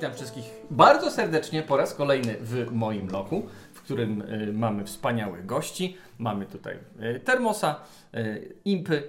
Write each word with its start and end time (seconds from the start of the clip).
Witam 0.00 0.14
wszystkich 0.14 0.44
bardzo 0.70 1.10
serdecznie 1.10 1.62
po 1.62 1.76
raz 1.76 1.94
kolejny 1.94 2.36
w 2.40 2.72
moim 2.72 3.10
loku, 3.10 3.46
w 3.72 3.82
którym 3.82 4.22
y, 4.22 4.52
mamy 4.52 4.84
wspaniałych 4.84 5.46
gości. 5.46 5.96
Mamy 6.18 6.46
tutaj 6.46 6.78
y, 7.16 7.20
Termosa, 7.20 7.80
y, 8.14 8.54
Impy 8.64 9.02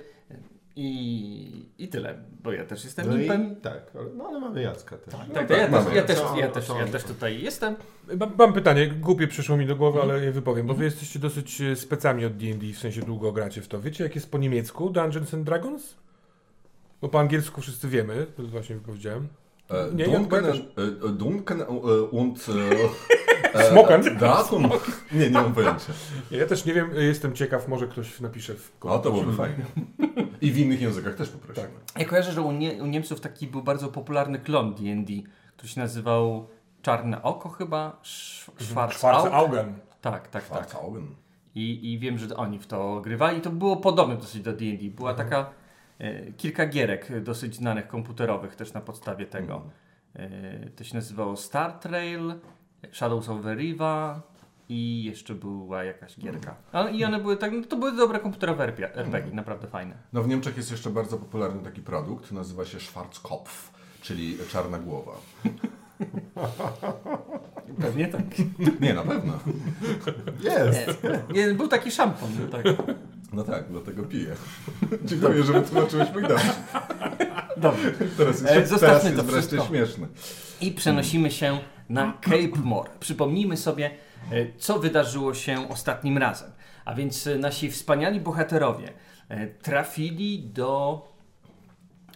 i, 0.76 1.66
i 1.78 1.88
tyle, 1.88 2.18
bo 2.44 2.52
ja 2.52 2.66
też 2.66 2.84
jestem 2.84 3.10
No 3.10 3.18
Impem. 3.18 3.54
i 3.54 3.56
tak, 3.56 3.92
ale, 3.96 4.10
no 4.18 4.28
ale 4.28 4.40
mamy 4.40 4.62
Jacka 4.62 4.98
też. 4.98 5.14
Tak, 5.14 5.28
No 5.28 5.34
tak, 5.34 5.50
ja, 5.50 5.68
mamy 5.68 5.86
też, 5.86 5.96
ja, 5.96 6.04
też, 6.04 6.20
ja, 6.38 6.48
też, 6.48 6.70
ja 6.80 6.88
też 6.88 7.04
tutaj 7.04 7.42
jestem. 7.42 7.76
Mam, 8.20 8.32
mam 8.38 8.54
pytanie, 8.54 8.88
głupie 8.88 9.28
przyszło 9.28 9.58
mi 9.58 9.66
do 9.66 9.76
głowy, 9.76 10.02
ale 10.02 10.26
je 10.26 10.32
wypowiem, 10.32 10.68
bo 10.68 10.74
wy 10.74 10.84
jesteście 10.84 11.20
dosyć 11.20 11.62
e, 11.62 11.76
specami 11.76 12.26
od 12.26 12.38
D&D, 12.38 12.74
w 12.74 12.80
sensie 12.80 13.02
długo 13.02 13.32
gracie 13.32 13.62
w 13.62 13.68
to. 13.68 13.82
Wiecie, 13.82 14.04
jak 14.04 14.16
jest 14.16 14.32
po 14.32 14.38
niemiecku 14.38 14.90
Dungeons 14.90 15.34
and 15.34 15.44
Dragons? 15.44 15.96
Bo 17.02 17.10
po 17.10 17.20
angielsku 17.20 17.62
wszyscy 17.62 17.88
wiemy, 17.88 18.28
to 18.38 18.44
właśnie 18.44 18.76
powiedziałem. 18.76 19.28
Äh, 19.72 20.00
ja 20.00 20.06
Duncan, 20.08 20.44
äh, 20.46 21.10
Duncan 21.18 21.62
und 22.12 22.50
äh, 22.50 22.74
äh, 23.54 23.70
Smoken? 23.70 24.18
Drachen? 24.18 24.70
Nie, 25.12 25.26
nie 25.26 25.30
mam 25.30 25.54
pojęcia. 25.54 25.94
Ja 26.32 26.46
też 26.46 26.66
nie 26.66 26.74
wiem, 26.74 26.92
e, 26.98 27.04
jestem 27.04 27.34
ciekaw, 27.34 27.68
może 27.68 27.88
ktoś 27.88 28.20
napisze 28.20 28.54
w 28.56 28.72
O, 28.86 29.00
to 29.00 29.12
byłoby 29.12 29.34
fajnie. 29.34 29.66
I 30.42 30.52
w 30.52 30.58
innych 30.58 30.82
językach 30.82 31.16
też 31.16 31.30
poprosimy. 31.30 31.68
Ja 31.98 32.06
kojarzę, 32.06 32.32
że 32.32 32.42
u, 32.42 32.52
nie, 32.52 32.84
u 32.84 32.86
Niemców 32.86 33.22
taki 33.22 33.48
był 33.48 33.64
bardzo 33.64 33.88
popularny 33.88 34.40
klon 34.40 34.74
D&D, 34.74 35.14
który 35.58 35.70
się 35.70 35.82
nazywał 35.82 36.48
Czarne 36.82 37.24
Oko 37.24 37.50
chyba, 37.50 38.00
Sz- 38.04 38.66
Schwarz 38.68 38.96
Schwarze 38.98 39.32
Augen. 39.32 39.74
Tak, 40.02 40.28
tak, 40.28 40.50
tak. 40.50 40.66
Tak. 40.72 40.82
I, 41.56 41.94
I 41.94 42.00
wiem, 42.00 42.18
że 42.18 42.36
oni 42.38 42.60
w 42.60 42.68
to 42.68 43.02
grywali. 43.02 43.38
I 43.38 43.42
to 43.42 43.50
było 43.50 43.78
podobne 43.78 44.16
dosyć 44.18 44.42
do 44.42 44.52
D&D. 44.54 44.90
Była 44.96 45.14
taka 45.14 45.40
e, 45.40 45.44
kilka 46.38 46.66
gierek 46.66 47.24
dosyć 47.24 47.56
znanych 47.56 47.88
komputerowych 47.88 48.56
też 48.56 48.74
na 48.74 48.82
podstawie 48.82 49.26
tego. 49.26 49.62
E, 50.16 50.70
to 50.70 50.84
się 50.84 50.96
nazywało 50.96 51.38
Star 51.38 51.74
Trail, 51.74 52.34
Shadows 52.92 53.30
of 53.30 53.44
the 53.44 53.56
Riva 53.56 54.22
i 54.70 55.04
jeszcze 55.04 55.36
była 55.36 55.84
jakaś 55.84 56.20
gierka. 56.20 56.56
A, 56.72 56.90
I 56.90 57.04
one 57.04 57.20
były 57.20 57.38
tak, 57.38 57.52
no, 57.52 57.64
to 57.64 57.78
były 57.78 57.96
dobre 57.96 58.20
komputerowe 58.20 58.64
RP, 58.64 58.96
RPG, 58.96 59.36
naprawdę 59.36 59.68
fajne. 59.68 59.96
No 60.14 60.24
w 60.24 60.28
Niemczech 60.28 60.58
jest 60.58 60.72
jeszcze 60.72 60.90
bardzo 60.90 61.18
popularny 61.18 61.64
taki 61.64 61.82
produkt, 61.82 62.32
nazywa 62.32 62.66
się 62.66 62.80
Schwarzkopf, 62.80 63.72
czyli 64.02 64.38
czarna 64.50 64.80
głowa. 64.80 65.12
Pewnie 67.82 68.08
tak. 68.08 68.22
Nie, 68.82 68.94
na 68.94 69.04
pewno. 69.04 69.40
Jest! 70.44 71.04
Nie, 71.34 71.54
był 71.54 71.68
taki 71.68 71.92
szampon. 71.92 72.30
Tak. 72.52 72.66
No 73.34 73.44
tak, 73.44 73.64
dlatego 73.70 74.04
piję. 74.04 74.36
Dziękuję, 75.06 75.44
że 75.44 75.54
wytłumaczyłeś 75.54 76.10
dowcip. 76.10 76.54
Dobrze. 77.58 77.92
Teraz 78.18 78.46
E, 78.46 78.58
jest, 78.60 78.70
zostawmy 78.70 79.00
teraz 79.00 79.02
to 79.04 79.10
jest 79.10 79.26
wreszcie 79.26 79.48
wszystko. 79.50 79.68
śmieszne. 79.68 80.08
I 80.62 80.72
przenosimy 80.72 81.32
się 81.32 81.60
na 81.90 82.14
Cape 82.22 82.60
More. 82.64 82.90
Przypomnijmy 83.00 83.58
sobie, 83.58 83.92
e, 84.32 84.46
co 84.58 84.80
wydarzyło 84.80 85.34
się 85.34 85.70
ostatnim 85.70 86.18
razem. 86.18 86.52
A 86.86 86.96
więc 86.96 87.28
e, 87.28 87.38
nasi 87.38 87.72
wspaniali 87.72 88.20
bohaterowie 88.20 88.94
e, 89.30 89.48
trafili 89.48 90.40
do 90.44 91.02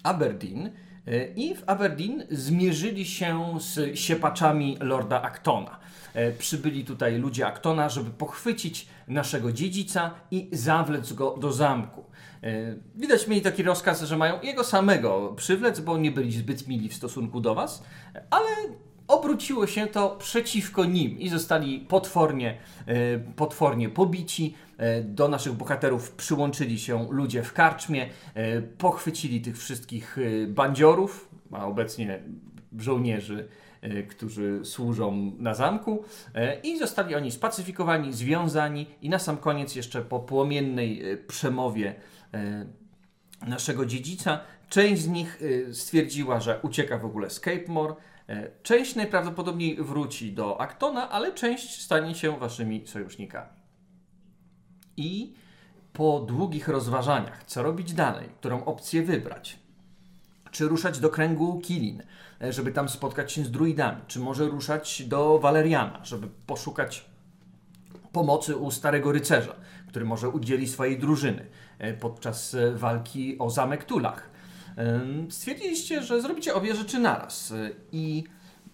Aberdeen 0.03 0.71
e, 1.07 1.25
i 1.27 1.55
w 1.55 1.63
Aberdeen 1.67 2.23
zmierzyli 2.31 3.05
się 3.05 3.57
z 3.59 3.99
siepaczami 3.99 4.77
Lorda 4.79 5.21
Actona. 5.21 5.79
E, 6.13 6.31
Przybyli 6.31 6.85
tutaj 6.85 7.17
ludzie 7.17 7.47
Actona, 7.47 7.89
żeby 7.89 8.09
pochwycić 8.09 8.87
naszego 9.07 9.51
dziedzica 9.51 10.11
i 10.31 10.49
zawlec 10.51 11.13
go 11.13 11.37
do 11.37 11.51
zamku. 11.53 12.03
E, 12.43 12.75
Widać 12.95 13.27
mieli 13.27 13.41
taki 13.41 13.63
rozkaz, 13.63 14.01
że 14.03 14.17
mają 14.17 14.41
jego 14.41 14.63
samego 14.63 15.33
przywlec, 15.37 15.79
bo 15.79 15.97
nie 15.97 16.11
byli 16.11 16.31
zbyt 16.31 16.67
mili 16.67 16.89
w 16.89 16.93
stosunku 16.93 17.41
do 17.41 17.55
was, 17.55 17.83
ale 18.29 18.47
obróciło 19.07 19.67
się 19.67 19.87
to 19.87 20.09
przeciwko 20.19 20.85
nim 20.85 21.19
i 21.19 21.29
zostali 21.29 21.79
potwornie, 21.79 22.57
e, 22.87 23.19
potwornie 23.19 23.89
pobici. 23.89 24.53
E, 24.77 25.01
Do 25.01 25.27
naszych 25.27 25.53
bohaterów 25.53 26.11
przyłączyli 26.11 26.79
się 26.79 27.07
ludzie 27.11 27.43
w 27.43 27.53
karczmie, 27.53 28.09
pochwycili 28.77 29.41
tych 29.41 29.57
wszystkich 29.57 30.17
bandziorów, 30.47 31.29
a 31.51 31.65
obecnie 31.65 32.19
żołnierzy, 32.77 33.47
którzy 34.09 34.59
służą 34.63 35.31
na 35.39 35.53
zamku 35.53 36.03
e, 36.33 36.59
i 36.59 36.77
zostali 36.77 37.15
oni 37.15 37.31
spacyfikowani, 37.31 38.13
związani 38.13 38.87
i 39.01 39.09
na 39.09 39.19
sam 39.19 39.37
koniec 39.37 39.75
jeszcze 39.75 40.01
po 40.01 40.19
płomiennej 40.19 41.11
e, 41.11 41.17
przemowie 41.17 41.95
e, 42.33 42.65
naszego 43.47 43.85
dziedzica. 43.85 44.39
Część 44.69 45.01
z 45.01 45.07
nich 45.07 45.41
stwierdziła, 45.71 46.39
że 46.39 46.59
ucieka 46.63 46.97
w 46.97 47.05
ogóle 47.05 47.29
z 47.29 47.39
Cape. 47.39 47.95
E, 48.29 48.51
Część 48.63 48.95
najprawdopodobniej 48.95 49.75
wróci 49.75 50.33
do 50.33 50.61
Actona, 50.61 51.09
ale 51.09 51.33
część 51.33 51.81
stanie 51.81 52.15
się 52.15 52.39
waszymi 52.39 52.87
sojusznikami. 52.87 53.49
I 54.97 55.33
po 55.93 56.19
długich 56.19 56.67
rozważaniach, 56.67 57.43
co 57.43 57.63
robić 57.63 57.93
dalej, 57.93 58.29
którą 58.39 58.65
opcję 58.65 59.03
wybrać, 59.03 59.59
czy 60.51 60.67
ruszać 60.67 60.99
do 60.99 61.09
kręgu 61.09 61.59
Kilin, 61.59 62.01
e, 62.01 62.05
żeby 62.49 62.71
tam 62.71 62.89
spotkać 62.89 63.31
się 63.31 63.43
z 63.43 63.51
druidami, 63.51 64.01
czy 64.07 64.19
może 64.19 64.45
ruszać 64.45 65.03
do 65.07 65.39
Valeriana, 65.39 65.99
żeby 66.03 66.27
poszukać 66.47 67.05
pomocy 68.11 68.55
u 68.55 68.71
starego 68.71 69.11
rycerza, 69.11 69.55
który 69.87 70.05
może 70.05 70.29
udzieli 70.29 70.67
swojej 70.67 70.99
drużyny 70.99 71.45
e, 71.79 71.93
podczas 71.93 72.53
e, 72.53 72.71
walki 72.71 73.39
o 73.39 73.49
zamek 73.49 73.83
Tulach. 73.83 74.29
Stwierdziliście, 75.29 76.03
że 76.03 76.21
zrobicie 76.21 76.53
obie 76.53 76.75
rzeczy 76.75 76.99
naraz 76.99 77.51
e, 77.51 77.69
i 77.91 78.23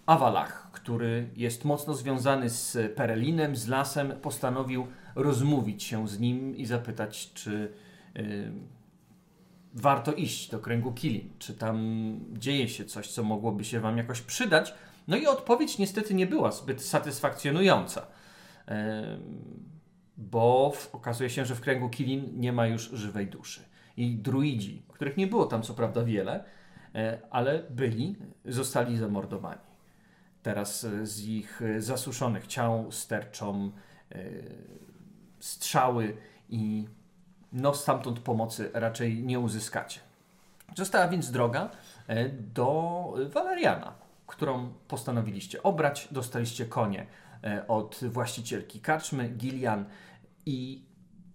Awalach, 0.05 0.71
który 0.71 1.29
jest 1.35 1.65
mocno 1.65 1.93
związany 1.93 2.49
z 2.49 2.95
Perelinem, 2.95 3.55
z 3.55 3.67
lasem, 3.67 4.13
postanowił 4.21 4.87
rozmówić 5.15 5.83
się 5.83 6.07
z 6.07 6.19
nim 6.19 6.57
i 6.57 6.65
zapytać, 6.65 7.33
czy 7.33 7.71
e, 8.15 8.21
warto 9.73 10.13
iść 10.13 10.49
do 10.49 10.59
kręgu 10.59 10.91
Kilin, 10.91 11.29
czy 11.39 11.53
tam 11.53 11.79
dzieje 12.33 12.69
się 12.69 12.85
coś, 12.85 13.07
co 13.07 13.23
mogłoby 13.23 13.63
się 13.63 13.79
wam 13.79 13.97
jakoś 13.97 14.21
przydać. 14.21 14.73
No 15.07 15.17
i 15.17 15.27
odpowiedź 15.27 15.77
niestety 15.77 16.13
nie 16.13 16.27
była 16.27 16.51
zbyt 16.51 16.81
satysfakcjonująca. 16.81 18.07
Em, 18.65 19.19
bo 20.17 20.73
okazuje 20.91 21.29
się, 21.29 21.45
że 21.45 21.55
w 21.55 21.61
kręgu 21.61 21.89
Kilin 21.89 22.39
nie 22.39 22.53
ma 22.53 22.67
już 22.67 22.89
żywej 22.89 23.27
duszy. 23.27 23.61
I 23.97 24.15
druidzi, 24.15 24.83
których 24.87 25.17
nie 25.17 25.27
było 25.27 25.45
tam 25.45 25.61
co 25.61 25.73
prawda 25.73 26.03
wiele, 26.03 26.43
e, 26.95 27.19
ale 27.29 27.63
byli, 27.69 28.15
zostali 28.45 28.97
zamordowani. 28.97 29.71
Teraz 30.43 30.83
e, 30.83 31.05
z 31.05 31.25
ich 31.25 31.61
e, 31.61 31.81
zasuszonych 31.81 32.47
ciał 32.47 32.91
sterczą 32.91 33.71
e, 34.11 34.23
strzały 35.39 36.17
i 36.49 36.87
no 37.51 37.73
stamtąd 37.73 38.19
pomocy 38.19 38.71
raczej 38.73 39.23
nie 39.23 39.39
uzyskacie. 39.39 39.99
Została 40.75 41.07
więc 41.07 41.31
droga 41.31 41.69
e, 42.07 42.29
do 42.29 43.13
Waleriana, 43.33 43.93
którą 44.27 44.73
postanowiliście 44.87 45.63
obrać. 45.63 46.07
Dostaliście 46.11 46.65
konie 46.65 47.07
e, 47.43 47.67
od 47.67 47.99
właścicielki 48.03 48.79
karczmy, 48.79 49.29
Gillian 49.29 49.85
i 50.45 50.85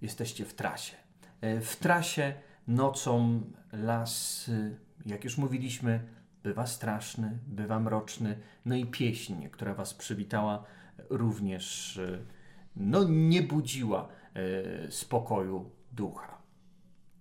jesteście 0.02 0.44
w 0.44 0.54
trasie. 0.54 0.96
E, 1.40 1.60
W 1.60 1.76
trasie 1.76 2.34
nocą 2.68 3.40
las, 3.72 4.50
jak 5.06 5.24
już 5.24 5.38
mówiliśmy, 5.38 6.00
bywa 6.42 6.66
straszny, 6.66 7.38
bywa 7.46 7.80
mroczny, 7.80 8.38
no 8.64 8.74
i 8.74 8.86
pieśń, 8.86 9.48
która 9.48 9.74
was 9.74 9.94
przywitała, 9.94 10.64
również 11.10 12.00
no, 12.76 13.04
nie 13.08 13.42
budziła 13.42 14.08
spokoju 14.90 15.70
ducha. 15.96 16.38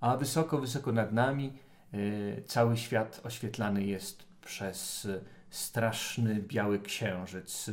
A 0.01 0.17
wysoko, 0.17 0.57
wysoko 0.57 0.91
nad 0.91 1.11
nami 1.11 1.53
e, 1.93 2.41
cały 2.41 2.77
świat 2.77 3.21
oświetlany 3.23 3.83
jest 3.83 4.25
przez 4.41 5.07
straszny 5.49 6.35
biały 6.41 6.79
księżyc 6.79 7.69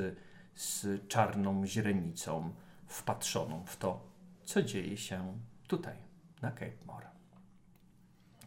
z 0.55 0.87
czarną 1.09 1.67
źrenicą 1.67 2.53
wpatrzoną 2.87 3.65
w 3.67 3.77
to, 3.77 4.01
co 4.45 4.63
dzieje 4.63 4.97
się 4.97 5.39
tutaj, 5.69 5.97
na 6.43 6.51
Cape 6.51 6.85
More. 6.87 7.07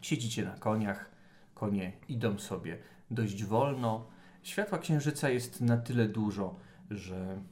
Siedzicie 0.02 0.44
na 0.44 0.56
koniach, 0.56 1.10
konie 1.54 1.92
idą 2.08 2.38
sobie 2.38 2.78
dość 3.10 3.44
wolno. 3.44 4.06
Światła 4.42 4.78
księżyca 4.78 5.30
jest 5.30 5.60
na 5.60 5.76
tyle 5.76 6.08
dużo, 6.08 6.56
że 6.90 7.42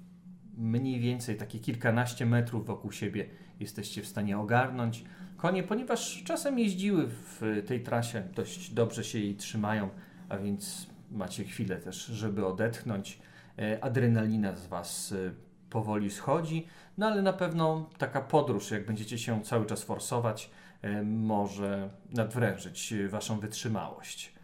mniej 0.57 1.01
więcej 1.01 1.37
takie 1.37 1.59
kilkanaście 1.59 2.27
metrów 2.27 2.67
wokół 2.67 2.93
siebie 2.93 3.29
jesteście 3.61 4.03
w 4.03 4.07
stanie 4.07 4.39
ogarnąć. 4.39 5.05
Konie, 5.37 5.63
ponieważ 5.63 6.23
czasem 6.25 6.59
jeździły 6.59 7.07
w 7.09 7.63
tej 7.67 7.83
trasie, 7.83 8.23
dość 8.35 8.71
dobrze 8.71 9.05
się 9.05 9.19
jej 9.19 9.35
trzymają, 9.35 9.89
a 10.29 10.39
więc 10.39 10.87
macie 11.11 11.45
chwilę 11.45 11.77
też, 11.77 12.07
żeby 12.07 12.47
odetchnąć. 12.47 13.19
E, 13.59 13.85
Adrenalina 13.85 14.57
z 14.57 14.67
Was 14.67 15.13
e, 15.13 15.33
powoli 15.71 16.11
schodzi, 16.11 16.67
no 16.99 17.07
ale 17.07 17.23
na 17.23 17.33
pewno 17.33 17.91
taka 17.99 18.21
podróż, 18.21 18.71
jak 18.71 18.87
będziecie 18.87 19.19
się 19.19 19.43
cały 19.43 19.67
czas 19.67 19.83
forsować, 19.83 20.51
e, 20.83 21.03
może 21.03 21.91
nadwrężyć 22.11 22.95
Waszą 23.09 23.41
wytrzymałość. 23.41 24.35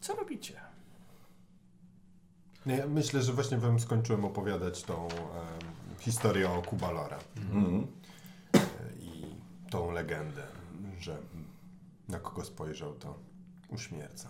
Co 0.00 0.14
robicie? 0.14 0.69
Nie, 2.66 2.76
ja 2.76 2.86
myślę, 2.86 3.22
że 3.22 3.32
właśnie 3.32 3.58
wam 3.58 3.80
skończyłem 3.80 4.24
opowiadać 4.24 4.82
tą 4.82 5.08
em, 5.08 5.10
historię 5.98 6.50
o 6.50 6.62
Kubalora 6.62 7.18
Mhm. 7.36 7.86
i 9.00 9.24
tą 9.70 9.90
legendę, 9.90 10.42
że 11.00 11.16
na 12.08 12.18
kogo 12.18 12.44
spojrzał, 12.44 12.94
to 12.94 13.18
uśmierca. 13.68 14.28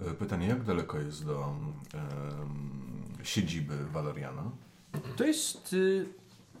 E, 0.00 0.14
Pytanie, 0.14 0.46
jak 0.46 0.64
daleko 0.64 0.98
jest 0.98 1.26
do 1.26 1.54
em, 1.94 2.04
siedziby 3.22 3.86
Waleriana? 3.86 4.42
To 5.16 5.24
jest 5.24 5.72
y, 5.72 6.06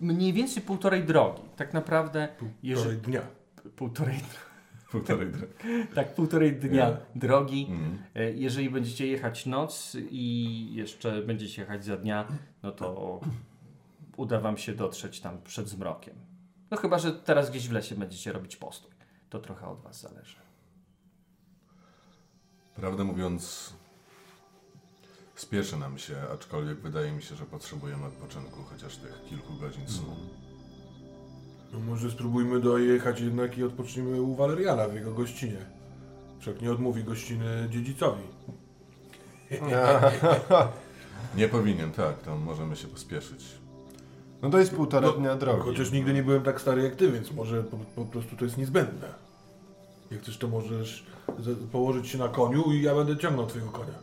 mniej 0.00 0.32
więcej 0.32 0.62
półtorej 0.62 1.04
drogi. 1.04 1.42
Tak 1.56 1.74
naprawdę, 1.74 2.28
Półtorej 2.38 2.56
jeżeli, 2.62 2.96
dnia. 3.00 3.22
półtorej, 3.76 4.20
Półtorej 4.90 5.30
drogi. 5.32 5.54
tak, 5.94 6.14
półtorej 6.14 6.56
dnia 6.56 6.88
Nie. 6.90 6.96
drogi. 7.14 7.68
E, 8.14 8.30
Jeżeli 8.32 8.70
będziecie 8.70 9.06
jechać 9.06 9.46
noc 9.46 9.96
i 10.10 10.68
jeszcze 10.74 11.22
będziecie 11.22 11.62
jechać 11.62 11.84
za 11.84 11.96
dnia, 11.96 12.28
no 12.62 12.72
to 12.72 13.20
uda 14.16 14.40
wam 14.40 14.56
się 14.58 14.74
dotrzeć 14.74 15.20
tam 15.20 15.42
przed 15.42 15.68
zmrokiem. 15.68 16.14
No 16.70 16.76
chyba, 16.76 16.98
że 16.98 17.12
teraz 17.12 17.50
gdzieś 17.50 17.68
w 17.68 17.72
lesie 17.72 17.94
będziecie 17.94 18.32
robić 18.32 18.56
postój. 18.56 18.90
To 19.30 19.38
trochę 19.38 19.66
od 19.68 19.80
was 19.82 20.00
zależy. 20.00 20.36
Prawdę 22.76 23.04
mówiąc, 23.04 23.72
spieszy 25.34 25.76
nam 25.76 25.98
się, 25.98 26.16
aczkolwiek 26.34 26.80
wydaje 26.80 27.12
mi 27.12 27.22
się, 27.22 27.36
że 27.36 27.44
potrzebujemy 27.46 28.06
odpoczynku, 28.06 28.62
chociaż 28.62 28.96
tych 28.96 29.24
kilku 29.28 29.54
godzin 29.54 29.88
snu. 29.88 30.16
No 31.72 31.78
może 31.80 32.10
spróbujmy 32.10 32.60
dojechać 32.60 33.20
jednak 33.20 33.58
i 33.58 33.64
odpocznijmy 33.64 34.22
u 34.22 34.34
Waleriana 34.34 34.88
w 34.88 34.94
jego 34.94 35.12
gościnie. 35.12 35.58
Wszak 36.38 36.62
nie 36.62 36.72
odmówi 36.72 37.04
gościny 37.04 37.68
dziedzicowi. 37.70 38.22
Nie 41.36 41.48
powinien, 41.48 41.92
tak, 41.92 42.18
to 42.18 42.36
możemy 42.36 42.76
się 42.76 42.88
pospieszyć. 42.88 43.44
No 44.42 44.50
to 44.50 44.58
jest 44.58 44.74
półtora 44.74 45.06
No, 45.06 45.12
dnia 45.12 45.36
drogi. 45.36 45.62
Chociaż 45.62 45.92
nigdy 45.92 46.12
nie 46.12 46.22
byłem 46.22 46.42
tak 46.42 46.60
stary 46.60 46.82
jak 46.82 46.96
ty, 46.96 47.12
więc 47.12 47.32
może 47.32 47.62
po, 47.64 47.76
po 47.76 48.04
prostu 48.04 48.36
to 48.36 48.44
jest 48.44 48.56
niezbędne. 48.56 49.08
Jak 50.10 50.20
chcesz, 50.20 50.38
to 50.38 50.48
możesz 50.48 51.06
położyć 51.72 52.08
się 52.08 52.18
na 52.18 52.28
koniu 52.28 52.62
i 52.72 52.82
ja 52.82 52.94
będę 52.94 53.16
ciągnął 53.16 53.46
twojego 53.46 53.70
konia. 53.70 53.94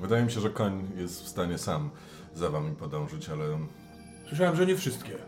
Wydaje 0.00 0.24
mi 0.24 0.30
się, 0.32 0.40
że 0.40 0.50
koń 0.50 0.90
jest 0.96 1.22
w 1.22 1.28
stanie 1.28 1.58
sam 1.58 1.90
za 2.34 2.50
wami 2.50 2.76
podążyć, 2.76 3.28
ale 3.28 3.44
Słyszałem, 4.28 4.56
że 4.56 4.66
nie 4.66 4.76
wszystkie. 4.76 5.18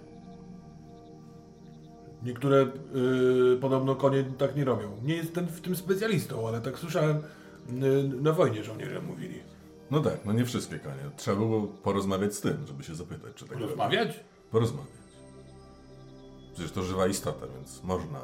Niektóre 2.26 2.66
yy, 2.94 3.58
podobno 3.60 3.96
konie 3.96 4.24
tak 4.38 4.56
nie 4.56 4.64
robią. 4.64 4.90
Nie 5.02 5.16
jestem 5.16 5.46
w 5.46 5.60
tym 5.60 5.76
specjalistą, 5.76 6.48
ale 6.48 6.60
tak 6.60 6.78
słyszałem 6.78 7.22
yy, 7.68 8.02
na 8.22 8.32
wojnie 8.32 8.64
żołnierze 8.64 9.00
mówili. 9.00 9.40
no 9.90 10.00
tak, 10.00 10.24
no 10.24 10.32
nie 10.32 10.44
wszystkie 10.44 10.78
konie. 10.78 11.10
Trzeba 11.16 11.36
było 11.36 11.62
porozmawiać 11.62 12.34
z 12.34 12.40
tym, 12.40 12.66
żeby 12.66 12.84
się 12.84 12.94
zapytać, 12.94 13.34
czy 13.34 13.44
tak 13.44 13.52
robi. 13.52 13.66
Rozmawiać? 13.66 14.20
Porozmawiać. 14.50 14.96
Przecież 16.52 16.72
to 16.72 16.82
żywa 16.82 17.06
istota, 17.06 17.46
więc 17.56 17.82
można 17.82 18.18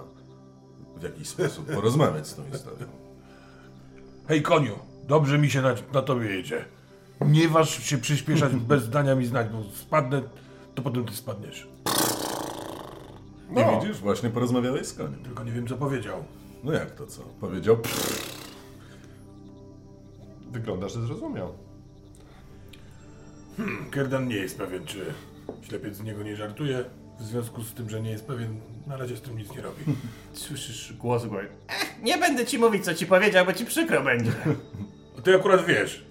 w 0.97 1.03
jakiś 1.03 1.29
sposób 1.29 1.67
porozmawiać 1.75 2.29
z 2.29 2.35
tą 2.35 2.43
istotą. 2.55 2.85
Hej 4.29 4.43
koniu, 4.43 4.79
dobrze 5.09 5.39
mi 5.39 5.51
się 5.51 5.63
na, 5.63 5.75
na 5.95 6.03
tobie 6.03 6.27
jedzie. 6.27 6.65
Nie 7.21 7.49
waż 7.49 7.85
się 7.85 7.99
przyspieszać 7.99 8.53
bez 8.73 8.89
dania 8.89 9.15
mi 9.15 9.27
znać, 9.27 9.49
bo 9.49 9.63
spadnę, 9.77 10.23
to 10.75 10.83
potem 10.83 11.05
ty 11.05 11.15
spadniesz. 11.15 11.69
Nie 13.53 13.65
No. 13.65 13.81
widzisz? 13.81 13.99
Właśnie 14.01 14.31
porozmawiałeś 14.31 14.87
z 14.87 14.93
koniem. 14.93 15.23
Tylko 15.25 15.45
nie 15.45 15.53
wiem 15.53 15.67
co 15.69 15.77
powiedział. 15.77 16.25
No 16.65 16.73
jak 16.73 16.91
to 16.91 17.07
co? 17.07 17.23
Powiedział 17.23 17.77
pff, 17.77 18.33
Wygląda, 20.51 20.89
że 20.89 21.01
zrozumiał. 21.07 21.53
Kerdan 23.91 24.29
nie 24.29 24.37
jest 24.37 24.59
pewien, 24.59 24.85
czy 24.87 25.05
ślepiec 25.63 25.95
z 25.97 26.03
niego 26.03 26.23
nie 26.23 26.37
żartuje. 26.37 26.85
W 27.21 27.23
związku 27.23 27.63
z 27.63 27.75
tym, 27.75 27.91
że 27.91 28.01
nie 28.03 28.11
jest 28.11 28.27
pewien, 28.27 28.61
na 28.87 28.97
razie 28.97 29.17
z 29.17 29.21
tym 29.21 29.39
nic 29.39 29.51
nie 29.51 29.61
robi. 29.63 29.85
Słyszysz 30.33 30.93
głos 30.93 31.25
w 31.25 31.29
głowie. 31.29 31.49
"Ech, 31.69 32.03
nie 32.03 32.19
będę 32.19 32.47
ci 32.47 32.59
mówić, 32.59 32.85
co 32.85 32.95
ci 32.95 33.07
powiedział, 33.07 33.47
bo 33.47 33.53
ci 33.53 33.65
przykro 33.67 34.03
będzie. 34.03 34.33
A 35.19 35.23
ty 35.23 35.35
akurat 35.37 35.65
wiesz. 35.67 36.05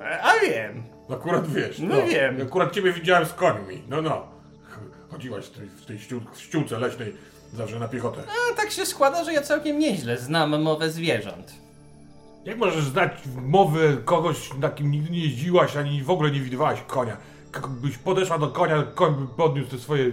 E, 0.00 0.22
A 0.22 0.38
wiem. 0.38 0.82
Akurat 1.10 1.52
wiesz. 1.52 1.78
No 1.78 2.06
wiem. 2.06 2.42
Akurat 2.42 2.72
ciebie 2.72 2.92
widziałem 2.92 3.26
z 3.26 3.32
końmi. 3.32 3.82
No, 3.88 4.02
no. 4.02 4.26
Ch- 5.10 5.12
Chodziłaś 5.12 5.44
w 5.46 5.50
tej, 5.50 5.68
w 5.68 5.86
tej 5.86 5.98
ściół, 5.98 6.20
ściółce 6.36 6.78
leśnej 6.78 7.14
zawsze 7.54 7.78
na 7.78 7.88
piechotę. 7.88 8.22
A 8.52 8.56
tak 8.56 8.70
się 8.70 8.86
składa, 8.86 9.24
że 9.24 9.32
ja 9.32 9.42
całkiem 9.42 9.78
nieźle 9.78 10.18
znam 10.18 10.62
mowę 10.62 10.90
zwierząt. 10.90 11.52
Jak 12.44 12.58
możesz 12.58 12.84
znać 12.84 13.12
mowę 13.42 13.96
kogoś, 14.04 14.54
na 14.54 14.68
kim 14.70 14.90
nigdy 14.90 15.10
nie 15.10 15.20
jeździłaś, 15.24 15.76
ani 15.76 16.02
w 16.02 16.10
ogóle 16.10 16.30
nie 16.30 16.40
widywałaś 16.40 16.80
konia? 16.86 17.16
Byś 17.68 17.98
podeszła 17.98 18.38
do 18.38 18.48
konia, 18.48 18.82
koń 18.94 19.14
by 19.14 19.26
podniósł 19.26 19.70
te 19.70 19.78
swoje, 19.78 20.10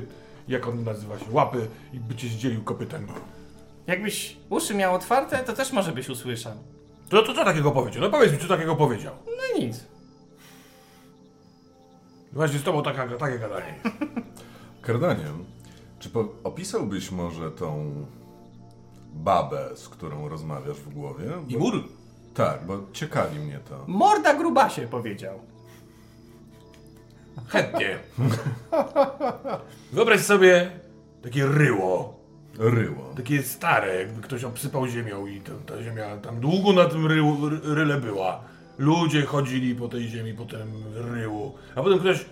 jak 0.48 0.68
on 0.68 0.84
nazywa 0.84 1.20
się, 1.20 1.26
łapy 1.32 1.68
i 1.94 2.00
by 2.00 2.16
cię 2.16 2.28
zdzielił 2.28 2.64
kopytem. 2.64 3.08
Jakbyś 3.88 4.38
uszy 4.50 4.74
miał 4.76 4.96
otwarte, 4.96 5.38
to 5.38 5.54
też 5.54 5.72
może 5.72 5.92
byś 5.92 6.10
usłyszał. 6.10 6.54
To, 7.10 7.22
to 7.24 7.34
co 7.34 7.46
takiego 7.46 7.72
powiedział? 7.72 8.02
No 8.02 8.10
powiedz 8.10 8.32
mi, 8.32 8.38
co 8.40 8.48
takiego 8.48 8.76
powiedział. 8.76 9.14
No 9.26 9.60
nic. 9.60 9.84
Właśnie 12.34 12.60
z 12.60 12.64
tobą 12.64 12.84
takie 12.84 13.40
gadanie. 13.40 13.76
Kardanie, 14.88 15.26
czy 16.00 16.10
po, 16.10 16.28
opisałbyś 16.44 17.12
może 17.12 17.52
tą 17.52 17.94
babę, 19.14 19.70
z 19.76 19.90
którą 19.90 20.30
rozmawiasz 20.30 20.78
w 20.78 20.94
głowie? 20.94 21.26
Bo, 21.50 21.56
Imur? 21.56 21.84
Tak, 22.34 22.66
bo 22.66 22.80
ciekawi 22.94 23.40
mnie 23.40 23.60
to. 23.70 23.84
Morda 23.88 24.34
grubasie 24.34 24.88
powiedział. 24.88 25.40
Chętnie. 27.48 28.00
Wyobraź 29.94 30.22
sobie 30.22 30.72
takie 31.24 31.46
ryło. 31.46 32.20
Ryło. 32.58 33.14
Takie 33.16 33.44
stare, 33.44 33.96
jakby 33.96 34.22
ktoś 34.22 34.44
obsypał 34.44 34.88
ziemią 34.88 35.26
i 35.26 35.42
ta, 35.42 35.52
ta 35.66 35.84
ziemia 35.84 36.18
tam 36.18 36.40
długo 36.40 36.74
na 36.74 36.86
tym 36.86 37.08
ryłu, 37.08 37.38
ryle 37.64 38.02
była. 38.02 38.44
Ludzie 38.78 39.26
chodzili 39.26 39.76
po 39.76 39.88
tej 39.88 40.08
ziemi, 40.08 40.34
po 40.34 40.46
tym 40.46 40.84
ryłu. 40.96 41.54
A 41.76 41.84
potem 41.84 42.00
ktoś 42.00 42.26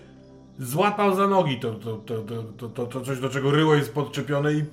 złapał 0.58 1.14
za 1.14 1.28
nogi 1.28 1.60
to, 1.60 1.74
to, 1.74 1.96
to, 1.96 2.22
to, 2.58 2.68
to, 2.68 2.86
to, 2.86 3.00
coś, 3.00 3.20
do 3.20 3.28
czego 3.28 3.50
ryło 3.50 3.74
jest 3.74 3.94
podczepione 3.94 4.52
i 4.52 4.64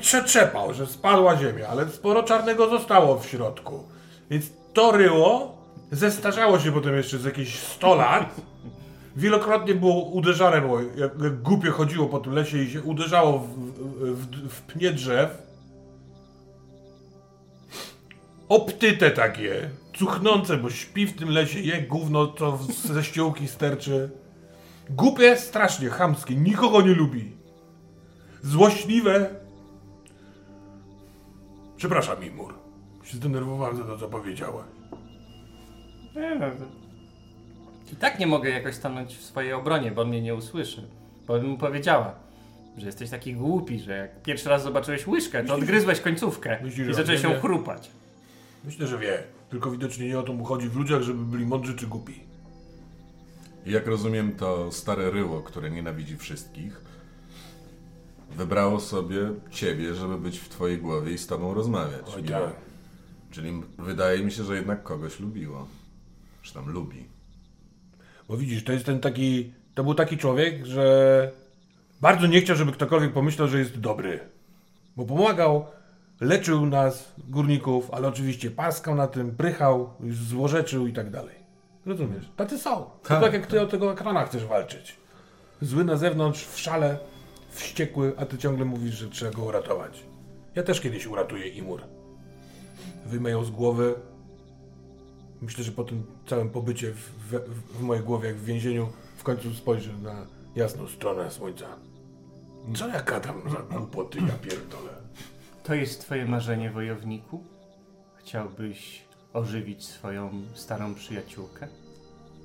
przetrzepał, 0.00 0.74
że 0.74 0.86
spadła 0.86 1.36
ziemia, 1.36 1.68
ale 1.68 1.88
sporo 1.88 2.22
czarnego 2.22 2.68
zostało 2.68 3.18
w 3.18 3.26
środku. 3.26 3.84
Więc 4.30 4.46
to 4.72 4.92
ryło 4.92 5.56
zestarzało 5.92 6.58
się 6.58 6.72
potem 6.72 6.96
jeszcze 6.96 7.18
z 7.18 7.24
jakieś 7.24 7.58
100 7.58 7.94
lat. 7.94 8.40
Wielokrotnie 9.16 9.74
było 9.74 10.04
uderzane, 10.04 10.60
bo 10.60 10.80
jak, 10.80 11.42
głupie 11.42 11.70
chodziło 11.70 12.06
po 12.06 12.20
tym 12.20 12.32
lesie 12.32 12.58
i 12.58 12.70
się 12.70 12.82
uderzało 12.82 13.38
w, 13.38 13.46
w, 14.00 14.48
w, 14.48 14.62
pnie 14.62 14.90
drzew. 14.90 15.42
Optyte 18.48 19.10
takie, 19.10 19.70
cuchnące, 19.98 20.56
bo 20.56 20.70
śpi 20.70 21.06
w 21.06 21.18
tym 21.18 21.30
lesie, 21.30 21.60
je 21.60 21.82
gówno, 21.82 22.32
co 22.32 22.58
ze 22.84 23.04
ściółki 23.04 23.48
sterczy. 23.48 24.10
Głupie, 24.90 25.36
strasznie, 25.36 25.88
chamskie, 25.88 26.36
nikogo 26.36 26.82
nie 26.82 26.94
lubi. 26.94 27.32
Złośliwe. 28.42 29.30
Przepraszam, 31.76 32.24
Imur. 32.24 32.54
Się 33.04 33.16
zdenerwowałem 33.16 33.76
za 33.76 33.84
to, 33.84 33.98
co 33.98 34.08
powiedziałeś. 34.08 34.66
I 37.92 37.96
tak 37.96 38.18
nie 38.18 38.26
mogę 38.26 38.50
jakoś 38.50 38.74
stanąć 38.74 39.16
w 39.16 39.22
swojej 39.24 39.52
obronie, 39.52 39.90
bo 39.90 40.02
on 40.02 40.08
mnie 40.08 40.22
nie 40.22 40.34
usłyszy. 40.34 40.88
Bo 41.26 41.38
bym 41.38 41.46
mu 41.50 41.58
powiedziała, 41.58 42.14
że 42.76 42.86
jesteś 42.86 43.10
taki 43.10 43.34
głupi, 43.34 43.78
że 43.78 43.96
jak 43.96 44.22
pierwszy 44.22 44.48
raz 44.48 44.62
zobaczyłeś 44.62 45.06
łyżkę, 45.06 45.44
to 45.44 45.54
odgryzłeś 45.54 46.00
końcówkę 46.00 46.58
Myślisz, 46.62 46.88
i 46.88 46.94
że 46.94 47.14
ją 47.14 47.34
wie? 47.34 47.40
chrupać. 47.40 47.90
Myślę, 48.64 48.86
że 48.86 48.98
wie. 48.98 49.22
Tylko 49.50 49.70
widocznie 49.70 50.08
nie 50.08 50.18
o 50.18 50.22
to 50.22 50.32
mu 50.32 50.44
chodzi 50.44 50.68
w 50.68 50.76
ludziach, 50.76 51.02
żeby 51.02 51.24
byli 51.24 51.46
mądrzy 51.46 51.74
czy 51.74 51.86
głupi. 51.86 52.25
Jak 53.66 53.86
rozumiem, 53.86 54.32
to 54.36 54.72
stare 54.72 55.10
ryło, 55.10 55.42
które 55.42 55.70
nienawidzi 55.70 56.16
wszystkich, 56.16 56.80
wybrało 58.36 58.80
sobie 58.80 59.18
ciebie, 59.50 59.94
żeby 59.94 60.18
być 60.18 60.38
w 60.38 60.48
twojej 60.48 60.78
głowie 60.78 61.12
i 61.12 61.18
z 61.18 61.26
tobą 61.26 61.54
rozmawiać. 61.54 62.02
Oj, 62.06 62.12
Czyli- 62.14 62.28
tak. 62.28 62.52
Czyli 63.30 63.62
wydaje 63.78 64.24
mi 64.24 64.32
się, 64.32 64.44
że 64.44 64.56
jednak 64.56 64.82
kogoś 64.82 65.20
lubiło. 65.20 65.68
Czy 66.42 66.54
tam 66.54 66.68
lubi. 66.68 67.04
Bo 68.28 68.36
widzisz, 68.36 68.64
to 68.64 68.72
jest 68.72 68.86
ten 68.86 69.00
taki. 69.00 69.52
To 69.74 69.84
był 69.84 69.94
taki 69.94 70.16
człowiek, 70.18 70.66
że 70.66 71.30
bardzo 72.00 72.26
nie 72.26 72.40
chciał, 72.40 72.56
żeby 72.56 72.72
ktokolwiek 72.72 73.12
pomyślał, 73.12 73.48
że 73.48 73.58
jest 73.58 73.80
dobry. 73.80 74.20
Bo 74.96 75.04
pomagał, 75.04 75.66
leczył 76.20 76.66
nas, 76.66 77.12
górników, 77.28 77.90
ale 77.90 78.08
oczywiście 78.08 78.50
paskał 78.50 78.94
na 78.94 79.06
tym, 79.06 79.36
prychał, 79.36 79.90
złorzeczył 80.10 80.86
i 80.86 80.92
tak 80.92 81.10
dalej. 81.10 81.45
Rozumiesz? 81.86 82.30
Tacy 82.36 82.58
są. 82.58 82.70
To 82.76 83.08
Tak. 83.08 83.20
tak 83.22 83.32
jak 83.32 83.46
ty 83.46 83.60
o 83.60 83.66
tego 83.66 83.92
ekrana 83.92 84.24
chcesz 84.24 84.44
walczyć. 84.44 84.96
Zły 85.60 85.84
na 85.84 85.96
zewnątrz, 85.96 86.46
w 86.46 86.58
szale, 86.58 86.98
wściekły, 87.50 88.12
a 88.16 88.26
ty 88.26 88.38
ciągle 88.38 88.64
mówisz, 88.64 88.94
że 88.94 89.08
trzeba 89.08 89.32
go 89.32 89.42
uratować. 89.42 90.02
Ja 90.54 90.62
też 90.62 90.80
kiedyś 90.80 91.06
uratuję 91.06 91.48
Imur. 91.48 91.82
Wyjmę 93.06 93.30
ją 93.30 93.44
z 93.44 93.50
głowy 93.50 93.94
Myślę, 95.42 95.64
że 95.64 95.72
po 95.72 95.84
tym 95.84 96.06
całym 96.26 96.50
pobycie 96.50 96.92
w, 96.92 96.98
w, 96.98 97.78
w 97.78 97.82
mojej 97.82 98.04
głowie, 98.04 98.28
jak 98.28 98.36
w 98.36 98.44
więzieniu, 98.44 98.88
w 99.16 99.22
końcu 99.22 99.54
spojrzę 99.54 99.92
na 99.92 100.26
jasną 100.56 100.88
stronę 100.88 101.30
słońca. 101.30 101.66
Co 102.74 102.88
ja 102.88 103.02
gadam 103.02 103.42
za 103.50 103.76
głupoty, 103.78 104.18
ja 104.18 104.34
pierdolę. 104.50 104.92
To 105.62 105.74
jest 105.74 106.00
twoje 106.00 106.26
marzenie, 106.26 106.70
wojowniku? 106.70 107.44
Chciałbyś 108.14 109.05
ożywić 109.36 109.84
swoją 109.84 110.30
starą 110.54 110.94
przyjaciółkę? 110.94 111.68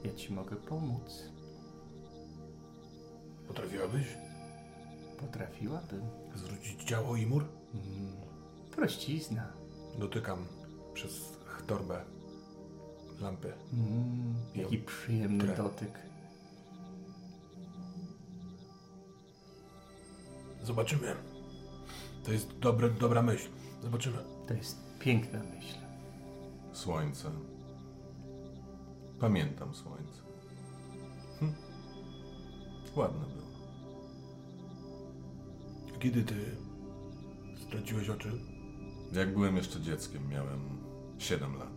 Ja 0.04 0.14
ci 0.14 0.34
mogę 0.34 0.56
pomóc. 0.56 1.24
Potrafiłabyś 3.48 4.06
Potrafiłabym. 5.20 6.02
zwrócić 6.36 6.84
ciało 6.84 7.16
i 7.16 7.26
mur? 7.26 7.46
Mm, 7.74 8.14
prościzna. 8.72 9.48
Dotykam 10.00 10.46
przez 10.94 11.12
torbę 11.68 12.06
lampy. 13.22 13.54
Mm, 13.74 14.36
jaki 14.56 14.78
przyjemny 14.78 15.56
dotyk. 15.56 16.00
Zobaczymy. 20.64 21.16
To 22.24 22.32
jest 22.32 22.60
dobre, 22.60 22.90
dobra 22.90 23.22
myśl. 23.22 23.50
Zobaczymy. 23.82 24.18
To 24.48 24.54
jest 24.54 24.78
piękna 25.00 25.40
myśl. 25.40 25.81
Słońce. 26.82 27.32
Pamiętam 29.20 29.76
słońce. 29.76 30.22
Hm. 31.40 31.54
Ładne 32.96 33.20
było. 33.20 33.48
Kiedy 36.00 36.24
ty 36.24 36.36
straciłeś 37.68 38.10
oczy? 38.10 38.32
Jak 39.14 39.34
byłem 39.34 39.58
jeszcze 39.58 39.82
dzieckiem, 39.82 40.30
miałem 40.30 40.60
7 41.18 41.58
lat. 41.58 41.74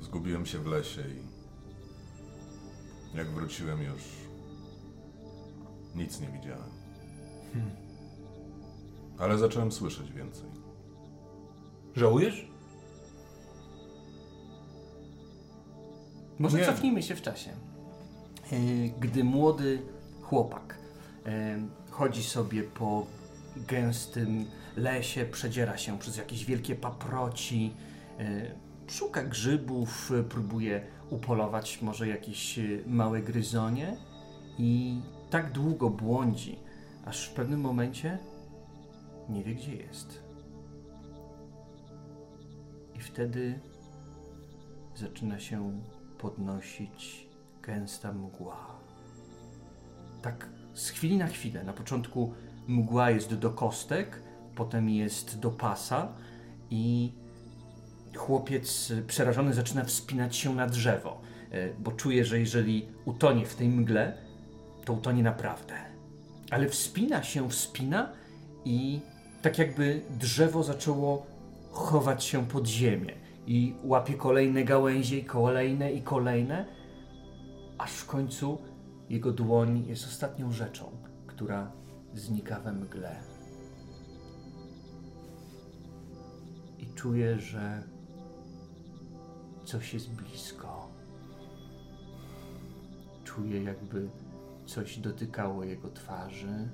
Zgubiłem 0.00 0.46
się 0.46 0.58
w 0.58 0.66
lesie 0.66 1.02
i 1.08 1.22
jak 3.16 3.30
wróciłem 3.30 3.82
już 3.82 4.02
nic 5.94 6.20
nie 6.20 6.28
widziałem. 6.28 6.70
Ale 9.18 9.38
zacząłem 9.38 9.72
słyszeć 9.72 10.12
więcej. 10.12 10.50
Żałujesz? 11.96 12.49
Może 16.40 16.58
Nie. 16.58 16.66
cofnijmy 16.66 17.02
się 17.02 17.16
w 17.16 17.22
czasie. 17.22 17.50
E, 18.52 18.56
Gdy 19.00 19.24
młody 19.24 19.82
chłopak 20.22 20.78
e, 21.26 21.58
chodzi 21.90 22.22
sobie 22.22 22.62
po 22.62 23.06
gęstym 23.56 24.44
lesie, 24.76 25.24
przedziera 25.24 25.78
się 25.78 25.98
przez 25.98 26.16
jakieś 26.16 26.44
wielkie 26.44 26.74
paproci, 26.74 27.74
e, 28.18 28.54
szuka 28.88 29.22
grzybów, 29.22 30.12
próbuje 30.28 30.86
upolować 31.10 31.82
może 31.82 32.08
jakieś 32.08 32.58
małe 32.86 33.22
gryzonie 33.22 33.96
i 34.58 35.00
tak 35.30 35.52
długo 35.52 35.90
błądzi, 35.90 36.58
aż 37.04 37.28
w 37.28 37.32
pewnym 37.34 37.60
momencie 37.60 38.18
nie 39.28 39.44
wie, 39.44 39.54
gdzie 39.54 39.76
jest. 39.76 40.22
I 42.94 43.00
wtedy 43.00 43.60
zaczyna 44.94 45.38
się 45.38 45.80
podnosić 46.22 47.26
gęsta 47.62 48.12
mgła. 48.12 48.66
Tak 50.22 50.48
z 50.74 50.88
chwili 50.88 51.16
na 51.16 51.26
chwilę. 51.26 51.64
Na 51.64 51.72
początku 51.72 52.34
mgła 52.68 53.10
jest 53.10 53.34
do 53.34 53.50
kostek, 53.50 54.22
potem 54.54 54.88
jest 54.88 55.38
do 55.38 55.50
pasa 55.50 56.08
i 56.70 57.12
chłopiec 58.16 58.92
przerażony 59.06 59.54
zaczyna 59.54 59.84
wspinać 59.84 60.36
się 60.36 60.54
na 60.54 60.66
drzewo, 60.66 61.20
y, 61.54 61.74
bo 61.78 61.92
czuje, 61.92 62.24
że 62.24 62.40
jeżeli 62.40 62.88
utonie 63.04 63.46
w 63.46 63.54
tej 63.54 63.68
mgle, 63.68 64.16
to 64.84 64.92
utonie 64.92 65.22
naprawdę. 65.22 65.74
Ale 66.50 66.68
wspina 66.68 67.22
się, 67.22 67.50
wspina 67.50 68.12
i 68.64 69.00
tak 69.42 69.58
jakby 69.58 70.02
drzewo 70.10 70.62
zaczęło 70.62 71.26
chować 71.70 72.24
się 72.24 72.46
pod 72.46 72.66
ziemię 72.66 73.19
i 73.50 73.74
łapie 73.82 74.14
kolejne 74.14 74.64
gałęzie 74.64 75.18
i 75.18 75.24
kolejne 75.24 75.92
i 75.92 76.02
kolejne, 76.02 76.66
aż 77.78 77.92
w 77.92 78.06
końcu 78.06 78.58
jego 79.08 79.32
dłoń 79.32 79.84
jest 79.86 80.04
ostatnią 80.04 80.52
rzeczą, 80.52 80.90
która 81.26 81.72
znika 82.14 82.60
we 82.60 82.72
mgle. 82.72 83.16
I 86.78 86.86
czuje, 86.86 87.38
że 87.38 87.82
coś 89.64 89.94
jest 89.94 90.10
blisko. 90.10 90.88
Czuje, 93.24 93.62
jakby 93.62 94.08
coś 94.66 94.98
dotykało 94.98 95.64
jego 95.64 95.90
twarzy. 95.90 96.68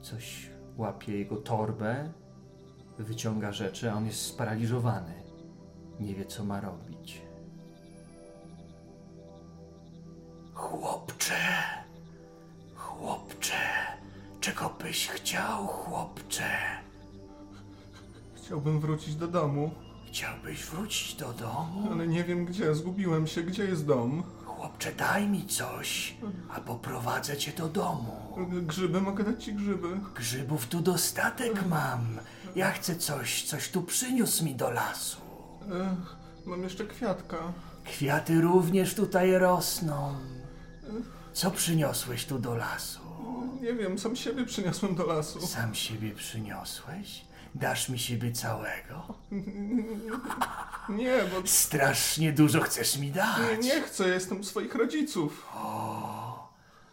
Coś 0.00 0.50
łapie 0.76 1.18
jego 1.18 1.36
torbę, 1.36 2.12
wyciąga 2.98 3.52
rzeczy, 3.52 3.90
a 3.90 3.94
on 3.94 4.06
jest 4.06 4.20
sparaliżowany. 4.22 5.12
Nie 6.00 6.14
wie, 6.14 6.24
co 6.24 6.44
ma 6.44 6.60
robić. 6.60 7.22
Chłopcze, 10.54 11.34
chłopcze, 12.76 13.54
czego 14.40 14.74
byś 14.82 15.08
chciał, 15.08 15.66
chłopcze? 15.66 16.44
Chciałbym 18.34 18.80
wrócić 18.80 19.14
do 19.14 19.28
domu, 19.28 19.70
Chciałbyś 20.08 20.64
wrócić 20.64 21.14
do 21.14 21.32
domu? 21.32 21.88
ale 21.92 22.06
nie 22.06 22.24
wiem 22.24 22.44
gdzie. 22.44 22.74
Zgubiłem 22.74 23.26
się. 23.26 23.42
Gdzie 23.42 23.64
jest 23.64 23.86
dom? 23.86 24.22
Chłopcze, 24.44 24.92
daj 24.92 25.28
mi 25.28 25.46
coś, 25.46 26.16
a 26.56 26.60
poprowadzę 26.60 27.36
cię 27.36 27.52
do 27.52 27.68
domu. 27.68 28.16
Grzyby? 28.62 29.00
Mogę 29.00 29.24
dać 29.24 29.44
ci 29.44 29.54
grzyby? 29.54 29.88
Grzybów 30.14 30.66
tu 30.66 30.80
dostatek 30.80 31.66
mam. 31.66 32.18
Ja 32.54 32.72
chcę 32.72 32.96
coś, 32.96 33.42
coś 33.44 33.68
tu 33.68 33.82
przyniósł 33.82 34.44
mi 34.44 34.54
do 34.54 34.70
lasu. 34.70 35.20
E, 35.72 35.96
mam 36.46 36.62
jeszcze 36.62 36.84
kwiatka. 36.86 37.36
Kwiaty 37.84 38.40
również 38.40 38.94
tutaj 38.94 39.32
rosną. 39.38 40.14
Co 41.32 41.50
przyniosłeś 41.50 42.24
tu 42.26 42.38
do 42.38 42.56
lasu? 42.56 43.00
Nie 43.60 43.74
wiem, 43.74 43.98
sam 43.98 44.16
siebie 44.16 44.44
przyniosłem 44.46 44.94
do 44.94 45.06
lasu. 45.06 45.46
Sam 45.46 45.74
siebie 45.74 46.14
przyniosłeś? 46.14 47.24
Dasz 47.54 47.88
mi 47.88 47.98
siebie 47.98 48.32
całego? 48.32 49.14
Nie, 50.88 51.18
bo 51.32 51.46
Strasznie 51.46 52.32
dużo 52.32 52.60
chcesz 52.60 52.96
mi 52.98 53.06
nie, 53.06 53.12
dać. 53.12 53.64
nie 53.64 53.82
chcę, 53.82 54.08
jestem 54.08 54.40
u 54.40 54.44
swoich 54.44 54.74
rodziców. 54.74 55.46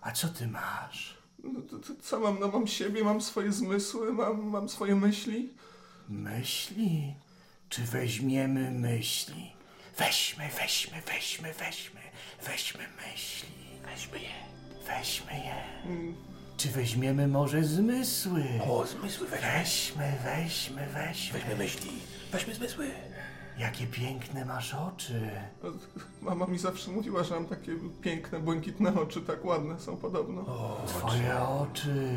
A 0.01 0.11
co 0.13 0.27
ty 0.27 0.47
masz? 0.47 1.20
No, 1.43 1.61
to, 1.61 1.79
to, 1.79 1.93
co 2.01 2.19
mam? 2.19 2.39
No 2.39 2.47
mam 2.47 2.67
siebie, 2.67 3.03
mam 3.03 3.21
swoje 3.21 3.51
zmysły, 3.51 4.13
mam, 4.13 4.49
mam 4.49 4.69
swoje 4.69 4.95
myśli. 4.95 5.49
Myśli? 6.09 7.15
Czy 7.69 7.81
weźmiemy 7.81 8.71
myśli? 8.71 9.51
Weźmy, 9.97 10.49
weźmy, 10.59 11.01
weźmy, 11.07 11.53
weźmy, 11.53 11.99
weźmy 12.47 12.83
myśli. 13.05 13.49
Weźmy 13.85 14.19
je. 14.19 14.29
Weźmy 14.87 15.31
je. 15.33 15.55
Czy 16.57 16.67
weźmiemy 16.69 17.27
może 17.27 17.63
zmysły? 17.63 18.43
O, 18.67 18.85
zmysły 18.87 19.27
weźmy. 19.27 19.47
Weźmy, 19.51 20.17
weźmy, 20.23 20.87
weźmy. 20.93 21.39
Weźmy 21.39 21.55
myśli. 21.55 21.91
Weźmy 22.31 22.55
zmysły. 22.55 22.91
Jakie 23.57 23.87
piękne 23.87 24.45
masz 24.45 24.73
oczy. 24.73 25.29
Mama 26.21 26.45
mi 26.47 26.59
zawsze 26.59 26.91
mówiła, 26.91 27.23
że 27.23 27.35
mam 27.35 27.45
takie 27.45 27.71
piękne, 28.01 28.39
błękitne 28.39 28.93
oczy, 29.01 29.21
tak 29.21 29.45
ładne 29.45 29.79
są 29.79 29.97
podobno. 29.97 30.45
Twoje 30.87 31.39
oczy. 31.43 32.15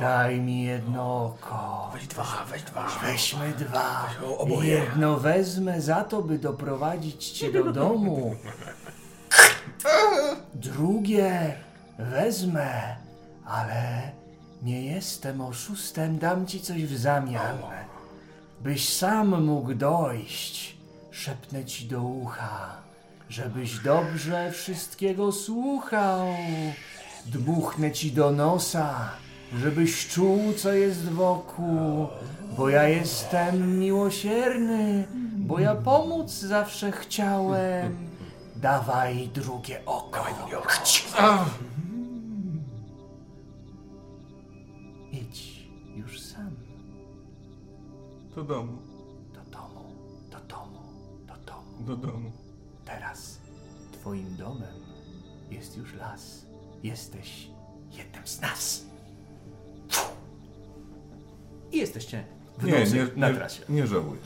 Daj 0.00 0.40
mi 0.40 0.62
jedno 0.62 1.24
oko. 1.24 1.90
Weź 1.94 2.06
dwa, 2.06 2.24
weź 2.50 2.62
dwa. 2.62 2.88
Weźmy 3.02 3.52
dwa. 3.58 4.06
o- 4.26 4.38
oboje. 4.38 4.68
Jedno 4.74 5.16
wezmę 5.16 5.80
za 5.80 6.04
to, 6.04 6.22
by 6.22 6.38
doprowadzić 6.38 7.30
cię 7.30 7.52
do 7.52 7.72
domu. 7.72 8.36
Drugie 10.54 11.54
wezmę, 11.98 12.96
ale 13.46 14.12
nie 14.62 14.82
jestem 14.82 15.40
oszustem, 15.40 16.18
dam 16.18 16.46
ci 16.46 16.60
coś 16.60 16.84
w 16.84 16.98
zamian. 16.98 17.58
Byś 18.62 18.88
sam 18.88 19.44
mógł 19.44 19.74
dojść, 19.74 20.76
szepnę 21.10 21.64
ci 21.64 21.86
do 21.86 22.02
ucha, 22.02 22.76
żebyś 23.28 23.78
dobrze 23.78 24.50
wszystkiego 24.52 25.32
słuchał. 25.32 26.26
Dmuchnę 27.26 27.92
ci 27.92 28.12
do 28.12 28.30
nosa, 28.30 29.10
żebyś 29.56 30.08
czuł, 30.08 30.52
co 30.56 30.72
jest 30.72 31.08
wokół, 31.08 32.08
bo 32.56 32.68
ja 32.68 32.88
jestem 32.88 33.78
miłosierny, 33.78 35.08
bo 35.36 35.58
ja 35.58 35.74
pomóc 35.74 36.30
zawsze 36.32 36.92
chciałem. 36.92 38.08
Dawaj 38.56 39.28
drugie 39.34 39.80
oko. 39.86 40.26
Idź 40.30 40.52
już 40.52 41.10
sam 41.10 41.44
Do 48.34 48.42
domu. 48.44 48.78
do 49.34 49.40
domu. 49.50 50.82
Do 51.86 51.96
domu. 51.96 52.30
Teraz 52.84 53.38
twoim 53.92 54.36
domem 54.36 54.74
jest 55.50 55.76
już 55.76 55.94
las. 55.94 56.46
Jesteś 56.82 57.48
jednym 57.92 58.26
z 58.26 58.40
nas. 58.40 58.84
I 61.72 61.78
jesteście 61.78 62.24
w 62.58 62.64
Nie, 62.64 62.72
nie, 62.84 63.06
na 63.16 63.28
nie, 63.28 63.34
trasie. 63.34 63.62
nie 63.68 63.86
żałuję. 63.86 64.20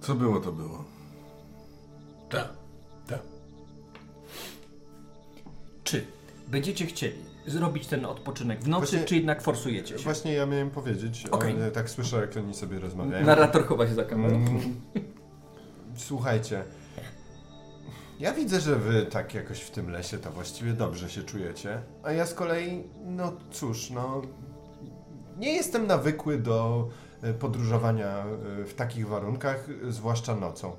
Co 0.00 0.14
było, 0.14 0.40
to 0.40 0.52
było. 0.52 0.84
Tak, 2.30 2.48
tak. 3.06 3.20
Czy 5.84 6.06
będziecie 6.48 6.86
chcieli 6.86 7.21
zrobić 7.46 7.86
ten 7.86 8.04
odpoczynek 8.06 8.60
w 8.64 8.68
nocy, 8.68 8.86
Właśnie- 8.86 9.04
czy 9.06 9.16
jednak 9.16 9.42
forsujecie 9.42 9.98
się? 9.98 10.04
Właśnie 10.04 10.32
ja 10.32 10.46
miałem 10.46 10.70
powiedzieć, 10.70 11.26
Okej. 11.30 11.52
ale 11.52 11.70
tak 11.70 11.90
słyszę, 11.90 12.20
jak 12.20 12.36
oni 12.36 12.54
sobie 12.54 12.78
rozmawiają. 12.78 13.26
Narrator 13.26 13.66
chowa 13.66 13.86
się 13.86 13.94
za 13.94 14.04
kamerą. 14.04 14.36
Mm, 14.36 14.80
Słuchajcie, 15.96 16.64
ja 18.20 18.32
widzę, 18.32 18.60
że 18.60 18.76
wy 18.76 19.06
tak 19.06 19.34
jakoś 19.34 19.60
w 19.60 19.70
tym 19.70 19.90
lesie 19.90 20.18
to 20.18 20.30
właściwie 20.30 20.72
dobrze 20.72 21.10
się 21.10 21.22
czujecie, 21.22 21.82
a 22.02 22.12
ja 22.12 22.26
z 22.26 22.34
kolei, 22.34 22.84
no 23.04 23.32
cóż, 23.50 23.90
no 23.90 24.22
nie 25.38 25.52
jestem 25.54 25.86
nawykły 25.86 26.38
do 26.38 26.88
e, 27.22 27.34
podróżowania 27.34 28.24
e, 28.60 28.64
w 28.64 28.74
takich 28.74 29.08
warunkach, 29.08 29.68
e, 29.88 29.92
zwłaszcza 29.92 30.36
nocą. 30.36 30.76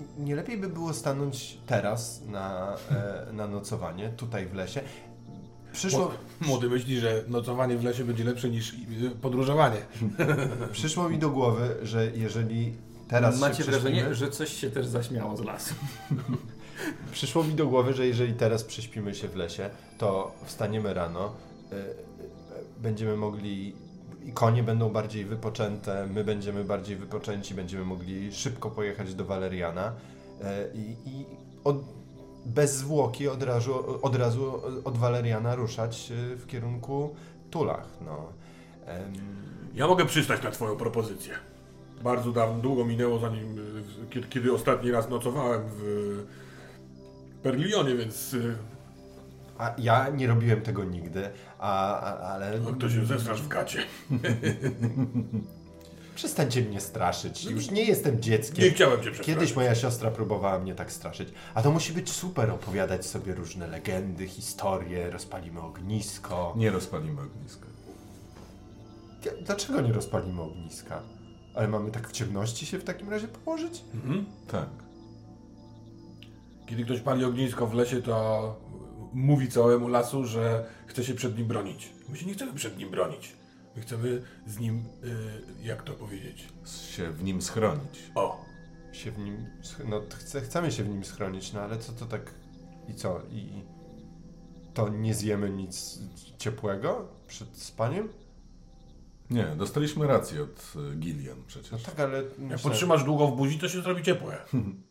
E, 0.00 0.22
Nie 0.22 0.36
lepiej 0.36 0.58
by 0.58 0.68
było 0.68 0.94
stanąć 0.94 1.58
teraz 1.66 2.22
na, 2.26 2.76
e, 2.90 3.32
na 3.32 3.46
nocowanie, 3.48 4.08
tutaj 4.08 4.46
w 4.46 4.54
lesie. 4.54 4.80
Przyszło, 5.72 6.10
Młody 6.40 6.68
myśli, 6.68 7.00
że 7.00 7.24
nocowanie 7.28 7.76
w 7.76 7.84
lesie 7.84 8.04
będzie 8.04 8.24
lepsze 8.24 8.50
niż 8.50 8.72
y, 8.72 8.76
podróżowanie. 9.22 9.76
przyszło 10.72 11.08
mi 11.08 11.18
do 11.18 11.30
głowy, 11.30 11.76
że 11.82 12.10
jeżeli 12.14 12.72
teraz 13.08 13.40
Macie 13.40 13.56
się 13.56 13.70
wrażenie, 13.70 14.14
że 14.14 14.30
coś 14.30 14.52
się 14.52 14.70
też 14.70 14.86
zaśmiało 14.86 15.36
z 15.36 15.44
lasu. 15.44 15.74
Przyszło 17.12 17.44
mi 17.44 17.54
do 17.54 17.66
głowy, 17.66 17.94
że 17.94 18.06
jeżeli 18.06 18.34
teraz 18.34 18.64
prześpimy 18.64 19.14
się 19.14 19.28
w 19.28 19.36
lesie, 19.36 19.70
to 19.98 20.34
wstaniemy 20.44 20.94
rano, 20.94 21.32
y, 21.72 21.76
będziemy 22.82 23.16
mogli, 23.16 23.74
i 24.24 24.32
konie 24.32 24.62
będą 24.62 24.88
bardziej 24.88 25.24
wypoczęte, 25.24 26.06
my 26.06 26.24
będziemy 26.24 26.64
bardziej 26.64 26.96
wypoczęci, 26.96 27.54
będziemy 27.54 27.84
mogli 27.84 28.32
szybko 28.32 28.70
pojechać 28.70 29.14
do 29.14 29.24
Waleriana 29.24 29.92
y, 29.92 30.44
i, 30.74 30.96
i 31.06 31.26
od, 31.64 31.76
bez 32.46 32.76
zwłoki 32.76 33.28
od 33.28 33.42
razu, 33.42 33.98
od 34.02 34.16
razu 34.16 34.62
od 34.84 34.98
Waleriana 34.98 35.54
ruszać 35.54 36.12
y, 36.32 36.36
w 36.36 36.46
kierunku 36.46 37.14
Tulach. 37.50 37.88
No. 38.04 38.32
Ja 39.74 39.86
mogę 39.86 40.06
przystać 40.06 40.42
na 40.42 40.50
twoją 40.50 40.76
propozycję. 40.76 41.34
Bardzo 42.02 42.32
dawno, 42.32 42.62
długo 42.62 42.84
minęło 42.84 43.18
zanim, 43.18 43.58
y, 43.58 44.10
kiedy, 44.10 44.28
kiedy 44.28 44.52
ostatni 44.52 44.90
raz 44.90 45.10
nocowałem 45.10 45.62
w 45.66 46.24
Perlionie, 47.42 47.94
więc 47.94 48.36
A 49.60 49.74
ja 49.78 50.08
nie 50.08 50.26
robiłem 50.26 50.60
tego 50.60 50.84
nigdy, 50.84 51.30
a, 51.60 52.00
ale... 52.18 52.60
no, 52.60 52.72
to 52.72 52.90
się 52.90 53.06
zestrasz 53.06 53.42
w 53.42 53.48
gacie. 53.48 53.78
Przestańcie 56.14 56.62
mnie 56.62 56.80
straszyć. 56.80 57.44
Już 57.44 57.70
nie 57.70 57.84
jestem 57.84 58.22
dzieckiem. 58.22 58.64
Nie 58.64 58.70
chciałem 58.70 58.96
cię 58.96 59.10
przestraszyć. 59.10 59.34
Kiedyś 59.34 59.56
moja 59.56 59.74
siostra 59.74 60.10
próbowała 60.10 60.58
mnie 60.58 60.74
tak 60.74 60.92
straszyć. 60.92 61.28
A 61.54 61.62
to 61.62 61.70
musi 61.70 61.92
być 61.92 62.10
super 62.10 62.50
opowiadać 62.50 63.06
sobie 63.06 63.34
różne 63.34 63.66
legendy, 63.66 64.28
historie, 64.28 65.10
rozpalimy 65.10 65.60
ognisko. 65.60 66.54
Nie 66.56 66.70
rozpalimy 66.70 67.20
ogniska. 67.20 67.66
Dlaczego 69.42 69.80
nie 69.80 69.92
rozpalimy 69.92 70.42
ogniska? 70.42 71.02
Ale 71.54 71.68
mamy 71.68 71.90
tak 71.90 72.08
w 72.08 72.12
ciemności 72.12 72.66
się 72.66 72.78
w 72.78 72.84
takim 72.84 73.10
razie 73.10 73.28
położyć? 73.28 73.84
Mhm. 73.94 74.26
Tak. 74.48 74.68
Kiedy 76.66 76.84
ktoś 76.84 77.00
pali 77.00 77.24
ognisko 77.24 77.66
w 77.66 77.74
lesie, 77.74 78.02
to 78.02 78.56
mówi 79.12 79.48
całemu 79.48 79.88
lasu, 79.88 80.24
że 80.26 80.64
chce 80.86 81.04
się 81.04 81.14
przed 81.14 81.38
nim 81.38 81.46
bronić. 81.46 81.88
My 82.08 82.16
się 82.16 82.26
nie 82.26 82.34
chcemy 82.34 82.52
przed 82.54 82.78
nim 82.78 82.90
bronić. 82.90 83.32
My 83.76 83.82
chcemy 83.82 84.22
z 84.46 84.58
nim, 84.58 84.84
y, 85.04 85.64
jak 85.66 85.82
to 85.82 85.92
powiedzieć? 85.92 86.48
Się 86.90 87.10
w 87.10 87.24
nim 87.24 87.42
schronić. 87.42 88.10
O, 88.14 88.44
Się 88.92 89.10
w 89.10 89.18
nim... 89.18 89.46
sch- 89.62 89.88
No 89.88 90.02
chce, 90.18 90.40
chcemy 90.40 90.72
się 90.72 90.84
w 90.84 90.88
nim 90.88 91.04
schronić, 91.04 91.52
no 91.52 91.60
ale 91.60 91.78
co 91.78 91.92
to 91.92 92.06
tak... 92.06 92.34
I 92.88 92.94
co? 92.94 93.20
I 93.30 93.62
to 94.74 94.88
nie 94.88 95.14
zjemy 95.14 95.50
nic 95.50 95.98
ciepłego 96.38 97.08
przed 97.26 97.56
spaniem? 97.58 98.08
Nie, 99.30 99.44
dostaliśmy 99.56 100.06
rację 100.06 100.42
od 100.42 100.72
y, 100.92 100.96
Gillian 100.96 101.42
przecież. 101.46 101.70
No 101.72 101.78
tak, 101.78 102.00
ale... 102.00 102.16
jak 102.22 102.38
myślę- 102.38 102.58
podtrzymasz 102.70 103.04
długo 103.04 103.26
w 103.26 103.36
buzi, 103.36 103.58
to 103.58 103.68
się 103.68 103.80
zrobi 103.82 104.02
ciepłe. 104.02 104.38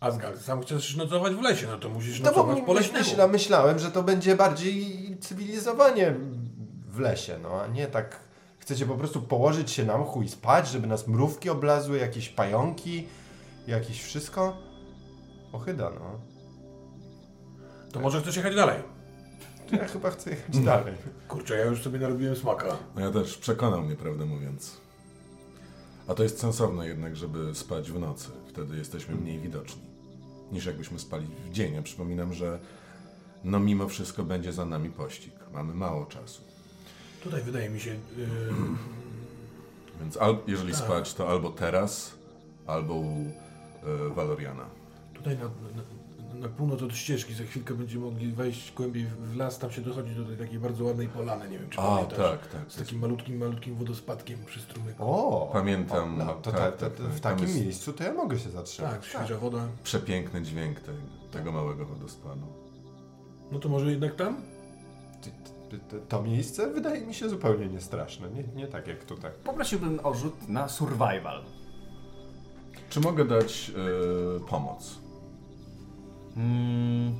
Asgard, 0.00 0.40
sam 0.40 0.62
chcesz 0.62 0.96
nocować 0.96 1.34
w 1.34 1.40
lesie, 1.42 1.66
no 1.66 1.78
to 1.78 1.88
musisz 1.88 2.20
No 2.20 2.26
nocować 2.30 2.58
po 2.66 2.72
leśnemu. 2.72 2.98
myśla, 3.04 3.28
myślałem, 3.28 3.78
że 3.78 3.90
to 3.90 4.02
będzie 4.02 4.36
bardziej 4.36 5.16
cywilizowanie 5.20 6.14
w 6.88 6.98
lesie, 7.00 7.38
no 7.42 7.62
a 7.62 7.66
nie 7.66 7.86
tak 7.86 8.20
chcecie 8.58 8.86
po 8.86 8.94
prostu 8.94 9.22
położyć 9.22 9.70
się 9.70 9.84
na 9.84 9.98
mchu 9.98 10.22
i 10.22 10.28
spać, 10.28 10.68
żeby 10.68 10.86
nas 10.86 11.08
mrówki 11.08 11.50
oblazły, 11.50 11.98
jakieś 11.98 12.28
pająki, 12.28 13.06
jakieś 13.66 14.02
wszystko. 14.02 14.56
Ochyda, 15.52 15.90
no. 15.90 16.20
To 17.92 18.00
może 18.00 18.20
chcesz 18.20 18.36
jechać 18.36 18.54
dalej. 18.54 18.82
Ja 19.72 19.84
chyba 19.88 20.10
chcę 20.10 20.30
jechać 20.30 20.58
dalej. 20.58 20.94
Kurczę, 21.28 21.58
ja 21.58 21.64
już 21.64 21.82
sobie 21.82 21.98
narobiłem 21.98 22.36
smaka. 22.36 22.76
No 22.94 23.00
ja 23.00 23.10
też 23.10 23.38
przekonał 23.38 23.82
mnie, 23.82 23.96
prawdę 23.96 24.24
mówiąc. 24.24 24.80
A 26.08 26.14
to 26.14 26.22
jest 26.22 26.40
sensowne 26.40 26.88
jednak, 26.88 27.16
żeby 27.16 27.54
spać 27.54 27.90
w 27.90 28.00
nocy. 28.00 28.28
Wtedy 28.48 28.76
jesteśmy 28.76 29.14
mniej 29.14 29.38
widoczni. 29.38 29.87
Niż 30.52 30.66
jakbyśmy 30.66 30.98
spali 30.98 31.26
w 31.26 31.52
dzień. 31.52 31.74
Ja 31.74 31.82
przypominam, 31.82 32.34
że 32.34 32.58
no 33.44 33.60
mimo 33.60 33.88
wszystko 33.88 34.22
będzie 34.24 34.52
za 34.52 34.64
nami 34.64 34.90
pościg. 34.90 35.32
Mamy 35.52 35.74
mało 35.74 36.06
czasu. 36.06 36.42
Tutaj 37.22 37.42
wydaje 37.42 37.70
mi 37.70 37.80
się, 37.80 37.90
yy, 37.90 37.98
Więc 40.00 40.16
al, 40.16 40.38
jeżeli 40.46 40.74
spać, 40.74 41.14
to 41.14 41.28
albo 41.28 41.50
teraz, 41.50 42.14
albo 42.66 42.94
u 42.94 43.16
y, 44.10 44.14
Valoriana. 44.14 44.64
tutaj 45.14 45.36
na, 45.36 45.44
na, 45.44 45.82
na 46.34 46.48
północ 46.48 46.82
od 46.82 46.96
ścieżki 46.96 47.34
za 47.34 47.44
chwilkę 47.44 47.74
będziemy 47.74 48.04
mogli 48.04 48.32
wejść 48.32 48.72
głębiej 48.72 49.06
w 49.06 49.36
las, 49.36 49.58
tam 49.58 49.70
się 49.70 49.80
dochodzi 49.82 50.14
do 50.14 50.24
tej 50.24 50.36
takiej 50.36 50.58
bardzo 50.58 50.84
ładnej 50.84 51.08
polany, 51.08 51.48
nie 51.50 51.58
wiem 51.58 51.70
czy 51.70 51.80
A, 51.80 51.82
pamiętasz. 51.82 52.18
tak, 52.18 52.46
tak. 52.46 52.72
Z 52.72 52.76
takim 52.76 52.98
malutkim, 52.98 53.38
malutkim 53.38 53.74
wodospadkiem 53.74 54.38
przy 54.46 54.60
strumyku. 54.60 55.02
O! 55.04 55.50
Pamiętam, 55.52 56.20
O, 56.20 56.24
no, 56.24 56.34
to, 56.34 56.52
tak, 56.52 56.60
ta, 56.60 56.86
tak, 56.86 56.96
to, 56.96 57.02
tak. 57.02 57.12
w 57.12 57.20
takim 57.20 57.46
jest- 57.46 57.60
miejscu 57.60 57.92
to 57.92 58.04
ja 58.04 58.12
mogę 58.14 58.38
się 58.38 58.50
zatrzymać. 58.50 58.92
Tak, 58.92 59.04
świeża 59.04 59.38
woda. 59.38 59.68
Przepiękny 59.84 60.42
dźwięk 60.42 60.80
tej, 60.80 60.94
tego 61.32 61.52
małego 61.52 61.86
wodospadu. 61.86 62.46
No 63.52 63.58
to 63.58 63.68
może 63.68 63.90
jednak 63.90 64.14
tam? 64.16 64.36
To 66.08 66.22
miejsce 66.22 66.70
wydaje 66.72 67.06
mi 67.06 67.14
się 67.14 67.28
zupełnie 67.28 67.66
niestraszne. 67.66 68.28
Nie, 68.30 68.42
nie 68.56 68.66
tak 68.66 68.86
jak 68.86 69.04
tutaj. 69.04 69.30
Poprosiłbym 69.44 70.00
o 70.02 70.14
rzut 70.14 70.48
na 70.48 70.68
survival. 70.68 71.42
Czy 72.90 73.00
mogę 73.00 73.24
dać 73.24 73.70
y, 74.36 74.40
pomoc? 74.50 74.98
Mm, 76.38 77.14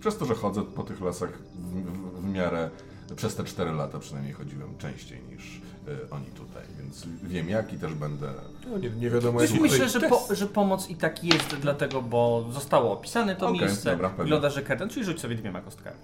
Przez 0.00 0.16
to, 0.18 0.24
że 0.24 0.34
chodzę 0.34 0.62
po 0.62 0.82
tych 0.82 1.00
lasach 1.00 1.38
w, 1.54 1.82
w, 1.82 2.20
w 2.20 2.24
miarę, 2.32 2.70
przez 3.16 3.34
te 3.36 3.44
4 3.44 3.72
lata 3.72 3.98
przynajmniej 3.98 4.34
chodziłem 4.34 4.78
częściej 4.78 5.20
niż 5.32 5.56
y, 5.56 6.10
oni 6.10 6.26
tutaj, 6.26 6.62
więc 6.78 7.06
wiem 7.22 7.48
jak 7.48 7.72
i 7.72 7.78
też 7.78 7.94
będę... 7.94 8.32
No 8.70 8.78
nie, 8.78 8.90
nie 8.90 9.10
wiadomo 9.10 9.38
Myślę, 9.40 9.56
jaki 9.56 9.70
myślę 9.70 9.88
że, 9.88 10.00
po, 10.00 10.34
że 10.34 10.46
pomoc 10.46 10.90
i 10.90 10.96
tak 10.96 11.24
jest, 11.24 11.56
dlatego, 11.60 12.02
bo 12.02 12.46
zostało 12.50 12.92
opisane 12.92 13.36
to 13.36 13.48
Okej, 13.48 13.60
miejsce. 13.60 13.90
dobra. 13.90 14.08
Wygląda, 14.08 14.50
że 14.50 14.62
Kerten, 14.62 14.88
czyli 14.88 15.04
rzuć 15.04 15.20
sobie 15.20 15.34
dwiema 15.34 15.60
kostkami. 15.60 15.96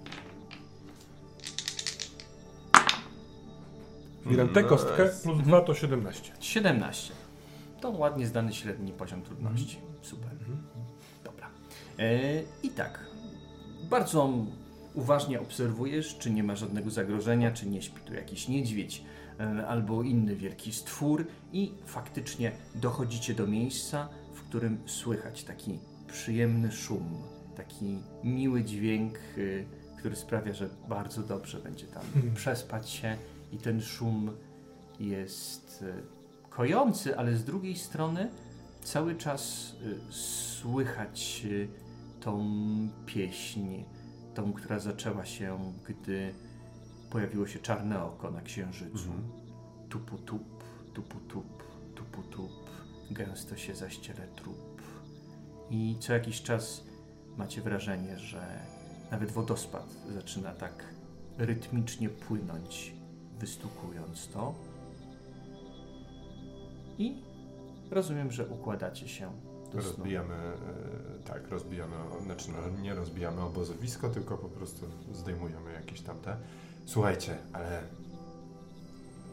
Zbieram 4.25 4.49
tę 4.49 4.63
kostkę 4.63 5.09
plus 5.23 5.37
2 5.41 5.61
to 5.61 5.73
17. 5.73 6.33
17. 6.39 7.13
To 7.81 7.89
ładnie 7.89 8.27
zdany 8.27 8.53
średni 8.53 8.91
poziom 8.91 9.21
trudności. 9.21 9.77
Super. 10.01 10.29
E, 11.99 12.41
I 12.63 12.69
tak. 12.69 12.99
Bardzo 13.89 14.33
uważnie 14.93 15.41
obserwujesz, 15.41 16.17
czy 16.17 16.31
nie 16.31 16.43
ma 16.43 16.55
żadnego 16.55 16.89
zagrożenia, 16.89 17.51
czy 17.51 17.65
nie 17.69 17.81
śpi 17.81 18.01
tu 18.01 18.13
jakiś 18.13 18.47
niedźwiedź 18.47 19.03
e, 19.39 19.67
albo 19.67 20.03
inny 20.03 20.35
wielki 20.35 20.73
stwór 20.73 21.27
i 21.53 21.71
faktycznie 21.85 22.51
dochodzicie 22.75 23.33
do 23.33 23.47
miejsca, 23.47 24.09
w 24.33 24.41
którym 24.41 24.77
słychać 24.85 25.43
taki 25.43 25.79
przyjemny 26.07 26.71
szum, 26.71 27.23
taki 27.55 27.97
miły 28.23 28.63
dźwięk, 28.63 29.17
y, 29.37 29.65
który 29.97 30.15
sprawia, 30.15 30.53
że 30.53 30.69
bardzo 30.89 31.23
dobrze 31.23 31.59
będzie 31.59 31.87
tam 31.87 32.03
przespać 32.35 32.89
się 32.89 33.17
i 33.51 33.57
ten 33.57 33.81
szum 33.81 34.31
jest 34.99 35.85
kojący, 36.49 37.17
ale 37.17 37.35
z 37.35 37.43
drugiej 37.43 37.75
strony 37.75 38.29
cały 38.83 39.15
czas 39.15 39.71
słychać 40.09 41.45
tą 42.25 42.47
pieśń, 43.05 43.83
tą, 44.33 44.53
która 44.53 44.79
zaczęła 44.79 45.25
się, 45.25 45.73
gdy 45.87 46.33
pojawiło 47.09 47.47
się 47.47 47.59
czarne 47.59 48.03
oko 48.03 48.31
na 48.31 48.41
księżycu. 48.41 49.11
Mhm. 49.11 49.31
Tupu 49.89 50.17
tup, 50.17 50.63
tupu 50.93 51.19
tup, 51.19 51.63
tupu 51.95 52.23
tup, 52.23 52.69
gęsto 53.11 53.57
się 53.57 53.75
zaściele 53.75 54.27
trup. 54.27 54.81
I 55.69 55.95
co 55.99 56.13
jakiś 56.13 56.41
czas 56.41 56.83
macie 57.37 57.61
wrażenie, 57.61 58.19
że 58.19 58.59
nawet 59.11 59.31
wodospad 59.31 59.95
zaczyna 60.13 60.51
tak 60.51 60.83
rytmicznie 61.37 62.09
płynąć, 62.09 62.93
wystukując 63.39 64.27
to. 64.27 64.55
I 66.97 67.23
rozumiem, 67.91 68.31
że 68.31 68.47
układacie 68.47 69.07
się. 69.07 69.44
Rozbijamy, 69.75 70.33
e, 70.33 71.23
tak, 71.25 71.47
rozbijamy, 71.49 71.95
znaczy 72.23 72.51
no, 72.51 72.81
nie 72.81 72.95
rozbijamy 72.95 73.41
obozowisko, 73.41 74.09
tylko 74.09 74.37
po 74.37 74.49
prostu 74.49 74.85
zdejmujemy 75.13 75.73
jakieś 75.73 76.01
tamte. 76.01 76.37
Słuchajcie, 76.85 77.37
ale 77.53 77.83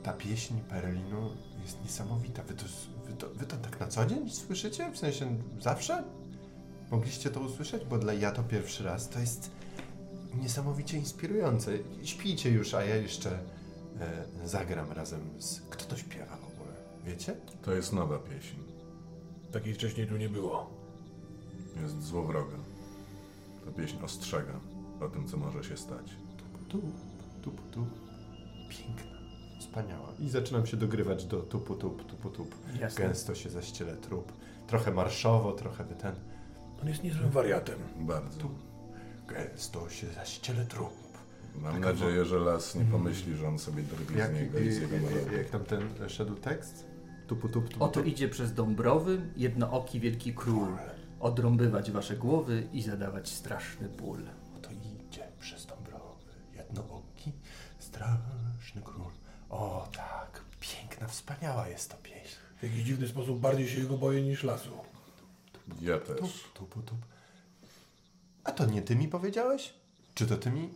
ta 0.03 0.13
pieśń 0.13 0.55
Perlinu 0.69 1.31
jest 1.63 1.83
niesamowita. 1.85 2.43
Wy 2.43 2.55
to, 2.55 2.65
wy, 3.07 3.13
to, 3.13 3.29
wy 3.29 3.47
to 3.47 3.57
tak 3.57 3.81
na 3.81 3.87
co 3.87 4.07
dzień 4.07 4.31
słyszycie? 4.31 4.91
W 4.93 4.99
sensie 4.99 5.37
zawsze? 5.61 6.05
Mogliście 6.91 7.31
to 7.31 7.41
usłyszeć? 7.41 7.85
Bo 7.85 7.99
dla 7.99 8.13
ja 8.13 8.33
to 8.33 8.43
pierwszy 8.43 8.85
raz. 8.85 9.09
To 9.09 9.19
jest 9.19 9.51
niesamowicie 10.35 10.99
inspirujące. 10.99 11.73
Śpijcie 12.03 12.51
już, 12.51 12.75
a 12.75 12.85
ja 12.85 12.97
jeszcze 12.97 13.39
e, 14.01 14.49
zagram 14.49 14.93
razem 14.93 15.21
z... 15.39 15.61
Kto 15.71 15.85
to 15.85 15.97
śpiewa 15.97 16.37
w 16.37 16.45
ogóle? 16.45 16.73
Wiecie? 17.05 17.37
To 17.63 17.73
jest 17.73 17.93
nowa 17.93 18.19
pieśń. 18.19 18.72
Takiej 19.53 19.75
wcześniej 19.75 20.07
tu 20.07 20.17
nie 20.17 20.29
było. 20.29 20.71
Jest 21.83 22.03
złowroga. 22.03 22.57
Ta 23.65 23.73
pieśń 23.73 23.97
ostrzega 24.05 24.61
o 25.01 25.09
tym, 25.09 25.29
co 25.29 25.37
może 25.37 25.65
się 25.65 25.77
stać. 25.77 26.13
Tu, 26.69 26.81
tu, 27.43 27.51
tu. 27.73 27.87
Piękna, 28.69 29.19
wspaniała. 29.61 30.09
I 30.19 30.29
zaczynam 30.29 30.67
się 30.67 30.77
dogrywać 30.77 31.25
do 31.25 31.41
tupu, 31.41 31.75
tup, 31.75 32.07
tupu, 32.07 32.31
tup. 32.31 32.55
Jasne. 32.81 33.05
Gęsto 33.05 33.35
się 33.35 33.51
zaściele 33.51 33.97
trup. 33.97 34.33
Trochę 34.67 34.91
marszowo, 34.91 35.53
trochę 35.53 35.85
by 35.85 35.95
ten. 35.95 36.15
On 36.83 36.89
jest 36.89 37.03
niezłym 37.03 37.31
wariatem. 37.31 37.79
Bardzo. 38.01 38.49
Gęsto 39.29 39.91
się 39.91 40.07
zaściele 40.07 40.67
trup. 40.67 40.93
Mam 41.55 41.75
Taka 41.75 41.87
nadzieję, 41.87 42.25
że 42.25 42.39
las 42.39 42.75
nie 42.75 42.85
pomyśli, 42.85 43.37
że 43.37 43.49
on 43.49 43.59
sobie 43.59 43.83
drwi 43.83 44.19
Jak, 44.19 44.31
z 44.31 44.35
niego 44.35 44.59
i 44.59 44.73
z 44.73 44.81
jego 44.81 44.95
jak, 44.97 45.33
jak 45.33 45.51
tam 45.51 45.65
ten 45.65 46.09
szedł 46.09 46.35
tekst? 46.35 46.92
Tupu, 47.33 47.49
tup, 47.49 47.69
tupu, 47.69 47.85
Oto 47.85 48.03
idzie 48.03 48.29
przez 48.29 48.55
Dąbrowy 48.55 49.21
jednooki 49.37 50.01
wielki 50.01 50.35
król, 50.35 50.77
odrąbywać 51.21 51.91
wasze 51.91 52.17
głowy 52.17 52.69
i 52.73 52.83
zadawać 52.83 53.29
straszny 53.29 53.89
ból. 53.89 54.23
Oto 54.57 54.71
idzie 54.71 55.29
przez 55.41 55.67
Dąbrowy 55.67 56.25
jednooki, 56.57 57.33
straszny 57.79 58.83
król. 58.85 59.11
O 59.51 59.89
tak, 59.97 60.45
piękna, 60.61 61.09
wspaniała 61.09 61.69
jest 61.69 61.91
to 61.91 61.97
pieśń. 61.97 62.37
W 62.59 62.63
jakiś 62.63 62.83
dziwny 62.85 63.09
sposób 63.09 63.41
bardziej 63.41 63.69
się 63.69 63.81
jego 63.81 63.99
boję 63.99 64.23
niż 64.23 64.43
lasu. 64.43 64.71
Ja 65.81 65.99
Tup, 65.99 66.21
też. 66.21 66.45
tup, 66.55 66.75
tup. 66.75 66.99
A 68.45 68.53
to 68.53 68.67
nie 68.67 68.83
ty 68.83 68.97
mi 68.97 69.09
powiedziałeś? 69.09 69.75
Czy 70.15 70.27
to 70.27 70.37
ty 70.37 70.51
mi 70.51 70.69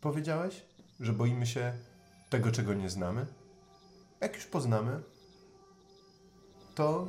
powiedziałeś, 0.00 0.62
że 1.00 1.12
boimy 1.12 1.46
się 1.46 1.72
tego, 2.30 2.52
czego 2.52 2.74
nie 2.74 2.90
znamy? 2.90 3.26
Jak 4.20 4.34
już 4.36 4.46
poznamy, 4.46 5.02
to 6.74 7.06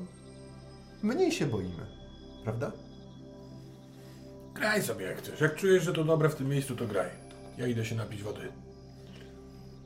mniej 1.04 1.32
się 1.32 1.46
boimy, 1.46 1.86
prawda? 2.44 2.72
Graj 4.54 4.84
sobie 4.84 5.06
jak 5.06 5.18
chcesz. 5.18 5.42
Jak 5.42 5.56
czujesz, 5.56 5.84
że 5.84 5.94
to 5.94 6.04
dobre 6.04 6.30
w 6.30 6.36
tym 6.36 6.50
miejscu, 6.50 6.76
to 6.76 6.88
graj. 6.88 7.10
Ja 7.58 7.68
idę 7.68 7.86
się 7.86 7.96
napić 7.96 8.24
wody. 8.24 8.52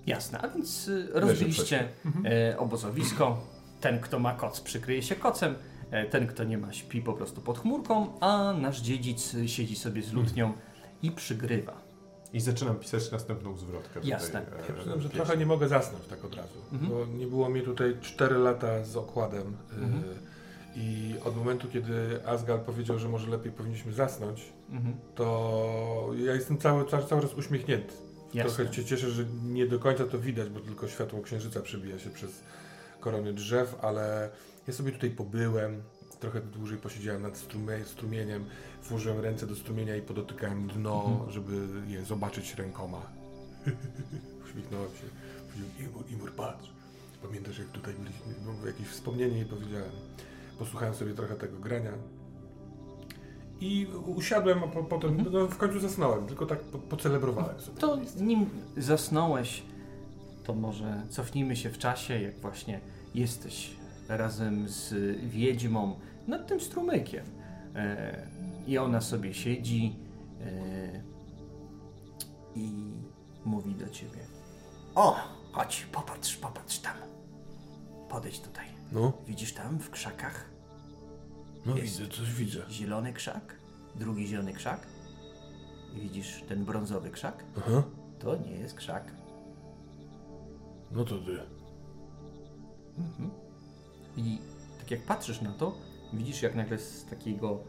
Jasne, 0.08 0.40
a 0.40 0.48
więc 0.48 0.88
y, 0.88 1.10
rozbiliście 1.14 1.90
e, 2.26 2.58
obozowisko. 2.58 3.48
Ten, 3.82 4.00
kto 4.00 4.20
ma 4.20 4.34
koc, 4.34 4.62
przykryje 4.62 5.02
się 5.02 5.16
kocem. 5.16 5.56
E, 5.92 6.06
ten, 6.06 6.28
kto 6.28 6.44
nie 6.44 6.58
ma, 6.58 6.74
śpi 6.74 7.02
po 7.02 7.14
prostu 7.14 7.42
pod 7.42 7.60
chmurką, 7.60 8.20
a 8.20 8.54
nasz 8.54 8.82
dziedzic 8.82 9.36
siedzi 9.46 9.76
sobie 9.76 10.02
z 10.02 10.14
lutnią 10.14 10.54
i 11.02 11.12
przygrywa. 11.12 11.87
I 12.34 12.40
zaczynam 12.42 12.76
pisać 12.76 13.12
następną 13.12 13.58
zwrotkę. 13.58 13.94
Tutaj, 13.94 14.10
Jasne. 14.10 14.40
e, 14.40 14.68
Ja 14.68 14.74
przyznam, 14.74 15.02
że 15.02 15.10
pieśni. 15.10 15.22
trochę 15.26 15.38
nie 15.38 15.46
mogę 15.46 15.68
zasnąć 15.68 16.06
tak 16.06 16.26
od 16.26 16.36
razu. 16.36 16.60
Mhm. 16.74 16.92
Bo 16.92 17.06
nie 17.06 17.28
było 17.28 17.50
mi 17.50 17.62
tutaj 17.62 17.98
4 18.02 18.38
lata 18.38 18.84
z 18.84 18.96
okładem. 18.98 19.58
y, 19.72 19.76
Mhm. 19.76 20.04
I 20.76 21.16
od 21.26 21.36
momentu, 21.38 21.68
kiedy 21.68 22.26
Asgard 22.28 22.62
powiedział, 22.62 23.00
że 23.00 23.10
może 23.10 23.28
lepiej 23.30 23.52
powinniśmy 23.52 23.94
zasnąć, 23.94 24.54
Mhm. 24.70 24.96
to 25.16 26.10
ja 26.26 26.34
jestem 26.34 26.58
cały, 26.58 26.86
cały, 26.86 27.06
cały 27.06 27.22
czas 27.22 27.34
uśmiechnięty. 27.34 27.94
Jasne. 28.34 28.56
Trochę 28.56 28.74
się 28.74 28.86
cieszę, 28.86 29.10
że 29.12 29.26
nie 29.44 29.68
do 29.68 29.80
końca 29.80 30.06
to 30.06 30.20
widać, 30.20 30.50
bo 30.50 30.60
tylko 30.60 30.88
światło 30.88 31.22
księżyca 31.22 31.62
przebija 31.62 32.00
się 32.00 32.10
przez 32.10 32.32
korony 33.00 33.34
drzew, 33.34 33.76
ale 33.82 34.30
ja 34.68 34.74
sobie 34.74 34.92
tutaj 34.92 35.10
pobyłem, 35.10 35.82
trochę 36.20 36.42
dłużej 36.42 36.78
posiedziałem 36.78 37.22
nad 37.22 37.38
strumie, 37.38 37.86
strumieniem, 37.86 38.46
włożyłem 38.84 39.20
ręce 39.20 39.48
do 39.48 39.56
strumienia 39.56 39.96
i 39.96 40.02
podotykałem 40.02 40.68
dno, 40.68 41.06
Mhm. 41.08 41.32
żeby 41.32 41.68
je 41.88 42.06
zobaczyć 42.06 42.56
rękoma. 42.56 43.02
Uśmiechnąłem 44.46 44.90
się. 44.90 45.08
Imur, 45.84 46.04
Imur, 46.12 46.32
patrz. 46.32 46.72
Pamiętasz, 47.24 47.60
jak 47.60 47.68
tutaj 47.68 47.94
byliśmy? 47.94 48.34
No, 48.46 48.68
jakieś 48.68 48.88
wspomnienie 48.88 49.42
i 49.42 49.46
powiedziałem. 49.46 49.92
Posłuchałem 50.60 50.94
sobie 50.96 51.14
trochę 51.14 51.36
tego 51.36 51.60
grania. 51.60 51.92
I 53.60 53.88
usiadłem, 54.06 54.64
a 54.64 54.68
po, 54.68 54.84
potem 54.84 55.26
no, 55.32 55.48
w 55.48 55.58
końcu 55.58 55.80
zasnąłem, 55.80 56.28
tylko 56.28 56.46
tak 56.46 56.60
po, 56.60 56.78
pocelebrowałem 56.78 57.62
sobie. 57.62 57.78
To 57.78 57.98
nim 58.22 58.50
zasnąłeś, 58.78 59.64
to 60.44 60.54
może 60.54 61.02
cofnijmy 61.10 61.56
się 61.56 61.70
w 61.70 61.78
czasie, 61.78 62.22
jak 62.22 62.40
właśnie 62.40 62.80
jesteś 63.16 63.70
razem 64.10 64.68
z 64.70 64.94
wiedźmą 65.26 66.00
nad 66.28 66.48
tym 66.48 66.60
strumykiem. 66.60 67.26
E, 67.76 68.28
I 68.68 68.78
ona 68.78 69.02
sobie 69.02 69.34
siedzi 69.34 69.96
e, 70.42 71.02
i 72.56 72.72
mówi 73.46 73.76
do 73.76 73.90
ciebie. 73.90 74.20
O, 74.96 75.16
chodź, 75.52 75.88
popatrz, 75.92 76.36
popatrz 76.38 76.80
tam. 76.80 76.96
Podejdź 78.10 78.40
tutaj. 78.40 78.66
No, 78.92 79.14
Widzisz 79.28 79.54
tam 79.54 79.80
w 79.80 79.90
krzakach? 79.90 80.46
no 81.66 81.78
Jest. 81.78 82.00
widzę, 82.00 82.12
coś 82.14 82.34
widzę. 82.34 82.60
Zielony 82.70 83.14
krzak, 83.14 83.56
drugi 83.96 84.28
zielony 84.28 84.54
krzak. 84.54 84.88
Widzisz 85.96 86.44
ten 86.50 86.66
brązowy 86.66 87.10
krzak? 87.10 87.44
Aha, 87.58 87.84
To 88.20 88.36
nie 88.38 88.52
jest 88.52 88.76
krzak. 88.76 89.12
no 90.92 91.04
to 91.06 91.18
ty. 91.18 91.40
Mhm. 92.98 93.30
I 94.18 94.38
tak 94.80 94.92
jak 94.92 95.02
patrzysz 95.02 95.42
na 95.42 95.52
to, 95.52 95.76
widzisz 96.14 96.42
jak 96.42 96.56
nagle 96.56 96.78
z 96.78 97.06
takiego. 97.06 97.60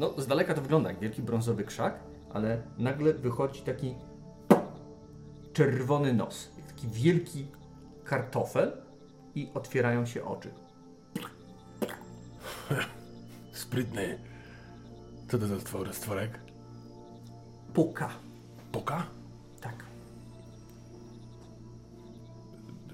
No, 0.00 0.14
z 0.20 0.26
daleka 0.26 0.54
to 0.54 0.62
wygląda 0.62 0.90
jak 0.90 1.00
wielki 1.00 1.22
brązowy 1.22 1.64
krzak, 1.64 2.00
ale 2.32 2.62
nagle 2.78 3.14
wychodzi 3.14 3.62
taki 3.62 3.94
czerwony 5.52 6.12
nos. 6.14 6.48
Jak 6.58 6.66
taki 6.66 6.88
wielki 6.88 7.46
kartofel 8.04 8.82
i 9.34 9.50
otwierają 9.54 10.06
się 10.06 10.24
oczy. 10.24 10.50
Sprytny. 13.52 14.18
Co 15.28 15.38
to 15.38 15.46
za 15.46 15.60
stwor, 15.60 15.94
stworek? 15.94 16.40
Puka. 17.74 18.10
Poka? 18.72 19.06
Tak. 19.60 19.84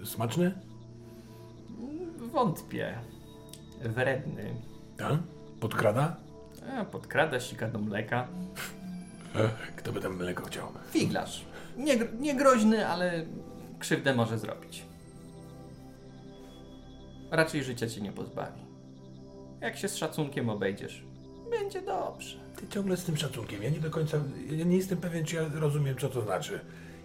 Smaczny? 0.04 0.65
Wątpię. 2.32 2.98
Wredny. 3.82 4.54
Tak? 4.96 5.18
Podkrada? 5.60 6.16
E, 6.66 6.84
podkrada, 6.84 7.40
sika 7.40 7.68
do 7.68 7.78
mleka. 7.78 8.28
Ech, 9.34 9.74
kto 9.76 9.92
by 9.92 10.00
tam 10.00 10.16
mleko 10.16 10.44
chciał? 10.44 10.68
Figlarz. 10.90 11.44
Nie, 11.76 11.96
nie 12.20 12.34
groźny, 12.34 12.86
ale 12.88 13.24
krzywdę 13.78 14.14
może 14.14 14.38
zrobić. 14.38 14.82
Raczej 17.30 17.64
życia 17.64 17.88
cię 17.88 18.00
nie 18.00 18.12
pozbawi. 18.12 18.60
Jak 19.60 19.76
się 19.76 19.88
z 19.88 19.96
szacunkiem 19.96 20.50
obejdziesz, 20.50 21.04
będzie 21.50 21.82
dobrze. 21.82 22.36
Ty 22.56 22.68
ciągle 22.68 22.96
z 22.96 23.04
tym 23.04 23.16
szacunkiem. 23.16 23.62
Ja 23.62 23.70
nie 23.70 23.80
do 23.80 23.90
końca, 23.90 24.16
ja 24.50 24.64
nie 24.64 24.76
jestem 24.76 24.98
pewien, 24.98 25.24
czy 25.24 25.36
ja 25.36 25.42
rozumiem, 25.54 25.96
co 25.98 26.08
to 26.08 26.22
znaczy. 26.22 26.60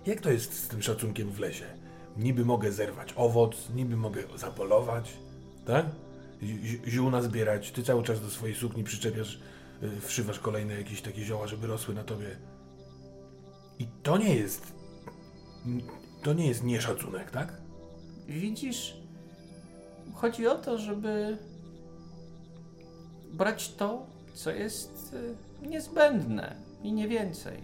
Jak 0.06 0.22
to 0.22 0.32
jest 0.32 0.54
z 0.64 0.68
tym 0.68 0.82
szacunkiem 0.82 1.32
w 1.32 1.40
lesie? 1.40 1.66
Niby 2.18 2.46
mogę 2.46 2.72
zerwać 2.72 3.14
owoc, 3.16 3.70
niby 3.76 3.98
mogę 3.98 4.24
zapolować, 4.36 5.14
tak? 5.66 5.86
Zi- 6.44 6.68
zi- 6.68 6.82
Ziółna 6.88 7.22
zbierać, 7.22 7.72
ty 7.72 7.84
cały 7.84 8.04
czas 8.04 8.22
do 8.22 8.30
swojej 8.30 8.56
sukni 8.56 8.84
przyczepiasz, 8.84 9.40
y, 9.84 10.02
wszywasz 10.02 10.40
kolejne 10.40 10.74
jakieś 10.74 11.02
takie 11.02 11.24
zioła, 11.26 11.48
żeby 11.48 11.68
rosły 11.68 11.94
na 11.94 12.04
tobie. 12.04 12.38
I 13.80 13.88
to 14.04 14.18
nie 14.18 14.36
jest, 14.36 14.74
to 16.24 16.34
nie 16.34 16.48
jest 16.48 16.64
nieszacunek, 16.64 17.32
tak? 17.32 17.54
Widzisz, 18.28 18.98
chodzi 20.14 20.48
o 20.48 20.56
to, 20.56 20.78
żeby 20.78 21.38
brać 23.34 23.74
to, 23.74 24.06
co 24.34 24.52
jest 24.52 25.14
y, 25.64 25.68
niezbędne 25.68 26.56
i 26.84 26.94
nie 26.94 27.08
więcej. 27.08 27.58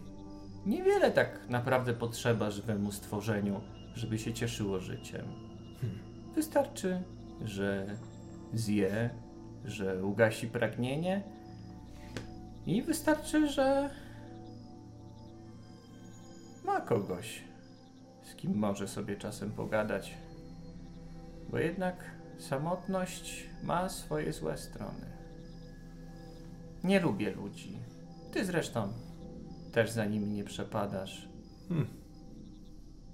Niewiele 0.65 1.11
tak 1.11 1.49
naprawdę 1.49 1.93
potrzeba 1.93 2.51
żywemu 2.51 2.91
stworzeniu, 2.91 3.61
żeby 3.97 4.19
się 4.19 4.33
cieszyło 4.33 4.79
życiem. 4.79 5.25
Wystarczy, 6.35 7.03
że 7.45 7.97
zje, 8.53 9.09
że 9.65 10.05
ugasi 10.05 10.47
pragnienie 10.47 11.23
i 12.65 12.81
wystarczy, 12.81 13.47
że 13.47 13.89
ma 16.65 16.81
kogoś, 16.81 17.43
z 18.23 18.35
kim 18.35 18.55
może 18.55 18.87
sobie 18.87 19.15
czasem 19.15 19.51
pogadać. 19.51 20.13
Bo 21.49 21.57
jednak 21.57 22.11
samotność 22.37 23.49
ma 23.63 23.89
swoje 23.89 24.33
złe 24.33 24.57
strony. 24.57 25.05
Nie 26.83 26.99
lubię 26.99 27.31
ludzi. 27.31 27.77
Ty 28.31 28.45
zresztą 28.45 28.93
też 29.71 29.91
za 29.91 30.05
nimi 30.05 30.27
nie 30.27 30.43
przepadasz. 30.43 31.29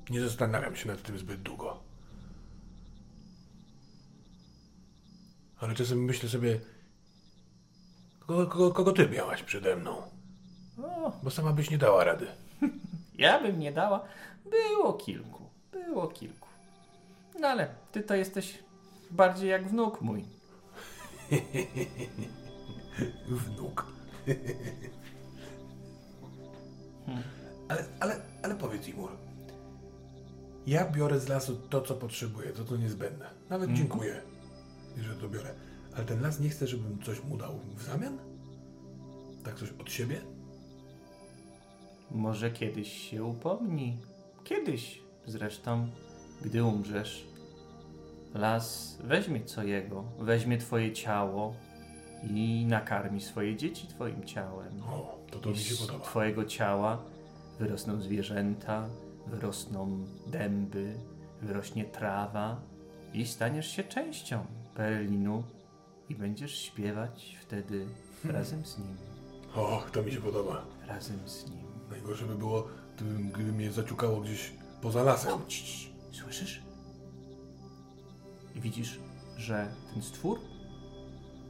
Nie 0.09 0.21
zastanawiam 0.21 0.75
się 0.75 0.87
nad 0.87 1.01
tym 1.01 1.17
zbyt 1.17 1.41
długo. 1.41 1.83
Ale 5.59 5.75
czasem 5.75 6.03
myślę 6.03 6.29
sobie, 6.29 6.59
kogo, 8.19 8.47
kogo, 8.47 8.71
kogo 8.71 8.91
ty 8.91 9.09
miałaś 9.09 9.43
przede 9.43 9.75
mną? 9.75 10.01
O, 10.83 11.11
Bo 11.23 11.31
sama 11.31 11.53
byś 11.53 11.69
nie 11.69 11.77
dała 11.77 12.03
rady. 12.03 12.27
ja 13.17 13.41
bym 13.41 13.59
nie 13.59 13.71
dała. 13.71 14.05
Było 14.49 14.93
kilku. 14.93 15.49
Było 15.71 16.07
kilku. 16.07 16.47
No 17.39 17.47
ale 17.47 17.75
ty 17.91 18.03
to 18.03 18.15
jesteś 18.15 18.63
bardziej 19.11 19.49
jak 19.49 19.69
wnuk 19.69 20.01
mój. 20.01 20.25
Wnuk. 23.27 23.85
ale, 27.69 27.85
ale, 27.99 28.21
ale 28.43 28.55
powiedz 28.55 28.87
Imur. 28.87 29.11
Ja 30.67 30.91
biorę 30.91 31.19
z 31.19 31.27
lasu 31.29 31.55
to, 31.69 31.81
co 31.81 31.95
potrzebuję, 31.95 32.49
to, 32.49 32.65
co 32.65 32.77
niezbędne. 32.77 33.25
Nawet 33.49 33.73
dziękuję, 33.73 34.21
że 34.97 35.15
to 35.15 35.29
biorę. 35.29 35.53
Ale 35.95 36.05
ten 36.05 36.21
las 36.21 36.39
nie 36.39 36.49
chce, 36.49 36.67
żebym 36.67 37.01
coś 37.03 37.23
mu 37.23 37.37
dał 37.37 37.59
w 37.75 37.83
zamian? 37.83 38.17
Tak 39.43 39.55
coś 39.55 39.69
od 39.81 39.91
siebie? 39.91 40.21
Może 42.11 42.51
kiedyś 42.51 43.09
się 43.09 43.23
upomni. 43.23 43.97
Kiedyś 44.43 45.01
zresztą, 45.25 45.87
gdy 46.41 46.63
umrzesz. 46.63 47.27
Las 48.33 48.97
weźmie 49.03 49.43
co 49.45 49.63
jego, 49.63 50.03
weźmie 50.19 50.57
twoje 50.57 50.93
ciało 50.93 51.55
i 52.29 52.65
nakarmi 52.67 53.21
swoje 53.21 53.55
dzieci 53.55 53.87
twoim 53.87 54.23
ciałem. 54.23 54.83
O, 54.83 55.19
to 55.31 55.39
to 55.39 55.49
mi 55.49 55.55
I 55.55 55.59
się 55.59 55.75
z 55.75 55.79
podoba. 55.87 56.05
twojego 56.05 56.45
ciała 56.45 57.01
wyrosną 57.59 58.01
zwierzęta, 58.01 58.89
wyrosną 59.27 60.05
dęby, 60.27 60.93
wyrośnie 61.41 61.85
trawa 61.85 62.61
i 63.13 63.27
staniesz 63.27 63.67
się 63.67 63.83
częścią 63.83 64.45
Perlinu 64.75 65.43
i 66.09 66.15
będziesz 66.15 66.55
śpiewać 66.59 67.37
wtedy 67.41 67.85
razem 68.23 68.65
z 68.65 68.77
nim, 68.77 68.97
Och, 69.55 69.91
to 69.91 70.03
mi 70.03 70.11
się 70.11 70.21
podoba. 70.21 70.65
razem 70.87 71.19
z 71.25 71.49
nim. 71.49 71.63
Najgorsze 71.89 72.25
by 72.25 72.35
było, 72.35 72.67
gdyby, 72.95 73.23
gdyby 73.23 73.51
mnie 73.51 73.71
zaciukało 73.71 74.21
gdzieś 74.21 74.51
poza 74.81 75.03
lasem. 75.03 75.39
Cii, 75.47 75.93
Słyszysz? 76.11 76.63
I 78.55 78.59
widzisz, 78.61 78.99
że 79.37 79.67
ten 79.93 80.03
stwór 80.03 80.39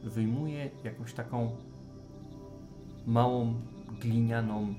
wyjmuje 0.02 0.70
jakąś 0.84 1.12
taką 1.12 1.56
małą 3.06 3.54
glinianą 4.00 4.74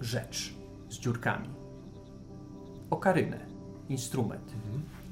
rzecz 0.00 0.54
z 0.88 0.94
dziurkami. 0.98 1.48
Okarynę, 2.94 3.38
instrument. 3.88 4.52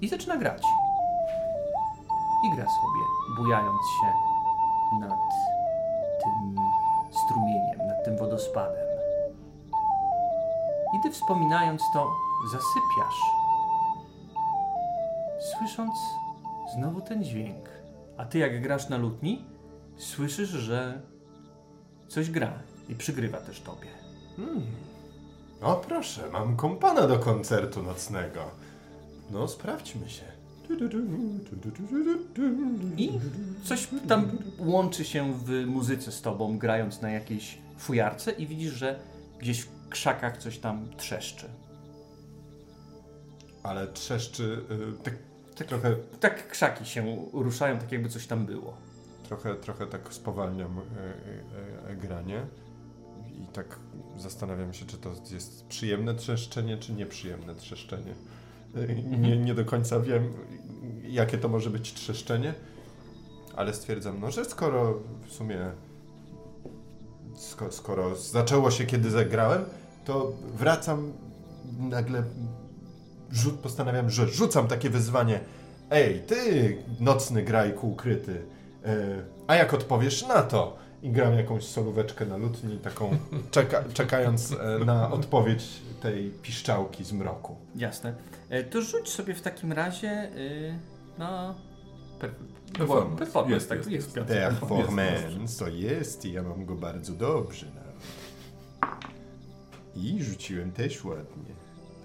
I 0.01 0.09
zaczyna 0.09 0.37
grać. 0.37 0.63
I 2.45 2.57
gra 2.57 2.65
sobie, 2.65 3.05
bujając 3.37 3.83
się 3.83 4.07
nad 5.01 5.19
tym 6.23 6.57
strumieniem, 7.25 7.79
nad 7.87 8.05
tym 8.05 8.17
wodospadem. 8.17 8.87
I 10.95 11.01
ty 11.03 11.11
wspominając 11.11 11.83
to, 11.93 12.11
zasypiasz, 12.53 13.21
słysząc 15.59 15.95
znowu 16.75 17.01
ten 17.01 17.25
dźwięk. 17.25 17.69
A 18.17 18.25
ty, 18.25 18.39
jak 18.39 18.63
grasz 18.63 18.89
na 18.89 18.97
lutni, 18.97 19.45
słyszysz, 19.97 20.49
że 20.49 21.01
coś 22.09 22.31
gra 22.31 22.53
i 22.89 22.95
przygrywa 22.95 23.39
też 23.39 23.61
tobie. 23.61 23.89
O 25.63 25.77
proszę, 25.77 26.23
mam 26.33 26.57
kompana 26.57 27.07
do 27.07 27.19
koncertu 27.19 27.83
nocnego. 27.83 28.41
No, 29.31 29.49
sprawdźmy 29.49 30.11
się. 30.11 30.25
I 32.97 33.11
coś 33.65 33.89
tam 34.09 34.39
łączy 34.59 35.05
się 35.05 35.33
w 35.45 35.67
muzyce 35.67 36.13
z 36.13 36.23
tobą, 36.23 36.59
grając 36.59 37.01
na 37.03 37.11
jakiejś 37.11 37.59
fujarce, 37.79 38.31
i 38.33 38.47
widzisz, 38.47 38.73
że 38.73 38.99
gdzieś 39.39 39.61
w 39.61 39.89
krzakach 39.89 40.37
coś 40.37 40.59
tam 40.59 40.89
trzeszczy. 40.97 41.47
Ale 43.63 43.87
trzeszczy, 43.89 44.61
y, 45.01 45.03
tak, 45.03 45.15
tak 45.57 45.67
trochę, 45.67 45.97
Tak 46.21 46.49
krzaki 46.49 46.85
się 46.87 47.27
ruszają, 47.33 47.79
tak 47.79 47.93
jakby 47.93 48.09
coś 48.09 48.27
tam 48.27 48.47
było. 48.47 48.77
trochę, 49.29 49.55
trochę 49.55 49.87
tak 49.87 50.15
spowalniam 50.15 50.79
y, 50.79 50.83
y, 51.89 51.93
y, 51.93 51.97
granie 51.97 52.47
i 53.39 53.47
tak 53.53 53.79
zastanawiam 54.17 54.73
się, 54.73 54.87
czy 54.87 54.99
to 54.99 55.11
jest 55.33 55.67
przyjemne 55.67 56.15
trzeszczenie, 56.15 56.79
czy 56.79 56.93
nieprzyjemne 56.93 57.55
trzeszczenie. 57.55 58.15
Nie, 59.19 59.37
nie 59.37 59.55
do 59.55 59.65
końca 59.65 60.01
wiem, 60.01 60.33
jakie 61.03 61.39
to 61.39 61.49
może 61.49 61.71
być 61.71 61.95
trzeszczenie, 61.95 62.55
ale 63.57 63.75
stwierdzam, 63.75 64.21
no, 64.21 64.31
że 64.31 64.45
skoro 64.45 64.99
w 65.27 65.33
sumie 65.33 65.59
sko, 67.37 67.73
skoro 67.73 68.17
zaczęło 68.17 68.71
się, 68.71 68.87
kiedy 68.87 69.11
zagrałem, 69.11 69.65
to 70.05 70.33
wracam 70.55 71.13
nagle 71.79 72.25
rzut, 73.31 73.55
postanawiam, 73.55 74.11
że 74.11 74.29
rzucam 74.29 74.69
takie 74.69 74.91
wyzwanie. 74.91 75.41
Ej, 75.91 76.21
ty, 76.21 76.77
nocny 77.01 77.43
grajku 77.43 77.91
ukryty, 77.91 78.43
e, 78.85 79.23
a 79.47 79.55
jak 79.55 79.75
odpowiesz 79.75 80.27
na 80.29 80.43
to? 80.43 80.77
I 81.03 81.11
gram 81.11 81.35
jakąś 81.35 81.65
solóweczkę 81.65 82.27
na 82.27 82.37
lutni, 82.37 82.79
taką 82.79 83.17
czeka, 83.51 83.85
czekając 83.95 84.53
e, 84.53 84.85
na 84.85 85.11
odpowiedź 85.13 85.65
tej 86.03 86.31
piszczałki 86.31 87.05
z 87.05 87.13
mroku. 87.13 87.57
Jasne. 87.77 88.15
E, 88.49 88.65
To 88.65 88.83
rzuć 88.83 89.09
sobie 89.09 89.35
w 89.35 89.43
takim 89.43 89.73
razie 89.73 90.31
y, 90.37 90.79
na 91.19 91.55
per, 92.21 92.31
Performance. 92.79 93.17
performance 93.19 93.55
Jest, 93.55 93.69
tak, 93.69 93.79
jest, 93.79 93.91
jest, 94.17 94.17
jest. 94.17 94.29
Performance 94.31 95.65
to 95.65 95.69
jest 95.71 96.25
i 96.25 96.33
ja 96.33 96.43
mam 96.43 96.67
go 96.67 96.75
bardzo 96.75 97.13
dobrze 97.13 97.67
nawet. 97.67 97.93
I 99.97 100.23
rzuciłem 100.23 100.73
też 100.73 101.05
ładnie, 101.05 101.53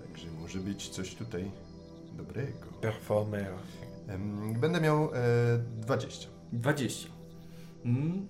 także 0.05 0.27
może 0.41 0.59
być 0.59 0.89
coś 0.89 1.15
tutaj 1.15 1.51
dobrego. 2.17 2.67
Performer. 2.81 3.53
Będę 4.59 4.81
miał 4.81 5.03
e, 5.13 5.17
20. 5.77 6.27
20. 6.53 7.09
Mm. 7.85 8.27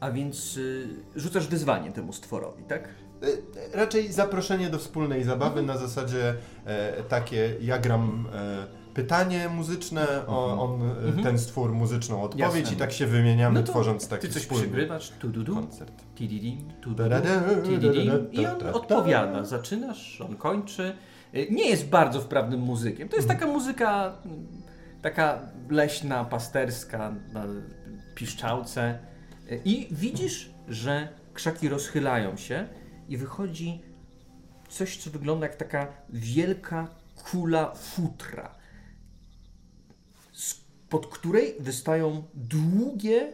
A 0.00 0.10
więc 0.10 0.56
y, 0.56 0.88
rzucasz 1.16 1.46
wyzwanie 1.46 1.92
temu 1.92 2.12
stworowi, 2.12 2.64
tak? 2.64 2.88
E, 3.22 3.76
Raczej 3.76 4.12
zaproszenie 4.12 4.70
do 4.70 4.78
wspólnej 4.78 5.24
zabawy 5.24 5.62
na 5.62 5.76
zasadzie 5.78 6.34
e, 6.64 7.02
takie, 7.02 7.54
ja 7.60 7.78
gram 7.78 8.28
e, 8.34 8.66
pytanie 8.94 9.48
muzyczne, 9.48 10.06
o, 10.26 10.62
on 10.64 10.82
e, 10.82 10.84
Mhm. 11.06 11.22
ten 11.22 11.38
stwór 11.38 11.72
muzyczną 11.72 12.22
odpowiedź 12.22 12.54
Jasne. 12.60 12.72
i 12.72 12.76
tak 12.76 12.92
się 12.92 13.06
wymieniamy, 13.06 13.60
No 13.60 13.66
to 13.66 13.72
tworząc 13.72 14.08
taki 14.08 14.26
Ty 14.26 14.32
coś 14.32 14.42
wspólny 14.42 14.62
przygrywasz, 14.64 15.10
tu 15.10 15.28
du 15.28 15.42
du, 15.42 15.54
koncert. 15.54 15.92
tididim, 16.14 16.58
tu 16.80 16.90
du 16.90 16.96
du, 16.96 17.02
Da-da-da, 17.08 17.40
tididim 17.62 18.32
i 18.32 18.46
on 18.46 18.62
odpowiada. 18.72 19.44
Zaczynasz, 19.44 20.20
on 20.20 20.36
kończy. 20.36 20.92
Y, 21.34 21.46
Nie 21.50 21.68
jest 21.68 21.88
bardzo 21.88 22.20
wprawnym 22.20 22.60
muzykiem. 22.60 23.08
To 23.08 23.16
jest 23.16 23.28
taka 23.28 23.46
muzyka 23.46 24.12
mm, 24.24 24.46
taka 25.02 25.38
leśna, 25.70 26.24
pasterska, 26.24 27.12
na 27.32 27.44
piszczałce. 28.14 28.98
I 29.64 29.88
widzisz, 29.90 30.50
że 30.68 31.08
krzaki 31.34 31.68
rozchylają 31.68 32.36
się 32.36 32.68
i 33.08 33.16
wychodzi 33.16 33.82
coś, 34.68 34.96
co 34.96 35.10
wygląda 35.10 35.46
jak 35.46 35.56
taka 35.56 35.92
wielka 36.10 36.88
kula 37.30 37.74
futra, 37.74 38.54
pod 40.88 41.06
której 41.06 41.54
wystają 41.60 42.22
długie, 42.34 43.32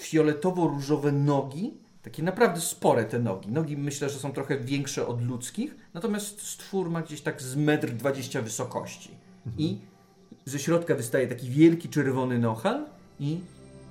fioletowo-różowe 0.00 1.12
nogi, 1.12 1.74
takie 2.02 2.22
naprawdę 2.22 2.60
spore 2.60 3.04
te 3.04 3.18
nogi. 3.18 3.50
Nogi 3.50 3.76
myślę, 3.76 4.10
że 4.10 4.18
są 4.18 4.32
trochę 4.32 4.58
większe 4.58 5.06
od 5.06 5.22
ludzkich, 5.22 5.76
natomiast 5.94 6.42
stwór 6.42 6.90
ma 6.90 7.02
gdzieś 7.02 7.20
tak 7.20 7.42
z 7.42 7.56
metr 7.56 7.90
dwadzieścia 7.90 8.42
wysokości. 8.42 9.10
I 9.58 9.78
ze 10.44 10.58
środka 10.58 10.94
wystaje 10.94 11.26
taki 11.26 11.50
wielki 11.50 11.88
czerwony 11.88 12.38
nochal 12.38 12.86
i 13.20 13.40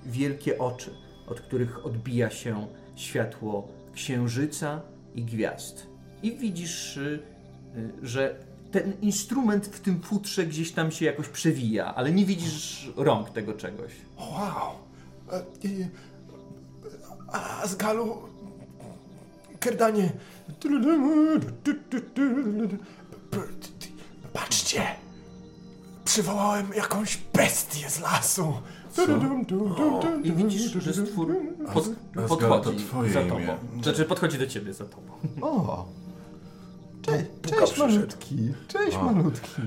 wielkie 0.06 0.58
oczy, 0.58 0.96
od 1.28 1.42
których 1.42 1.86
odbija 1.86 2.30
się 2.30 2.68
światło 2.96 3.68
księżyca 3.94 4.82
i 5.16 5.24
gwiazd. 5.24 5.88
I 6.24 6.38
widzisz, 6.38 6.98
y, 6.98 7.20
y, 7.76 8.08
że 8.08 8.36
ten 8.72 8.94
instrument 9.02 9.68
w 9.68 9.80
tym 9.80 10.02
futrze 10.02 10.46
gdzieś 10.46 10.72
tam 10.72 10.92
się 10.92 11.06
jakoś 11.06 11.28
przewija, 11.28 11.96
ale 11.96 12.12
nie 12.12 12.26
widzisz 12.26 12.92
rąk 12.96 13.30
tego 13.30 13.54
czegoś. 13.54 13.92
Wow! 14.20 14.72
E, 15.32 15.44
A 17.32 17.68
z 17.68 17.76
galu... 17.76 18.18
Kerdanie... 19.60 20.10
Patrzcie! 24.34 24.82
Przywołałem 26.06 26.74
jakąś 26.76 27.18
bestię 27.34 27.90
z 27.90 28.00
lasu. 28.00 28.54
I 30.24 30.32
widzisz, 30.32 30.72
że 30.72 30.94
stwór 30.94 31.36
pod, 31.74 31.84
Asgard, 31.84 32.28
podchodzi 32.30 32.78
to 32.78 32.84
twoje 32.88 33.10
za 33.14 33.22
imię. 33.22 33.30
tobą. 33.30 33.84
Znaczy 33.84 34.06
podchodzi 34.06 34.38
do 34.38 34.48
ciebie 34.48 34.74
za 34.74 34.86
tobą. 34.86 35.12
O! 35.42 35.86
Cześć, 37.02 37.26
Puka 37.42 37.58
cześć 37.60 37.72
przyszedł. 37.74 37.94
malutki. 37.96 38.36
Cześć 38.68 38.98
malutki. 38.98 39.62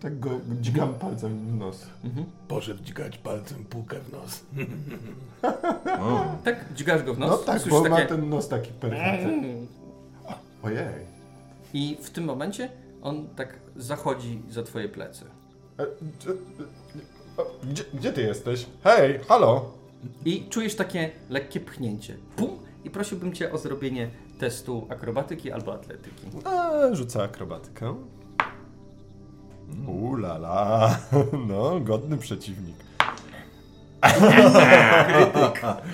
Tak 0.00 0.20
go 0.20 0.30
dźgam 0.60 0.94
palcem 0.94 1.38
w 1.38 1.54
nos. 1.56 1.86
Poszedł 2.48 2.84
dźgać 2.84 3.18
palcem 3.18 3.64
półkę 3.64 3.96
w 4.00 4.12
nos. 4.12 4.44
O, 6.00 6.24
Tak, 6.44 6.74
dźgasz 6.74 7.02
go 7.02 7.14
w 7.14 7.18
nos. 7.18 7.30
No 7.30 7.36
tak, 7.36 7.60
słyszysz 7.60 7.82
bo 7.82 7.88
ma 7.88 7.96
takie... 7.96 8.08
ten 8.08 8.28
nos 8.28 8.48
taki 8.48 8.72
perfekcyjny. 8.72 9.66
Ojej. 10.62 11.14
I 11.74 11.96
w 12.02 12.10
tym 12.10 12.24
momencie 12.24 12.68
on 13.02 13.28
tak 13.36 13.58
zachodzi 13.76 14.42
za 14.50 14.62
twoje 14.62 14.88
plecy. 14.88 15.24
E, 15.78 15.86
gdzie- 16.20 16.30
o, 16.30 16.34
Gdzie, 17.64 17.84
gdzie 17.94 18.12
ty 18.12 18.22
jesteś? 18.22 18.66
Hej, 18.84 19.20
halo! 19.28 19.70
I 20.24 20.46
czujesz 20.50 20.74
takie 20.74 21.10
lekkie 21.30 21.60
pchnięcie. 21.60 22.16
Pum! 22.36 22.50
I 22.84 22.90
prosiłbym 22.90 23.32
cię 23.32 23.52
o 23.52 23.58
zrobienie 23.58 24.10
testu 24.38 24.86
akrobatyki 24.90 25.52
albo 25.52 25.74
atletyki. 25.74 26.26
A, 26.44 26.72
rzucę 26.92 27.22
akrobatykę. 27.22 27.94
Ulala, 29.86 30.98
no, 31.48 31.80
godny 31.80 32.16
przeciwnik. 32.18 32.76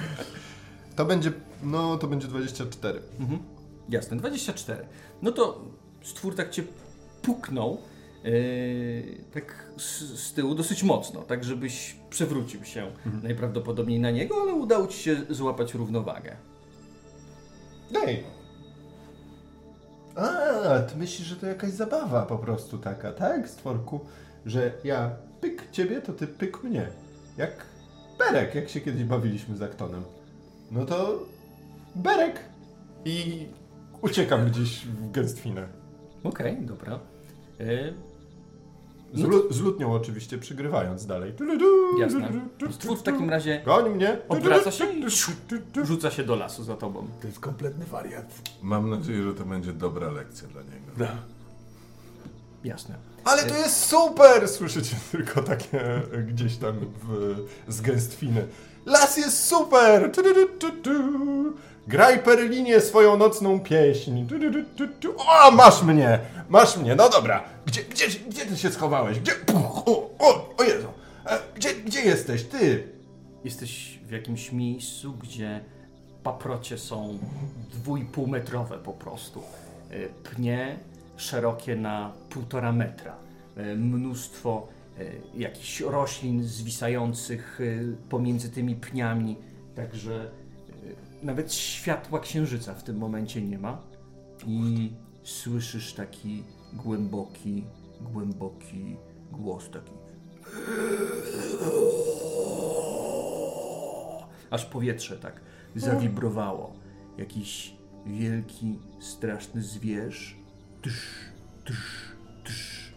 To 0.96 1.04
będzie, 1.04 1.32
no, 1.62 1.98
to 1.98 2.06
będzie 2.06 2.28
24. 2.28 3.00
Mhm. 3.20 3.38
Jasne, 3.88 4.16
24. 4.16 4.86
No 5.22 5.32
to 5.32 5.60
stwór 6.02 6.34
tak 6.34 6.50
cię 6.50 6.62
puknął 7.22 7.78
tak 9.34 9.66
z, 9.76 10.00
z 10.20 10.32
tyłu 10.32 10.54
dosyć 10.54 10.82
mocno, 10.82 11.22
tak 11.22 11.44
żebyś 11.44 11.96
przewrócił 12.10 12.64
się 12.64 12.92
najprawdopodobniej 13.22 14.00
na 14.00 14.10
niego, 14.10 14.34
ale 14.42 14.54
udało 14.54 14.86
ci 14.86 14.98
się 14.98 15.16
złapać 15.30 15.74
równowagę. 15.74 16.36
Ej! 18.06 18.24
A, 20.14 20.78
ty 20.80 20.96
myślisz, 20.96 21.28
że 21.28 21.36
to 21.36 21.46
jakaś 21.46 21.70
zabawa 21.70 22.26
po 22.26 22.38
prostu 22.38 22.78
taka, 22.78 23.12
tak, 23.12 23.48
stworku? 23.48 24.00
Że 24.46 24.72
ja 24.84 25.10
pyk 25.40 25.70
ciebie, 25.70 26.00
to 26.00 26.12
ty 26.12 26.26
pyk 26.26 26.62
mnie. 26.62 26.88
Jak 27.36 27.66
Berek, 28.18 28.54
jak 28.54 28.68
się 28.68 28.80
kiedyś 28.80 29.04
bawiliśmy 29.04 29.56
z 29.56 29.62
Aktonem. 29.62 30.02
No 30.70 30.86
to 30.86 31.18
Berek! 31.94 32.40
I 33.04 33.46
uciekam 34.02 34.46
gdzieś 34.46 34.86
w 34.86 35.10
gęstwinę. 35.10 35.68
Okej, 36.24 36.56
dobra. 36.60 37.00
Yy, 37.58 37.94
Z, 39.14 39.20
lu- 39.20 39.52
z 39.52 39.60
lutnią 39.60 39.92
oczywiście, 39.94 40.38
przygrywając 40.38 41.06
dalej. 41.06 41.32
Jasne. 41.98 42.32
Stwór 42.70 42.98
w 42.98 43.02
takim 43.02 43.30
razie 43.30 43.62
Goń 43.64 43.90
mnie! 43.90 44.18
Odwraca 44.28 44.70
się 44.70 44.84
i 44.92 45.04
rzuca 45.84 46.10
się 46.10 46.24
do 46.24 46.36
lasu 46.36 46.64
za 46.64 46.76
tobą. 46.76 47.08
To 47.20 47.26
jest 47.26 47.40
kompletny 47.40 47.84
wariat. 47.84 48.34
mam 48.62 48.90
nadzieję, 48.90 49.22
że 49.22 49.34
to 49.34 49.44
będzie 49.44 49.72
dobra 49.72 50.10
lekcja 50.10 50.48
dla 50.48 50.62
niego. 50.62 50.92
No. 50.98 51.06
Jasne. 52.64 52.94
Ale 53.24 53.42
to 53.42 53.54
jest 53.54 53.84
super! 53.86 54.48
Słyszycie 54.48 54.96
tylko 55.12 55.42
takie 55.42 55.80
e, 56.12 56.22
gdzieś 56.22 56.56
tam 56.56 56.74
w, 57.02 57.34
z 57.68 57.80
gęstwiny. 57.80 58.46
Las 58.86 59.16
jest 59.16 59.44
super! 59.44 60.12
Tu, 60.12 60.22
tu, 60.22 60.34
tu, 60.34 60.46
tu, 60.58 60.82
tu. 60.82 60.92
Graj 61.90 62.18
Perlinie 62.22 62.80
swoją 62.80 63.16
nocną 63.16 63.60
pieśń. 63.60 64.26
Tu, 64.26 64.38
tu, 64.38 64.62
tu, 64.76 64.88
tu. 65.00 65.14
O, 65.18 65.50
masz 65.50 65.82
mnie! 65.82 66.18
Masz 66.48 66.76
mnie, 66.76 66.94
no 66.94 67.08
dobra. 67.08 67.44
Gdzie, 67.66 67.82
gdzie, 67.82 68.06
gdzie 68.28 68.46
ty 68.46 68.56
się 68.56 68.70
schowałeś? 68.70 69.20
Gdzie? 69.20 69.32
Puch, 69.32 69.88
o, 69.88 70.10
o, 70.18 70.54
o 70.58 70.62
Jezu. 70.62 70.88
E, 71.26 71.38
Gdzie, 71.54 71.74
gdzie 71.74 72.00
jesteś? 72.00 72.42
Ty? 72.44 72.88
Jesteś 73.44 73.98
w 74.06 74.10
jakimś 74.10 74.52
miejscu, 74.52 75.12
gdzie 75.22 75.60
paprocie 76.22 76.78
są 76.78 77.18
dwójpółmetrowe 77.72 78.78
po 78.78 78.92
prostu. 78.92 79.42
E, 79.90 79.94
Pnie 80.08 80.78
szerokie 81.16 81.76
na 81.76 82.12
półtora 82.30 82.72
metra. 82.72 83.14
E, 83.56 83.74
Mnóstwo 83.74 84.68
e, 84.98 85.02
jakichś 85.34 85.80
roślin 85.80 86.44
zwisających 86.44 87.60
pomiędzy 88.08 88.50
tymi 88.50 88.74
pniami. 88.76 89.36
Także 89.76 90.30
nawet 91.22 91.52
światła 91.52 92.20
księżyca 92.20 92.74
w 92.74 92.82
tym 92.82 92.96
momencie 92.96 93.42
nie 93.42 93.58
ma. 93.58 93.82
I 94.46 94.92
słyszysz 95.22 95.94
taki 95.94 96.44
głęboki, 96.72 97.64
głęboki 98.00 98.96
głos 99.32 99.70
taki. 99.70 99.92
Aż 104.50 104.64
powietrze 104.64 105.18
tak 105.18 105.40
zawibrowało. 105.76 106.72
Jakiś 107.18 107.74
wielki, 108.06 108.78
straszny 109.00 109.62
zwierz 109.62 110.40
tysz, 110.82 111.06
tysz, 111.64 112.12
tysz, 112.44 112.94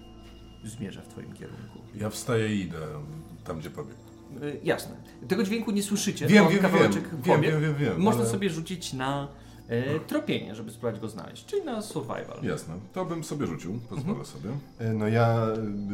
zmierza 0.64 1.02
w 1.02 1.08
twoim 1.08 1.34
kierunku. 1.34 1.80
Ja 1.96 2.10
wstaję 2.10 2.56
i 2.56 2.62
idę 2.62 2.78
tam, 3.44 3.60
gdzie 3.60 3.70
pobiegł. 3.70 4.03
Y, 4.44 4.60
jasne. 4.64 4.96
Tego 5.28 5.44
dźwięku 5.44 5.72
nie 5.72 5.84
słyszycie. 5.84 6.28
Wiem, 6.28 6.44
bo 6.44 6.50
wiem, 6.50 6.60
kawałeczek 6.62 7.04
wiem, 7.24 7.42
wiem, 7.42 7.62
wiem, 7.62 7.76
wiem, 7.76 8.02
Można 8.02 8.22
ale- 8.22 8.30
sobie 8.32 8.50
rzucić 8.50 8.94
na 8.94 9.28
e, 9.68 10.00
tropienie, 10.00 10.56
żeby 10.56 10.72
spróbować 10.72 11.02
go 11.02 11.10
znaleźć, 11.10 11.46
czyli 11.46 11.64
na 11.64 11.82
survival. 11.82 12.40
Jasne, 12.44 12.74
to 12.94 13.06
bym 13.06 13.24
sobie 13.24 13.48
rzucił, 13.48 13.80
pozwolę 13.90 14.26
sobie. 14.26 14.50
E, 14.80 14.94
No 14.94 15.08
ja 15.08 15.48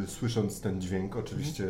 y, 0.04 0.06
słysząc 0.06 0.60
ten 0.60 0.80
dźwięk 0.80 1.16
oczywiście 1.16 1.64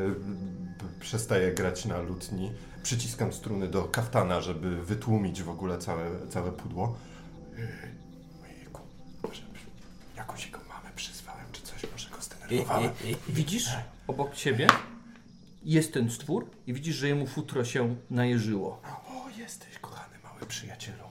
p- 0.78 0.84
przestaję 1.00 1.52
grać 1.54 1.84
na 1.84 2.00
lutni. 2.00 2.52
Przyciskam 2.82 3.32
struny 3.32 3.68
do 3.68 3.82
kaftana, 3.84 4.40
żeby 4.40 4.84
wytłumić 4.84 5.42
w 5.42 5.48
ogóle 5.50 5.78
całe, 5.78 6.06
całe 6.28 6.52
pudło. 6.52 6.96
Yy, 7.58 7.68
Ojejku, 8.44 8.80
może 9.22 9.42
jakąś 10.16 10.46
jego 10.46 10.58
mamę 10.58 10.90
przyzwałem 10.96 11.44
czy 11.52 11.62
coś, 11.62 11.86
może 11.92 12.10
go 12.10 12.16
zdenerwowałem. 12.20 12.90
Widzisz 13.28 13.68
obok 14.06 14.34
siebie 14.34 14.66
jest 15.62 15.92
ten 15.92 16.10
stwór 16.10 16.50
i 16.66 16.72
widzisz, 16.74 16.96
że 16.96 17.08
jemu 17.08 17.26
futro 17.26 17.64
się 17.64 17.96
najeżyło. 18.10 18.82
O, 19.08 19.28
jesteś 19.38 19.78
kochany 19.78 20.18
mały 20.24 20.46
przyjacielu. 20.46 21.04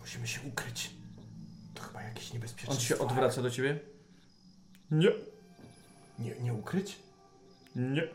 Musimy 0.00 0.26
się 0.28 0.40
ukryć. 0.48 0.90
To 1.74 1.82
chyba 1.82 2.02
jakiś 2.02 2.26
On 2.28 2.34
niebezpieczny 2.34 2.74
się 2.74 2.80
stworek. 2.94 3.12
odwraca 3.12 3.42
do 3.42 3.50
ciebie. 3.50 3.80
Nie, 4.90 5.08
Nie, 6.18 6.34
nie 6.40 6.54
ukryć? 6.54 6.98
nie. 7.76 8.08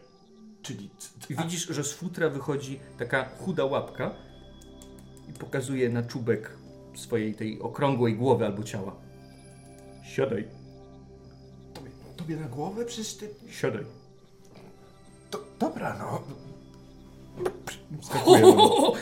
Czyli... 0.62 0.90
I 1.30 1.36
widzisz, 1.36 1.68
że 1.68 1.84
z 1.84 1.94
futra 1.94 2.30
wychodzi 2.30 2.80
taka 2.98 3.26
chuda 3.30 3.66
łapka 3.66 4.16
i 5.30 5.34
pokazuje 5.34 5.90
na 5.90 6.04
czubek 6.04 6.58
swojej 6.96 7.36
tej 7.36 7.60
okrągłej 7.62 8.16
głowy 8.16 8.46
albo 8.46 8.64
ciała. 8.64 8.96
Siadaj, 10.04 10.48
Tobie, 11.74 11.90
tobie 12.18 12.36
na 12.36 12.48
głowę? 12.48 12.86
Przecież 12.86 13.14
ty... 13.16 13.30
siadaj. 13.52 13.86
To, 15.30 15.40
dobra, 15.60 15.96
no. 16.00 16.22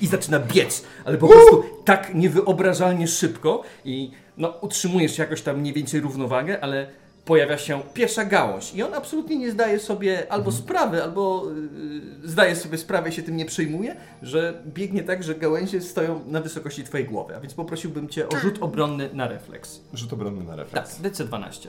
I 0.00 0.06
zaczyna 0.06 0.38
biec, 0.40 0.84
ale 1.04 1.18
po 1.18 1.28
prostu 1.28 1.64
tak 1.84 2.14
niewyobrażalnie 2.14 3.08
szybko 3.08 3.62
i 3.84 4.10
no, 4.36 4.48
utrzymujesz 4.60 5.18
jakoś 5.18 5.42
tam 5.42 5.60
mniej 5.60 5.74
więcej 5.74 6.00
równowagę, 6.00 6.60
ale 6.64 6.86
pojawia 7.24 7.58
się 7.58 7.82
pierwsza 7.94 8.24
gałąź 8.24 8.74
i 8.74 8.82
on 8.82 8.94
absolutnie 8.94 9.36
nie 9.36 9.50
zdaje 9.50 9.78
sobie 9.78 10.32
albo 10.32 10.52
sprawy, 10.52 11.02
albo 11.02 11.46
yy, 12.22 12.28
zdaje 12.28 12.56
sobie 12.56 12.78
sprawę 12.78 13.08
i 13.08 13.12
się 13.12 13.22
tym 13.22 13.36
nie 13.36 13.46
przejmuje, 13.46 13.96
że 14.22 14.62
biegnie 14.66 15.02
tak, 15.02 15.22
że 15.22 15.34
gałęzie 15.34 15.80
stoją 15.80 16.24
na 16.26 16.40
wysokości 16.40 16.84
twojej 16.84 17.06
głowy, 17.06 17.36
a 17.36 17.40
więc 17.40 17.54
poprosiłbym 17.54 18.08
cię 18.08 18.28
o 18.28 18.36
rzut 18.36 18.58
obronny 18.60 19.10
na 19.12 19.28
refleks. 19.28 19.80
Rzut 19.94 20.12
obronny 20.12 20.44
na 20.44 20.56
Tak, 20.56 20.58
refleks. 20.58 21.00
DC12. 21.00 21.68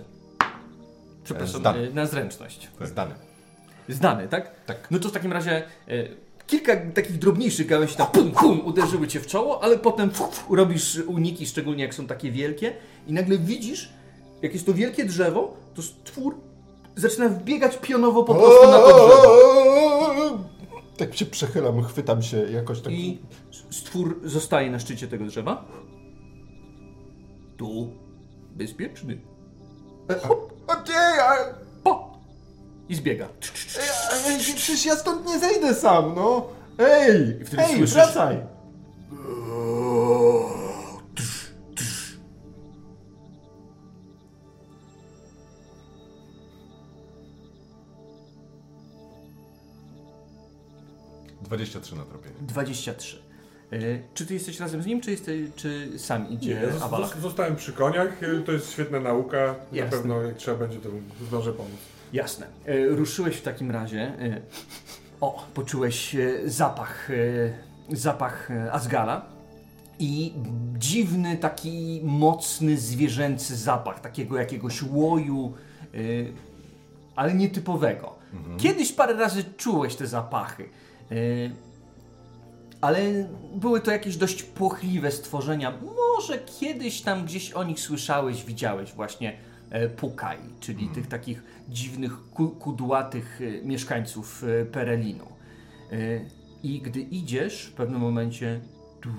Przepraszam, 1.23 1.59
Zdany. 1.59 1.81
yy, 1.81 1.93
na 1.93 2.05
zręczność. 2.05 2.69
Zdany. 2.81 3.15
Znany, 3.89 4.27
tak? 4.27 4.65
Tak. 4.65 4.87
No 4.91 4.99
to 4.99 5.09
w 5.09 5.11
takim 5.11 5.33
razie 5.33 5.63
e, 5.87 6.07
kilka 6.47 6.77
takich 6.93 7.17
drobniejszych 7.17 7.67
gałęzi 7.67 7.95
tam 7.95 8.07
pum, 8.07 8.31
pum, 8.31 8.65
uderzyły 8.65 9.07
cię 9.07 9.19
w 9.19 9.27
czoło, 9.27 9.63
ale 9.63 9.77
potem 9.77 10.11
fu, 10.11 10.31
fu, 10.31 10.55
robisz 10.55 10.97
uniki, 11.07 11.45
szczególnie 11.47 11.83
jak 11.83 11.93
są 11.93 12.07
takie 12.07 12.31
wielkie 12.31 12.73
i 13.07 13.13
nagle 13.13 13.37
widzisz, 13.37 13.89
jak 14.41 14.53
jest 14.53 14.65
to 14.65 14.73
wielkie 14.73 15.05
drzewo, 15.05 15.57
to 15.73 15.81
stwór 15.81 16.35
zaczyna 16.95 17.29
wbiegać 17.29 17.77
pionowo 17.77 18.23
po 18.23 18.35
prostu 18.35 18.67
na 18.71 18.77
to 18.77 19.07
drzewo. 19.07 20.41
Tak 20.97 21.15
się 21.17 21.25
przechylam, 21.25 21.83
chwytam 21.83 22.21
się 22.21 22.37
jakoś 22.37 22.81
tak. 22.81 22.93
I 22.93 23.21
stwór 23.71 24.19
zostaje 24.23 24.71
na 24.71 24.79
szczycie 24.79 25.07
tego 25.07 25.25
drzewa 25.25 25.65
Tu 27.57 27.89
bezpieczny. 28.55 29.21
A, 30.09 30.13
Po! 30.13 30.49
I 32.91 32.95
zbiega. 32.95 33.27
ej, 34.27 34.33
ej, 34.33 34.39
przecież 34.39 34.85
ja 34.85 34.95
stąd 34.95 35.27
nie 35.27 35.39
zejdę 35.39 35.75
sam, 35.75 36.15
no. 36.15 36.47
Ej, 36.79 37.37
I 37.41 37.45
wtedy 37.45 37.63
ej, 37.63 37.77
słyszysz- 37.77 37.93
wracaj. 37.93 38.37
Dwadzieścia 51.41 51.79
trzy 51.79 51.95
na 51.95 52.03
tropienie. 52.05 52.35
23. 52.41 53.17
Y, 53.73 54.01
czy 54.13 54.25
ty 54.25 54.33
jesteś 54.33 54.59
razem 54.59 54.81
z 54.83 54.85
nim, 54.85 55.01
czy, 55.01 55.11
jesteś, 55.11 55.49
czy 55.55 55.99
sam 55.99 56.29
idzie 56.29 56.61
zos- 56.79 57.19
zostałem 57.19 57.55
przy 57.55 57.73
koniach, 57.73 58.23
y, 58.23 58.41
to 58.45 58.51
jest 58.51 58.71
świetna 58.71 58.99
nauka. 58.99 59.55
Jasne. 59.71 59.85
Na 59.85 59.91
pewno 59.91 60.21
jak 60.21 60.37
trzeba 60.37 60.57
będzie, 60.57 60.77
to 60.79 60.89
zdążę 61.27 61.53
pomóc. 61.53 61.71
Jasne. 62.13 62.47
E, 62.65 62.85
Ruszyłeś 62.87 63.35
w 63.35 63.41
takim 63.41 63.71
razie. 63.71 64.01
e, 64.01 64.41
O, 65.21 65.45
poczułeś 65.53 66.15
e, 66.15 66.19
zapach, 66.45 67.09
zapach 67.89 68.49
Asgala 68.71 69.25
i 69.99 70.33
dziwny, 70.77 71.37
taki 71.37 72.01
mocny, 72.03 72.77
zwierzęcy 72.77 73.55
zapach, 73.55 73.99
takiego 73.99 74.37
jakiegoś 74.37 74.83
łoju, 74.83 75.53
ale 77.15 77.33
nietypowego. 77.33 78.15
Kiedyś 78.57 78.91
parę 78.91 79.13
razy 79.13 79.43
czułeś 79.57 79.95
te 79.95 80.07
zapachy, 80.07 80.69
ale 82.81 82.99
były 83.55 83.81
to 83.81 83.91
jakieś 83.91 84.17
dość 84.17 84.43
płochliwe 84.43 85.11
stworzenia. 85.11 85.73
Może 86.17 86.39
kiedyś 86.39 87.01
tam 87.01 87.25
gdzieś 87.25 87.51
o 87.51 87.63
nich 87.63 87.79
słyszałeś, 87.79 88.43
widziałeś 88.43 88.93
właśnie 88.93 89.37
e, 89.71 89.89
Pukai, 89.89 90.39
czyli 90.59 90.87
tych 90.87 91.07
takich 91.07 91.43
dziwnych, 91.69 92.29
ku, 92.29 92.49
kudłatych 92.49 93.41
e, 93.41 93.65
mieszkańców 93.65 94.43
e, 94.43 94.65
Perelinu. 94.65 95.25
I 96.63 96.81
gdy 96.81 97.01
idziesz, 97.01 97.65
w 97.65 97.73
pewnym 97.73 98.01
momencie 98.01 98.61
tu, 99.01 99.09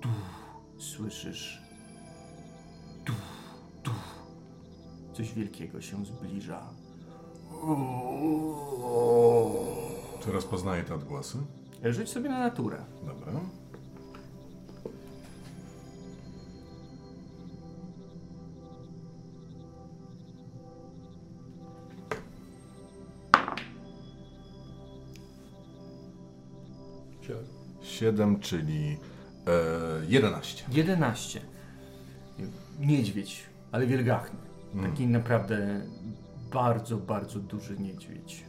tu, 0.00 0.08
słyszysz 0.78 1.62
tu, 3.04 3.12
tu. 3.82 3.90
Coś 5.12 5.34
wielkiego 5.34 5.80
się 5.80 6.04
zbliża. 6.04 6.62
Czy 10.24 10.32
rozpoznaję 10.32 10.82
te 10.82 10.94
odgłosy? 10.94 11.38
Rzuć 11.84 12.08
sobie 12.08 12.28
na 12.28 12.38
naturę. 12.38 12.84
Dobra. 13.06 13.32
Siedem, 28.00 28.40
czyli 28.40 28.96
e, 29.46 30.06
11. 30.08 30.64
11. 30.72 31.40
Niedźwiedź, 32.80 33.42
ale 33.72 33.86
wielgachny. 33.86 34.38
Taki 34.82 35.06
naprawdę 35.06 35.80
bardzo, 36.52 36.96
bardzo 36.96 37.38
duży 37.40 37.78
niedźwiedź. 37.78 38.44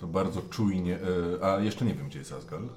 To 0.00 0.06
bardzo 0.06 0.42
czujnie. 0.42 0.98
E, 1.40 1.44
a 1.44 1.60
jeszcze 1.60 1.84
nie 1.84 1.94
wiem, 1.94 2.08
gdzie 2.08 2.18
jest 2.18 2.32
Asgal. 2.32 2.68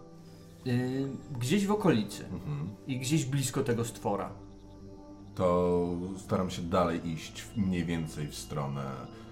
Yy, 0.65 1.07
gdzieś 1.39 1.65
w 1.67 1.71
okolicy 1.71 2.25
Mhm. 2.25 2.69
i 2.88 2.99
gdzieś 2.99 3.25
blisko 3.25 3.63
tego 3.63 3.86
stwora. 3.86 4.29
To 5.36 5.88
staram 6.17 6.49
się 6.49 6.61
dalej 6.61 7.07
iść 7.09 7.45
mniej 7.55 7.86
więcej 7.86 8.27
w 8.27 8.36
stronę, 8.36 8.81
e, 8.81 9.22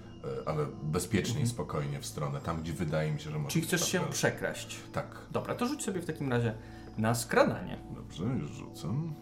ale 0.46 0.66
bezpiecznie 0.82 1.40
i 1.40 1.46
spokojnie 1.46 2.00
w 2.00 2.06
stronę, 2.06 2.40
tam 2.40 2.62
gdzie 2.62 2.72
wydaje 2.72 3.12
mi 3.12 3.20
się, 3.20 3.30
że 3.30 3.38
może 3.38 3.52
Czyli 3.52 3.64
chcesz 3.66 3.88
się 3.88 3.98
Asgal. 3.98 4.12
przekraść. 4.12 4.80
Tak. 4.92 5.06
Dobra, 5.30 5.54
to 5.54 5.66
rzuć 5.66 5.84
sobie 5.84 6.00
w 6.00 6.06
takim 6.06 6.30
razie 6.32 6.54
na 6.98 7.14
skradanie. 7.14 7.78
Dobrze, 7.94 8.24
już 8.24 8.50
rzucam. 8.50 9.14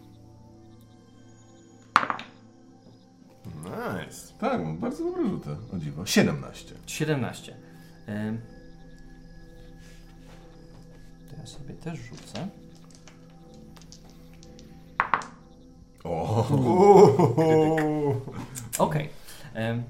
Nice. 3.45 4.33
Tak, 4.39 4.63
mam 4.63 4.77
bardzo 4.77 5.03
dobre 5.03 5.29
rzuty, 5.29 5.49
o 5.73 5.77
dziwo. 5.77 6.05
17. 6.05 6.75
17. 6.87 7.55
Yy, 8.07 8.41
to 11.29 11.35
ja 11.37 11.45
sobie 11.45 11.73
też 11.73 11.99
rzucę. 11.99 12.47
O, 16.03 16.47
Okej. 18.77 19.09
Em, 19.53 19.83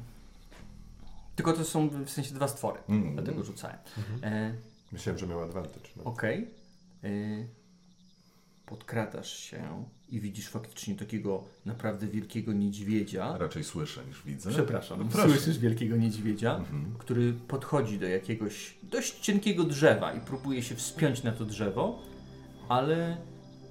Tylko 1.44 1.54
to 1.58 1.66
są 1.66 1.90
w 2.06 2.10
sensie 2.10 2.34
dwa 2.34 2.48
stwory, 2.48 2.80
Mm. 2.90 3.14
dlatego 3.16 3.44
rzucałem. 3.44 3.78
E, 4.24 4.54
Myślałem, 4.92 5.20
że 5.20 5.28
miał 5.28 5.42
advantage. 5.44 5.90
No. 5.98 6.04
Okej. 6.04 6.48
Y, 7.04 7.48
Podkradasz 8.66 9.34
się 9.38 9.86
i 10.10 10.20
widzisz 10.20 10.50
faktycznie 10.50 10.96
takiego 10.96 11.44
naprawdę 11.66 12.08
wielkiego 12.08 12.54
niedźwiedzia. 12.54 13.38
raczej 13.38 13.64
słyszę 13.64 14.06
niż 14.06 14.24
widzę. 14.24 14.50
Przepraszam, 14.50 15.10
No 15.16 15.24
słyszysz 15.24 15.60
wielkiego 15.60 15.98
niedźwiedzia, 15.98 16.56
Mhm. 16.58 16.96
który 16.98 17.34
podchodzi 17.34 18.00
do 18.00 18.08
jakiegoś 18.08 18.78
dość 18.84 19.20
cienkiego 19.20 19.64
drzewa 19.64 20.14
i 20.14 20.20
próbuje 20.20 20.64
się 20.64 20.76
wspiąć 20.76 21.24
na 21.24 21.32
to 21.32 21.46
drzewo, 21.46 22.00
ale 22.70 23.18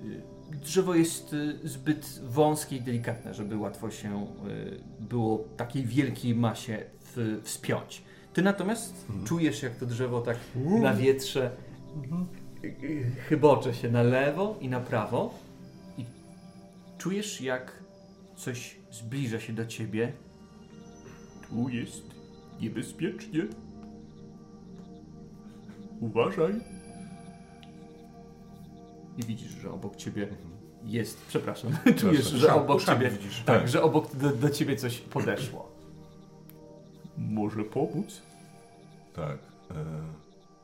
y, 0.05 0.23
drzewo 0.53 0.95
jest 0.95 1.33
y, 1.33 1.69
zbyt 1.69 2.21
wąskie 2.25 2.77
i 2.77 2.81
delikatne, 2.81 3.35
żeby 3.35 3.57
łatwo 3.57 3.91
się 3.91 4.27
y, 4.49 4.81
było 5.01 5.39
takiej 5.57 5.85
wielkiej 5.87 6.35
masie 6.35 6.85
w, 7.17 7.41
wspiąć. 7.45 8.03
Ty 8.33 8.43
natomiast 8.43 9.07
czujesz, 9.25 9.63
jak 9.63 9.77
to 9.77 9.87
drzewo 9.87 10.21
tak 10.21 10.37
na 10.83 10.95
wietrze 10.95 11.51
y, 12.65 13.11
chybocze 13.29 13.75
się 13.75 13.91
na 13.91 14.03
lewo 14.03 14.57
i 14.61 14.69
na 14.69 14.81
prawo 14.81 15.35
i 15.99 16.05
czujesz, 16.99 17.41
jak 17.41 17.73
coś 18.37 18.77
zbliża 18.91 19.41
się 19.41 19.53
do 19.53 19.67
ciebie 19.67 20.13
tu 21.49 21.69
jest 21.69 22.03
niebezpiecznie. 22.61 23.47
Uważaj. 26.01 26.55
I 29.19 29.23
widzisz, 29.23 29.51
że 29.51 29.71
obok 29.71 29.97
ciebie 29.97 30.29
jest, 30.85 31.27
przepraszam, 31.29 31.77
czujesz, 32.01 32.31
że 32.31 32.55
obok 32.55 32.85
ciebie, 32.85 33.11
tak, 33.11 33.61
Tak. 33.61 33.69
że 33.69 33.83
obok 33.83 34.17
do, 34.17 34.31
do 34.31 34.51
ciebie 34.51 34.77
coś 34.77 34.99
podeszło. 34.99 35.70
Może 37.29 37.65
pomóc? 37.65 38.23
Tak, 39.17 39.39
e, 39.71 39.75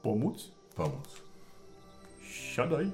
Pomóc? 0.02 0.50
pomóc. 0.76 1.22
Siadaj. 2.30 2.90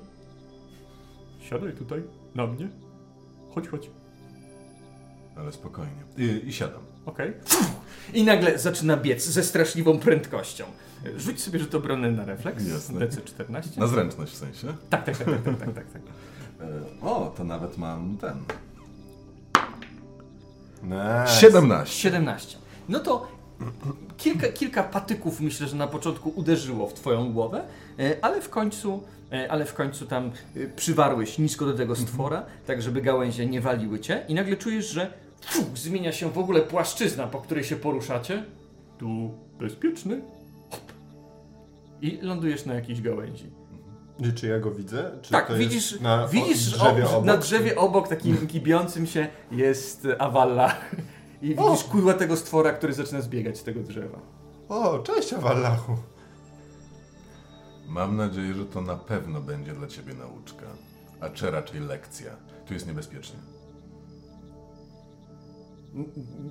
Siadaj 1.41 1.73
tutaj, 1.73 2.03
na 2.35 2.47
mnie. 2.47 2.69
Chodź, 3.55 3.69
chodź. 3.69 3.91
Ale 5.37 5.53
spokojnie. 5.53 6.03
I, 6.17 6.49
i 6.49 6.53
siadam. 6.53 6.81
Okej. 7.07 7.33
I 8.15 8.25
nagle 8.25 8.59
zaczyna 8.59 8.97
biec 8.97 9.25
ze 9.27 9.43
straszliwą 9.45 9.99
prędkością. 9.99 10.65
Rzuć 11.17 11.41
sobie 11.43 11.59
rzut 11.59 11.75
obrony 11.75 12.13
na 12.13 12.25
refleks. 12.25 12.69
Jasne. 12.69 13.07
DC14. 13.07 13.79
Na 13.79 13.87
zręczność 13.87 14.33
w 14.33 14.37
sensie. 14.37 14.75
Tak, 14.91 15.05
tak, 15.05 15.17
tak, 15.19 15.27
tak, 15.27 15.45
tak, 15.45 15.59
tak, 15.59 15.75
tak, 15.75 15.87
tak. 15.93 16.03
E, 16.61 17.07
o, 17.07 17.35
to 17.37 17.45
nawet 17.45 17.79
mam 17.79 18.19
ten. 18.19 18.37
Nice. 20.83 21.41
17. 21.41 21.95
17. 22.03 22.59
No 22.89 23.01
to 23.01 23.29
kilka, 24.17 24.49
kilka 24.49 24.83
patyków 24.83 25.41
myślę, 25.41 25.67
że 25.67 25.77
na 25.77 25.87
początku 25.87 26.33
uderzyło 26.37 26.89
w 26.89 26.95
twoją 26.95 27.33
głowę, 27.33 27.65
e, 27.99 28.17
ale 28.23 28.41
w 28.41 28.51
końcu, 28.51 29.03
e, 29.33 29.53
ale 29.53 29.65
w 29.65 29.75
końcu 29.75 30.07
tam 30.07 30.31
e, 30.57 30.67
przywarłeś 30.77 31.39
nisko 31.39 31.67
do 31.67 31.75
tego 31.75 31.97
stwora, 31.97 32.47
tak 32.67 32.83
żeby 32.83 33.03
gałęzie 33.03 33.47
nie 33.47 33.61
waliły 33.61 34.01
cię 34.01 34.25
i 34.29 34.35
nagle 34.35 34.57
czujesz, 34.57 34.91
że 34.91 35.13
fu, 35.41 35.65
zmienia 35.75 36.13
się 36.13 36.31
w 36.31 36.39
ogóle 36.39 36.61
płaszczyzna, 36.61 37.27
po 37.27 37.39
której 37.41 37.65
się 37.65 37.77
poruszacie. 37.77 38.45
Tu 38.99 39.31
bezpieczny. 39.59 40.23
I 42.03 42.19
lądujesz 42.23 42.67
na 42.67 42.75
jakiejś 42.75 43.01
gałęzi. 43.01 43.51
Czy, 44.23 44.33
czy 44.33 44.47
ja 44.47 44.59
go 44.59 44.71
widzę? 44.71 45.11
Czy 45.23 45.31
tak, 45.31 45.53
widzisz, 45.55 46.01
na 46.01 46.29
widzisz 46.29 46.71
drzewie 46.71 47.05
ob- 47.05 47.15
obok? 47.15 47.25
na 47.25 47.37
drzewie 47.37 47.77
obok, 47.77 48.09
takim 48.09 48.47
kibiącym 48.47 49.07
się, 49.07 49.29
jest 49.53 50.09
Awalla. 50.19 50.75
I 51.43 51.49
widzisz 51.55 51.85
kudła 51.85 52.15
tego 52.15 52.37
stwora, 52.37 52.73
który 52.73 52.93
zaczyna 52.93 53.21
zbiegać 53.21 53.59
z 53.59 53.63
tego 53.63 53.81
drzewa. 53.81 54.19
O, 54.69 54.99
cześć 54.99 55.33
Awallachu. 55.33 55.97
Mam 57.89 58.17
nadzieję, 58.17 58.55
że 58.55 58.65
to 58.67 58.81
na 58.81 58.97
pewno 58.97 59.41
będzie 59.41 59.73
dla 59.75 59.87
ciebie 59.87 60.15
nauczka. 60.15 60.67
A 61.21 61.29
czy 61.31 61.51
raczej 61.51 61.81
lekcja. 61.81 62.31
Tu 62.67 62.75
jest 62.75 62.87
niebezpiecznie. 62.87 63.39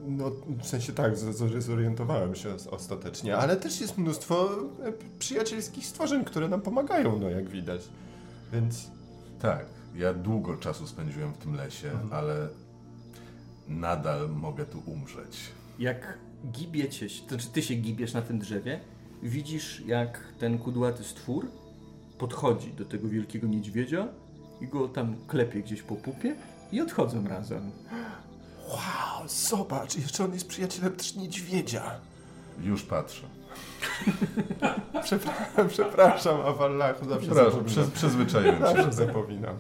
No, 0.08 0.32
w 0.62 0.66
sensie 0.68 0.94
tak, 0.94 1.18
z- 1.18 1.36
z- 1.38 1.64
zorientowałem 1.66 2.36
się 2.36 2.54
os- 2.54 2.68
ostatecznie, 2.68 3.38
ale 3.38 3.56
też 3.58 3.82
jest 3.82 3.98
mnóstwo 3.98 4.50
e, 4.84 4.92
przyjacielskich 5.20 5.86
stworzeń, 5.86 6.24
które 6.26 6.48
nam 6.50 6.62
pomagają, 6.62 7.20
no 7.20 7.30
jak 7.30 7.50
widać. 7.50 7.82
Więc 8.54 8.92
Tak. 9.40 9.66
Ja 9.96 10.14
długo 10.14 10.58
czasu 10.58 10.88
spędziłem 10.88 11.34
w 11.34 11.38
tym 11.38 11.56
lesie, 11.56 11.92
Mhm. 11.92 12.14
ale 12.14 12.48
nadal 13.68 14.30
mogę 14.30 14.66
tu 14.66 14.82
umrzeć. 14.86 15.38
Jak 15.80 16.18
gibiecie 16.52 17.10
się, 17.10 17.22
to 17.22 17.30
znaczy 17.30 17.50
ty 17.50 17.62
się 17.62 17.76
gibiesz 17.76 18.14
na 18.14 18.22
tym 18.22 18.40
drzewie, 18.40 18.80
widzisz 19.24 19.84
jak 19.86 20.20
ten 20.40 20.58
kudłaty 20.58 21.04
stwór 21.04 21.48
podchodzi 22.18 22.74
do 22.74 22.86
tego 22.86 23.08
wielkiego 23.08 23.48
niedźwiedzia 23.48 24.08
i 24.62 24.68
go 24.68 24.88
tam 24.88 25.16
klepie 25.28 25.62
gdzieś 25.62 25.82
po 25.82 25.96
pupie 25.96 26.36
i 26.72 26.82
odchodzą 26.82 27.28
razem. 27.28 27.72
Wow, 28.70 29.28
zobacz, 29.28 29.98
jeszcze 29.98 30.26
on 30.26 30.34
jest 30.34 30.48
przyjacielem 30.48 30.96
też 30.96 31.16
niedźwiedzia. 31.16 32.00
Już 32.64 32.84
patrzę. 32.84 33.28
Przepraszam, 35.04 35.68
przepraszam, 35.70 36.42
Awallachu, 36.42 37.06
zawsze 37.06 37.20
Przepraszam, 37.26 37.52
zapominam. 37.52 37.66
przyz, 37.66 37.90
przyzwyczaiłem 37.92 38.56
się. 38.56 38.62
Zawsze 38.66 38.94
zapominam. 38.94 39.56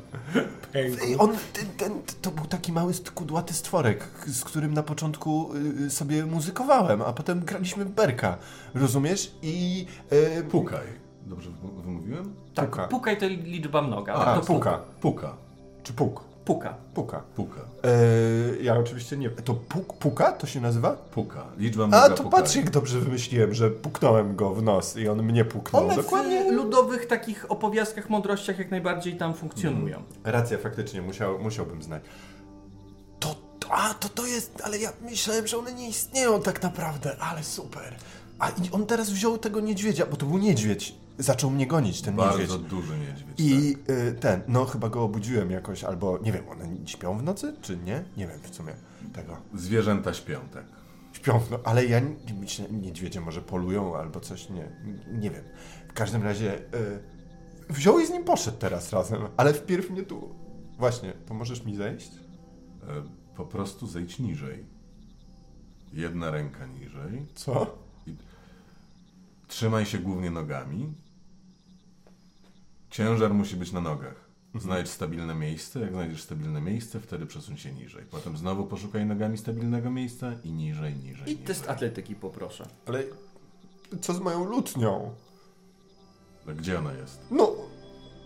Ej, 0.73 0.95
on, 1.19 1.29
ten, 1.53 1.65
ten, 1.77 2.01
to 2.21 2.31
był 2.31 2.45
taki 2.45 2.71
mały 2.71 2.93
st- 2.93 3.11
kudłaty 3.11 3.53
stworek, 3.53 4.07
z 4.27 4.43
którym 4.43 4.73
na 4.73 4.83
początku 4.83 5.49
y, 5.85 5.89
sobie 5.89 6.25
muzykowałem, 6.25 7.01
a 7.01 7.13
potem 7.13 7.39
graliśmy 7.39 7.85
berka, 7.85 8.37
rozumiesz? 8.75 9.31
I... 9.41 9.85
Y, 10.39 10.43
Pukaj. 10.43 10.87
Dobrze 11.25 11.49
wym- 11.49 11.81
wymówiłem? 11.81 12.33
Puka. 12.55 12.87
Pukaj 12.87 13.17
to 13.17 13.27
liczba 13.27 13.81
mnoga. 13.81 14.13
A, 14.13 14.35
tak 14.35 14.45
puka. 14.45 14.79
Puka. 15.01 15.33
Czy 15.83 15.93
puk? 15.93 16.23
Puka. 16.45 16.75
Puka. 16.93 17.23
Puka. 17.35 17.61
E, 17.83 18.63
ja 18.63 18.77
oczywiście 18.77 19.17
nie... 19.17 19.29
To 19.29 19.53
puk, 19.53 19.93
puka 19.93 20.31
to 20.31 20.47
się 20.47 20.61
nazywa? 20.61 20.91
Puka. 20.91 21.43
Liczba 21.57 21.83
A, 21.83 21.87
mnoga 21.87 22.09
to 22.09 22.23
pukaje. 22.23 22.43
patrz 22.43 22.55
jak 22.55 22.69
dobrze 22.69 22.99
wymyśliłem, 22.99 23.53
że 23.53 23.69
puknąłem 23.71 24.35
go 24.35 24.53
w 24.53 24.63
nos 24.63 24.97
i 24.97 25.07
on 25.07 25.23
mnie 25.23 25.45
puknął. 25.45 25.85
One 25.85 25.95
Dokładnie. 25.95 26.43
w 26.43 26.51
ludowych 26.53 27.05
takich 27.07 27.51
opowiastkach, 27.51 28.09
mądrościach 28.09 28.59
jak 28.59 28.71
najbardziej 28.71 29.17
tam 29.17 29.33
funkcjonują. 29.33 30.03
Racja, 30.23 30.57
faktycznie, 30.57 31.01
musiał, 31.01 31.39
musiałbym 31.39 31.83
znać. 31.83 32.03
To, 33.19 33.35
to, 33.59 33.67
a, 33.71 33.93
to 33.93 34.09
to 34.09 34.25
jest, 34.25 34.61
ale 34.63 34.77
ja 34.77 34.93
myślałem, 35.01 35.47
że 35.47 35.57
one 35.57 35.73
nie 35.73 35.89
istnieją 35.89 36.41
tak 36.41 36.63
naprawdę, 36.63 37.15
ale 37.19 37.43
super. 37.43 37.95
A 38.39 38.49
i 38.49 38.71
on 38.71 38.85
teraz 38.85 39.09
wziął 39.09 39.37
tego 39.37 39.59
niedźwiedzia, 39.59 40.05
bo 40.05 40.17
to 40.17 40.25
był 40.25 40.37
niedźwiedź. 40.37 40.95
Zaczął 41.21 41.49
mnie 41.49 41.67
gonić, 41.67 42.01
ten 42.01 42.15
Bardzo 42.15 42.37
niedźwiedź. 42.39 42.61
duży 42.61 42.93
niedźwiedź. 42.99 43.39
I 43.39 43.77
y, 43.89 44.13
ten, 44.19 44.41
no 44.47 44.65
chyba 44.65 44.89
go 44.89 45.03
obudziłem 45.03 45.51
jakoś, 45.51 45.83
albo 45.83 46.17
nie 46.17 46.31
wiem, 46.31 46.49
one 46.49 46.65
śpią 46.87 47.17
w 47.17 47.23
nocy, 47.23 47.53
czy 47.61 47.77
nie? 47.77 48.03
Nie 48.17 48.27
wiem 48.27 48.39
w 48.43 48.55
sumie 48.55 48.73
tego. 49.13 49.33
tak. 49.33 49.59
Zwierzęta 49.61 50.13
śpią, 50.13 50.39
tak. 50.53 50.65
Śpią, 51.13 51.39
no, 51.51 51.59
ale 51.63 51.85
ja 51.85 52.01
myślę, 52.39 52.65
niedźwiedzie 52.71 53.21
może 53.21 53.41
polują 53.41 53.97
albo 53.97 54.19
coś, 54.19 54.49
nie, 54.49 54.67
nie 55.19 55.29
wiem. 55.31 55.43
W 55.89 55.93
każdym 55.93 56.23
razie 56.23 56.59
y, 56.59 56.63
wziął 57.69 57.99
i 57.99 58.05
z 58.07 58.09
nim 58.09 58.23
poszedł 58.23 58.57
teraz 58.57 58.93
razem, 58.93 59.21
ale 59.37 59.53
wpierw 59.53 59.89
mnie 59.89 60.03
tu... 60.03 60.35
Właśnie, 60.77 61.11
pomożesz 61.27 61.65
mi 61.65 61.75
zejść? 61.75 62.11
E, 62.83 62.87
Po 63.35 63.45
prostu 63.45 63.87
zejdź 63.87 64.19
niżej. 64.19 64.65
Jedna 65.93 66.31
ręka 66.31 66.65
niżej. 66.65 67.25
Co? 67.35 67.77
Trzymaj 69.47 69.85
się 69.85 69.97
głównie 69.99 70.31
nogami. 70.31 70.93
Ciężar 72.91 73.33
musi 73.33 73.55
być 73.55 73.71
na 73.71 73.81
nogach. 73.81 74.15
Znajdź 74.55 74.89
stabilne 74.89 75.35
miejsce. 75.35 75.79
Jak 75.79 75.91
znajdziesz 75.93 76.21
stabilne 76.21 76.61
miejsce, 76.61 76.99
wtedy 76.99 77.25
przesuń 77.25 77.57
się 77.57 77.71
niżej. 77.71 78.03
Potem 78.11 78.37
znowu 78.37 78.65
poszukaj 78.65 79.05
nogami 79.05 79.37
stabilnego 79.37 79.91
miejsca 79.91 80.31
i 80.43 80.51
niżej, 80.51 80.95
niżej. 80.95 81.27
I 81.27 81.31
niżej. 81.31 81.37
test 81.37 81.69
atletyki 81.69 82.15
poproszę. 82.15 82.65
Ale 82.85 83.03
co 84.01 84.13
z 84.13 84.19
moją 84.19 84.45
lutnią? 84.45 85.11
A 86.49 86.51
Gdzie 86.51 86.79
ona 86.79 86.93
jest? 86.93 87.19
No, 87.31 87.51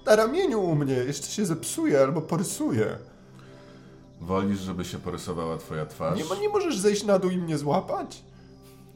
na 0.06 0.16
ramieniu 0.16 0.62
u 0.62 0.76
mnie, 0.76 0.94
jeszcze 0.94 1.28
się 1.28 1.46
zepsuje 1.46 2.00
albo 2.02 2.22
porysuje. 2.22 2.98
Wolisz, 4.22 4.60
żeby 4.60 4.86
się 4.86 4.98
porysowała 5.00 5.58
twoja 5.58 5.86
twarz? 5.86 6.18
Nie, 6.18 6.40
nie 6.42 6.50
możesz 6.50 6.80
zejść 6.80 7.04
na 7.04 7.20
dół 7.20 7.32
i 7.32 7.38
mnie 7.38 7.58
złapać? 7.58 8.24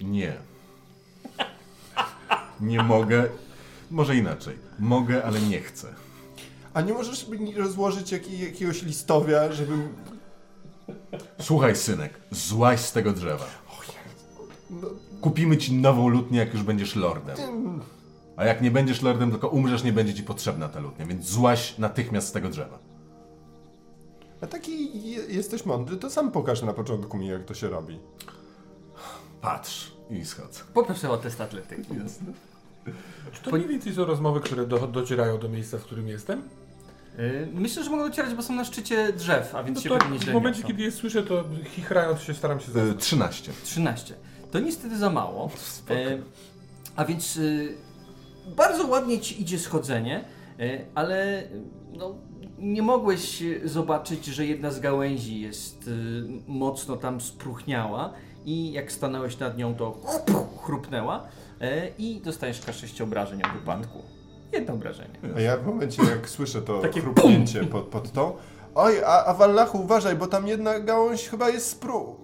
Nie. 0.01 0.37
Nie 2.61 2.83
mogę. 2.83 3.29
Może 3.91 4.15
inaczej. 4.15 4.57
Mogę, 4.79 5.23
ale 5.23 5.41
nie 5.41 5.59
chcę. 5.59 5.87
A 6.73 6.81
nie 6.81 6.93
możesz 6.93 7.27
mi 7.27 7.53
rozłożyć 7.55 8.11
jaki, 8.11 8.39
jakiegoś 8.39 8.83
listowia, 8.83 9.51
żebym... 9.51 9.95
Słuchaj, 11.41 11.75
synek, 11.75 12.19
złaź 12.31 12.79
z 12.79 12.91
tego 12.91 13.13
drzewa. 13.13 13.45
No, 14.69 14.87
Kupimy 15.21 15.57
ci 15.57 15.73
nową 15.73 16.07
lutnię, 16.07 16.39
jak 16.39 16.53
już 16.53 16.63
będziesz 16.63 16.95
lordem. 16.95 17.37
A 18.37 18.45
jak 18.45 18.61
nie 18.61 18.71
będziesz 18.71 19.01
lordem, 19.01 19.31
tylko 19.31 19.47
umrzesz, 19.47 19.83
nie 19.83 19.93
będzie 19.93 20.13
ci 20.13 20.23
potrzebna 20.23 20.69
ta 20.69 20.79
lutnia, 20.79 21.05
więc 21.05 21.25
złaź 21.25 21.77
natychmiast 21.77 22.27
z 22.27 22.31
tego 22.31 22.49
drzewa. 22.49 22.79
a 24.41 24.47
taki 24.47 25.03
je, 25.11 25.19
jesteś 25.19 25.65
mądry, 25.65 25.97
to 25.97 26.09
sam 26.09 26.31
pokaż 26.31 26.61
na 26.61 26.73
początku 26.73 27.17
mi, 27.17 27.27
jak 27.27 27.45
to 27.45 27.53
się 27.53 27.69
robi. 27.69 27.99
Patrz 29.41 29.91
i 30.09 30.25
schodzę. 30.25 30.61
Poproszę 30.73 31.09
o 31.09 31.17
test 31.17 31.41
atletyki. 31.41 31.95
Czy 33.31 33.41
to 33.43 33.51
mniej 33.51 33.67
więcej 33.67 33.93
są 33.93 34.05
rozmowy, 34.05 34.39
które 34.39 34.65
do, 34.65 34.87
docierają 34.87 35.37
do 35.37 35.49
miejsca, 35.49 35.77
w 35.77 35.81
którym 35.83 36.07
jestem? 36.07 36.43
Yy, 37.17 37.47
Myślę, 37.53 37.83
że 37.83 37.89
mogą 37.89 38.03
docierać, 38.09 38.33
bo 38.33 38.41
są 38.41 38.53
na 38.53 38.65
szczycie 38.65 39.13
drzew, 39.13 39.55
a 39.55 39.63
więc 39.63 39.77
No 39.77 39.83
się 39.83 39.89
pewnie 39.89 40.19
w 40.19 40.33
momencie, 40.33 40.63
kiedy 40.63 40.83
je 40.83 40.91
słyszę, 40.91 41.23
to 41.23 41.43
chichrając 41.65 42.21
się 42.21 42.33
staram 42.33 42.59
się 42.59 42.69
Y, 42.69 42.73
zaznać. 42.73 42.97
13. 42.99 43.51
13. 43.63 44.15
To 44.51 44.59
niestety 44.59 44.97
za 44.97 45.09
mało. 45.09 45.49
E, 45.89 46.17
a 46.95 47.05
więc 47.05 47.37
y, 47.37 47.77
bardzo 48.55 48.87
ładnie 48.87 49.19
ci 49.19 49.41
idzie 49.41 49.59
schodzenie, 49.59 50.25
e, 50.59 50.79
ale 50.95 51.43
y, 51.43 51.47
no, 51.93 52.15
nie 52.59 52.81
mogłeś 52.81 53.41
y, 53.41 53.61
zobaczyć, 53.65 54.25
że 54.25 54.45
jedna 54.45 54.71
z 54.71 54.79
gałęzi 54.79 55.41
jest 55.41 55.87
y, 55.87 56.23
mocno 56.47 56.97
tam 56.97 57.21
spróchniała 57.21 58.13
i 58.45 58.71
jak 58.71 58.91
stanąłeś 58.91 59.39
nad 59.39 59.57
nią, 59.57 59.75
to 59.75 59.97
chrupnęła 60.63 61.23
e, 61.23 61.29
i 61.97 62.21
dostajesz 62.23 62.61
K6 62.61 63.03
obrażeń 63.03 63.41
od 63.43 63.61
upadku. 63.63 64.01
Jedno 64.51 64.73
obrażenie. 64.73 65.19
A 65.35 65.39
ja 65.41 65.57
w 65.57 65.65
momencie, 65.65 66.03
jak 66.03 66.29
słyszę 66.29 66.61
to 66.61 66.79
Takie 66.87 67.01
chrupnięcie 67.01 67.63
pod, 67.63 67.85
pod 67.85 68.11
to, 68.11 68.37
oj, 68.75 69.03
a, 69.03 69.25
a 69.25 69.33
Wallachu, 69.33 69.81
uważaj, 69.81 70.15
bo 70.15 70.27
tam 70.27 70.47
jedna 70.47 70.79
gałąź 70.79 71.27
chyba 71.29 71.49
jest 71.49 71.69
sprú... 71.69 72.15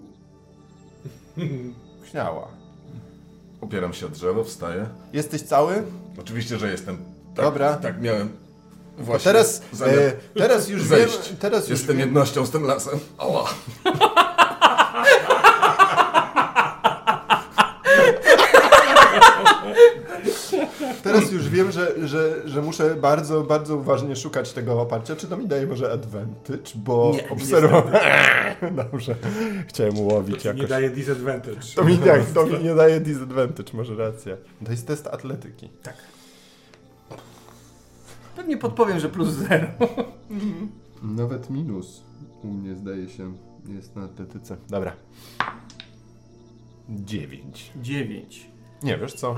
Chniała. 2.10 2.48
Opieram 3.60 3.92
się 3.92 4.06
o 4.06 4.08
drzewo, 4.08 4.44
wstaję. 4.44 4.86
Jesteś 5.12 5.42
cały? 5.42 5.82
Oczywiście, 6.20 6.58
że 6.58 6.70
jestem. 6.70 6.96
Tak, 7.34 7.44
Dobra. 7.44 7.74
Tak 7.76 8.00
miałem. 8.00 8.28
To 8.28 9.02
Właśnie 9.02 9.32
teraz, 9.32 9.62
zamiar 9.72 9.98
e, 9.98 10.12
teraz 10.34 10.68
już 10.68 10.88
wiem, 10.88 10.88
zejść. 10.88 11.32
teraz 11.40 11.68
już 11.68 11.78
Jestem 11.78 11.96
wiem, 11.96 12.06
jednością 12.06 12.46
z 12.46 12.50
tym 12.50 12.62
lasem. 12.64 12.98
Oła. 13.18 13.48
teraz 21.06 21.32
już 21.32 21.48
wiem 21.48 21.72
że, 21.72 22.08
że, 22.08 22.42
że 22.48 22.62
muszę 22.62 22.94
bardzo, 22.94 23.42
bardzo 23.42 23.76
uważnie 23.76 24.16
szukać 24.16 24.52
tego 24.52 24.80
oparcia. 24.80 25.16
Czy 25.16 25.26
to 25.26 25.36
mi 25.36 25.46
daje 25.48 25.66
może 25.66 25.92
advantage? 25.92 26.72
Bo 26.74 27.12
Nie, 27.14 27.28
obserwowałem... 27.30 28.00
Dobrze, 28.92 29.14
chciałem 29.68 29.98
ułowić 29.98 30.44
Nie 30.44 30.50
jakoś. 30.50 30.68
daje 30.68 30.90
disadvantage. 30.90 31.66
To 31.74 31.84
mi, 31.84 31.98
tak, 31.98 32.24
to 32.34 32.46
mi 32.46 32.64
nie 32.64 32.74
daje 32.74 33.00
disadvantage, 33.00 33.72
może 33.74 33.96
racja. 33.96 34.36
To 34.64 34.70
jest 34.70 34.86
test 34.86 35.06
atletyki. 35.06 35.70
Pewnie 38.36 38.56
podpowiem, 38.56 39.00
że 39.00 39.08
plus 39.08 39.28
0. 39.28 39.66
Nawet 41.02 41.50
minus 41.50 42.02
u 42.42 42.46
mnie 42.46 42.76
zdaje 42.76 43.08
się 43.08 43.32
jest 43.68 43.96
na 43.96 44.04
atletyce. 44.04 44.56
Dobra. 44.70 44.92
Dziewięć. 46.88 47.72
9. 47.76 48.46
Nie, 48.82 48.98
wiesz 48.98 49.14
co? 49.14 49.36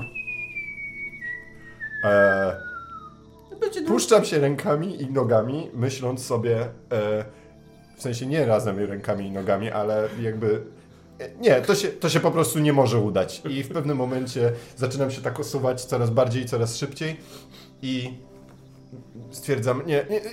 Eee, 2.03 2.53
dużo. 3.73 3.87
puszczam 3.87 4.25
się 4.25 4.39
rękami 4.39 5.01
i 5.01 5.11
nogami, 5.11 5.69
myśląc 5.73 6.25
sobie, 6.25 6.61
e, 6.91 7.25
w 7.97 8.01
sensie 8.01 8.25
nie 8.25 8.45
razem 8.45 8.79
rękami 8.79 9.27
i 9.27 9.31
nogami, 9.31 9.71
ale 9.71 10.09
jakby... 10.21 10.61
e, 11.19 11.29
Nie, 11.41 11.61
to 11.61 11.75
się, 11.75 11.87
to 11.87 12.09
się 12.09 12.19
po 12.19 12.31
prostu 12.31 12.59
nie 12.59 12.73
może 12.73 12.99
udać. 12.99 13.41
I 13.49 13.63
w 13.63 13.69
pewnym 13.69 13.97
momencie 13.97 14.51
zaczynam 14.77 15.11
się 15.11 15.21
tak 15.21 15.39
osuwać 15.39 15.85
coraz 15.85 16.09
bardziej, 16.09 16.45
coraz 16.45 16.77
szybciej 16.77 17.17
i 17.81 18.13
stwierdzam, 19.31 19.81
nie, 19.85 20.05
nie, 20.09 20.21
nie, 20.21 20.29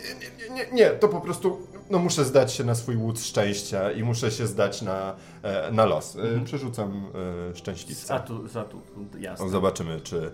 nie, 0.49 0.55
nie, 0.55 0.73
nie 0.73 0.91
to 0.91 1.09
po 1.09 1.21
prostu 1.21 1.59
no 1.91 1.99
muszę 1.99 2.25
zdać 2.25 2.53
się 2.53 2.65
na 2.65 2.75
swój 2.75 2.97
łód 2.97 3.21
szczęścia 3.21 3.93
i 3.93 4.03
muszę 4.03 4.31
się 4.31 4.47
zdać 4.47 4.83
na, 4.83 5.15
e, 5.43 5.73
na 5.73 5.85
los. 5.87 6.17
E, 6.17 6.45
Przerzucam 6.45 7.07
e, 7.53 7.57
szczęśliwca. 7.57 8.07
Zatu, 8.07 8.49
zatu, 8.49 8.81
jasne. 9.19 9.49
Zobaczymy, 9.49 10.01
czy 10.01 10.17
e, 10.19 10.31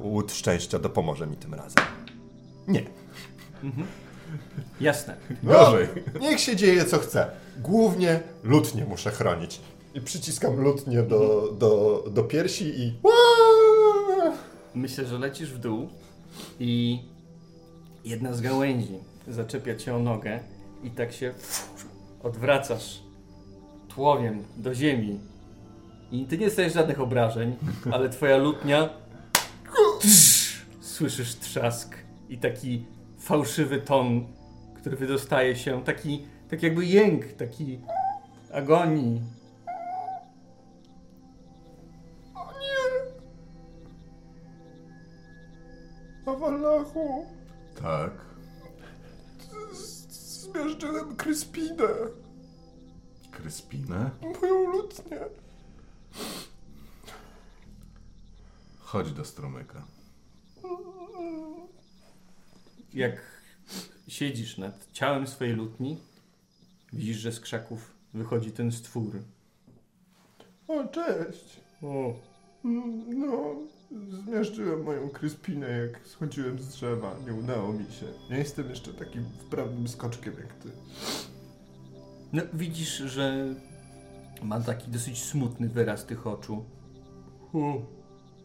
łód 0.00 0.32
szczęścia 0.32 0.78
dopomoże 0.78 1.26
mi 1.26 1.36
tym 1.36 1.54
razem. 1.54 1.84
Nie. 2.68 2.84
Jasne. 4.80 5.16
Gorzej. 5.42 5.88
No, 6.14 6.20
niech 6.20 6.40
się 6.40 6.56
dzieje 6.56 6.84
co 6.84 6.98
chce. 6.98 7.30
Głównie 7.62 8.20
lutnię 8.42 8.84
muszę 8.84 9.10
chronić. 9.10 9.60
I 9.94 10.00
przyciskam 10.00 10.60
lutnię 10.60 11.02
do, 11.02 11.52
do, 11.58 12.04
do 12.10 12.24
piersi 12.24 12.80
i... 12.80 12.94
Myślę, 14.74 15.06
że 15.06 15.18
lecisz 15.18 15.52
w 15.52 15.58
dół 15.58 15.88
i 16.60 17.02
jedna 18.04 18.32
z 18.32 18.40
gałęzi, 18.40 18.98
zaczepia 19.28 19.76
cię 19.76 19.94
o 19.94 19.98
nogę 19.98 20.40
i 20.82 20.90
tak 20.90 21.12
się 21.12 21.34
odwracasz 22.22 23.02
tłowiem 23.88 24.44
do 24.56 24.74
ziemi. 24.74 25.20
I 26.12 26.24
ty 26.24 26.38
nie 26.38 26.46
dostajesz 26.46 26.74
żadnych 26.74 27.00
obrażeń, 27.00 27.56
ale 27.92 28.08
twoja 28.08 28.36
lutnia 28.36 28.88
słyszysz 30.80 31.34
trzask 31.34 31.96
i 32.28 32.38
taki 32.38 32.84
fałszywy 33.18 33.80
ton, 33.80 34.26
który 34.76 34.96
wydostaje 34.96 35.56
się, 35.56 35.84
taki, 35.84 36.26
tak 36.50 36.62
jakby 36.62 36.86
jęk, 36.86 37.32
taki 37.32 37.80
agonii. 38.52 39.20
Awallachu, 46.26 47.26
Tak. 47.82 48.10
zmiażdżyłem 50.10 51.16
Kryspinę, 51.16 51.88
Kryspinę? 53.30 54.10
moją 54.42 54.72
lutnię. 54.72 55.18
Chodź 58.80 59.12
do 59.12 59.24
stromyka. 59.24 59.82
Jak 62.94 63.16
siedzisz 64.08 64.58
nad 64.58 64.88
ciałem 64.92 65.26
swojej 65.26 65.54
lutni, 65.54 65.98
widzisz, 66.92 67.16
że 67.16 67.32
z 67.32 67.40
krzaków 67.40 67.94
wychodzi 68.14 68.52
ten 68.52 68.72
stwór. 68.72 69.22
O, 70.68 70.84
cześć. 70.88 71.60
O, 71.82 72.14
No, 73.08 73.54
zmiażdżyłem 74.24 74.82
moją 74.82 75.08
Kryspinę, 75.08 75.68
jak 75.68 76.06
schodziłem 76.08 76.58
z 76.58 76.68
drzewa. 76.68 77.16
Nie 77.26 77.34
udało 77.34 77.72
mi 77.72 77.84
się. 77.84 78.06
Nie 78.30 78.36
jestem 78.38 78.70
jeszcze 78.70 78.94
takim 78.94 79.24
wprawnym 79.46 79.88
skoczkiem 79.88 80.34
jak 80.38 80.52
ty. 80.54 80.68
No, 82.32 82.42
widzisz, 82.52 82.96
że 82.96 83.54
ma 84.42 84.60
taki 84.60 84.90
dosyć 84.90 85.22
smutny 85.24 85.68
wyraz 85.68 86.06
tych 86.06 86.26
oczu. 86.26 86.64
O, 87.54 87.82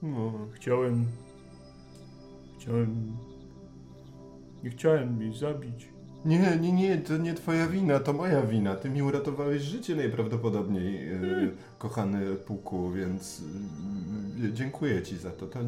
No, 0.02 0.34
chciałem. 0.54 1.06
Chciałem. 2.70 3.18
Nie 4.64 4.70
chciałem 4.70 5.22
jej 5.22 5.34
zabić. 5.34 5.90
Nie, 6.26 6.58
nie, 6.62 6.74
nie, 6.74 6.98
to 6.98 7.18
nie 7.18 7.34
twoja 7.34 7.68
wina, 7.68 8.00
to 8.00 8.14
moja 8.14 8.42
wina. 8.42 8.76
Ty 8.76 8.90
mi 8.90 9.04
uratowałeś 9.04 9.62
życie 9.62 9.96
najprawdopodobniej, 9.96 11.14
e, 11.14 11.18
kochany 11.78 12.36
puku, 12.36 12.92
więc 12.92 13.44
e, 14.50 14.54
dziękuję 14.54 15.02
ci 15.02 15.18
za 15.18 15.32
to. 15.32 15.48
to. 15.48 15.60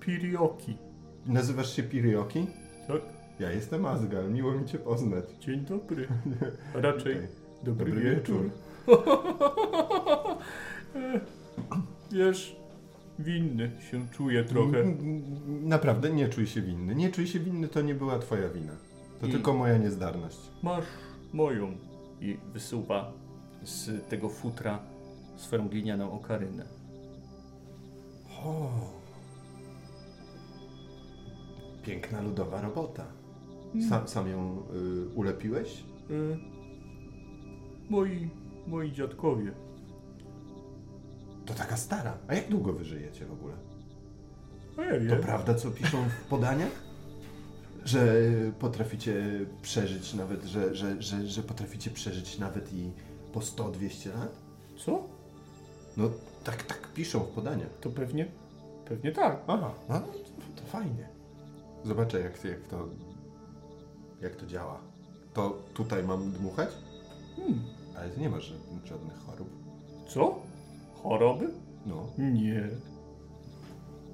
Pirioki. 0.00 0.76
Nazywasz 1.26 1.76
się 1.76 1.82
Pirioki? 1.82 2.46
Tak? 2.88 3.00
Ja 3.40 3.52
jestem 3.52 3.86
Azgal, 3.86 4.32
miło 4.32 4.52
mi 4.52 4.64
cię 4.64 4.78
poznać. 4.78 5.24
Dzień 5.40 5.60
dobry. 5.60 6.08
A 6.76 6.80
raczej 6.80 7.12
Okej. 7.12 7.26
dobry, 7.62 7.90
Dobry 7.90 8.10
wieczór. 8.14 8.50
Wiesz, 12.12 12.56
winny 13.18 13.70
się 13.90 14.06
czuję 14.12 14.44
trochę. 14.44 14.84
Naprawdę 15.62 16.10
nie 16.10 16.28
czuj 16.28 16.46
się 16.46 16.62
winny. 16.62 16.94
Nie 16.94 17.10
czuj 17.10 17.26
się 17.26 17.40
winny, 17.40 17.68
to 17.68 17.80
nie 17.80 17.94
była 17.94 18.18
twoja 18.18 18.48
wina. 18.48 18.72
To 19.20 19.26
I- 19.26 19.30
tylko 19.30 19.52
moja 19.52 19.78
niezdarność. 19.78 20.38
Masz 20.62 20.84
moją. 21.32 21.76
I 22.20 22.36
wysuwa 22.52 23.12
z 23.62 24.08
tego 24.08 24.28
futra 24.28 24.78
swoją 25.36 25.68
glinianą 25.68 26.12
okarynę. 26.12 26.64
O. 28.44 28.70
Piękna 31.82 32.20
ludowa 32.22 32.60
robota. 32.60 33.04
Sam, 33.88 34.08
sam 34.08 34.28
ją 34.28 34.62
y, 34.74 35.08
ulepiłeś? 35.14 35.84
Y, 36.10 36.38
moi, 37.90 38.28
moi 38.66 38.92
dziadkowie. 38.92 39.52
To 41.46 41.54
taka 41.54 41.76
stara. 41.76 42.18
A 42.28 42.34
jak 42.34 42.48
długo 42.48 42.72
wy 42.72 42.84
żyjecie 42.84 43.26
w 43.26 43.32
ogóle? 43.32 43.54
Ej, 44.78 45.08
To 45.08 45.16
prawda, 45.16 45.54
co 45.54 45.70
piszą 45.70 46.08
w 46.08 46.24
podaniach? 46.30 46.86
Że 47.84 48.14
potraficie 48.58 49.22
przeżyć 49.62 50.14
nawet, 50.14 50.44
że, 50.44 50.74
że, 50.74 51.02
że, 51.02 51.26
że 51.26 51.42
potraficie 51.42 51.90
przeżyć 51.90 52.38
nawet 52.38 52.72
i 52.72 52.92
po 53.32 53.40
100-200 53.40 54.08
lat? 54.18 54.32
Co? 54.84 55.02
No 55.96 56.10
tak, 56.44 56.62
tak 56.62 56.92
piszą 56.94 57.20
w 57.20 57.28
podaniach. 57.28 57.68
To 57.80 57.90
pewnie, 57.90 58.26
pewnie 58.88 59.12
tak. 59.12 59.40
Aha, 59.48 59.70
no 59.88 60.00
to, 60.00 60.62
to 60.62 60.66
fajnie. 60.66 61.08
Zobaczę 61.84 62.20
jak, 62.20 62.44
jak 62.44 62.62
to 62.68 62.88
jak 64.22 64.36
to 64.36 64.46
działa. 64.46 64.80
To 65.34 65.58
tutaj 65.74 66.04
mam 66.04 66.32
dmuchać? 66.32 66.68
Hmm. 67.36 67.60
Ale 67.96 68.08
ty 68.10 68.20
nie 68.20 68.28
masz 68.28 68.52
ża- 68.52 68.86
żadnych 68.88 69.18
chorób. 69.26 69.48
Co? 70.08 70.38
Choroby? 71.02 71.48
No. 71.86 72.06
Nie. 72.18 72.68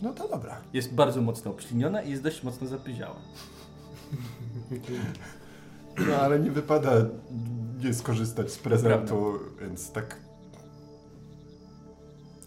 No 0.03 0.13
to 0.13 0.29
dobra. 0.29 0.61
Jest 0.73 0.95
bardzo 0.95 1.23
mocno 1.23 1.51
obśliniona 1.51 2.03
i 2.03 2.11
jest 2.11 2.23
dość 2.23 2.43
mocno 2.43 2.67
zapyziała. 2.67 3.17
No 6.09 6.15
ale 6.17 6.41
nie 6.41 6.51
wypada 6.51 6.91
nie 7.85 7.95
skorzystać 7.95 8.53
z 8.53 8.59
prezentu, 8.59 9.33
więc 9.61 9.93
tak. 9.93 10.21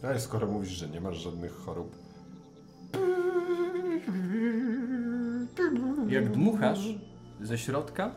Ale 0.03 0.19
skoro 0.19 0.47
mówisz, 0.47 0.69
że 0.69 0.89
nie 0.89 1.01
masz 1.01 1.17
żadnych 1.17 1.55
chorób. 1.55 1.95
Jak 6.07 6.31
dmuchasz, 6.31 6.95
ze 7.41 7.57
środka 7.57 8.11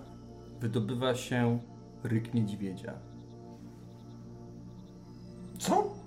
wydobywa 0.60 1.14
się 1.14 1.58
ryk 2.04 2.34
niedźwiedzia. 2.34 2.94
Co? 5.58 5.97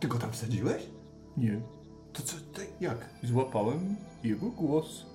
Ty 0.00 0.08
go 0.08 0.18
tam 0.18 0.30
wsadziłeś? 0.32 0.86
Nie. 1.36 1.60
To 2.12 2.22
co? 2.22 2.36
Ty, 2.54 2.66
jak? 2.80 3.10
Złapałem 3.22 3.96
jego 4.24 4.46
głos. 4.50 5.06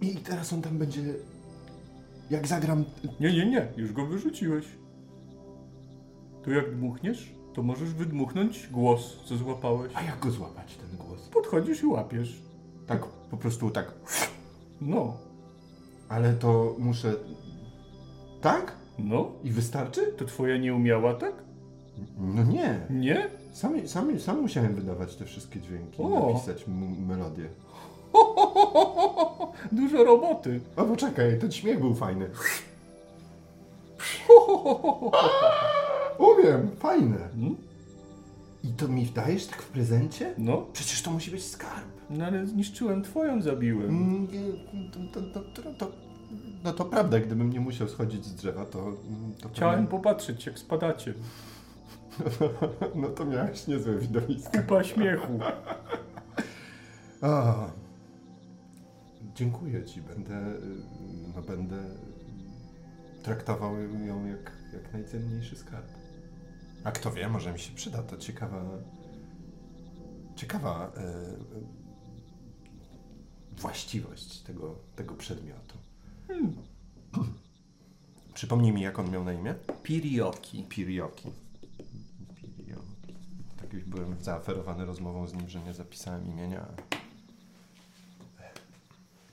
I 0.00 0.16
teraz 0.16 0.52
on 0.52 0.62
tam 0.62 0.78
będzie. 0.78 1.02
Jak 2.30 2.46
zagram. 2.46 2.84
Nie, 3.20 3.32
nie, 3.32 3.46
nie, 3.50 3.68
już 3.76 3.92
go 3.92 4.06
wyrzuciłeś. 4.06 4.66
To 6.44 6.50
jak 6.50 6.74
dmuchniesz, 6.76 7.34
to 7.54 7.62
możesz 7.62 7.94
wydmuchnąć 7.94 8.68
głos, 8.70 9.16
co 9.24 9.36
złapałeś. 9.36 9.92
A 9.94 10.02
jak 10.02 10.18
go 10.20 10.30
złapać, 10.30 10.76
ten 10.76 10.96
głos? 11.06 11.28
Podchodzisz 11.28 11.82
i 11.82 11.86
łapiesz. 11.86 12.42
Tak, 12.86 13.06
po 13.06 13.36
prostu 13.36 13.70
tak. 13.70 13.92
No, 14.80 15.16
Ale 16.08 16.32
to 16.32 16.74
muszę. 16.78 17.14
Tak? 18.40 18.72
no, 18.98 19.32
I 19.44 19.50
wystarczy? 19.50 20.06
to 20.12 20.24
twoja 20.24 20.56
nie 20.56 20.74
umiała, 20.74 21.14
tak? 21.14 21.45
No 22.18 22.42
nie. 22.44 22.80
Nie? 22.90 23.28
Sam, 23.52 23.88
sam, 23.88 24.20
sam 24.20 24.40
musiałem 24.40 24.74
wydawać 24.74 25.16
te 25.16 25.24
wszystkie 25.24 25.60
dźwięki, 25.60 26.02
O. 26.02 26.28
napisać 26.32 26.64
melodię. 27.08 27.48
Dużo 29.72 30.04
roboty. 30.04 30.60
O, 30.76 30.84
poczekaj, 30.84 31.38
ten 31.38 31.52
śmiech 31.52 31.80
był 31.80 31.94
fajny. 31.94 32.30
Umiem, 36.18 36.70
fajne. 36.78 37.16
Mm? 37.34 37.56
I 38.64 38.68
to 38.68 38.88
mi 38.88 39.06
dajesz 39.06 39.46
tak 39.46 39.62
w 39.62 39.68
prezencie? 39.68 40.34
No, 40.38 40.66
Przecież 40.72 41.02
to 41.02 41.10
musi 41.10 41.30
być 41.30 41.44
skarb. 41.44 41.84
no 42.10 42.24
ale 42.24 42.46
zniszczyłem 42.46 43.02
twoją, 43.02 43.42
zabiłem. 43.42 43.88
Mm, 43.88 44.22
nie, 44.32 44.40
to, 45.12 45.20
to, 45.20 45.40
to, 45.62 45.72
to, 45.72 45.90
no 46.64 46.72
to 46.72 46.84
prawda, 46.84 47.20
gdybym 47.20 47.52
nie 47.52 47.60
musiał 47.60 47.88
schodzić 47.88 48.24
z 48.24 48.34
drzewa, 48.34 48.64
to... 48.64 48.92
to 49.42 49.48
Chciałem 49.48 49.86
popatrzeć, 49.86 50.46
jak 50.46 50.58
spadacie. 50.58 51.14
No 52.94 53.08
to 53.08 53.24
miałeś 53.24 53.66
niezłe 53.66 53.98
widowisko. 53.98 54.50
Kupa 54.50 54.84
śmiechu. 54.84 55.38
A, 57.22 57.54
dziękuję 59.34 59.84
ci, 59.84 60.02
będę, 60.02 60.34
y, 60.34 60.60
no 61.36 61.42
będę 61.42 61.76
traktował 63.22 63.78
ją 64.06 64.26
jak, 64.26 64.52
jak 64.72 64.92
najcenniejszy 64.92 65.56
skarb. 65.56 65.86
A 66.84 66.92
kto 66.92 67.10
wie, 67.10 67.28
może 67.28 67.52
mi 67.52 67.58
się 67.58 67.74
przyda, 67.74 68.02
to 68.02 68.16
ciekawa, 68.16 68.62
ciekawa 70.36 70.92
e, 70.96 71.02
właściwość 73.52 74.40
tego, 74.42 74.74
tego 74.96 75.14
przedmiotu. 75.14 75.78
Przypomnij 78.34 78.72
mi, 78.72 78.80
jak 78.82 78.98
on 78.98 79.10
miał 79.10 79.24
na 79.24 79.32
imię? 79.32 79.54
Pirioki. 79.82 80.64
Pirioki. 80.68 81.30
Byłem 83.84 84.16
zaaferowany 84.20 84.84
rozmową 84.86 85.26
z 85.26 85.34
nim, 85.34 85.48
że 85.48 85.60
nie 85.60 85.74
zapisałem 85.74 86.26
imienia. 86.26 86.66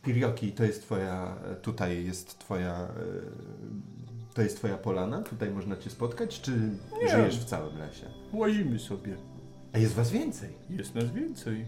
Pirioki 0.03 0.51
to 0.51 0.63
jest 0.63 0.81
twoja, 0.81 1.35
tutaj 1.61 2.05
jest 2.05 2.39
twoja, 2.39 2.87
To 4.33 4.41
jest 4.41 4.57
twoja 4.57 4.77
polana? 4.77 5.21
Tutaj 5.21 5.51
można 5.51 5.77
cię 5.77 5.89
spotkać, 5.89 6.41
czy 6.41 6.51
Nie. 7.01 7.09
żyjesz 7.09 7.39
w 7.39 7.45
całym 7.45 7.77
lesie? 7.77 8.05
Łazimy 8.33 8.79
sobie. 8.79 9.17
A 9.73 9.77
jest 9.77 9.93
was 9.93 10.11
więcej. 10.11 10.49
Jest 10.69 10.95
nas 10.95 11.11
więcej. 11.11 11.65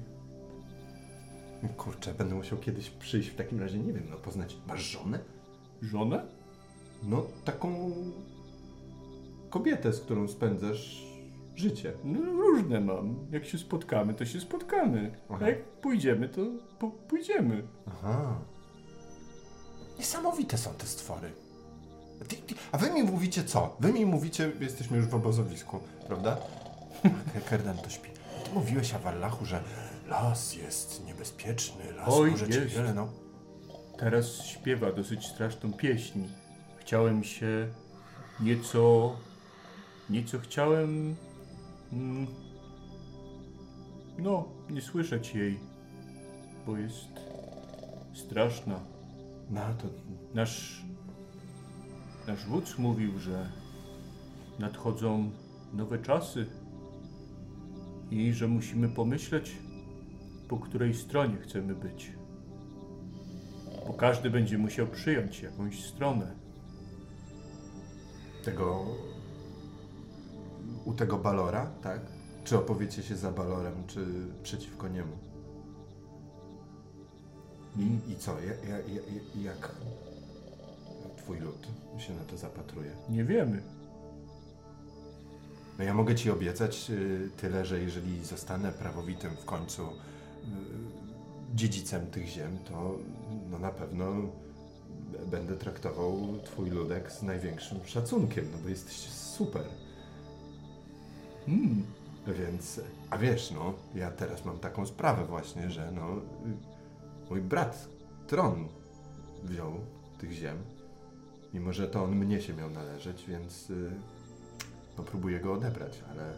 Kurczę, 1.78 2.14
będę 2.14 2.36
musiał 2.36 2.58
kiedyś 2.60 2.90
przyjść 2.90 3.30
w 3.30 3.36
takim 3.36 3.60
razie, 3.60 3.80
nie 3.80 3.94
wiem, 3.94 4.04
no 4.10 4.18
poznać. 4.18 4.58
Masz 4.68 4.82
żonę? 4.92 5.20
Żonę? 5.82 6.26
No, 7.04 7.26
taką 7.46 7.92
kobietę, 9.50 9.94
z 9.94 10.00
którą 10.02 10.28
spędzasz 10.28 11.06
życie. 11.56 11.94
No 12.04 12.20
różne 12.32 12.80
mam. 12.80 13.16
Jak 13.32 13.46
się 13.46 13.58
spotkamy, 13.58 14.14
to 14.14 14.26
się 14.26 14.40
spotkamy. 14.42 15.12
Aha. 15.30 15.46
A 15.46 15.50
jak 15.50 15.64
pójdziemy, 15.64 16.30
to 16.30 16.42
po, 16.80 16.90
pójdziemy. 16.92 17.64
Aha. 17.88 18.40
Niesamowite 20.00 20.58
są 20.58 20.74
te 20.74 20.86
stwory. 20.86 21.32
Ty, 22.28 22.36
ty, 22.36 22.56
a 22.72 22.78
wy 22.78 22.92
mi 22.92 23.04
mówicie 23.04 23.44
co? 23.44 23.78
Wy 23.80 23.94
mi 23.94 24.06
mówicie, 24.06 24.52
jesteśmy 24.60 24.98
już 24.98 25.06
w 25.08 25.16
obozowisku, 25.16 25.80
prawda? 26.08 26.38
Kerdan 27.50 27.78
to 27.78 27.90
śpi. 27.90 28.10
Ty 28.46 28.52
mówiłeś 28.54 28.94
Awallachu, 28.94 29.46
że 29.46 29.64
las 30.08 30.56
jest 30.56 31.06
niebezpieczny, 31.06 31.94
las 31.94 32.10
Oj, 32.10 32.32
może 32.32 32.48
jest. 32.48 32.60
wiele, 32.76 32.94
no. 32.94 33.08
Teraz 33.98 34.46
śpiewa 34.46 34.92
dosyć 34.92 35.26
straszną 35.28 35.74
pieśń. 35.74 36.20
Chciałem 36.80 37.24
się 37.24 37.68
nieco. 38.40 39.16
Nieco 40.10 40.40
chciałem. 40.40 41.16
Mm, 41.94 42.28
no, 44.18 44.46
nie 44.70 44.82
słyszeć 44.82 45.36
jej, 45.36 45.60
bo 46.66 46.78
jest 46.78 47.10
straszna. 48.14 48.80
No 49.50 49.62
to 49.82 49.88
Nasz. 50.34 50.86
Nasz 52.28 52.46
wódz 52.46 52.78
mówił, 52.78 53.20
że 53.20 53.50
nadchodzą 54.60 55.32
nowe 55.74 56.00
czasy 56.00 56.46
i 58.12 58.34
że 58.34 58.48
musimy 58.48 58.90
pomyśleć, 58.90 59.58
po 60.48 60.58
której 60.58 60.94
stronie 60.94 61.38
chcemy 61.38 61.76
być. 61.76 62.12
Bo 63.88 63.94
każdy 63.94 64.30
będzie 64.30 64.58
musiał 64.58 64.88
przyjąć 64.88 65.42
jakąś 65.42 65.84
stronę. 65.84 66.36
tego... 68.44 68.86
U 70.86 70.94
tego 70.94 71.18
Balora, 71.18 71.72
tak? 71.84 72.02
Czy 72.44 72.58
opowiecie 72.58 73.04
się 73.04 73.16
za 73.16 73.32
Balorem, 73.32 73.74
czy 73.88 74.06
przeciwko 74.44 74.88
niemu? 74.88 75.18
I, 77.78 78.12
i 78.12 78.16
co? 78.16 78.40
Ja, 78.40 78.54
ja, 78.70 78.78
ja, 78.80 79.02
ja- 79.36 79.52
jak 79.52 79.72
twój 81.18 81.40
lud 81.40 81.68
się 81.98 82.14
na 82.14 82.24
to 82.24 82.38
zapatruje? 82.38 82.92
Nie 83.10 83.24
wiemy. 83.24 83.62
No 85.78 85.84
ja 85.84 85.94
mogę 85.94 86.16
ci 86.16 86.32
obiecać 86.32 86.90
y, 86.92 87.30
tyle, 87.38 87.66
że 87.66 87.80
jeżeli 87.80 88.26
zostanę 88.26 88.72
prawowitym 88.72 89.32
w 89.36 89.46
końcu 89.46 89.82
y, 89.84 89.88
dziedzicem 91.56 92.08
tych 92.08 92.28
ziem, 92.28 92.58
to 92.70 92.96
no 93.52 93.60
na 93.60 93.70
pewno 93.72 94.06
będę 95.32 95.56
traktował 95.58 96.18
twój 96.44 96.70
ludek 96.70 97.12
z 97.12 97.24
największym 97.24 97.78
szacunkiem, 97.86 98.46
no 98.52 98.58
bo 98.64 98.70
jesteś 98.70 98.96
super. 99.10 99.64
Hmm. 101.46 101.84
Więc, 102.28 102.82
a 103.10 103.18
wiesz, 103.18 103.52
no, 103.52 103.74
ja 103.96 104.12
teraz 104.12 104.46
mam 104.46 104.60
taką 104.60 104.86
sprawę 104.86 105.26
właśnie, 105.26 105.72
że 105.72 105.92
no, 105.92 106.18
y, 106.18 107.30
mój 107.30 107.42
brat 107.42 107.88
Tron 108.28 108.68
wziął 109.44 109.74
tych 110.18 110.32
ziem, 110.32 110.58
mimo 111.54 111.74
że 111.74 111.88
to 111.88 112.04
on 112.04 112.16
mnie 112.16 112.42
się 112.42 112.54
miał 112.54 112.70
należeć, 112.70 113.26
więc 113.28 113.70
y, 113.70 113.92
no, 114.98 115.04
próbuję 115.04 115.40
go 115.40 115.54
odebrać, 115.54 116.04
ale 116.12 116.34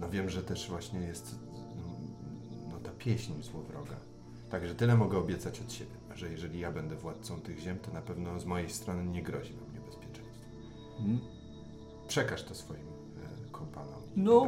no 0.00 0.10
wiem, 0.10 0.30
że 0.30 0.42
też 0.42 0.68
właśnie 0.68 1.00
jest 1.00 1.34
no, 2.70 2.80
ta 2.80 2.90
pieśń 2.90 3.42
złowroga. 3.42 3.96
Także 4.50 4.74
tyle 4.74 4.96
mogę 4.96 5.18
obiecać 5.18 5.60
od 5.60 5.72
siebie, 5.72 5.94
że 6.14 6.30
jeżeli 6.30 6.60
ja 6.60 6.72
będę 6.72 6.96
władcą 6.96 7.40
tych 7.40 7.58
ziem, 7.58 7.78
to 7.78 7.92
na 7.92 8.02
pewno 8.02 8.40
z 8.40 8.44
mojej 8.44 8.70
strony 8.70 9.04
nie 9.04 9.22
grozi 9.22 9.52
wam 9.52 9.74
niebezpieczeństwo. 9.74 10.46
Hmm. 10.98 11.18
Przekaż 12.08 12.42
to 12.42 12.54
swoim 12.54 12.89
No. 14.16 14.46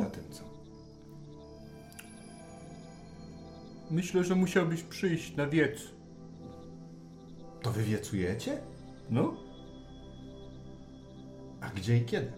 Myślę, 3.91 4.25
że 4.25 4.35
musiałbyś 4.35 4.83
przyjść 4.83 5.37
na 5.37 5.47
wiec. 5.47 5.79
To 7.63 7.71
wy 7.71 7.83
wiecujecie? 7.83 8.61
No? 9.11 9.35
A 11.61 11.69
gdzie 11.71 11.97
i 11.97 12.05
kiedy? 12.05 12.33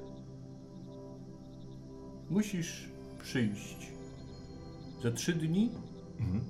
Musisz 2.30 2.88
przyjść. 3.22 3.92
Za 5.02 5.10
trzy 5.10 5.32
dni 5.32 5.70
Mhm. 6.20 6.44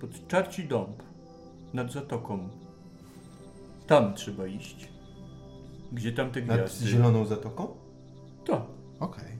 pod 0.00 0.28
Czarci 0.28 0.64
Dąb, 0.68 1.02
nad 1.72 1.92
zatoką. 1.92 2.48
Tam 3.86 4.14
trzeba 4.14 4.46
iść. 4.46 4.88
Gdzie 5.92 6.12
tam 6.12 6.30
te 6.30 6.40
Nad 6.42 6.56
gwiazdy? 6.58 6.86
Zieloną 6.86 7.24
Zatoką? 7.24 7.68
Tak. 8.46 8.62
Okej. 9.00 9.31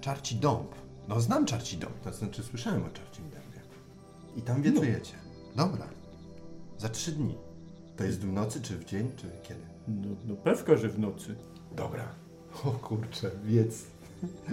Czarci 0.00 0.36
Dąb. 0.36 0.74
No 1.08 1.20
znam 1.20 1.46
Czarci 1.46 1.76
Dąb, 1.76 2.00
to 2.00 2.12
znaczy 2.12 2.42
słyszałem 2.42 2.82
o 2.84 2.90
Czarcim 2.90 3.24
Dębie. 3.24 3.60
I 4.36 4.42
tam 4.42 4.62
wiecujecie. 4.62 5.14
Dobra. 5.56 5.86
Za 6.78 6.88
trzy 6.88 7.12
dni. 7.12 7.34
To 7.96 8.04
jest 8.04 8.20
w 8.20 8.32
nocy, 8.32 8.60
czy 8.62 8.76
w 8.76 8.84
dzień, 8.84 9.10
czy 9.16 9.30
kiedy? 9.42 9.60
No, 9.88 10.08
no 10.26 10.36
pewka, 10.36 10.76
że 10.76 10.88
w 10.88 10.98
nocy. 10.98 11.34
Dobra. 11.76 12.08
O 12.64 12.70
kurczę, 12.70 13.30
wiec. 13.44 13.84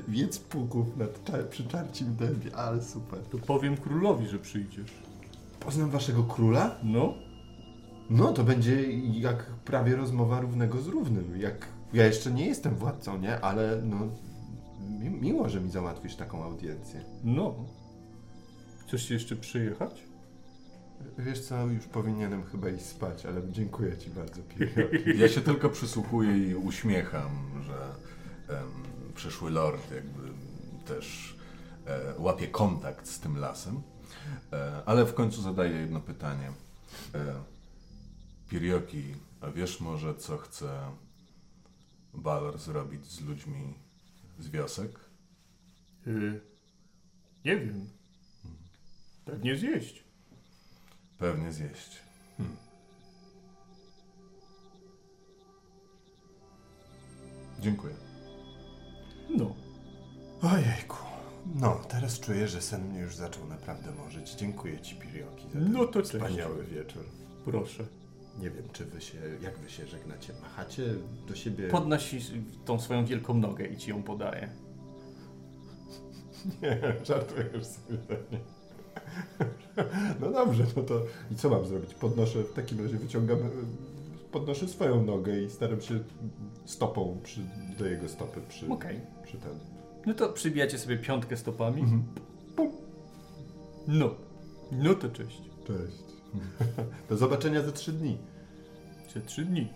Wiec 0.08 0.40
puków 0.40 0.98
nad 0.98 1.10
przy 1.50 1.68
Czarcim 1.68 2.16
Dębie, 2.16 2.56
ale 2.56 2.84
super. 2.84 3.20
To 3.32 3.38
powiem 3.38 3.78
królowi, 3.78 4.28
że 4.28 4.40
przyjdziesz. 4.40 4.94
Poznam 5.60 5.90
waszego 5.90 6.24
króla? 6.24 6.78
No? 6.84 7.14
No, 8.10 8.34
to 8.34 8.44
będzie 8.44 8.92
jak 9.20 9.46
prawie 9.46 9.96
rozmowa 9.96 10.42
równego 10.42 10.82
z 10.82 10.88
równym. 10.88 11.40
Jak 11.42 11.68
ja 11.94 12.06
jeszcze 12.06 12.32
nie 12.32 12.46
jestem 12.48 12.76
władcą, 12.76 13.18
nie? 13.18 13.40
Ale 13.42 13.82
no 13.86 13.98
mi, 14.90 15.10
miło, 15.10 15.50
że 15.50 15.62
mi 15.62 15.70
załatwisz 15.70 16.16
taką 16.16 16.44
audiencję. 16.44 17.06
No. 17.24 17.56
Chcesz 18.88 19.10
jeszcze 19.10 19.36
przyjechać? 19.36 20.04
Wiesz 21.18 21.42
co, 21.42 21.68
już 21.68 21.86
powinienem 21.86 22.44
chyba 22.44 22.70
iść 22.70 22.86
spać, 22.86 23.26
ale 23.26 23.42
dziękuję 23.52 23.98
ci 23.98 24.10
bardzo, 24.10 24.42
Piotr. 24.44 24.90
Ja 25.22 25.30
się 25.30 25.42
tylko 25.42 25.70
przysłuchuję 25.70 26.38
i 26.38 26.56
uśmiecham, 26.56 27.30
że 27.64 27.96
em, 28.56 28.68
przyszły 29.16 29.52
lord 29.52 29.92
jakby 29.92 30.22
też 30.86 31.36
e, 31.86 32.14
łapie 32.18 32.48
kontakt 32.48 33.08
z 33.08 33.20
tym 33.20 33.38
lasem. 33.38 33.82
E, 34.54 34.82
ale 34.86 35.06
w 35.06 35.14
końcu 35.14 35.42
zadaję 35.42 35.72
jedno 35.72 36.00
pytanie. 36.00 36.52
E, 37.16 37.36
Pirioki, 38.50 39.04
a 39.42 39.52
wiesz 39.52 39.82
może, 39.82 40.16
co 40.16 40.38
chce 40.38 40.80
Balor 42.14 42.58
zrobić 42.58 43.06
z 43.06 43.22
ludźmi 43.22 43.74
z 44.40 44.50
wiosek? 44.50 45.00
Y, 46.08 46.42
nie 47.46 47.58
wiem. 47.58 47.90
Pewnie 49.26 49.56
zjeść. 49.58 50.04
Pewnie 51.18 51.52
zjeść. 51.52 52.02
Dziękuję. 57.60 57.94
No. 59.38 59.56
Ojejku. 60.42 60.98
No, 61.56 61.76
teraz 61.90 62.20
czuję, 62.20 62.48
że 62.48 62.62
sen 62.62 62.90
mnie 62.90 63.00
już 63.00 63.16
zaczął 63.16 63.48
naprawdę 63.48 63.92
morzyć. 63.92 64.32
Dziękuję 64.32 64.82
ci, 64.82 64.96
Pirioki, 64.96 65.44
za 65.48 65.50
ten 65.54 65.72
No 65.72 65.86
to 65.86 66.02
cześć. 66.02 66.14
wspaniały 66.14 66.66
wieczór. 66.66 67.04
Proszę. 67.46 67.86
Nie 68.40 68.50
wiem, 68.50 68.64
czy 68.74 68.86
wy 68.86 69.02
się, 69.02 69.18
jak 69.42 69.58
wy 69.58 69.70
się 69.70 69.88
żegnacie? 69.88 70.34
Machacie 70.42 70.84
do 71.28 71.36
siebie? 71.36 71.68
Podnosi 71.68 72.20
tą 72.66 72.80
swoją 72.80 73.06
wielką 73.06 73.34
nogę 73.34 73.66
i 73.66 73.78
ci 73.78 73.90
ją 73.90 74.04
podaje. 74.04 74.50
Nie, 76.62 76.80
żartujesz 77.06 77.66
sobie. 77.66 77.98
No 80.22 80.32
dobrze, 80.32 80.64
no 80.76 80.84
to 80.84 81.02
i 81.32 81.36
co 81.36 81.50
mam 81.50 81.66
zrobić? 81.66 81.94
Podnoszę, 81.94 82.44
w 82.44 82.54
takim 82.54 82.84
razie 82.84 82.98
wyciągam, 82.98 83.38
y, 83.40 83.42
podnoszę 84.32 84.68
swoją 84.68 85.06
nogę 85.06 85.42
i 85.42 85.50
staram 85.50 85.82
się 85.82 86.00
stopą 86.66 87.20
przy, 87.24 87.42
do 87.80 87.86
jego 87.86 88.10
stopy 88.10 88.42
przy, 88.50 88.68
Okej. 88.70 89.00
przy 89.24 89.38
ten. 89.38 89.52
No 90.06 90.14
to 90.14 90.30
przybijacie 90.30 90.78
sobie 90.78 90.98
piątkę 90.98 91.38
stopami. 91.38 91.82
Mhm. 91.82 92.04
No. 93.88 94.16
No 94.72 94.94
to 94.96 95.10
cześć. 95.10 95.42
Cześć. 95.68 96.15
Do 97.10 97.18
zobaczenia 97.18 97.62
za 97.62 97.72
trzy 97.72 97.94
dni. 97.94 98.18
Za 99.16 99.22
trzy 99.22 99.46
dni. 99.46 99.68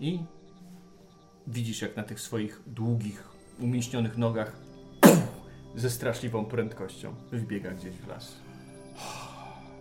I 0.00 0.20
widzisz, 1.46 1.82
jak 1.82 1.96
na 1.96 2.02
tych 2.02 2.20
swoich 2.20 2.62
długich, 2.66 3.28
umieśnionych 3.58 4.18
nogach 4.18 4.56
ze 5.76 5.90
straszliwą 5.90 6.44
prędkością 6.44 7.14
wbiega 7.32 7.70
gdzieś 7.70 7.96
w 7.96 8.08
las. 8.08 8.36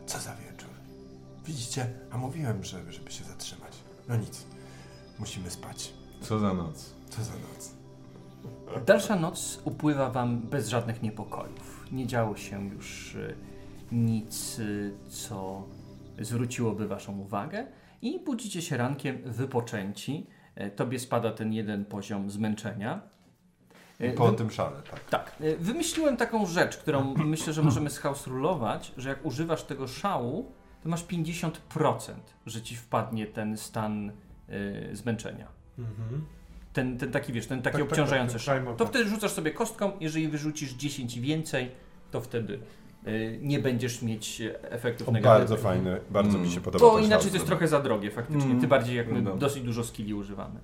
Co 0.06 0.20
za 0.20 0.36
wieczór. 0.36 0.70
Widzicie? 1.46 1.88
A 2.12 2.18
mówiłem, 2.18 2.64
że, 2.64 2.92
żeby 2.92 3.12
się 3.12 3.24
zatrzymać. 3.24 3.74
No 4.08 4.16
nic. 4.16 4.46
Musimy 5.20 5.50
spać. 5.50 5.94
Co 6.22 6.40
za 6.40 6.54
noc. 6.54 6.94
Co 7.10 7.24
za 7.24 7.34
noc. 7.34 7.80
Dalsza 8.86 9.16
noc 9.16 9.62
upływa 9.64 10.10
wam 10.10 10.42
bez 10.42 10.68
żadnych 10.68 11.02
niepokojów. 11.02 11.86
Nie 11.92 12.08
działo 12.08 12.38
się 12.38 12.70
już 12.70 13.16
y, 13.16 13.36
nic, 13.92 14.60
y, 14.60 14.92
co 15.10 15.64
zwróciłoby 16.20 16.88
waszą 16.88 17.20
uwagę 17.20 17.68
i 18.02 18.20
budzicie 18.20 18.62
się 18.62 18.78
rankiem 18.78 19.22
wypoczęci. 19.26 20.28
E, 20.56 20.72
Tobie 20.72 21.00
spada 21.00 21.32
ten 21.32 21.54
jeden 21.54 21.86
poziom 21.86 22.30
zmęczenia. 22.30 23.02
E, 24.00 24.12
Po 24.14 24.32
wy- 24.32 24.38
tym 24.38 24.52
szale, 24.52 24.82
tak. 24.92 25.04
Tak. 25.10 25.36
E, 25.42 25.56
Wymyśliłem 25.56 26.18
taką 26.18 26.46
rzecz, 26.46 26.78
którą 26.78 27.14
myślę, 27.26 27.54
że 27.54 27.62
możemy 27.64 27.90
schaustrulować, 27.90 28.92
że 28.98 29.10
jak 29.10 29.26
używasz 29.26 29.64
tego 29.64 29.88
szału, 29.88 30.52
to 30.84 30.90
masz 30.90 31.06
50%, 31.06 31.52
że 32.46 32.62
ci 32.62 32.76
wpadnie 32.76 33.26
ten 33.28 33.58
stan 33.58 34.10
y, 34.50 34.90
zmęczenia. 34.96 35.48
Mhm. 35.80 36.26
Ten, 36.74 36.98
ten 36.98 37.12
taki, 37.12 37.34
wiesz, 37.34 37.48
ten 37.48 37.62
taki 37.62 37.74
Tak, 37.78 37.82
tak, 37.84 37.92
obciążający 37.92 38.34
tak, 38.34 38.42
szał. 38.42 38.56
tak, 38.58 38.66
tak. 38.68 38.76
To 38.78 38.86
wtedy 38.86 39.10
rzucasz 39.10 39.32
sobie 39.32 39.52
kostką, 39.52 39.92
jeżeli 40.00 40.28
wyrzucisz 40.28 40.74
10 40.74 41.18
i 41.18 41.22
więcej, 41.22 41.72
to 42.12 42.22
wtedy 42.22 42.60
nie 43.42 43.60
będziesz 43.60 44.02
mieć 44.02 44.42
efektów 44.62 45.06
To 45.06 45.12
negatywnych. 45.12 45.50
bardzo 45.50 45.64
fajne, 45.64 46.00
bardzo 46.10 46.30
Mm. 46.38 46.42
mi 46.42 46.52
się 46.54 46.62
podoba 46.62 46.86
Bo 46.86 46.96
ten 46.96 47.06
inaczej 47.06 47.30
to 47.30 47.36
jest 47.36 47.48
trochę 47.48 47.68
za 47.68 47.80
drogie 47.80 48.12
faktycznie, 48.12 48.44
Mm. 48.46 48.60
tym 48.62 48.70
bardziej 48.70 48.96
jak 48.98 49.12
my 49.12 49.22
No. 49.22 49.36
dosyć 49.38 49.64
dużo 49.64 49.84
skilli 49.84 50.14
używamy. 50.14 50.60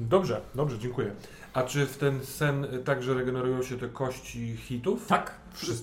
Dobrze, 0.00 0.40
dobrze, 0.54 0.78
dziękuję. 0.78 1.10
A 1.52 1.62
czy 1.62 1.86
w 1.86 1.96
ten 1.98 2.24
sen 2.24 2.64
y, 2.64 2.78
także 2.78 3.14
regenerują 3.14 3.62
się 3.62 3.78
te 3.78 3.88
kości 3.88 4.56
hitów? 4.56 5.06
Tak, 5.06 5.34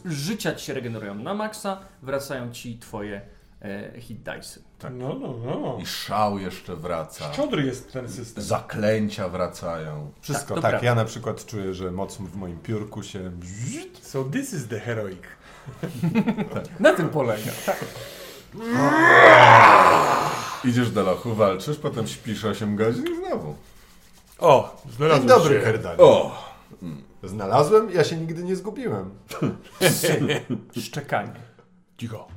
życia 0.05 0.55
ci 0.55 0.65
się 0.65 0.73
regenerują 0.73 1.15
na 1.15 1.33
maksa, 1.33 1.79
wracają 2.01 2.51
ci 2.51 2.77
twoje 2.79 3.21
e, 3.61 3.91
hit 4.01 4.17
dice. 4.17 4.59
Tak. 4.79 4.93
No, 4.95 5.13
no, 5.19 5.33
no. 5.45 5.77
I 5.81 5.85
szał 5.85 6.39
jeszcze 6.39 6.75
wraca. 6.75 7.33
Szczodry 7.33 7.65
jest 7.65 7.91
ten 7.93 8.09
system. 8.09 8.43
Zaklęcia 8.43 9.29
wracają. 9.29 10.11
Wszystko, 10.21 10.53
Tak, 10.55 10.63
to 10.63 10.71
tak. 10.71 10.83
Ja 10.83 10.95
na 10.95 11.05
przykład 11.05 11.45
czuję, 11.45 11.73
że 11.73 11.91
moc 11.91 12.17
w 12.17 12.35
moim 12.35 12.57
piórku 12.57 13.03
się... 13.03 13.31
So 14.01 14.23
this 14.23 14.53
is 14.53 14.67
the 14.67 14.79
heroic. 14.79 15.19
Na 16.79 16.93
tym 16.93 17.09
polega. 17.09 17.51
Idziesz 20.63 20.91
do 20.91 21.03
lochu, 21.03 21.35
walczysz, 21.35 21.77
potem 21.77 22.07
śpisz 22.07 22.45
8 22.45 22.75
godzin 22.75 23.05
i 23.07 23.15
znowu. 23.15 23.55
O, 24.39 24.81
znalazłem 24.97 25.27
Dzień 25.27 25.37
dobry, 25.37 25.55
się. 25.55 25.61
Herdal. 25.65 25.95
O! 25.99 26.43
Znalazłem? 27.23 27.91
Ja 27.91 28.03
się 28.03 28.15
nigdy 28.15 28.43
nie 28.43 28.55
zgubiłem. 28.55 29.09
Szczekanie. 30.85 31.33
Cicho. 31.97 32.27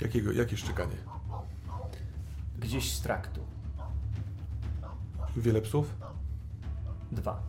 Jakiego, 0.00 0.32
jakie 0.32 0.56
szczekanie? 0.56 0.96
Gdzieś 2.58 2.94
z 2.94 3.00
traktu. 3.00 3.40
Wiele 5.36 5.62
psów? 5.62 5.94
Dwa. 7.12 7.40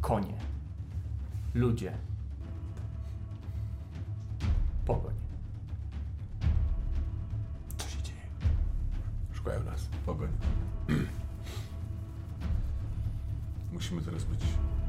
Konie. 0.00 0.34
Ludzie. 1.56 1.92
Pogoń. 4.84 5.14
Co 7.78 7.88
się 7.88 8.02
dzieje? 8.02 8.20
Szukają 9.32 9.64
nas. 9.64 9.88
Pogoń. 10.06 10.28
Musimy 13.72 14.02
teraz 14.02 14.24
być 14.24 14.40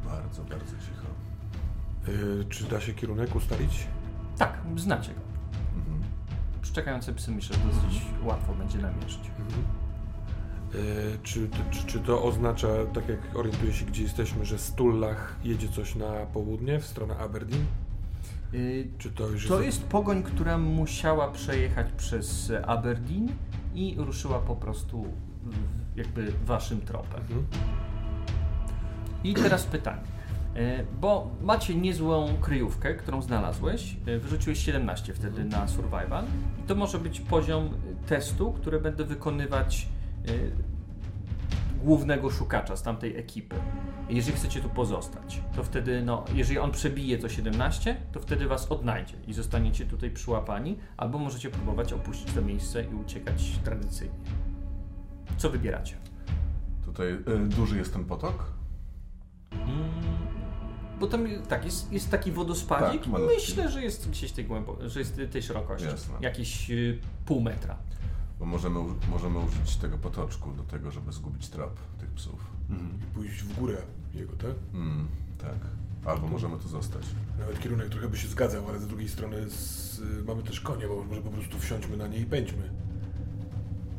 bardzo, 0.05 0.43
bardzo 0.43 0.72
cicho. 0.72 1.07
Y, 2.07 2.45
czy 2.49 2.63
da 2.63 2.82
się 2.82 2.93
kierunek 2.93 3.36
ustalić? 3.36 3.88
Tak, 4.38 4.61
znacie 4.76 5.13
go. 5.13 5.22
Mhm. 5.76 6.03
Szczekające 6.61 7.13
psy 7.13 7.32
myślę, 7.32 7.55
że 7.55 7.63
dosyć 7.63 8.01
łatwo 8.24 8.53
będzie 8.53 8.78
namierzyć. 8.78 9.28
Y, 9.28 9.76
czy, 11.24 11.49
czy, 11.72 11.86
czy 11.88 11.99
to 11.99 12.24
oznacza, 12.24 12.68
tak 12.93 13.09
jak 13.09 13.20
orientuję 13.36 13.74
się, 13.74 13.86
gdzie 13.86 14.03
jesteśmy, 14.03 14.45
że 14.45 14.57
z 14.57 14.74
Tullach 14.74 15.36
jedzie 15.43 15.70
coś 15.70 15.95
na 15.95 16.11
południe, 16.34 16.80
w 16.80 16.86
stronę 16.86 17.18
Aberdeen? 17.18 17.65
Yy, 18.53 18.88
Czy 18.97 19.11
to 19.11 19.28
już 19.28 19.47
to 19.47 19.61
jest 19.61 19.84
pogoń, 19.84 20.24
która 20.24 20.57
musiała 20.57 21.32
przejechać 21.32 21.88
przez 21.97 22.51
Aberdeen 22.65 23.28
i 23.76 23.95
ruszyła 23.97 24.39
po 24.39 24.55
prostu 24.55 25.05
jakby 25.95 26.34
waszym 26.45 26.82
tropem. 26.82 27.22
Mhm. 27.22 27.45
I 29.24 29.34
teraz 29.34 29.63
pytanie. 29.65 30.01
E, 30.55 30.84
Bo 31.01 31.32
macie 31.41 31.76
niezłą 31.76 32.28
kryjówkę, 32.41 32.95
którą 32.95 33.22
znalazłeś. 33.22 33.97
E, 34.05 34.20
Wyrzuciłeś 34.20 34.59
17 34.59 35.13
wtedy 35.13 35.45
na 35.45 35.68
survival. 35.68 36.26
I 36.59 36.68
to 36.68 36.76
może 36.76 36.99
być 36.99 37.20
poziom 37.20 37.65
e, 37.65 38.07
testu, 38.07 38.51
który 38.51 38.80
będę 38.82 39.03
wykonywać 39.03 39.88
e, 39.93 39.96
głównego 41.84 42.30
szukacza 42.30 42.78
z 42.78 42.84
tamtej 42.84 43.17
ekipy. 43.17 43.55
Jeżeli 44.09 44.38
chcecie 44.38 44.61
tu 44.61 44.69
pozostać, 44.69 45.41
to 45.55 45.63
wtedy, 45.63 46.01
no, 46.05 46.25
jeżeli 46.34 46.59
on 46.59 46.71
przebije 46.71 47.17
to 47.17 47.30
17, 47.30 47.95
to 48.11 48.19
wtedy 48.19 48.47
was 48.47 48.71
odnajdzie 48.71 49.13
i 49.28 49.34
zostaniecie 49.34 49.86
tutaj 49.86 50.11
przyłapani, 50.11 50.78
albo 50.97 51.17
możecie 51.19 51.49
próbować 51.49 51.93
opuścić 51.93 52.34
to 52.34 52.41
miejsce 52.41 52.84
i 52.84 52.95
uciekać 52.95 53.59
tradycyjnie. 53.63 54.15
Co 55.38 55.49
wybieracie? 55.49 55.95
Tutaj 56.86 57.07
y, 57.07 57.19
duży 57.47 57.78
jest 57.78 57.93
ten 57.93 58.05
potok? 58.05 58.51
Bo 60.99 61.07
tam 61.07 61.28
tak, 61.49 61.65
jest, 61.65 61.91
jest 61.91 62.11
taki 62.11 62.32
wodospadzik. 62.32 63.03
Tak. 63.03 63.21
Myślę, 63.36 63.69
że 63.69 63.84
jest 63.84 64.09
gdzieś 64.09 64.32
tej 64.32 64.47
głębo- 64.47 64.89
że 64.89 64.99
jest 64.99 65.21
tej 65.32 65.43
szerokości. 65.43 65.88
Jasne. 65.88 66.15
Jakieś 66.21 66.71
y, 66.71 66.99
pół 67.25 67.41
metra. 67.41 67.78
Bo 68.39 68.45
możemy, 68.45 68.79
możemy 69.11 69.39
użyć 69.39 69.75
tego 69.77 69.97
potoczku 69.97 70.51
do 70.51 70.63
tego, 70.63 70.91
żeby 70.91 71.11
zgubić 71.11 71.49
trop 71.49 71.79
tych 71.99 72.09
psów. 72.11 72.39
I 72.69 73.05
pójść 73.15 73.43
w 73.43 73.59
górę 73.59 73.77
jego, 74.13 74.33
tak? 74.33 74.51
Mm, 74.73 75.07
tak. 75.38 75.57
Albo 76.05 76.27
możemy 76.27 76.57
tu 76.57 76.67
zostać. 76.67 77.03
Nawet 77.39 77.59
kierunek 77.59 77.89
trochę 77.89 78.07
by 78.07 78.17
się 78.17 78.27
zgadzał, 78.27 78.69
ale 78.69 78.79
z 78.79 78.88
drugiej 78.88 79.09
strony 79.09 79.49
z, 79.49 79.99
y, 79.99 80.23
mamy 80.27 80.43
też 80.43 80.61
konie, 80.61 80.88
bo 80.88 81.03
może 81.03 81.21
po 81.21 81.29
prostu 81.29 81.59
wsiądźmy 81.59 81.97
na 81.97 82.07
nie 82.07 82.17
i 82.17 82.25
pędźmy. 82.25 82.69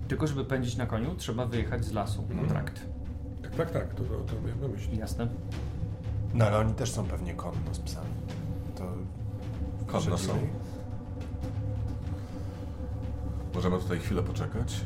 Tylko 0.09 0.27
żeby 0.27 0.45
pędzić 0.45 0.77
na 0.77 0.87
koniu, 0.87 1.15
trzeba 1.15 1.47
wyjechać 1.47 1.85
z 1.85 1.93
lasu 1.93 2.23
Mhm. 2.23 2.43
na 2.43 2.49
trakt. 2.49 2.81
Tak, 3.43 3.55
tak, 3.57 3.71
tak, 3.71 3.95
to, 3.95 4.03
to, 4.05 4.15
to 4.21 4.41
miałem 4.41 4.61
na 4.61 4.69
myśli. 4.69 4.99
Jasne? 4.99 5.29
No 6.35 6.45
ale 6.47 6.59
oni 6.59 6.75
też 6.75 6.91
są 6.93 7.05
pewnie 7.05 7.35
konno 7.35 7.75
z 7.75 7.79
psami. 7.79 8.11
To... 8.77 8.93
Konno 9.87 10.19
są. 10.19 10.33
Możemy 13.59 13.79
tutaj 13.79 13.99
chwilę 13.99 14.23
poczekać 14.23 14.81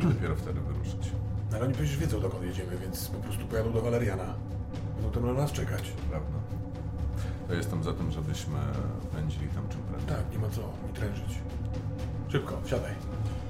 i 0.00 0.04
dopiero 0.04 0.36
wtedy 0.36 0.60
wyruszyć. 0.60 1.12
No, 1.50 1.56
ale 1.56 1.64
oni 1.64 1.74
przecież 1.74 1.96
wiedzą 1.96 2.20
dokąd 2.20 2.44
jedziemy, 2.44 2.78
więc 2.78 3.08
po 3.08 3.18
prostu 3.18 3.46
pojadą 3.46 3.72
do 3.72 3.82
Waleriana. 3.82 4.34
Będą 4.94 5.10
tam 5.10 5.26
na 5.26 5.32
nas 5.32 5.52
czekać. 5.52 5.92
Prawda? 6.10 6.38
To 7.48 7.54
jestem 7.54 7.82
za 7.82 7.92
tym, 7.92 8.12
żebyśmy 8.12 8.58
pędzili 9.12 9.48
tam 9.48 9.68
czym 9.68 9.80
prędzej. 9.80 10.08
Tak, 10.08 10.32
nie 10.32 10.38
ma 10.38 10.48
co 10.48 10.60
mi 10.60 10.92
trężyć. 10.94 11.38
Szybko, 12.28 12.60
wsiadaj. 12.64 12.92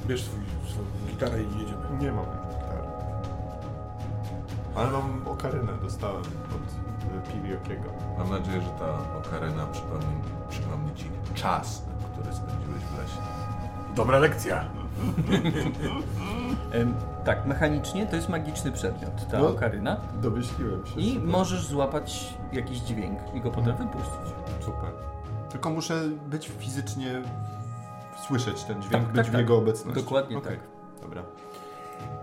Bierz 0.06 0.24
swój, 0.24 0.40
swoją 0.70 0.86
gitarę 1.10 1.42
i 1.42 1.58
jedziemy. 1.58 1.98
Nie 2.00 2.12
mam 2.12 2.26
gitary. 2.26 2.88
Ale 4.74 4.90
mam 4.90 5.28
okarynę, 5.28 5.72
dostałem 5.82 6.22
od 6.24 7.32
Piriokiego. 7.32 7.90
Mam 8.18 8.30
nadzieję, 8.30 8.60
że 8.60 8.70
ta 8.70 9.18
okaryna 9.18 9.66
przypomni, 9.66 10.16
przypomni 10.48 10.94
Ci 10.94 11.10
czas, 11.34 11.84
który 12.12 12.34
spędziłeś 12.34 12.82
w 12.82 12.98
lesie. 12.98 13.43
Dobra 13.94 14.18
lekcja. 14.18 14.64
Tak, 17.24 17.46
mechanicznie 17.46 18.06
to 18.06 18.16
jest 18.16 18.28
magiczny 18.28 18.72
przedmiot, 18.72 19.28
ta 19.30 19.38
No. 19.38 19.48
okaryna. 19.48 19.96
Domyśliłem 20.20 20.86
się. 20.86 21.00
I 21.00 21.14
super. 21.14 21.28
możesz 21.28 21.66
złapać 21.66 22.34
jakiś 22.52 22.78
dźwięk 22.78 23.18
i 23.34 23.40
go 23.40 23.50
potem 23.50 23.76
wypuścić. 23.76 24.34
Super. 24.60 24.90
Tylko 25.50 25.70
muszę 25.70 26.02
być 26.26 26.50
fizycznie... 26.58 27.22
słyszeć 28.26 28.64
ten 28.64 28.82
dźwięk, 28.82 28.92
Tak, 29.04 29.12
być 29.12 29.16
tak, 29.16 29.26
w 29.26 29.30
tak. 29.30 29.40
jego 29.40 29.56
obecności. 29.56 30.02
Dokładnie 30.02 30.38
Okej. 30.38 30.56
tak. 30.56 30.66
Dobra. 31.02 31.22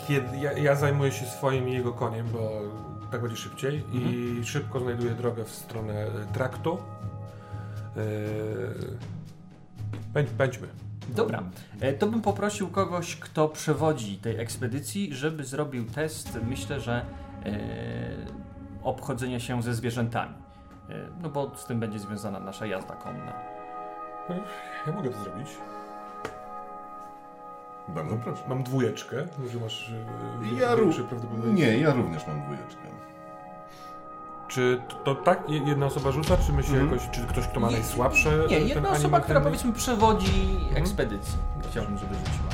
Kiedy 0.07 0.37
ja, 0.37 0.51
ja 0.53 0.75
zajmuję 0.75 1.11
się 1.11 1.25
swoim 1.25 1.69
i 1.69 1.73
jego 1.73 1.93
koniem, 1.93 2.27
bo 2.33 2.49
tak 3.11 3.21
będzie 3.21 3.37
szybciej 3.37 3.83
i 3.93 3.97
Mhm. 3.97 4.43
szybko 4.43 4.79
znajduję 4.79 5.11
drogę 5.11 5.43
w 5.45 5.49
stronę 5.49 6.05
traktu. 6.33 6.77
Pędźmy. 10.37 10.67
Dobra, 11.09 11.43
e, 11.79 11.93
to 11.93 12.07
bym 12.07 12.21
poprosił 12.21 12.67
kogoś, 12.69 13.15
kto 13.15 13.47
przewodzi 13.49 14.17
tej 14.17 14.39
ekspedycji, 14.39 15.15
żeby 15.15 15.43
zrobił 15.43 15.85
test, 15.85 16.39
myślę, 16.49 16.79
że 16.79 17.05
e, 17.45 17.59
obchodzenia 18.83 19.39
się 19.39 19.61
ze 19.63 19.73
zwierzętami. 19.73 20.33
E, 20.89 20.93
no 21.21 21.29
bo 21.29 21.51
z 21.55 21.65
tym 21.65 21.79
będzie 21.79 21.99
związana 21.99 22.39
nasza 22.39 22.65
jazda 22.65 22.95
konna. 22.95 23.33
Ja 24.87 24.93
mogę 24.93 25.09
to 25.09 25.19
zrobić. 25.23 25.47
Bardzo 27.87 28.15
proszę. 28.15 28.43
Mam 28.49 28.63
dwójeczkę, 28.63 29.15
może 29.39 29.59
masz 29.59 29.89
e, 30.53 30.59
Ja 30.61 30.75
większe 30.75 31.01
ró- 31.01 31.07
prawdopodobieństwo. 31.07 31.65
Nie, 31.65 31.77
ja 31.77 31.93
również 31.93 32.27
mam 32.27 32.41
dwójeczkę. 32.41 32.81
Czy 34.51 34.81
to, 34.89 34.95
to 34.95 35.15
tak 35.15 35.49
je- 35.49 35.57
jedna 35.57 35.85
osoba 35.85 36.11
rzuca, 36.11 36.37
czy 36.37 36.53
my 36.53 36.63
się 36.63 36.69
Mhm. 36.73 36.89
jakoś, 36.91 37.09
czy 37.09 37.21
ktoś, 37.21 37.47
kto 37.47 37.59
ma 37.59 37.67
Nie- 37.67 37.73
najsłabsze? 37.73 38.31
Nie, 38.49 38.59
jedna 38.59 38.89
osoba, 38.89 39.19
która 39.19 39.41
powiedzmy 39.41 39.73
przewodzi 39.73 40.59
ekspedycji. 40.75 41.37
Chciałbym, 41.71 41.97
żeby 41.97 42.15
rzuciła. 42.15 42.49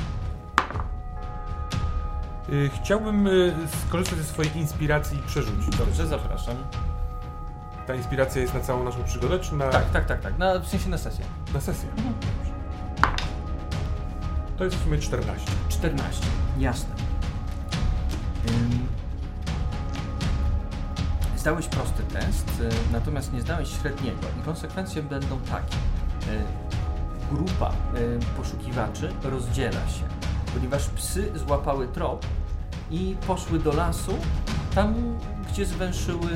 Y, 2.50 2.70
Chciałbym 2.82 3.28
y, 3.28 3.54
skorzystać 3.88 4.18
ze 4.20 4.24
swojej 4.26 4.58
inspiracji 4.58 5.18
i 5.18 5.22
przerzucić. 5.22 5.76
Dobrze, 5.78 6.08
zapraszam. 6.08 6.56
Ta 7.88 7.96
inspiracja 7.96 8.42
jest 8.42 8.54
na 8.54 8.60
całą 8.60 8.84
naszą 8.84 9.04
przygodę, 9.04 9.40
czy 9.40 9.56
na, 9.56 9.70
Tak, 9.70 9.90
tak, 9.92 10.06
tak, 10.06 10.22
tak. 10.22 10.38
Na, 10.38 10.60
w 10.60 10.68
sensie 10.68 10.90
na 10.90 10.98
sesję. 10.98 11.26
na 11.54 11.62
sesję? 11.62 11.90
To 14.58 14.64
jest 14.64 14.76
w 14.78 14.84
sumie 14.84 14.98
14. 14.98 15.52
14. 15.70 16.26
Jasne. 16.60 16.90
Ym. 18.50 18.88
Zdałeś 21.48 21.68
prosty 21.68 22.04
test, 22.04 22.50
y, 22.60 22.94
natomiast 22.94 23.34
nie 23.34 23.42
zdałeś 23.42 23.70
średniego 23.82 24.28
i 24.42 24.44
konsekwencje 24.46 25.04
będą 25.04 25.40
takie. 25.40 25.76
Y, 25.76 26.44
Grupa 27.32 27.72
y, 27.72 28.20
poszukiwaczy 28.38 29.14
rozdziela 29.24 29.88
się, 29.88 30.04
ponieważ 30.54 30.90
psy 30.90 31.32
złapały 31.36 31.88
trop 31.88 32.26
i 32.92 33.16
poszły 33.28 33.60
do 33.60 33.74
lasu, 33.74 34.12
tam 34.76 35.20
gdzie 35.52 35.66
zwęszyły 35.66 36.30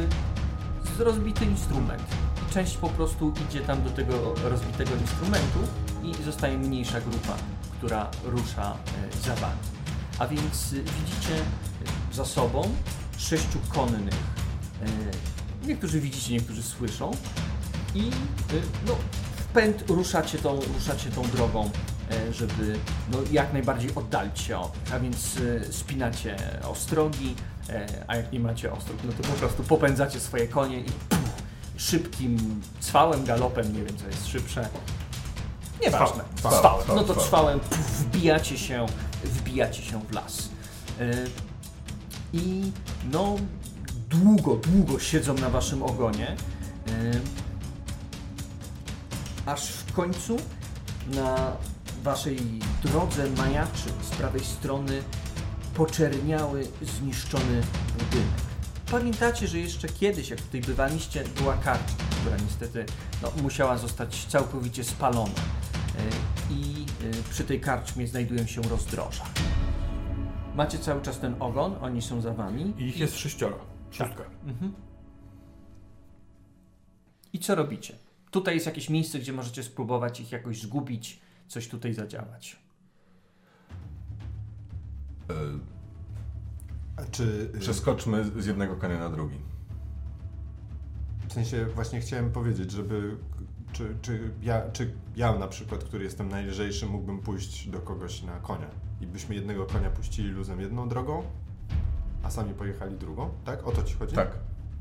rozbity 1.00 1.46
instrument. 1.46 2.04
I 2.50 2.54
część 2.54 2.78
po 2.78 2.90
prostu 2.90 3.34
idzie 3.50 3.62
tam 3.62 3.84
do 3.84 3.90
tego 3.90 4.34
rozbitego 4.44 4.92
instrumentu 4.96 5.60
i 6.04 6.24
zostaje 6.24 6.58
mniejsza 6.58 7.02
grupa, 7.02 7.34
która 7.78 8.10
rusza 8.24 8.76
za 9.22 9.36
wami. 9.36 9.60
A 10.20 10.28
więc 10.28 10.74
widzicie 10.74 11.36
za 12.12 12.26
sobą 12.26 12.62
sześciu 13.18 13.60
konnych. 13.70 14.41
E, 14.82 15.68
Niektórzy 15.68 16.00
widzicie, 16.02 16.34
niektórzy 16.34 16.64
słyszą. 16.64 17.12
I 17.96 18.00
y, 18.08 18.62
no, 18.88 18.96
w 19.38 19.44
pęd 19.54 19.84
ruszacie 19.90 20.38
tą, 20.38 20.60
ruszacie 20.74 21.10
tą 21.10 21.22
drogą, 21.22 21.70
e, 22.12 22.34
żeby 22.34 22.80
no, 23.12 23.18
jak 23.32 23.54
najbardziej 23.54 23.96
oddalić 23.96 24.40
się 24.40 24.58
od 24.58 24.76
nich. 24.86 24.94
A 24.94 25.00
więc 25.00 25.36
spinacie 25.72 26.36
ostrogi, 26.68 27.36
e, 27.70 27.88
a 28.08 28.16
jak 28.16 28.32
nie 28.32 28.40
macie 28.40 28.74
ostróg, 28.74 28.98
no 29.04 29.12
to 29.12 29.24
po 29.24 29.34
prostu 29.34 29.64
popędzacie 29.64 30.20
swoje 30.20 30.48
konie 30.48 30.80
i 30.80 30.86
szybkim 31.78 32.62
cwałem, 32.80 33.26
galopem, 33.26 33.74
nie 33.74 33.84
wiem 33.84 33.98
co 33.98 34.08
jest 34.08 34.28
szybsze. 34.28 34.68
Nieważne. 35.86 36.24
Cwałem, 36.36 36.60
Cwałem. 36.60 36.88
No 36.96 37.04
to 37.04 37.16
cwałem. 37.16 37.60
wbijacie 38.00 38.58
się, 38.58 38.86
wbijacie 39.24 39.82
się 39.84 40.02
w 40.02 40.12
las. 40.14 40.50
E, 41.00 41.12
I 42.34 42.72
no 43.12 43.36
długo, 44.12 44.56
długo 44.56 45.00
siedzą 45.00 45.34
na 45.34 45.50
waszym 45.50 45.84
ogonie. 45.84 46.36
Aż 49.46 49.68
w 49.70 49.94
końcu 49.94 50.38
na 51.08 51.52
waszej 52.04 52.40
drodze 52.84 53.30
majaczy 53.38 53.90
z 54.02 54.10
prawej 54.10 54.44
strony 54.44 55.04
poczerniały, 55.74 56.68
zniszczony 56.82 57.62
budynek. 58.00 58.42
Pamiętacie, 58.92 59.48
że 59.48 59.60
jeszcze 59.60 59.88
kiedyś, 59.88 60.30
jak 60.30 60.42
tutaj 60.42 60.62
bywaliście, 60.62 61.24
była 61.38 61.58
karczma, 61.58 61.98
która 62.22 62.38
niestety 62.38 62.86
no, 63.22 63.32
musiała 63.42 63.78
zostać 63.78 64.26
całkowicie 64.26 64.84
spalona. 64.84 65.32
E, 65.32 66.54
I 66.54 66.86
e, 67.04 67.30
przy 67.30 67.44
tej 67.44 67.62
karczmie 67.62 68.08
znajdują 68.08 68.46
się 68.46 68.62
rozdroża. 68.62 69.24
Macie 70.56 70.80
cały 70.80 71.02
czas 71.02 71.20
ten 71.20 71.36
ogon, 71.40 71.76
oni 71.82 72.02
są 72.02 72.22
za 72.22 72.34
wami. 72.34 72.74
I 72.78 72.84
ich 72.84 73.00
jest 73.00 73.18
sześcioro. 73.18 73.71
Szóstka. 73.92 74.24
Mhm. 74.46 74.74
I 77.34 77.40
co 77.40 77.56
robicie? 77.56 77.96
Tutaj 78.32 78.54
jest 78.54 78.66
jakieś 78.66 78.90
miejsce, 78.90 79.20
gdzie 79.20 79.34
możecie 79.34 79.64
spróbować 79.64 80.20
ich 80.20 80.32
jakoś 80.32 80.62
zgubić, 80.62 81.22
coś 81.48 81.68
tutaj 81.68 81.94
zadziałać. 81.94 82.60
E, 85.30 85.34
A 86.98 87.06
czy... 87.12 87.52
y, 87.56 87.60
Przeskoczmy 87.60 88.42
z 88.42 88.46
jednego 88.46 88.76
konia 88.76 89.00
na 89.00 89.10
drugi. 89.10 89.38
W 91.30 91.34
sensie 91.34 91.66
właśnie 91.66 92.00
chciałem 92.02 92.32
powiedzieć, 92.32 92.72
żeby... 92.72 93.18
Czy, 93.74 93.96
czy, 94.02 94.32
ja, 94.42 94.72
czy 94.72 94.94
ja 95.16 95.40
na 95.40 95.48
przykład, 95.48 95.84
który 95.84 96.04
jestem 96.04 96.30
najlżejszy, 96.30 96.86
mógłbym 96.86 97.20
pójść 97.20 97.70
do 97.70 97.80
kogoś 97.80 98.24
na 98.24 98.40
konia 98.40 98.68
i 99.02 99.08
byśmy 99.08 99.36
jednego 99.36 99.66
konia 99.66 99.90
puścili 99.90 100.30
luzem 100.30 100.62
jedną 100.62 100.90
drogą, 100.90 101.24
sami 102.32 102.54
pojechali 102.54 102.98
drugą, 102.98 103.30
tak? 103.46 103.68
O 103.68 103.72
to 103.72 103.84
ci 103.84 103.96
chodzi? 103.96 104.16
Tak. 104.16 104.32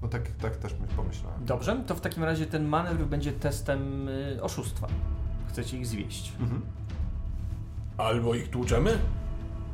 No 0.02 0.08
tak, 0.08 0.22
tak 0.42 0.56
też 0.56 0.74
my 0.80 0.86
pomyślałem. 0.96 1.44
Dobrze, 1.44 1.82
to 1.86 1.94
w 1.94 2.00
takim 2.00 2.24
razie 2.24 2.46
ten 2.46 2.64
manewr 2.64 3.04
będzie 3.04 3.32
testem 3.32 4.08
y, 4.08 4.42
oszustwa. 4.42 4.86
Chcecie 5.48 5.76
ich 5.78 5.86
zwieść. 5.86 6.32
Mhm. 6.40 6.62
Albo 7.98 8.34
ich 8.34 8.50
tłuczemy? 8.50 8.98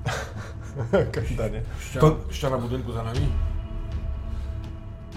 Kapitanie. 1.12 1.62
Ściana, 1.80 2.00
To- 2.00 2.32
ściana 2.32 2.58
budynku 2.58 2.92
za 2.92 3.02
nami? 3.02 3.28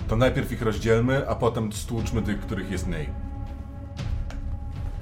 To 0.07 0.16
najpierw 0.16 0.51
ich 0.51 0.62
rozdzielmy, 0.62 1.30
a 1.30 1.36
potem 1.36 1.74
stłuczmy 1.74 2.22
tych, 2.22 2.39
których 2.39 2.72
jest 2.72 2.88
mniej. 2.88 3.10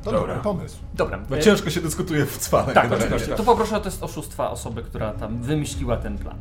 To 0.04 0.12
Dobra. 0.12 0.28
dobry 0.36 0.44
pomysł. 0.44 0.78
Dobra. 0.94 1.20
Bo 1.30 1.38
y, 1.38 1.40
ciężko 1.40 1.70
się 1.70 1.82
dyskutuje 1.82 2.26
w 2.26 2.38
cwale. 2.38 2.74
Tak, 2.74 2.92
oczywiście. 2.92 3.36
To 3.36 3.44
poproszę 3.44 3.78
o 3.78 3.80
test 3.80 4.04
oszustwa 4.04 4.50
osoby, 4.52 4.84
która 4.84 5.14
tam 5.14 5.38
wymyśliła 5.38 5.98
ten 5.98 6.18
plan. 6.18 6.38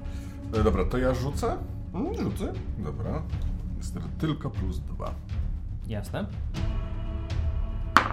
E, 0.54 0.62
Dobra, 0.62 0.84
to 0.84 0.98
ja 0.98 1.14
rzucę? 1.14 1.56
Mm, 1.94 2.14
Rzucę. 2.14 2.52
Dobra. 2.78 3.22
Niestety 3.76 4.06
tylko 4.18 4.50
plus 4.50 4.78
dwa. 4.80 5.14
Jasne? 5.88 6.26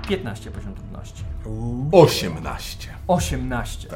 15 0.09 0.51
poziom 0.51 0.73
trudności. 0.73 1.23
18. 1.91 2.89
18. 3.07 3.87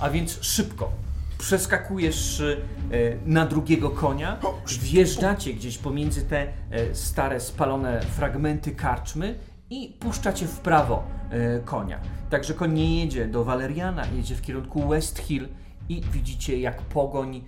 A 0.00 0.10
więc 0.10 0.38
szybko 0.42 0.90
przeskakujesz 1.38 2.40
e, 2.40 2.56
na 3.26 3.46
drugiego 3.46 3.90
konia, 3.90 4.38
wjeżdżacie 4.82 5.54
gdzieś 5.54 5.78
pomiędzy 5.78 6.22
te 6.22 6.46
e, 6.70 6.94
stare, 6.94 7.40
spalone 7.40 8.00
fragmenty 8.02 8.70
karczmy 8.74 9.38
i 9.70 9.96
puszczacie 10.00 10.46
w 10.46 10.60
prawo 10.60 11.02
konia. 11.64 12.00
Także 12.30 12.54
koń 12.54 12.72
nie 12.72 13.00
jedzie 13.00 13.26
do 13.28 13.44
Waleriana, 13.44 14.06
jedzie 14.06 14.34
w 14.34 14.42
kierunku 14.42 14.88
West 14.88 15.18
Hill 15.18 15.48
i 15.88 16.00
widzicie 16.12 16.58
jak 16.60 16.82
pogoń 16.82 17.44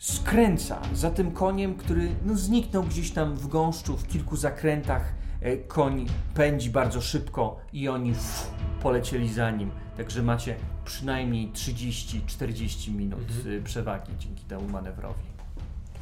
skręca 0.00 0.80
za 0.94 1.10
tym 1.10 1.32
koniem, 1.32 1.74
który 1.74 2.08
no, 2.24 2.36
zniknął 2.36 2.82
gdzieś 2.82 3.10
tam 3.10 3.34
w 3.36 3.46
gąszczu, 3.48 3.96
w 3.96 4.06
kilku 4.06 4.36
zakrętach. 4.36 5.14
E, 5.40 5.56
Koń 5.56 6.06
pędzi 6.34 6.70
bardzo 6.70 7.00
szybko 7.00 7.56
i 7.72 7.88
oni 7.88 8.10
ff, 8.10 8.50
polecieli 8.82 9.32
za 9.32 9.50
nim. 9.50 9.70
Także 9.96 10.22
macie 10.22 10.56
przynajmniej 10.84 11.52
30-40 11.52 12.92
minut 12.94 13.46
y, 13.46 13.62
przewagi 13.62 14.12
dzięki 14.18 14.44
temu 14.44 14.68
manewrowi. 14.68 15.22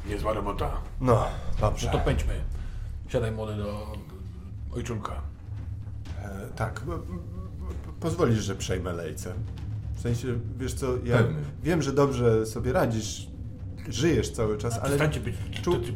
Niezła 0.09 0.33
robota. 0.33 0.71
No, 1.01 1.25
dobrze. 1.61 1.87
No 1.93 1.99
to 1.99 2.05
pędźmy. 2.05 2.33
Siadaj 3.07 3.31
młody 3.31 3.55
do 3.55 3.93
ojczulka. 4.75 5.21
E, 6.23 6.47
tak. 6.55 6.81
Pozwolisz, 7.99 8.39
że 8.39 8.55
przejmę 8.55 8.93
lejce. 8.93 9.33
W 9.95 10.01
sensie, 10.01 10.27
wiesz 10.57 10.73
co, 10.73 10.87
ja 11.03 11.17
Pewnie. 11.17 11.39
wiem, 11.63 11.81
że 11.81 11.93
dobrze 11.93 12.45
sobie 12.45 12.73
radzisz, 12.73 13.27
żyjesz 13.89 14.31
cały 14.31 14.57
czas, 14.57 14.73
ale 14.73 14.83
Przestańcie 14.97 15.19
być 15.19 15.35
Czu- 15.61 15.93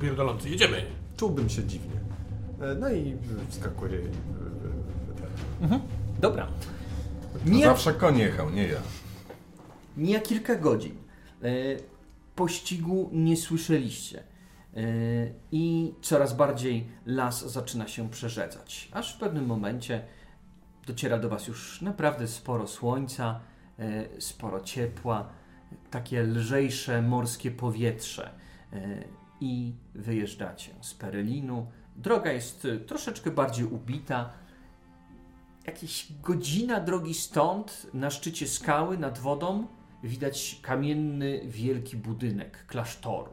pierdolący. 0.00 0.50
Jedziemy. 0.50 0.82
czułbym 1.16 1.48
się 1.48 1.64
dziwnie. 1.64 2.00
E, 2.62 2.74
No 2.74 2.90
i 2.90 3.16
wskakuję. 3.48 3.98
i, 4.00 4.04
e, 4.04 4.06
e, 4.08 5.68
ten. 5.68 5.80
Dobra. 6.20 6.46
To 7.44 7.50
Nie, 7.50 7.64
Zawsze 7.64 7.94
koń 7.94 8.18
jechał, 8.18 8.50
nie 8.50 8.66
ja. 8.68 8.78
mija 9.96 10.20
kilka 10.20 10.54
godzin. 10.56 10.94
Pościgu 12.34 13.10
nie 13.12 13.36
słyszeliście. 13.36 14.22
I 15.52 15.94
coraz 16.02 16.36
bardziej 16.36 16.86
las 17.06 17.52
zaczyna 17.52 17.88
się 17.88 18.10
przerzedzać. 18.10 18.88
Aż 18.92 19.14
w 19.16 19.18
pewnym 19.18 19.46
momencie 19.46 20.02
dociera 20.86 21.18
do 21.18 21.28
Was 21.28 21.48
już 21.48 21.82
naprawdę 21.82 22.26
sporo 22.28 22.66
słońca, 22.66 23.40
sporo 24.18 24.60
ciepła, 24.60 25.28
takie 25.90 26.22
lżejsze 26.22 27.02
morskie 27.02 27.50
powietrze. 27.50 28.30
E, 28.72 29.04
I 29.40 29.72
wyjeżdżacie 29.94 30.70
z 30.80 30.94
Perelinu. 30.94 31.66
Droga 31.96 32.32
jest 32.32 32.64
e, 32.64 32.76
troszeczkę 32.76 33.30
bardziej 33.30 33.64
ubita. 33.64 34.30
Jakieś 35.66 36.12
godzina 36.22 36.80
drogi 36.80 37.14
stąd, 37.14 37.86
na 37.94 38.10
szczycie 38.10 38.48
skały 38.48 38.98
nad 38.98 39.18
wodą, 39.18 39.66
widać 40.04 40.60
kamienny, 40.62 41.40
wielki 41.44 41.96
budynek 41.96 42.66
klasztoru. 42.66 43.32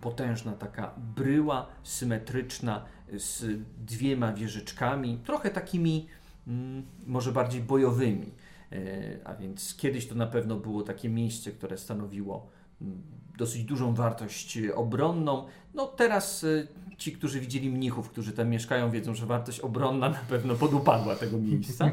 Potężna 0.00 0.52
taka 0.52 0.94
bryła 1.16 1.66
symetryczna 1.82 2.84
z 3.16 3.60
dwiema 3.78 4.32
wieżyczkami, 4.32 5.18
trochę 5.24 5.50
takimi 5.50 6.08
mm, 6.46 6.86
może 7.06 7.32
bardziej 7.32 7.60
bojowymi. 7.60 8.30
E, 8.72 9.26
A 9.28 9.34
więc 9.34 9.74
kiedyś 9.76 10.08
to 10.08 10.14
na 10.14 10.26
pewno 10.26 10.56
było 10.56 10.82
takie 10.82 11.08
miejsce, 11.08 11.50
które 11.50 11.78
stanowiło 11.78 12.46
mm, 12.82 13.02
dosyć 13.38 13.64
dużą 13.64 13.94
wartość 13.94 14.56
e, 14.56 14.74
obronną. 14.74 15.46
No 15.74 15.86
teraz 15.86 16.44
e, 16.44 16.66
ci, 16.96 17.12
którzy 17.12 17.40
widzieli 17.40 17.70
mnichów, 17.70 18.10
którzy 18.10 18.32
tam 18.32 18.48
mieszkają, 18.48 18.90
wiedzą, 18.90 19.14
że 19.14 19.26
wartość 19.26 19.60
obronna 19.60 20.08
na 20.08 20.18
pewno 20.28 20.54
podupadła 20.54 21.16
tego 21.16 21.38
miejsca. 21.38 21.90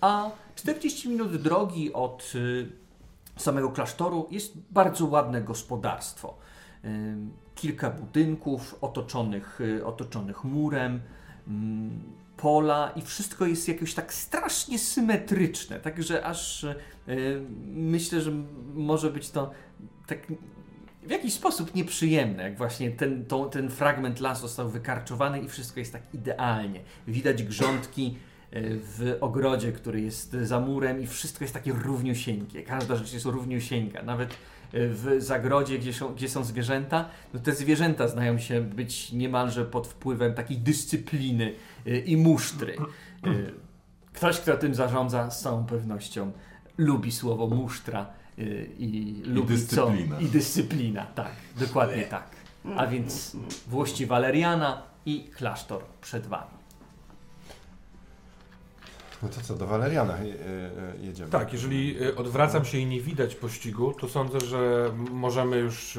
A 0.00 0.30
40 0.54 1.08
minut 1.08 1.36
drogi 1.36 1.92
od 1.92 2.32
samego 3.36 3.70
klasztoru 3.70 4.26
jest 4.30 4.58
bardzo 4.70 5.06
ładne 5.06 5.42
gospodarstwo. 5.42 6.38
Kilka 7.54 7.90
budynków 7.90 8.78
otoczonych, 8.80 9.60
otoczonych 9.84 10.44
murem, 10.44 11.00
ym, 11.48 12.02
pola 12.40 12.92
i 12.96 13.02
wszystko 13.02 13.46
jest 13.46 13.68
jakoś 13.68 13.94
tak 13.94 14.14
strasznie 14.14 14.78
symetryczne. 14.78 15.80
Także 15.80 16.24
aż 16.24 16.64
y, 16.64 16.76
myślę, 17.66 18.20
że 18.20 18.32
może 18.74 19.10
być 19.10 19.30
to 19.30 19.50
tak 20.06 20.18
w 21.02 21.10
jakiś 21.10 21.34
sposób 21.34 21.74
nieprzyjemne, 21.74 22.42
jak 22.42 22.58
właśnie 22.58 22.90
ten, 22.90 23.24
to, 23.24 23.44
ten 23.46 23.70
fragment 23.70 24.20
lasu 24.20 24.42
został 24.42 24.68
wykarczowany 24.68 25.40
i 25.40 25.48
wszystko 25.48 25.80
jest 25.80 25.92
tak 25.92 26.02
idealnie. 26.14 26.80
Widać 27.08 27.42
grządki 27.42 28.16
y, 28.54 28.80
w 28.82 29.16
ogrodzie, 29.20 29.72
który 29.72 30.00
jest 30.00 30.32
za 30.32 30.60
murem 30.60 31.02
i 31.02 31.06
wszystko 31.06 31.44
jest 31.44 31.54
takie 31.54 31.72
równiusieńkie. 31.72 32.62
Każda 32.62 32.96
rzecz 32.96 33.12
jest 33.12 33.26
równiusieńka. 33.26 34.02
Nawet 34.02 34.34
w 34.72 35.16
zagrodzie, 35.18 35.78
gdzie 35.78 35.92
są, 35.92 36.14
gdzie 36.14 36.28
są 36.28 36.44
zwierzęta, 36.44 37.08
no 37.34 37.40
te 37.40 37.54
zwierzęta 37.54 38.08
znają 38.08 38.38
się 38.38 38.60
być 38.60 39.12
niemalże 39.12 39.64
pod 39.64 39.86
wpływem 39.86 40.34
takiej 40.34 40.58
dyscypliny 40.58 41.54
y, 41.86 41.98
i 41.98 42.16
musztry. 42.16 42.76
Y, 43.26 43.52
Ktoś, 44.12 44.40
kto 44.40 44.56
tym 44.56 44.74
zarządza, 44.74 45.30
z 45.30 45.42
całą 45.42 45.64
pewnością 45.66 46.32
lubi 46.78 47.12
słowo 47.12 47.46
musztra 47.46 48.06
y, 48.38 48.70
i, 48.78 49.22
lubi 49.24 49.48
dyscyplina. 49.54 50.16
Co, 50.16 50.22
I 50.22 50.26
dyscyplina, 50.26 51.06
tak, 51.06 51.32
dokładnie 51.60 52.02
tak. 52.02 52.30
A 52.76 52.86
więc 52.86 53.36
włości 53.66 54.06
Waleriana 54.06 54.82
i 55.06 55.24
klasztor 55.24 55.82
przed 56.00 56.26
wami. 56.26 56.59
No 59.22 59.28
to 59.28 59.40
co, 59.40 59.54
do 59.54 59.66
Waleriana 59.66 60.18
je, 60.18 60.28
je, 60.28 60.36
jedziemy. 61.00 61.30
Tak, 61.30 61.52
jeżeli 61.52 62.02
y, 62.02 62.16
odwracam 62.16 62.64
się 62.64 62.78
i 62.78 62.86
nie 62.86 63.00
widać 63.00 63.34
pościgu, 63.34 63.92
to 63.92 64.08
sądzę, 64.08 64.40
że 64.40 64.92
możemy 65.10 65.56
już 65.58 65.98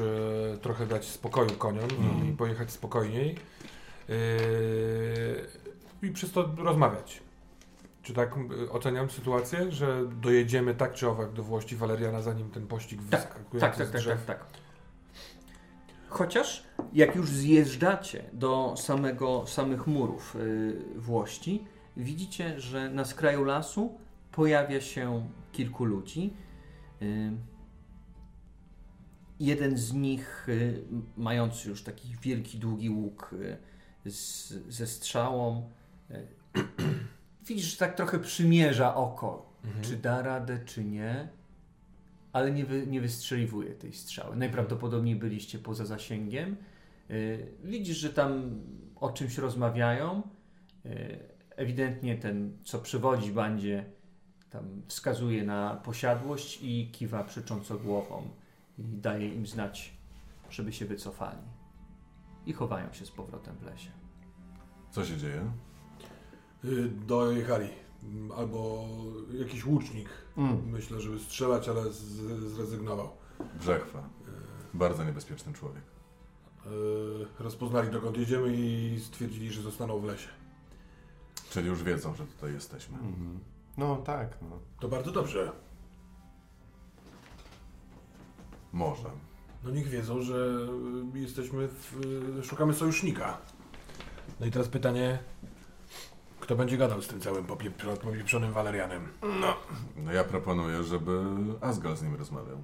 trochę 0.62 0.86
dać 0.86 1.04
spokoju 1.04 1.50
koniom 1.50 1.88
i 1.90 1.94
Mhm. 2.06 2.36
pojechać 2.36 2.70
spokojniej 2.70 3.36
i 6.02 6.10
przez 6.10 6.32
to 6.32 6.50
rozmawiać. 6.58 7.22
Czy 8.02 8.12
tak 8.14 8.34
oceniam 8.70 9.10
sytuację, 9.10 9.72
że 9.72 10.02
dojedziemy 10.20 10.74
tak 10.74 10.94
czy 10.94 11.08
owak 11.08 11.32
do 11.32 11.42
Włości 11.42 11.76
Waleriana, 11.76 12.22
zanim 12.22 12.50
ten 12.50 12.66
pościg 12.66 13.02
wyskakuje 13.02 13.60
Tak, 13.60 13.74
z 13.74 13.78
tak, 13.78 13.90
tak, 13.90 14.00
drzew? 14.00 14.24
tak, 14.26 14.38
tak. 14.38 14.46
Chociaż 16.08 16.64
jak 16.92 17.16
już 17.16 17.28
zjeżdżacie 17.30 18.24
do 18.32 18.74
samego, 18.76 19.44
samych 19.46 19.86
murów 19.86 20.36
Włości, 20.96 21.64
widzicie, 21.96 22.60
że 22.60 22.90
na 22.90 23.04
skraju 23.04 23.44
lasu 23.44 23.98
pojawia 24.32 24.80
się 24.80 25.28
kilku 25.52 25.84
ludzi. 25.84 26.32
Y, 27.02 27.32
jeden 29.40 29.76
z 29.76 29.92
nich, 29.92 30.48
y, 30.48 30.84
mający 31.16 31.68
już 31.68 31.82
taki 31.82 32.16
wielki, 32.22 32.58
długi 32.58 32.90
łuk 32.90 33.34
y, 34.06 34.10
z, 34.10 34.48
ze 34.68 34.86
strzałą, 34.86 35.70
widzisz, 37.48 37.66
że 37.66 37.76
tak 37.76 37.96
trochę 37.96 38.18
przymierza 38.18 38.94
oko, 38.94 39.52
Mhm. 39.64 39.84
czy 39.84 39.96
da 39.96 40.22
radę, 40.22 40.60
czy 40.64 40.84
nie 40.84 41.28
ale 42.32 42.50
nie, 42.50 42.64
wy, 42.64 42.86
nie 42.86 43.00
wystrzeliwuje 43.00 43.70
tej 43.74 43.92
strzały. 43.92 44.36
Najprawdopodobniej 44.36 45.16
byliście 45.16 45.58
poza 45.58 45.86
zasięgiem. 45.86 46.56
Widzisz, 47.64 47.96
że 47.96 48.10
tam 48.12 48.60
o 48.96 49.10
czymś 49.10 49.38
rozmawiają. 49.38 50.22
Ewidentnie 51.56 52.18
ten, 52.18 52.58
co 52.64 52.78
przewodzi 52.78 53.32
bandzie, 53.32 53.84
tam 54.50 54.82
wskazuje 54.86 55.44
na 55.44 55.76
posiadłość 55.84 56.58
i 56.62 56.90
kiwa 56.92 57.24
przecząco 57.24 57.78
głową 57.78 58.28
i 58.78 58.82
daje 58.82 59.34
im 59.34 59.46
znać, 59.46 59.92
żeby 60.50 60.72
się 60.72 60.84
wycofali. 60.86 61.42
I 62.46 62.52
chowają 62.52 62.92
się 62.92 63.06
z 63.06 63.10
powrotem 63.10 63.56
w 63.56 63.62
lesie. 63.62 63.90
Co 64.90 65.04
się 65.04 65.16
dzieje? 65.16 65.50
Y, 66.64 66.88
Dojechali. 66.88 67.68
Albo 68.36 68.88
jakiś 69.38 69.66
łucznik. 69.66 70.08
Mm. 70.36 70.70
Myślę, 70.70 71.00
żeby 71.00 71.18
strzelać, 71.18 71.68
ale 71.68 71.90
z, 71.92 72.02
zrezygnował. 72.52 73.08
Brzechwa. 73.60 74.08
Bardzo 74.74 75.04
niebezpieczny 75.04 75.52
człowiek. 75.52 75.82
Y, 76.66 77.42
Rozpoznali 77.42 77.90
dokąd 77.90 78.16
jedziemy 78.18 78.56
i 78.56 79.00
stwierdzili, 79.00 79.52
że 79.52 79.62
zostaną 79.62 79.98
w 80.00 80.04
lesie. 80.04 80.28
Czyli 81.52 81.68
już 81.68 81.82
wiedzą, 81.82 82.14
że 82.14 82.26
tutaj 82.26 82.52
jesteśmy. 82.52 82.98
Mhm. 82.98 83.40
No 83.76 83.96
tak, 83.96 84.38
no. 84.42 84.58
To 84.80 84.88
bardzo 84.88 85.12
dobrze. 85.12 85.52
Może. 88.72 89.10
No 89.64 89.70
niech 89.70 89.88
wiedzą, 89.88 90.22
że 90.22 90.68
y, 91.14 91.18
jesteśmy 91.18 91.68
w, 91.68 92.00
y, 92.40 92.44
szukamy 92.44 92.74
sojusznika. 92.74 93.38
No 94.40 94.46
i 94.46 94.50
teraz 94.50 94.68
pytanie, 94.68 95.18
kto 96.40 96.56
będzie 96.56 96.76
gadał 96.76 97.02
z 97.02 97.08
tym 97.08 97.20
całym 97.20 97.44
popieprzonym 98.02 98.52
Walerianem? 98.52 99.08
No 99.96 100.12
ja 100.12 100.24
proponuję, 100.24 100.82
żeby 100.82 101.20
Asgal 101.60 101.96
z 101.96 102.02
nim 102.02 102.14
rozmawiał. 102.14 102.58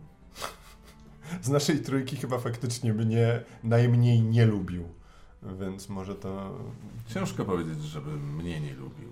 Z 1.43 1.49
naszej 1.49 1.83
trójki 1.83 2.17
chyba 2.17 2.39
faktycznie 2.39 2.95
mnie 2.95 3.45
najmniej 3.65 4.23
nie 4.23 4.47
lubił. 4.47 4.98
Więc 5.43 5.89
może 5.89 6.15
to. 6.15 6.59
Ciężko 7.07 7.45
powiedzieć, 7.45 7.83
żeby 7.83 8.11
mnie 8.11 8.61
nie 8.61 8.75
lubił. 8.75 9.09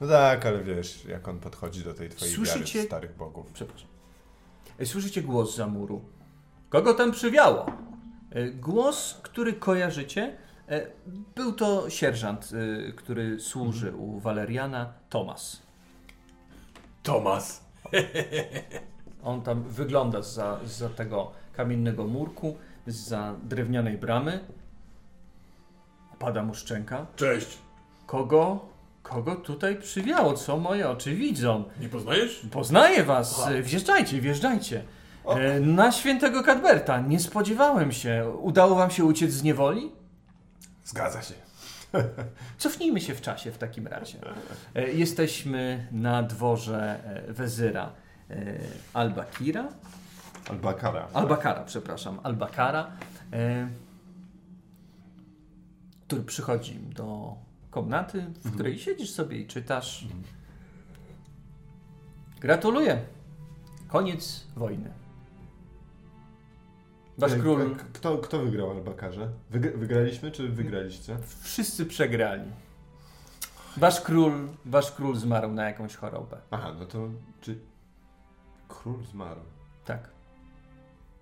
No 0.00 0.08
tak, 0.08 0.46
ale 0.46 0.64
wiesz, 0.64 1.04
jak 1.04 1.28
on 1.28 1.38
podchodzi 1.38 1.84
do 1.84 1.94
tej 1.94 2.08
twojej 2.08 2.34
Słyszycie- 2.34 2.74
wiary 2.78 2.86
starych 2.88 3.16
bogów. 3.16 3.52
Przepraszam. 3.52 3.88
Słyszycie 4.84 5.22
głos 5.22 5.56
za 5.56 5.66
muru. 5.66 6.00
Kogo 6.68 6.94
tam 6.94 7.12
przywiało? 7.12 7.66
E, 8.30 8.50
Głos, 8.50 9.20
który 9.22 9.52
kojarzycie, 9.52 10.36
e, 10.68 10.86
był 11.34 11.52
to 11.52 11.90
sierżant, 11.90 12.50
e, 12.88 12.92
który 12.92 13.40
służy 13.40 13.92
u 13.96 14.18
Waleriana, 14.20 14.92
Tomas. 15.10 15.62
Tomas. 17.02 17.64
On 19.22 19.42
tam 19.42 19.62
wygląda 19.62 20.22
za, 20.22 20.60
za 20.64 20.88
tego 20.88 21.32
kamiennego 21.52 22.06
murku, 22.06 22.56
za 22.86 23.34
drewnianej 23.42 23.98
bramy. 23.98 24.44
Opada 26.20 26.42
mu 26.42 26.54
szczęka. 26.54 27.06
Cześć. 27.16 27.58
Kogo? 28.06 28.68
Kogo 29.02 29.36
tutaj 29.36 29.76
przywiało? 29.76 30.34
Co 30.34 30.56
moje 30.56 30.88
oczy 30.88 31.14
widzą? 31.14 31.64
Nie 31.80 31.88
poznajesz? 31.88 32.46
Poznaję 32.52 33.04
was. 33.04 33.46
E, 33.48 33.62
Wjeżdżajcie, 33.62 34.20
wjeżdżajcie. 34.20 34.82
E, 35.28 35.60
Na 35.60 35.92
świętego 35.92 36.42
Kadberta. 36.42 37.00
Nie 37.00 37.20
spodziewałem 37.20 37.92
się. 37.92 38.32
Udało 38.40 38.74
wam 38.74 38.90
się 38.90 39.04
uciec 39.04 39.30
z 39.32 39.42
niewoli? 39.42 39.92
Zgadza 40.84 41.22
się. 41.22 41.34
Cofnijmy 42.58 43.00
się 43.00 43.14
w 43.14 43.20
czasie 43.20 43.52
w 43.52 43.58
takim 43.58 43.86
razie. 43.86 44.18
E, 44.74 44.88
Jesteśmy 44.92 45.86
na 45.92 46.22
dworze 46.22 46.98
e, 47.28 47.32
wezyra 47.32 47.90
e, 48.30 48.34
Albakira. 48.94 49.68
Albakara. 50.50 51.08
Albakara, 51.14 51.64
przepraszam. 51.64 52.20
Albakara. 52.22 52.90
E, 56.10 56.12
który 56.12 56.22
przychodzi 56.22 56.74
do 56.78 57.34
komnaty, 57.70 58.22
w 58.44 58.54
której 58.54 58.78
siedzisz 58.78 59.10
sobie 59.10 59.36
i 59.38 59.46
czytasz. 59.46 60.06
Gratuluję. 62.40 63.00
Koniec 63.88 64.46
wojny. 64.56 64.90
Wasz 67.18 67.32
Ej, 67.32 67.40
król. 67.40 67.76
Kto, 67.92 68.18
kto 68.18 68.38
wygrał 68.38 68.70
Albakarze? 68.70 69.28
Wyg- 69.52 69.76
wygraliśmy 69.78 70.30
czy 70.30 70.48
wygraliście? 70.48 71.16
Wszyscy 71.40 71.86
przegrali. 71.86 72.50
Wasz 73.76 74.00
król, 74.00 74.48
wasz 74.64 74.92
król 74.92 75.16
zmarł 75.16 75.52
na 75.52 75.64
jakąś 75.64 75.96
chorobę. 75.96 76.40
Aha, 76.50 76.74
no 76.78 76.86
to 76.86 77.08
czy 77.40 77.58
król 78.68 79.04
zmarł? 79.04 79.40
Tak. 79.84 80.10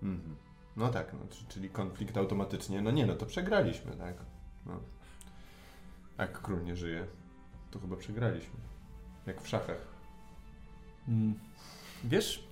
Mhm. 0.03 0.35
No 0.77 0.89
tak, 0.89 1.13
no, 1.13 1.19
czy- 1.29 1.45
czyli 1.47 1.69
konflikt 1.69 2.17
automatycznie. 2.17 2.81
No 2.81 2.91
nie, 2.91 3.05
no 3.05 3.15
to 3.15 3.25
przegraliśmy, 3.25 3.91
tak? 3.91 4.15
No. 4.65 4.79
Jak 6.17 6.41
król 6.41 6.63
nie 6.63 6.75
żyje, 6.75 7.05
to 7.71 7.79
chyba 7.79 7.95
przegraliśmy. 7.95 8.59
Jak 9.25 9.41
w 9.41 9.47
szachach. 9.47 9.87
Mm. 11.07 11.39
Wiesz, 12.03 12.43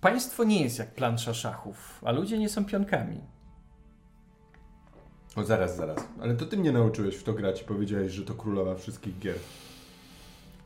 państwo 0.00 0.44
nie 0.44 0.62
jest 0.62 0.78
jak 0.78 0.94
plansza 0.94 1.34
szachów, 1.34 2.00
a 2.04 2.12
ludzie 2.12 2.38
nie 2.38 2.48
są 2.48 2.64
pionkami. 2.64 3.20
O, 5.36 5.44
zaraz, 5.44 5.76
zaraz. 5.76 5.98
Ale 6.20 6.34
to 6.34 6.46
ty 6.46 6.56
mnie 6.56 6.72
nauczyłeś 6.72 7.16
w 7.16 7.22
to 7.22 7.32
grać 7.32 7.62
i 7.62 7.64
powiedziałeś, 7.64 8.12
że 8.12 8.24
to 8.24 8.34
królowa 8.34 8.74
wszystkich 8.74 9.18
gier. 9.18 9.36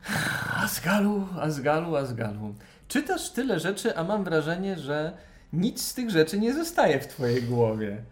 Azgalu, 0.63 1.27
Azgalu, 1.39 1.95
Azgalu. 1.95 2.55
Czytasz 2.87 3.31
tyle 3.31 3.59
rzeczy, 3.59 3.97
a 3.97 4.03
mam 4.03 4.23
wrażenie, 4.23 4.79
że 4.79 5.17
nic 5.53 5.81
z 5.81 5.93
tych 5.93 6.09
rzeczy 6.09 6.39
nie 6.39 6.53
zostaje 6.53 6.99
w 6.99 7.07
twojej 7.07 7.43
głowie. 7.43 8.03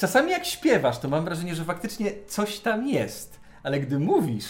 Czasami 0.00 0.30
jak 0.30 0.44
śpiewasz, 0.46 0.98
to 0.98 1.08
mam 1.08 1.24
wrażenie, 1.24 1.54
że 1.54 1.64
faktycznie 1.64 2.12
coś 2.26 2.60
tam 2.60 2.86
jest. 2.88 3.40
Ale 3.62 3.80
gdy 3.80 3.98
mówisz, 3.98 4.48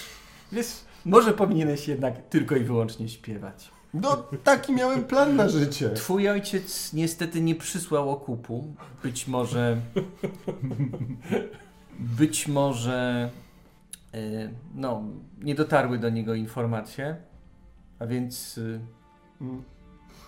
wiesz, 0.52 0.66
może 1.05 1.32
powinieneś 1.32 1.89
jednak 1.89 2.28
tylko 2.28 2.56
i 2.56 2.64
wyłącznie 2.64 3.09
śpiewać. 3.09 3.70
No, 3.94 4.16
taki 4.44 4.72
miałem 4.72 5.05
plan 5.05 5.36
na 5.36 5.48
życie. 5.48 5.90
Twój 5.90 6.28
ojciec 6.28 6.93
niestety 6.93 7.40
nie 7.40 7.55
przysłał 7.55 8.10
okupu. 8.10 8.74
Być 9.02 9.28
może. 9.28 9.77
Być 11.98 12.48
może. 12.48 13.31
y, 14.14 14.51
No, 14.74 15.02
nie 15.43 15.55
dotarły 15.55 15.98
do 15.98 16.10
niego 16.10 16.35
informacje. 16.35 17.16
A 17.98 18.06
więc. 18.06 18.59
y, 18.59 18.81
Mm. 19.40 19.62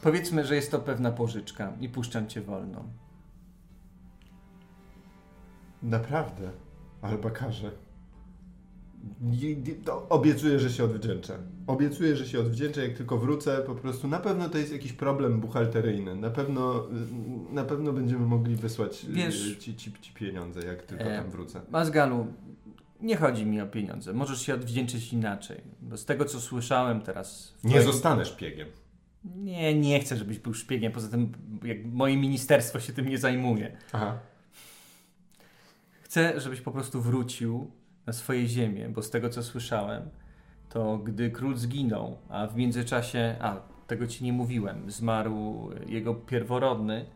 Powiedzmy, 0.02 0.44
że 0.44 0.54
jest 0.54 0.70
to 0.70 0.78
pewna 0.78 1.12
pożyczka 1.12 1.72
i 1.80 1.88
puszczam 1.88 2.28
cię 2.28 2.40
wolno. 2.40 2.84
Naprawdę. 5.82 6.50
Albakarze. 7.02 7.70
To 9.84 10.08
Obiecuję, 10.08 10.58
że 10.58 10.70
się 10.70 10.84
odwdzięczę. 10.84 11.38
Obiecuję, 11.66 12.16
że 12.16 12.26
się 12.26 12.40
odwdzięczę, 12.40 12.86
jak 12.88 12.96
tylko 12.96 13.18
wrócę. 13.18 13.62
Po 13.66 13.74
prostu 13.74 14.08
na 14.08 14.18
pewno 14.18 14.48
to 14.48 14.58
jest 14.58 14.72
jakiś 14.72 14.92
problem 14.92 15.40
buchalteryjny. 15.40 16.16
Na 16.16 16.30
pewno, 16.30 16.86
na 17.50 17.64
pewno 17.64 17.92
będziemy 17.92 18.26
mogli 18.26 18.56
wysłać 18.56 19.04
y, 19.04 19.12
Wiesz- 19.12 19.56
ci, 19.58 19.76
ci, 19.76 19.92
ci 19.92 20.12
pieniądze, 20.14 20.66
jak 20.66 20.82
tylko 20.82 21.04
E, 21.04 21.18
tam 21.18 21.30
wrócę. 21.30 21.60
Mazgalu, 21.70 22.26
nie 23.00 23.16
chodzi 23.16 23.46
mi 23.46 23.60
o 23.60 23.66
pieniądze. 23.66 24.12
Możesz 24.12 24.42
się 24.42 24.54
odwdzięczyć 24.54 25.12
inaczej. 25.12 25.60
Bo 25.82 25.96
z 25.96 26.04
tego, 26.04 26.24
co 26.24 26.40
słyszałem 26.40 27.00
teraz... 27.00 27.54
Nie 27.64 27.70
twoim- 27.70 27.84
zostanę 27.84 28.24
szpiegiem. 28.24 28.68
Nie, 29.24 29.74
nie 29.80 30.00
chcę, 30.00 30.16
żebyś 30.16 30.38
był 30.38 30.54
szpiegiem. 30.54 30.92
Poza 30.92 31.08
tym, 31.08 31.32
jak 31.64 31.84
moje 31.84 32.16
ministerstwo 32.16 32.80
się 32.80 32.92
tym 32.92 33.08
nie 33.08 33.18
zajmuje. 33.18 33.76
Aha. 33.92 34.18
Chcę, 36.12 36.40
żebyś 36.40 36.60
po 36.60 36.70
prostu 36.70 37.02
wrócił 37.02 37.70
na 38.06 38.12
swoje 38.12 38.46
ziemię, 38.46 38.88
bo 38.88 39.02
z 39.02 39.10
tego, 39.10 39.28
co 39.28 39.42
słyszałem, 39.42 40.10
to 40.68 40.98
gdy 40.98 41.30
król 41.30 41.56
zginął, 41.56 42.18
a 42.28 42.46
w 42.46 42.56
międzyczasie, 42.56 43.36
a 43.40 43.56
tego 43.86 44.06
ci 44.06 44.24
nie 44.24 44.32
mówiłem, 44.32 44.90
zmarł 44.90 45.70
jego 45.86 46.14
pierworodny, 46.14 47.06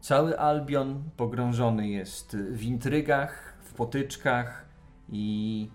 cały 0.00 0.38
Albion 0.38 1.02
pogrążony 1.16 1.88
jest 1.88 2.36
w 2.36 2.62
intrygach, 2.62 3.58
w 3.62 3.74
potyczkach 3.74 4.66
i 5.08 5.68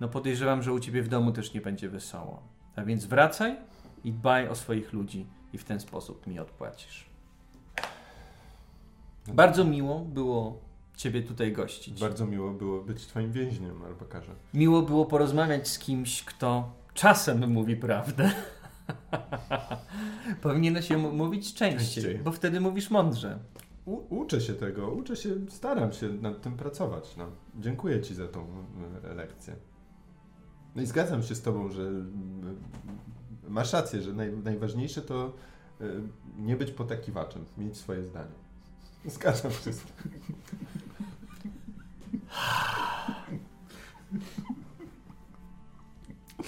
no 0.00 0.08
podejrzewam, 0.08 0.62
że 0.62 0.72
u 0.72 0.80
ciebie 0.80 1.02
w 1.02 1.08
domu 1.08 1.32
też 1.32 1.54
nie 1.54 1.60
będzie 1.60 1.88
wesoło. 1.88 2.42
A 2.76 2.84
więc 2.84 3.06
wracaj 3.06 3.56
i 4.04 4.12
dbaj 4.12 4.48
o 4.48 4.54
swoich 4.54 4.92
ludzi 4.92 5.26
i 5.52 5.58
w 5.58 5.64
ten 5.64 5.80
sposób 5.80 6.26
mi 6.26 6.38
odpłacisz. 6.38 7.10
Bardzo 9.28 9.64
miło 9.64 9.98
było 9.98 10.71
Ciebie 11.02 11.22
tutaj 11.22 11.52
gościć. 11.52 12.00
Bardzo 12.00 12.26
miło 12.26 12.50
było 12.50 12.82
być 12.82 13.06
twoim 13.06 13.32
więźniem, 13.32 13.82
albakarze. 13.82 14.32
Miło 14.54 14.82
było 14.82 15.06
porozmawiać 15.06 15.68
z 15.68 15.78
kimś, 15.78 16.24
kto 16.24 16.72
czasem 16.94 17.50
mówi 17.52 17.76
prawdę. 17.76 18.30
Powinieneś 20.42 20.88
się 20.88 20.98
mówić 20.98 21.54
częściej, 21.54 22.04
Częściej. 22.04 22.24
bo 22.24 22.32
wtedy 22.32 22.60
mówisz 22.60 22.90
mądrze. 22.90 23.38
U, 23.84 24.20
uczę 24.20 24.40
się 24.40 24.54
tego, 24.54 24.90
uczę 24.90 25.16
się, 25.16 25.30
staram 25.48 25.92
się 25.92 26.08
nad 26.08 26.42
tym 26.42 26.56
pracować. 26.56 27.16
No. 27.16 27.26
Dziękuję 27.60 28.00
Ci 28.00 28.14
za 28.14 28.28
tą 28.28 28.46
e, 29.04 29.14
lekcję. 29.14 29.56
No 30.74 30.82
i 30.82 30.86
zgadzam 30.86 31.22
się 31.22 31.34
z 31.34 31.42
Tobą, 31.42 31.70
że 31.70 31.90
masz 33.48 33.72
rację, 33.72 34.02
że 34.02 34.12
naj, 34.12 34.32
najważniejsze 34.36 35.02
to 35.02 35.32
e, 35.80 35.84
nie 36.38 36.56
być 36.56 36.70
potakiwaczem, 36.70 37.44
mieć 37.58 37.76
swoje 37.76 38.04
zdanie. 38.04 38.34
Zgadzam 39.06 39.52
się 39.52 39.72
z 39.72 39.78
tym. 39.80 40.08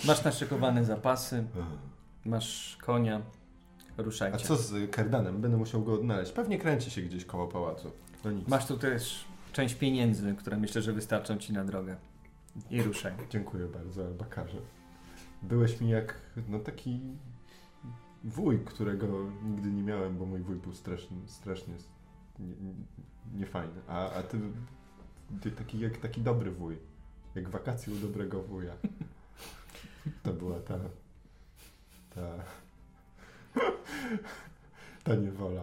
Masz 0.07 0.25
naszykowane 0.25 0.85
zapasy, 0.85 1.45
masz 2.25 2.77
konia, 2.83 3.21
ruszajcie. 3.97 4.37
A 4.37 4.39
co 4.47 4.57
z 4.57 4.91
Kardanem? 4.91 5.41
Będę 5.41 5.57
musiał 5.57 5.83
go 5.85 5.95
odnaleźć. 5.95 6.33
Pewnie 6.33 6.59
kręci 6.59 6.91
się 6.91 7.03
gdzieś 7.03 7.25
koło 7.25 7.47
pałacu. 7.49 7.91
No 8.25 8.31
nic. 8.31 8.49
Masz 8.49 8.67
tu 8.67 8.79
też 8.79 9.25
część 9.53 9.75
pieniędzy, 9.75 10.35
które 10.35 10.57
myślę, 10.57 10.83
że 10.83 10.93
wystarczą 10.93 11.37
Ci 11.39 11.53
na 11.53 11.65
drogę. 11.65 11.97
I 12.71 12.83
ruszaj. 12.83 13.13
Dziękuję 13.31 13.67
bardzo, 13.67 14.05
albakarze. 14.07 14.59
Byłeś 15.43 15.81
mi 15.81 15.89
jak 15.91 16.15
no 16.49 16.59
taki 16.59 17.01
wuj, 18.25 18.59
którego 18.65 19.07
nigdy 19.45 19.71
nie 19.73 19.83
miałem, 19.83 20.19
bo 20.19 20.27
mój 20.27 20.41
wuj 20.41 20.57
był 20.57 20.75
strasznie, 20.75 21.17
strasznie 21.27 21.75
s- 21.75 21.89
nie- 22.39 22.47
nie- 22.57 22.75
niefajny. 23.41 23.81
A, 23.89 24.11
a 24.11 24.23
ty, 24.23 24.39
ty 25.43 25.51
taki 25.51 25.81
jak 25.81 25.99
taki 25.99 26.21
dobry 26.21 26.51
wuj. 26.51 26.79
Jak 27.35 27.49
wakacje 27.49 27.93
u 27.93 27.97
dobrego 27.97 28.43
wuja. 28.43 28.73
To 30.23 30.33
była 30.33 30.61
ta... 30.61 30.79
ta... 32.15 32.45
ta 35.05 35.15
niewola. 35.15 35.63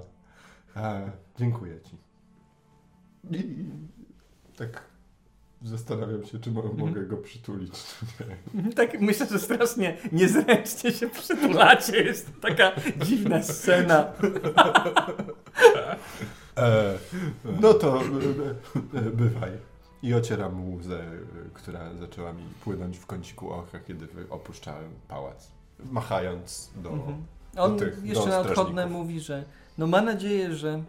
A, 0.75 1.01
dziękuję 1.39 1.79
ci. 1.81 1.97
I, 3.37 3.65
tak 4.57 4.81
zastanawiam 5.61 6.25
się, 6.25 6.39
czy 6.39 6.51
mo- 6.51 6.73
mogę 6.77 7.05
go 7.05 7.17
przytulić. 7.17 7.71
czy 8.17 8.25
nie. 8.53 8.73
Tak 8.73 8.99
myślę, 9.01 9.27
że 9.27 9.39
strasznie 9.39 9.97
niezręcznie 10.11 10.91
się 10.91 11.09
przytulacie. 11.09 12.03
Jest 12.03 12.25
to 12.35 12.41
taka 12.41 12.71
dziwna 13.05 13.43
scena. 13.43 14.13
E, 16.57 16.97
no 17.61 17.73
to 17.73 18.01
e, 18.01 18.99
e, 18.99 19.01
bywaj. 19.01 19.51
I 20.03 20.13
ocieram 20.13 20.73
łzę, 20.73 20.99
e, 21.03 21.15
która 21.53 21.93
zaczęła 21.93 22.33
mi 22.33 22.43
płynąć 22.63 22.97
w 22.97 23.05
kąciku 23.05 23.51
oka, 23.51 23.79
kiedy 23.79 24.07
opuszczałem 24.29 24.91
pałac. 25.07 25.51
Machając 25.91 26.71
do... 26.83 26.89
Mhm. 26.89 27.25
On 27.57 27.77
do 27.77 27.79
tych- 27.85 28.03
jeszcze 28.05 28.23
do 28.25 28.29
na 28.29 28.39
odchodne 28.39 28.87
mówi, 28.87 29.19
że 29.19 29.43
no 29.77 29.87
ma 29.87 30.01
nadzieję, 30.01 30.55
że 30.55 30.83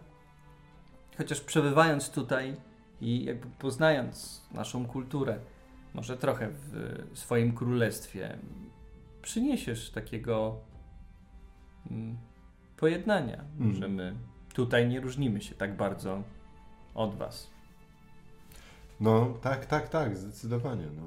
chociaż 1.18 1.40
przebywając 1.40 2.10
tutaj 2.10 2.56
i 3.00 3.24
jakby 3.24 3.46
poznając 3.58 4.42
naszą 4.54 4.86
kulturę, 4.86 5.38
może 5.94 6.16
trochę 6.16 6.48
w 6.50 6.98
swoim 7.14 7.52
królestwie, 7.54 8.38
przyniesiesz 9.22 9.90
takiego 9.90 10.56
mm, 11.90 12.16
pojednania, 12.76 13.44
Mm. 13.60 13.74
że 13.74 13.88
my 13.88 14.14
tutaj 14.52 14.88
nie 14.88 15.00
różnimy 15.00 15.42
się 15.42 15.54
tak 15.54 15.76
bardzo 15.76 16.22
od 16.94 17.14
was. 17.14 17.50
No 19.00 19.34
tak, 19.42 19.66
tak, 19.66 19.88
tak, 19.88 20.16
zdecydowanie. 20.16 20.86
No. 20.96 21.02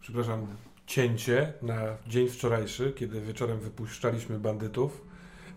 Przepraszam, 0.00 0.46
cięcie 0.86 1.52
na 1.62 1.80
dzień 2.06 2.28
wczorajszy, 2.28 2.92
kiedy 2.96 3.20
wieczorem 3.20 3.58
wypuszczaliśmy 3.58 4.38
bandytów 4.38 5.04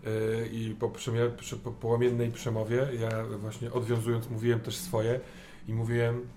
yy, 0.04 0.48
i 0.52 0.74
po, 0.74 0.88
przemia- 0.88 1.30
przy, 1.36 1.56
po 1.56 1.70
połamiennej 1.70 2.30
przemowie, 2.30 2.88
ja 3.00 3.24
właśnie 3.38 3.72
odwiązując 3.72 4.30
mówiłem 4.30 4.60
też 4.60 4.76
swoje 4.76 5.20
i 5.68 5.74
mówiłem, 5.74 6.28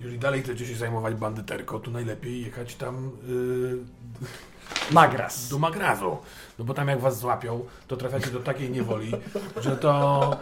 jeżeli 0.00 0.18
dalej 0.18 0.42
chcecie 0.42 0.66
się 0.66 0.74
zajmować 0.74 1.14
bandyterką, 1.14 1.80
to 1.80 1.90
najlepiej 1.90 2.42
jechać 2.42 2.74
tam 2.74 3.10
yy, 3.28 3.78
Magras. 4.90 5.48
do 5.48 5.58
Magrazu. 5.58 6.16
No 6.58 6.64
bo 6.64 6.74
tam 6.74 6.88
jak 6.88 7.00
was 7.00 7.18
złapią, 7.18 7.64
to 7.88 7.96
trafiacie 7.96 8.30
do 8.30 8.40
takiej 8.40 8.70
niewoli, 8.70 9.12
że 9.60 9.76
to, 9.76 10.36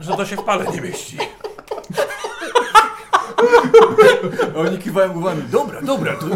że 0.00 0.16
to 0.16 0.26
się 0.26 0.36
w 0.36 0.42
pale 0.44 0.66
nie 0.72 0.80
mieści. 0.80 1.18
Oni 4.56 4.78
kiwają 4.78 5.12
głowami. 5.12 5.42
Dobra, 5.42 5.82
dobra, 5.82 6.16
to 6.16 6.26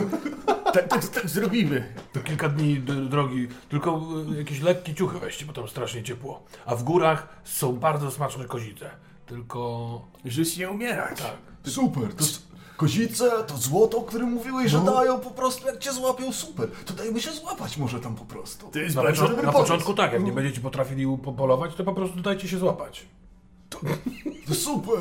tak, 0.73 0.89
tak, 0.89 1.05
tak 1.09 1.29
zrobimy. 1.29 1.93
To 2.13 2.21
kilka 2.21 2.49
dni 2.49 2.81
d- 2.81 2.95
drogi, 2.95 3.49
tylko 3.69 4.01
y, 4.35 4.39
jakieś 4.39 4.61
lekkie 4.61 4.95
ciuchy 4.95 5.19
weźcie, 5.19 5.45
bo 5.47 5.53
tam 5.53 5.69
strasznie 5.69 6.03
ciepło. 6.03 6.43
A 6.67 6.75
w 6.77 6.83
górach 6.83 7.29
są 7.45 7.73
bardzo 7.77 8.11
smaczne 8.11 8.45
kozice. 8.45 8.91
Tylko 9.27 10.01
Żyć 10.25 10.57
nie 10.57 10.71
umierać. 10.71 11.19
tak. 11.21 11.73
Super, 11.73 12.15
to 12.15 12.25
kozice, 12.79 13.31
to 13.47 13.57
złoto, 13.57 13.99
o 13.99 14.03
którym 14.03 14.33
mówiłeś, 14.33 14.71
że 14.71 14.79
dają 14.81 15.19
po 15.21 15.31
prostu 15.31 15.67
jak 15.67 15.79
cię 15.79 15.93
złapią, 15.93 16.33
super. 16.33 16.69
To 16.87 16.93
dajmy 16.95 17.21
się 17.21 17.33
złapać 17.33 17.77
może 17.77 18.01
tam 18.01 18.15
po 18.15 18.25
prostu. 18.25 18.69
To 18.69 18.79
jest 18.79 18.97
Na, 18.97 19.03
bardzo 19.03 19.23
począ- 19.23 19.29
dobry 19.31 19.47
na 19.47 19.53
pomysł. 19.53 19.71
początku 19.73 19.95
tak, 19.95 20.13
jak 20.13 20.25
nie 20.25 20.33
będziecie 20.33 20.61
potrafili 20.61 21.07
po- 21.25 21.33
polować, 21.33 21.75
to 21.75 21.85
po 21.85 21.95
prostu 21.95 22.21
dajcie 22.21 22.49
się 22.49 22.59
złapać. 22.59 23.07
To 24.49 24.55
super. 24.55 24.99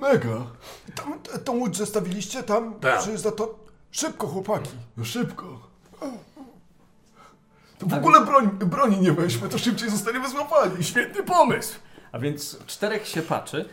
Mega. 0.00 0.46
Tam, 0.94 1.18
t- 1.20 1.38
tą 1.38 1.52
łódź 1.58 1.76
zostawiliście 1.76 2.42
tam? 2.42 2.74
Tak. 2.80 3.02
Czy 3.04 3.18
za 3.18 3.32
to... 3.32 3.58
Szybko, 3.90 4.26
chłopaki. 4.26 4.70
No 4.96 5.04
szybko. 5.04 5.60
To 7.78 7.86
w 7.86 7.94
ogóle 7.94 8.20
broń, 8.26 8.48
broni 8.50 9.00
nie 9.00 9.12
weźmy, 9.12 9.48
to 9.48 9.58
szybciej 9.58 9.90
zostaniemy 9.90 10.28
złapani. 10.30 10.84
Świetny 10.84 11.22
pomysł! 11.22 11.74
A 12.12 12.18
więc 12.18 12.58
czterech 12.66 13.08
siepaczy 13.08 13.60
e, 13.60 13.64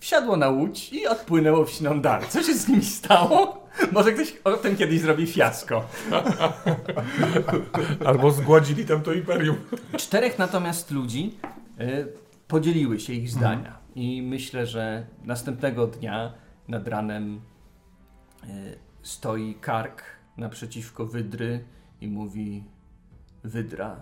wsiadło 0.00 0.36
na 0.36 0.48
łódź 0.48 0.92
i 0.92 1.06
odpłynęło 1.06 1.64
w 1.64 1.70
siną 1.70 2.00
dal. 2.00 2.22
Co 2.28 2.42
się 2.42 2.54
z 2.54 2.68
nimi 2.68 2.84
stało? 2.84 3.66
Może 3.92 4.12
ktoś 4.12 4.36
o 4.44 4.52
tym 4.52 4.76
kiedyś 4.76 5.00
zrobi 5.00 5.26
fiasko. 5.26 5.84
Albo 8.06 8.30
zgładzili 8.30 8.86
tam 8.86 9.02
to 9.02 9.12
imperium. 9.12 9.56
Czterech 9.96 10.38
natomiast 10.38 10.90
ludzi 10.90 11.34
e, 11.78 12.06
podzieliły 12.48 13.00
się 13.00 13.12
ich 13.12 13.30
zdania. 13.30 13.78
I 13.94 14.22
myślę, 14.22 14.66
że 14.66 15.06
następnego 15.24 15.86
dnia 15.86 16.32
nad 16.68 16.88
ranem 16.88 17.40
e, 18.42 18.46
stoi 19.02 19.54
kark 19.54 20.02
naprzeciwko 20.36 21.06
wydry 21.06 21.64
i 22.00 22.08
mówi 22.08 22.64
Wydra. 23.44 24.00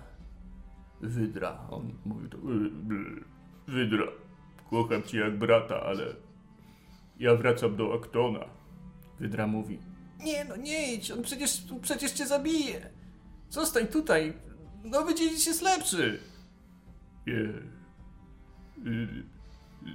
Wydra. 1.01 1.59
On 1.71 1.93
mówi 2.05 2.29
to. 2.29 2.37
"Y, 2.37 2.41
y, 2.41 3.25
Wydra. 3.69 4.05
Kocham 4.71 5.03
cię 5.03 5.19
jak 5.19 5.39
brata, 5.39 5.81
ale 5.81 6.05
ja 7.19 7.35
wracam 7.35 7.77
do 7.77 7.95
Aktona. 7.95 8.45
Wydra 9.21 9.47
mówi. 9.47 9.79
Nie 10.25 10.45
no, 10.45 10.57
nie 10.57 10.95
idź, 10.95 11.11
on 11.11 11.23
przecież, 11.23 11.65
przecież 11.83 12.13
cię 12.13 12.27
zabije. 12.27 12.91
Zostań 13.51 13.87
tutaj. 13.87 14.33
Nowy 14.85 15.15
dziedzic 15.15 15.47
jest 15.47 15.63
lepszy. 15.63 16.21
Nie. 17.27 17.49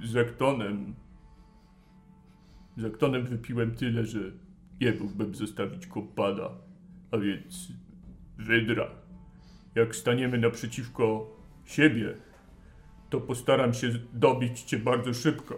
Z 0.04 0.16
Aktonem. 0.16 0.94
Z 2.76 2.84
Aktonem 2.84 3.26
wypiłem 3.26 3.74
tyle, 3.74 4.04
że 4.04 4.18
nie 4.80 4.92
mógłbym 4.92 5.34
zostawić 5.34 5.86
kompada. 5.86 6.50
A 7.10 7.18
więc 7.18 7.68
Wydra. 8.38 8.90
Jak 9.74 9.96
staniemy 9.96 10.38
naprzeciwko 10.38 11.36
siebie, 11.64 12.14
to 13.14 13.20
postaram 13.20 13.74
się 13.74 13.90
dobić 14.12 14.60
cię 14.60 14.78
bardzo 14.78 15.14
szybko. 15.14 15.54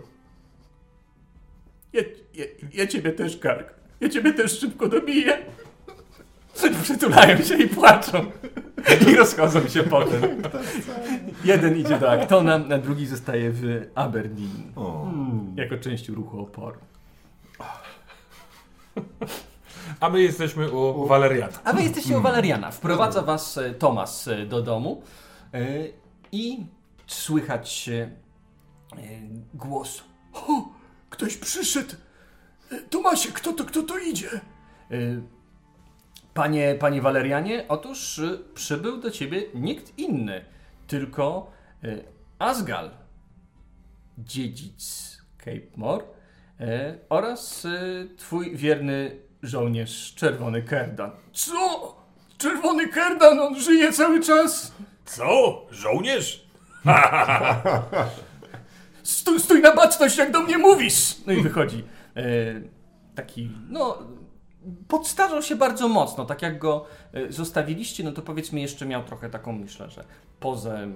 Ja, 1.93 2.03
ja, 2.35 2.45
ja 2.75 2.87
ciebie 2.87 3.13
też, 3.13 3.37
Kark. 3.37 3.75
Ja 4.01 4.09
ciebie 4.09 4.33
też 4.33 4.59
szybko 4.61 4.89
dobiję. 4.89 5.39
Przytulają 6.83 7.43
się 7.43 7.57
i 7.57 7.69
płaczą. 7.69 8.27
I 9.09 9.17
rozchodzą 9.17 9.69
się 9.69 9.83
potem. 9.83 10.43
Jeden 11.45 11.77
idzie 11.77 11.99
do 11.99 12.11
Actona, 12.11 12.55
a 12.75 12.79
drugi 12.79 13.07
zostaje 13.07 13.51
w 13.51 13.87
Aberdeen. 13.95 14.73
O. 14.77 15.13
Jako 15.57 15.79
część 15.79 16.09
ruchu 16.09 16.41
oporu. 16.41 16.79
A 20.01 20.11
my 20.11 20.23
jesteśmy 20.23 20.73
u 20.73 21.07
Waleriana. 21.07 21.59
A 21.65 21.73
wy 21.73 21.83
jesteście 21.83 22.19
u 22.19 22.23
Waleriana. 22.23 22.71
Wprowadza 22.71 23.23
was 23.23 23.59
e, 23.59 23.75
Tomas 23.75 24.29
e, 24.29 24.47
do 24.47 24.63
domu 24.63 25.03
e, 25.55 25.67
i 26.33 26.67
słychać 27.07 27.89
e, 27.89 28.11
głos. 29.55 30.05
O, 30.33 30.69
ktoś 31.11 31.37
przyszedł. 31.37 31.95
E, 32.73 32.81
Tomasie, 32.81 33.33
kto 33.33 33.53
to, 33.53 33.65
kto 33.65 33.83
to 33.83 33.99
idzie? 33.99 34.31
E, 34.91 34.97
Panie, 36.35 36.75
panie 36.81 37.03
Walerianie, 37.03 37.65
otóż 37.69 38.19
e, 38.19 38.39
przybył 38.55 38.97
do 39.01 39.11
ciebie 39.11 39.43
nikt 39.55 39.99
inny, 39.99 40.45
tylko 40.87 41.51
e, 41.85 41.99
Asgal, 42.39 42.91
dziedzic 44.19 45.17
Cape 45.39 45.77
More 45.77 46.05
e, 46.61 46.99
oraz 47.09 47.65
e, 47.65 47.71
twój 48.17 48.57
wierny 48.57 49.17
żołnierz 49.43 50.15
Czerwony 50.15 50.63
Kerdan. 50.63 51.11
Co? 51.33 51.97
Czerwony 52.39 52.89
Kerdan, 52.89 53.41
on 53.41 53.61
żyje 53.61 53.93
cały 53.93 54.21
czas? 54.21 54.73
Co? 55.05 55.67
Żołnierz? 55.71 56.46
Stój, 59.03 59.41
stój 59.41 59.63
na 59.63 59.75
baczność, 59.75 60.17
jak 60.19 60.33
do 60.33 60.41
mnie 60.41 60.59
mówisz! 60.59 61.17
No 61.27 61.33
i 61.33 61.43
wychodzi 61.43 61.85
e, 62.17 62.23
taki, 63.15 63.51
no, 63.69 63.99
podstarzał 64.89 65.43
się 65.43 65.57
bardzo 65.57 65.89
mocno, 65.89 66.25
tak 66.25 66.43
jak 66.43 66.59
go 66.59 66.85
e, 67.13 67.33
zostawiliście, 67.33 68.05
no 68.05 68.13
to 68.13 68.23
powiedzmy 68.23 68.61
jeszcze 68.61 68.87
miał 68.87 69.05
trochę 69.05 69.31
taką, 69.31 69.53
myślę, 69.53 69.91
że 69.91 70.05
pozę 70.41 70.79
m, 70.79 70.95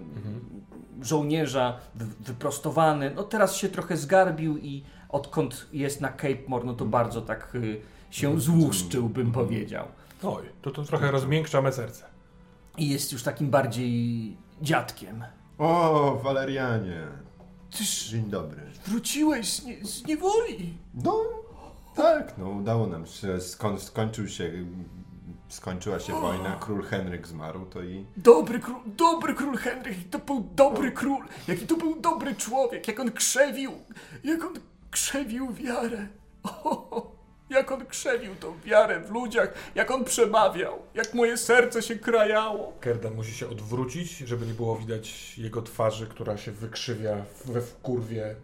żołnierza, 1.02 1.78
wy, 1.94 2.06
wyprostowany, 2.20 3.12
no 3.16 3.22
teraz 3.22 3.56
się 3.56 3.68
trochę 3.68 3.96
zgarbił 3.96 4.58
i 4.58 4.84
odkąd 5.08 5.66
jest 5.72 6.00
na 6.00 6.08
Cape 6.08 6.48
More, 6.48 6.64
no 6.64 6.74
to 6.74 6.84
bardzo 6.84 7.22
tak 7.22 7.54
y, 7.54 7.80
się 8.10 8.40
złuszczył, 8.40 9.08
bym 9.08 9.32
powiedział. 9.32 9.86
Oj, 10.22 10.44
to 10.62 10.70
to 10.70 10.82
trochę 10.82 11.10
rozmiękcza 11.10 11.62
me 11.62 11.72
serce. 11.72 12.04
I 12.78 12.88
jest 12.88 13.12
już 13.12 13.22
takim 13.22 13.50
bardziej 13.50 14.36
dziadkiem. 14.62 15.24
O, 15.60 16.16
Walerianie. 16.22 17.06
Tyż 17.70 18.08
Dzień 18.08 18.24
dobry. 18.24 18.62
wróciłeś 18.86 19.52
z, 19.52 19.64
nie, 19.64 19.84
z 19.84 20.06
niewoli. 20.06 20.74
No, 21.04 21.20
tak, 21.94 22.38
no 22.38 22.48
udało 22.48 22.86
nam 22.86 23.06
się. 23.06 23.40
Skąd 23.40 23.82
skończył 23.82 24.28
się, 24.28 24.52
skończyła 25.48 26.00
się 26.00 26.12
wojna, 26.12 26.56
król 26.60 26.82
Henryk 26.82 27.26
zmarł, 27.26 27.66
to 27.66 27.82
i... 27.82 28.06
Dobry 28.16 28.60
król, 28.60 28.80
dobry 28.86 29.34
król 29.34 29.56
Henryk, 29.56 29.96
to 30.10 30.18
był 30.18 30.48
dobry 30.54 30.92
król, 30.92 31.24
jaki 31.48 31.66
to 31.66 31.76
był 31.76 32.00
dobry 32.00 32.34
człowiek, 32.34 32.88
jak 32.88 33.00
on 33.00 33.10
krzewił, 33.12 33.72
jak 34.24 34.44
on 34.44 34.54
krzewił 34.90 35.52
wiarę. 35.52 36.06
O, 36.42 37.12
jak 37.50 37.72
on 37.72 37.86
krzewił 37.86 38.34
tą 38.34 38.60
wiarę 38.60 39.00
w 39.00 39.10
ludziach, 39.10 39.54
jak 39.74 39.90
on 39.90 40.04
przemawiał, 40.04 40.78
jak 40.94 41.14
moje 41.14 41.36
serce 41.36 41.82
się 41.82 41.96
krajało. 41.96 42.72
Kerdan 42.80 43.14
musi 43.14 43.32
się 43.32 43.48
odwrócić, 43.48 44.18
żeby 44.18 44.46
nie 44.46 44.54
było 44.54 44.76
widać 44.76 45.38
jego 45.38 45.62
twarzy, 45.62 46.06
która 46.06 46.36
się 46.36 46.52
wykrzywia 46.52 47.24
we 47.44 47.60
wkurwie, 47.60 48.34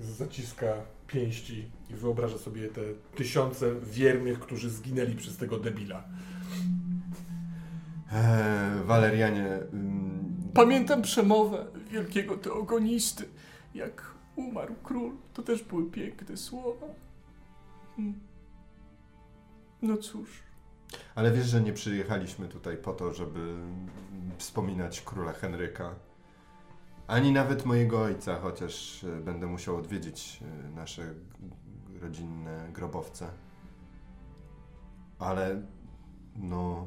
zaciska 0.00 0.74
pięści 1.06 1.70
i 1.90 1.94
wyobraża 1.94 2.38
sobie 2.38 2.68
te 2.68 2.80
tysiące 3.16 3.74
wiernych, 3.82 4.40
którzy 4.40 4.70
zginęli 4.70 5.14
przez 5.14 5.36
tego 5.36 5.58
debila. 5.58 6.04
Eee, 8.12 8.84
Walerianie, 8.84 9.58
ym, 9.72 10.14
Pamiętam 10.54 11.02
przemowę 11.02 11.66
wielkiego 11.90 12.36
teogonisty, 12.36 13.24
jak 13.74 14.14
umarł 14.36 14.74
król, 14.82 15.12
to 15.34 15.42
też 15.42 15.62
były 15.62 15.90
piękne 15.90 16.36
słowa. 16.36 16.86
Hmm. 17.96 18.33
No 19.84 19.96
cóż. 19.96 20.42
ale 21.14 21.32
wiesz, 21.32 21.46
że 21.46 21.60
nie 21.60 21.72
przyjechaliśmy 21.72 22.48
tutaj 22.48 22.76
po 22.76 22.92
to, 22.92 23.12
żeby 23.12 23.56
wspominać 24.38 25.00
króla 25.00 25.32
Henryka. 25.32 25.94
Ani 27.06 27.32
nawet 27.32 27.64
mojego 27.64 28.02
ojca, 28.02 28.36
chociaż 28.40 29.04
e, 29.04 29.20
będę 29.20 29.46
musiał 29.46 29.76
odwiedzić 29.76 30.40
e, 30.42 30.70
nasze 30.70 31.14
rodzinne 32.00 32.68
grobowce. 32.72 33.28
Ale 35.18 35.62
no. 36.36 36.86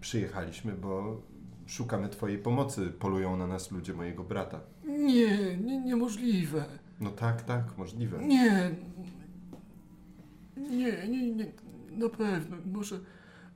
Przyjechaliśmy, 0.00 0.72
bo 0.72 1.22
szukamy 1.66 2.08
Twojej 2.08 2.38
pomocy. 2.38 2.86
Polują 2.86 3.36
na 3.36 3.46
nas 3.46 3.70
ludzie 3.70 3.94
mojego 3.94 4.24
brata. 4.24 4.60
Nie, 4.84 5.56
nie, 5.56 5.78
niemożliwe. 5.80 6.64
No 7.00 7.10
tak, 7.10 7.42
tak, 7.42 7.78
możliwe. 7.78 8.18
Nie. 8.18 8.74
Nie, 10.70 11.08
nie, 11.08 11.30
nie. 11.30 11.52
Na 11.90 12.08
pewno. 12.08 12.56
Może. 12.66 13.00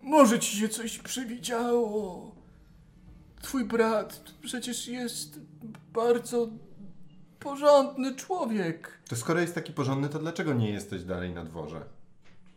Może 0.03 0.39
ci 0.39 0.57
się 0.57 0.69
coś 0.69 0.99
przywidziało. 0.99 2.35
Twój 3.43 3.65
brat 3.65 4.25
przecież 4.43 4.89
jest 4.89 5.41
bardzo 5.93 6.49
porządny 7.41 8.15
człowiek. 8.15 8.99
To 9.09 9.17
skoro 9.17 9.41
jest 9.41 9.55
taki 9.55 9.73
porządny, 9.73 10.09
to 10.09 10.19
dlaczego 10.19 10.55
nie 10.55 10.71
jesteś 10.71 11.05
dalej 11.05 11.35
na 11.35 11.45
dworze? 11.45 11.85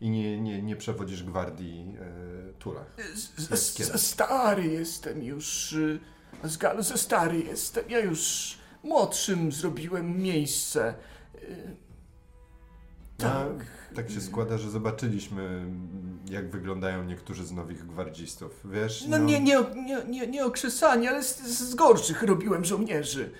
I 0.00 0.10
nie, 0.10 0.40
nie, 0.40 0.62
nie 0.62 0.76
przewodzisz 0.76 1.22
gwardii 1.24 1.94
e, 2.00 2.38
za 3.84 3.98
stary 3.98 4.66
jestem 4.66 5.22
już. 5.22 5.72
y, 5.72 6.00
Z 6.44 6.56
Galu 6.56 6.82
za 6.82 6.96
stary 6.96 7.38
jestem. 7.38 7.84
Ja 7.90 7.98
już 7.98 8.54
młodszym 8.82 9.52
zrobiłem 9.52 10.22
miejsce. 10.22 10.94
Y, 11.34 11.76
Tak. 13.18 13.78
Tak 13.94 14.10
się 14.10 14.20
składa, 14.20 14.58
że 14.58 14.70
zobaczyliśmy, 14.70 15.66
jak 16.30 16.50
wyglądają 16.50 17.04
niektórzy 17.04 17.46
z 17.46 17.52
nowych 17.52 17.86
gwardzistów. 17.86 18.60
Wiesz? 18.64 19.04
No 19.08 19.18
nie, 19.18 19.40
nie, 19.40 19.58
nie, 19.86 19.98
nie, 20.08 20.26
nie 20.26 20.44
okrzesanie, 20.44 21.10
ale 21.10 21.22
z, 21.22 21.42
z 21.42 21.74
gorszych 21.74 22.22
robiłem 22.22 22.64
żołnierzy. 22.64 23.30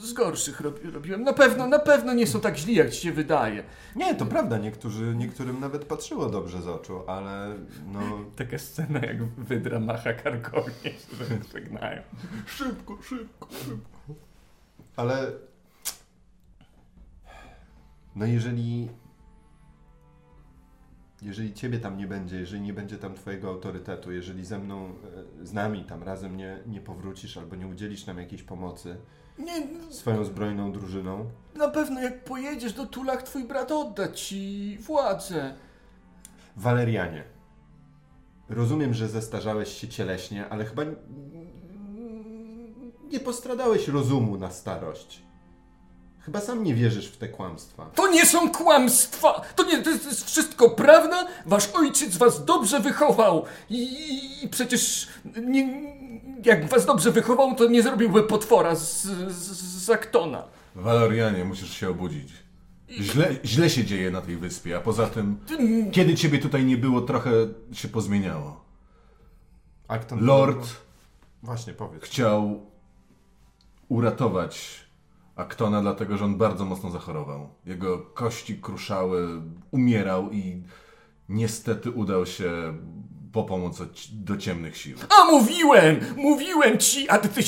Z 0.00 0.12
gorszych 0.12 0.60
robi, 0.60 0.90
robiłem. 0.90 1.22
Na 1.22 1.32
pewno, 1.32 1.66
na 1.66 1.78
pewno 1.78 2.14
nie 2.14 2.26
są 2.26 2.40
tak 2.40 2.56
źli, 2.56 2.74
jak 2.74 2.90
ci 2.90 3.00
się 3.00 3.12
wydaje. 3.12 3.64
Nie, 3.96 4.14
to 4.14 4.26
prawda, 4.26 4.58
niektórzy, 4.58 5.14
niektórym 5.16 5.60
nawet 5.60 5.84
patrzyło 5.84 6.28
dobrze 6.28 6.62
z 6.62 6.68
oczu, 6.68 7.02
ale 7.06 7.54
no... 7.92 8.00
Taka 8.36 8.58
scena, 8.58 8.98
jak 8.98 9.24
wydra 9.24 9.80
macha 9.80 10.12
karkonie, 10.12 10.92
że 11.18 11.24
żegnają. 11.52 12.02
Szybko, 12.46 12.98
szybko, 13.02 13.48
szybko. 13.64 14.14
Ale... 14.96 15.32
No 18.16 18.26
jeżeli... 18.26 18.88
Jeżeli 21.22 21.54
ciebie 21.54 21.78
tam 21.78 21.96
nie 21.96 22.06
będzie, 22.06 22.40
jeżeli 22.40 22.62
nie 22.62 22.72
będzie 22.72 22.98
tam 22.98 23.14
twojego 23.14 23.48
autorytetu, 23.48 24.12
jeżeli 24.12 24.44
ze 24.44 24.58
mną, 24.58 24.94
e, 25.42 25.46
z 25.46 25.52
nami 25.52 25.84
tam 25.84 26.02
razem 26.02 26.36
nie, 26.36 26.58
nie 26.66 26.80
powrócisz 26.80 27.36
albo 27.36 27.56
nie 27.56 27.66
udzielisz 27.66 28.06
nam 28.06 28.18
jakiejś 28.18 28.42
pomocy 28.42 28.96
Nie, 29.38 29.60
no, 29.60 29.92
swoją 29.92 30.24
zbrojną 30.24 30.72
drużyną, 30.72 31.30
na 31.54 31.68
pewno 31.68 32.00
jak 32.00 32.24
pojedziesz 32.24 32.72
do 32.72 32.86
Tulach, 32.86 33.22
twój 33.22 33.44
brat 33.44 33.72
odda 33.72 34.08
ci 34.08 34.76
władzę. 34.80 35.54
Walerianie, 36.56 37.24
rozumiem, 38.48 38.94
że 38.94 39.08
zestarzałeś 39.08 39.68
się 39.68 39.88
cieleśnie, 39.88 40.48
ale 40.48 40.64
chyba 40.64 40.82
nie 43.10 43.20
postradałeś 43.20 43.88
rozumu 43.88 44.36
na 44.36 44.50
starość. 44.50 45.27
Chyba 46.20 46.40
sam 46.40 46.64
nie 46.64 46.74
wierzysz 46.74 47.08
w 47.08 47.16
te 47.16 47.28
kłamstwa. 47.28 47.90
To 47.94 48.08
nie 48.10 48.26
są 48.26 48.50
kłamstwa! 48.50 49.40
To 49.56 49.64
nie 49.64 49.82
to 49.82 49.90
jest 49.90 50.24
wszystko 50.24 50.70
prawda? 50.70 51.26
Wasz 51.46 51.68
ojciec 51.74 52.16
was 52.16 52.44
dobrze 52.44 52.80
wychował! 52.80 53.44
I, 53.70 53.82
i, 53.82 54.44
i 54.44 54.48
przecież 54.48 55.08
nie, 55.42 55.92
jak 56.44 56.68
was 56.68 56.86
dobrze 56.86 57.10
wychował, 57.12 57.54
to 57.54 57.66
nie 57.66 57.82
zrobiłby 57.82 58.22
potwora 58.22 58.74
z, 58.74 59.02
z, 59.02 59.84
z 59.84 59.90
Aktona. 59.90 60.44
Valorianie, 60.74 61.44
musisz 61.44 61.70
się 61.76 61.88
obudzić. 61.90 62.32
Źle, 62.90 63.36
źle 63.44 63.70
się 63.70 63.84
dzieje 63.84 64.10
na 64.10 64.20
tej 64.20 64.36
wyspie, 64.36 64.76
a 64.76 64.80
poza 64.80 65.06
tym, 65.06 65.40
kiedy 65.92 66.14
ciebie 66.14 66.38
tutaj 66.38 66.64
nie 66.64 66.76
było, 66.76 67.00
trochę 67.00 67.30
się 67.72 67.88
pozmieniało. 67.88 68.64
Acton 69.88 70.24
Lord 70.24 70.68
Właśnie, 71.42 71.72
powiedz. 71.72 72.02
chciał 72.04 72.66
uratować 73.88 74.84
Aktona, 75.38 75.82
dlatego 75.82 76.16
że 76.16 76.24
on 76.24 76.36
bardzo 76.36 76.64
mocno 76.64 76.90
zachorował. 76.90 77.48
Jego 77.66 77.98
kości 77.98 78.60
kruszały, 78.60 79.42
umierał 79.70 80.30
i 80.32 80.62
niestety 81.28 81.90
udał 81.90 82.26
się 82.26 82.78
po 83.32 83.44
pomoc 83.44 83.78
do 84.12 84.36
ciemnych 84.36 84.76
sił. 84.76 84.96
A 85.20 85.24
mówiłem! 85.30 86.00
Mówiłem 86.16 86.78
ci, 86.78 87.08
a 87.10 87.18
ty 87.18 87.28
te 87.28 87.40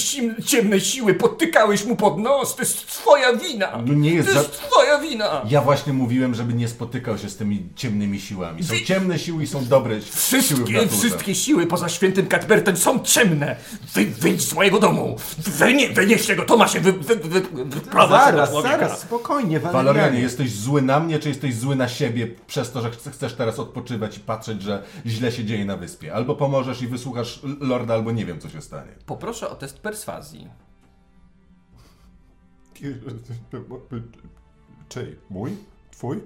ciemne 0.46 0.80
siły 0.80 1.14
podtykałeś 1.14 1.84
mu 1.84 1.96
pod 1.96 2.18
nos! 2.18 2.54
To 2.56 2.62
jest 2.62 2.86
twoja 2.86 3.32
wina! 3.36 3.82
No 3.86 3.94
nie 3.94 4.10
jest 4.14 4.28
to 4.28 4.34
za- 4.34 4.40
jest 4.40 4.52
twoja 4.52 4.98
wina! 4.98 5.42
Ja 5.48 5.60
właśnie 5.60 5.92
mówiłem, 5.92 6.34
żeby 6.34 6.52
nie 6.54 6.68
spotykał 6.68 7.18
się 7.18 7.28
z 7.30 7.36
tymi 7.36 7.68
ciemnymi 7.76 8.20
siłami. 8.20 8.64
Są 8.64 8.74
Wy- 8.74 8.82
ciemne 8.82 9.18
siły 9.18 9.42
i 9.42 9.46
są 9.46 9.64
dobre 9.64 9.94
siły 10.00 10.10
w 10.12 10.14
Wszystkie, 10.14 10.72
naturze. 10.72 10.96
wszystkie 10.96 11.34
siły 11.34 11.66
poza 11.66 11.88
świętym 11.88 12.28
Cuthbertem 12.28 12.76
są 12.76 12.98
ciemne! 12.98 13.56
Wy, 13.94 14.06
wyjdź 14.06 14.42
z 14.42 14.52
mojego 14.54 14.78
domu! 14.80 15.16
Wynie, 15.38 15.88
wynieście 15.88 16.36
go, 16.36 16.44
Tomasie! 16.44 16.80
Wy, 16.80 16.92
wy, 16.92 17.16
wy, 17.16 17.40
wyprowadź 17.64 18.26
tego 18.26 18.46
Zaraz, 18.46 18.62
zaraz, 18.62 19.00
spokojnie, 19.00 19.60
Valorianie, 19.60 19.84
Valerianie. 20.00 20.20
jesteś 20.20 20.52
zły 20.52 20.82
na 20.82 21.00
mnie, 21.00 21.18
czy 21.18 21.28
jesteś 21.28 21.54
zły 21.54 21.76
na 21.76 21.88
siebie 21.88 22.28
przez 22.46 22.72
to, 22.72 22.80
że 22.82 22.90
chce- 22.90 23.10
chcesz 23.10 23.34
teraz 23.34 23.58
odpoczywać 23.58 24.16
i 24.16 24.20
patrzeć, 24.20 24.62
że 24.62 24.82
źle 25.06 25.32
się 25.32 25.44
dzieje 25.44 25.64
na 25.70 25.76
wyspie? 25.76 26.14
Albo 26.14 26.34
pomożesz 26.36 26.82
i 26.82 26.86
wysłuchasz 26.86 27.40
lorda, 27.60 27.94
albo 27.94 28.12
nie 28.12 28.26
wiem, 28.26 28.40
co 28.40 28.48
się 28.48 28.60
stanie. 28.60 28.92
Poproszę 29.06 29.50
o 29.50 29.54
test 29.54 29.78
perswazji. 29.78 30.48
Czyj? 34.88 35.16
Mój? 35.30 35.56
Twój? 35.90 36.16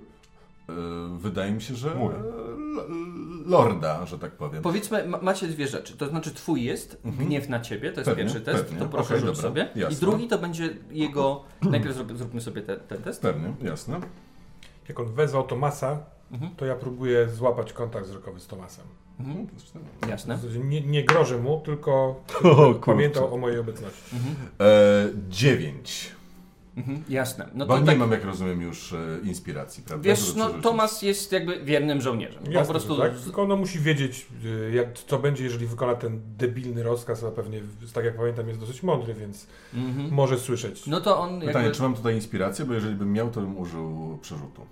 Yy, 0.69 0.75
wydaje 1.19 1.53
mi 1.53 1.62
się, 1.62 1.75
że 1.75 1.95
Mój. 1.95 2.15
e, 2.15 2.19
lorda, 3.47 4.07
że 4.07 4.19
tak 4.19 4.33
powiem. 4.33 4.62
Powiedzmy, 4.62 5.07
ma, 5.09 5.19
macie 5.19 5.47
dwie 5.49 5.69
rzeczy. 5.69 5.97
To 5.97 6.09
znaczy, 6.09 6.31
twój 6.35 6.62
jest 6.65 7.01
gniew 7.05 7.49
na 7.49 7.61
ciebie, 7.61 7.93
to 7.93 8.01
jest 8.01 8.11
Pewnie, 8.11 8.25
pierwszy 8.25 8.41
test, 8.41 8.65
pewnie. 8.65 8.79
to 8.79 8.87
proszę 8.89 9.19
dobra, 9.21 9.35
sobie. 9.35 9.69
I 9.77 9.79
jasne. 9.81 10.01
drugi 10.01 10.29
to 10.29 10.39
będzie 10.39 10.77
jego. 10.91 11.45
Najpierw 11.71 11.95
zrób, 11.95 12.19
zróbmy 12.19 12.41
sobie 12.41 12.62
te, 12.62 12.77
ten 12.77 13.03
test. 13.03 13.23
Pewnie, 13.23 13.55
jasne. 13.62 14.01
Jak 14.89 15.01
on 15.01 15.07
wezwał 15.15 15.43
Tomasa, 15.47 15.99
to 16.57 16.66
ja 16.66 16.75
próbuję 16.75 17.29
złapać 17.29 17.73
kontakt 17.73 18.07
wzrokowy 18.07 18.41
z 18.41 18.47
Tomasem. 18.47 18.85
Mhm. 19.20 19.47
Jasne. 20.09 20.36
W 20.36 20.41
sensie 20.41 20.59
Nie, 20.59 20.81
nie 20.81 21.05
grożę 21.05 21.39
mu, 21.39 21.61
tylko 21.61 22.20
kurczę. 22.43 22.81
pamiętał 22.86 23.35
o 23.35 23.39
mojej 23.39 23.59
obecności. 23.59 24.16
E, 24.61 25.09
dziewięć. 25.28 26.11
Mhm. 26.77 27.03
Jasne. 27.09 27.49
No 27.55 27.66
Bo 27.66 27.74
to 27.74 27.81
nie 27.81 27.86
tak, 27.86 27.99
mam, 27.99 28.12
jak 28.12 28.24
rozumiem, 28.24 28.62
już 28.62 28.93
e, 28.93 28.97
inspiracji, 29.24 29.82
prawda? 29.82 30.05
wiesz, 30.09 30.35
no. 30.35 30.51
Tomas 30.51 31.03
jest 31.03 31.32
jakby 31.32 31.65
wiernym 31.65 32.01
żołnierzem. 32.01 32.43
Jasne, 32.45 32.61
po 32.66 32.70
prostu 32.70 32.97
tak? 32.99 33.20
Tylko 33.20 33.43
ono 33.43 33.57
musi 33.57 33.78
wiedzieć, 33.78 34.27
y, 34.45 34.73
jak, 34.74 34.93
co 34.99 35.19
będzie, 35.19 35.45
jeżeli 35.45 35.66
wykona 35.66 35.95
ten 35.95 36.20
debilny 36.39 36.82
rozkaz, 36.82 37.24
a 37.24 37.31
pewnie, 37.31 37.61
tak 37.93 38.05
jak 38.05 38.16
pamiętam, 38.16 38.49
jest 38.49 38.61
dosyć 38.61 38.82
mądry, 38.82 39.15
więc 39.15 39.47
Mhm. 39.74 40.11
może 40.15 40.39
słyszeć. 40.39 40.86
No 40.86 41.01
to 41.01 41.19
on 41.20 41.41
Pytanie, 41.41 41.59
jakby... 41.59 41.73
czy 41.77 41.82
mam 41.82 41.95
tutaj 41.95 42.15
inspirację, 42.15 42.65
bo 42.65 42.74
jeżeli 42.74 42.95
bym 42.95 43.12
miał, 43.12 43.31
to 43.31 43.41
bym 43.41 43.59
użył 43.59 44.19
przerzutu. 44.23 44.66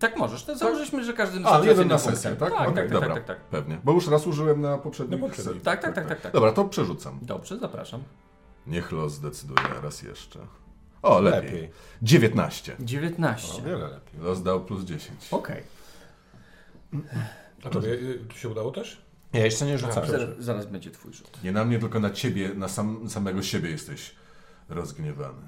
Tak 0.00 0.16
możesz, 0.16 0.44
to 0.44 0.56
założyliśmy, 0.56 1.04
że 1.04 1.12
każdy 1.12 1.40
A, 1.46 1.64
jeden 1.64 1.88
na 1.88 1.98
sesję, 1.98 2.30
tak? 2.36 2.50
Tak, 2.50 2.60
Okej, 2.60 2.66
tak, 2.66 2.74
tak, 2.74 2.90
dobra. 2.90 3.14
tak, 3.14 3.24
tak. 3.24 3.40
Pewnie. 3.40 3.80
Bo 3.84 3.92
już 3.92 4.08
raz 4.08 4.26
użyłem 4.26 4.60
na 4.60 4.78
poprzednim. 4.78 5.20
Na 5.20 5.26
poprzednim. 5.26 5.60
Tak, 5.60 5.82
tak, 5.82 5.94
tak, 5.94 6.08
tak, 6.08 6.20
tak. 6.20 6.32
Dobra, 6.32 6.52
to 6.52 6.64
przerzucam. 6.64 7.18
Dobrze, 7.22 7.58
zapraszam. 7.58 8.02
Niech 8.66 8.92
los 8.92 9.12
zdecyduje 9.12 9.60
raz 9.82 10.02
jeszcze. 10.02 10.38
O, 11.02 11.20
lepiej. 11.20 11.52
Lepiej. 11.52 11.70
19. 12.02 12.76
19. 12.80 13.62
O 13.62 13.64
wiele 13.64 13.88
lepiej. 13.88 14.20
Los 14.20 14.42
dał 14.42 14.64
plus 14.64 14.84
10. 14.84 15.28
Okej. 15.30 15.62
A 17.64 17.68
tobie 17.68 17.88
y, 17.88 18.24
to 18.28 18.34
się 18.34 18.48
udało 18.48 18.70
też? 18.70 19.02
Ja 19.32 19.44
jeszcze 19.44 19.66
nie 19.66 19.78
rzucałem. 19.78 20.10
Zaraz, 20.10 20.28
zaraz 20.38 20.66
będzie 20.66 20.90
twój 20.90 21.12
rzut. 21.12 21.42
Nie 21.44 21.52
na 21.52 21.64
mnie, 21.64 21.78
tylko 21.78 22.00
na 22.00 22.10
ciebie, 22.10 22.54
na 22.54 22.68
sam, 22.68 23.10
samego 23.10 23.42
siebie 23.42 23.70
jesteś 23.70 24.14
rozgniewany. 24.68 25.42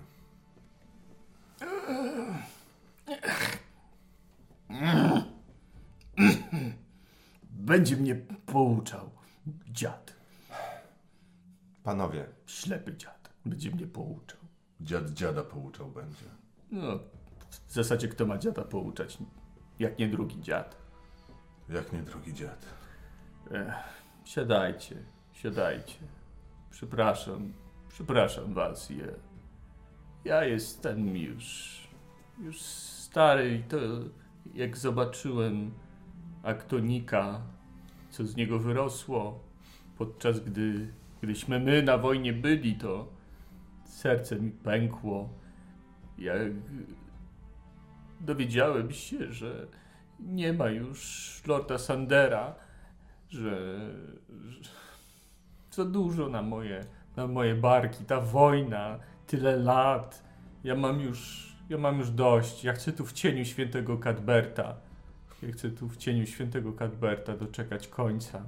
Będzie 7.51 7.97
mnie 7.97 8.15
pouczał. 8.47 9.11
Dziad. 9.70 10.16
Panowie, 11.82 12.27
Ślepy 12.47 12.97
dziad. 12.97 13.31
Będzie 13.47 13.70
mnie 13.70 13.86
pouczał. 13.86 14.40
Dziad 14.81 15.11
dziada 15.11 15.43
pouczał 15.43 15.89
będzie. 15.89 16.24
No, 16.70 16.99
w 17.69 17.73
zasadzie 17.73 18.09
kto 18.09 18.27
ma 18.27 18.39
dziada 18.39 18.62
pouczać? 18.62 19.19
Jak 19.78 19.99
nie 19.99 20.09
drugi 20.09 20.40
dziad. 20.40 20.77
Jak 21.69 21.93
nie, 21.93 22.03
drogi 22.03 22.35
dziad. 22.35 22.66
Ech, 23.51 23.74
siadajcie, 24.24 24.97
siadajcie. 25.32 25.99
Przepraszam, 26.70 27.53
przepraszam 27.89 28.55
was. 28.55 28.90
Ja, 28.90 29.07
ja 30.24 30.44
jestem 30.44 31.16
już, 31.16 31.78
już 32.39 32.61
stary 32.62 33.57
i 33.57 33.62
to 33.62 33.77
jak 34.55 34.77
zobaczyłem 34.77 35.70
aktonika, 36.43 37.41
co 38.11 38.27
z 38.27 38.37
niego 38.37 38.59
wyrosło, 38.59 39.41
podczas 39.99 40.41
gdy, 40.41 40.93
gdyśmy 41.23 41.61
my 41.61 41.83
na 41.83 41.99
wojnie 41.99 42.33
byli, 42.33 42.74
to 42.74 43.09
serce 43.85 44.37
mi 44.41 44.51
pękło. 44.51 45.29
Jak 46.19 46.53
dowiedziałem 48.20 48.91
się, 48.91 49.33
że 49.33 49.66
nie 50.20 50.53
ma 50.53 50.69
już 50.69 51.43
Lorda 51.47 51.79
Sandera, 51.79 52.55
że, 53.29 53.79
że 54.49 54.70
za 55.70 55.85
dużo 55.85 56.29
na 56.29 56.43
moje, 56.43 56.85
na 57.16 57.27
moje 57.27 57.55
barki, 57.55 58.05
ta 58.05 58.20
wojna, 58.20 58.99
tyle 59.27 59.57
lat. 59.57 60.24
Ja 60.65 60.74
mam 60.74 61.01
już, 61.01 61.52
ja 61.73 61.78
mam 61.78 61.99
już 61.99 62.11
dość. 62.11 62.65
Ja 62.65 62.73
chcę 62.73 62.93
tu 62.93 63.07
w 63.07 63.12
cieniu 63.12 63.44
świętego 63.44 63.99
Cadberta. 63.99 64.74
Ja 65.43 65.53
chcę 65.53 65.70
tu 65.70 65.89
w 65.89 65.97
cieniu 65.97 66.27
świętego 66.27 66.73
Cadberta 66.73 67.36
doczekać 67.36 67.89
końca. 67.89 68.43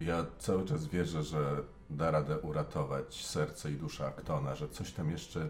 Ja 0.00 0.26
cały 0.38 0.64
czas 0.64 0.86
wierzę, 0.86 1.22
że 1.22 1.62
da 1.90 2.10
radę 2.10 2.38
uratować 2.38 3.26
serce 3.26 3.72
i 3.72 3.74
duszę 3.74 4.06
Aktona, 4.06 4.54
że 4.54 4.68
coś 4.68 4.92
tam 4.92 5.10
jeszcze 5.10 5.48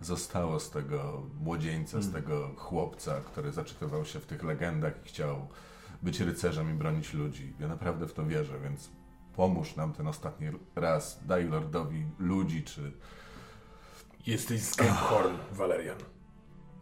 zostało 0.00 0.60
z 0.60 0.70
tego 0.70 1.22
młodzieńca, 1.40 2.02
z 2.02 2.12
tego 2.12 2.50
chłopca, 2.56 3.20
który 3.20 3.52
zaczytywał 3.52 4.04
się 4.04 4.20
w 4.20 4.26
tych 4.26 4.42
legendach 4.42 4.92
i 5.04 5.08
chciał 5.08 5.48
być 6.02 6.20
rycerzem 6.20 6.70
i 6.70 6.74
bronić 6.74 7.14
ludzi. 7.14 7.52
Ja 7.60 7.68
naprawdę 7.68 8.06
w 8.06 8.12
to 8.12 8.26
wierzę, 8.26 8.60
więc 8.62 8.90
pomóż 9.36 9.76
nam 9.76 9.92
ten 9.92 10.06
ostatni 10.06 10.46
raz. 10.76 11.26
Daj 11.26 11.48
Lordowi 11.48 12.04
ludzi, 12.18 12.62
czy 12.62 12.92
Jesteś 14.28 14.62
z 14.62 14.76
Kemphorn, 14.76 15.36
Valerian. 15.52 15.98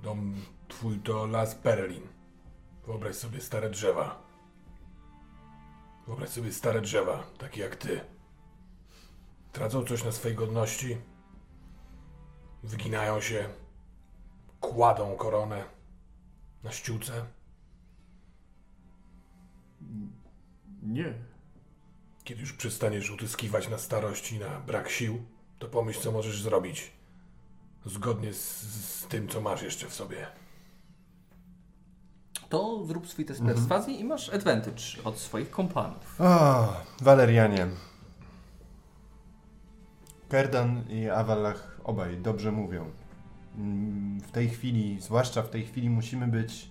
Dom 0.00 0.34
twój 0.68 0.98
to 0.98 1.26
Las 1.26 1.54
Perlin. 1.54 2.02
Wyobraź 2.86 3.16
sobie 3.16 3.40
stare 3.40 3.70
drzewa. 3.70 4.22
Wyobraź 6.06 6.28
sobie 6.28 6.52
stare 6.52 6.80
drzewa, 6.80 7.22
takie 7.38 7.60
jak 7.60 7.76
ty. 7.76 8.00
Tracą 9.52 9.84
coś 9.84 10.04
na 10.04 10.12
swej 10.12 10.34
godności. 10.34 10.96
Wyginają 12.62 13.20
się. 13.20 13.48
Kładą 14.60 15.16
koronę 15.16 15.64
na 16.62 16.72
ściółce. 16.72 17.26
Nie. 20.82 21.14
Kiedy 22.24 22.40
już 22.40 22.52
przestaniesz 22.52 23.10
utyskiwać 23.10 23.68
na 23.68 23.78
starość 23.78 24.32
i 24.32 24.38
na 24.38 24.60
brak 24.60 24.88
sił, 24.88 25.24
to 25.58 25.68
pomyśl, 25.68 26.00
co 26.00 26.12
możesz 26.12 26.42
zrobić. 26.42 26.95
Zgodnie 27.86 28.32
z, 28.32 28.62
z 29.02 29.06
tym, 29.06 29.28
co 29.28 29.40
masz 29.40 29.62
jeszcze 29.62 29.86
w 29.86 29.94
sobie. 29.94 30.26
To 32.48 32.84
zrób 32.86 33.08
swój 33.08 33.24
test 33.24 33.42
perswazji 33.42 34.00
i 34.00 34.04
masz 34.04 34.28
advantage 34.28 34.82
od 35.04 35.18
swoich 35.18 35.50
kompanów. 35.50 36.20
O, 36.20 36.72
Walerianie. 37.00 37.66
Kerdan 40.28 40.84
i 40.88 41.08
Awalach 41.08 41.80
obaj 41.84 42.16
dobrze 42.18 42.52
mówią. 42.52 42.90
W 44.22 44.30
tej 44.30 44.48
chwili, 44.48 45.00
zwłaszcza 45.00 45.42
w 45.42 45.50
tej 45.50 45.66
chwili, 45.66 45.90
musimy 45.90 46.28
być 46.28 46.70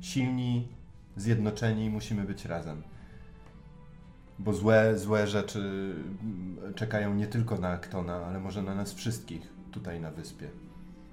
silni, 0.00 0.68
zjednoczeni, 1.16 1.90
musimy 1.90 2.24
być 2.24 2.44
razem. 2.44 2.82
Bo 4.38 4.52
złe, 4.52 4.98
złe 4.98 5.26
rzeczy 5.26 5.94
czekają 6.74 7.14
nie 7.14 7.26
tylko 7.26 7.58
na 7.58 7.68
Aktona, 7.68 8.26
ale 8.26 8.40
może 8.40 8.62
na 8.62 8.74
nas 8.74 8.94
wszystkich 8.94 9.55
tutaj 9.76 10.00
na 10.00 10.10
wyspie. 10.10 10.50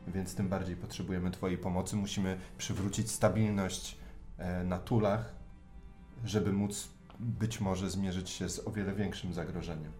więc 0.08 0.36
tym 0.36 0.50
bardziej 0.50 0.76
potrzebujemy 0.76 1.32
Twojej 1.32 1.58
pomocy. 1.58 1.96
Musimy 1.96 2.38
przywrócić 2.58 3.12
stabilność 3.12 3.98
e, 4.38 4.64
na 4.64 4.80
tulach, 4.80 5.34
żeby 6.26 6.54
móc 6.54 6.90
być 7.20 7.62
może 7.62 7.90
zmierzyć 7.90 8.30
się 8.30 8.50
z 8.50 8.68
o 8.68 8.72
wiele 8.72 8.96
większym 8.96 9.34
zagrożeniem, 9.34 9.92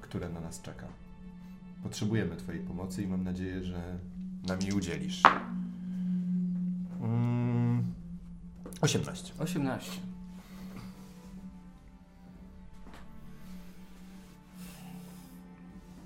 które 0.00 0.28
na 0.28 0.40
nas 0.40 0.62
czeka. 0.62 0.86
Potrzebujemy 1.82 2.36
Twojej 2.36 2.60
pomocy 2.60 3.02
i 3.02 3.06
mam 3.06 3.24
nadzieję, 3.24 3.64
że 3.64 3.98
nam 4.46 4.60
jej 4.62 4.72
udzielisz. 4.72 5.22
Mm, 7.00 7.94
18. 8.80 9.32
18. 9.38 10.00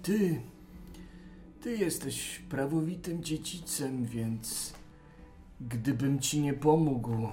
Ty, 0.02 0.42
ty 1.62 1.76
jesteś 1.76 2.38
prawowitym 2.38 3.24
dziedzicem, 3.24 4.04
więc 4.04 4.72
gdybym 5.60 6.20
ci 6.20 6.40
nie 6.40 6.54
pomógł, 6.54 7.28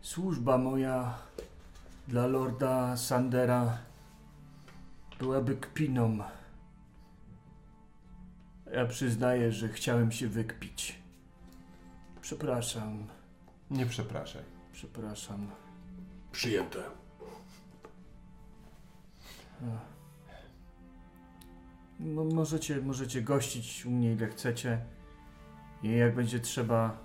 służba 0.00 0.58
moja 0.58 1.18
dla 2.08 2.26
lorda 2.26 2.96
Sandera 2.96 3.78
byłaby 5.18 5.56
kpiną. 5.56 6.18
Ja 8.72 8.86
przyznaję, 8.86 9.52
że 9.52 9.68
chciałem 9.68 10.12
się 10.12 10.28
wykpić. 10.28 10.98
Przepraszam, 12.20 13.06
Nie 13.70 13.86
przepraszaj. 13.86 14.42
przepraszam. 14.72 15.50
Przyjęte. 16.32 16.82
No, 22.00 22.24
możecie, 22.24 22.80
możecie 22.80 23.22
gościć 23.22 23.86
u 23.86 23.90
mnie 23.90 24.12
ile 24.12 24.28
chcecie. 24.28 24.80
I 25.82 25.90
jak 25.90 26.14
będzie 26.14 26.40
trzeba 26.40 26.98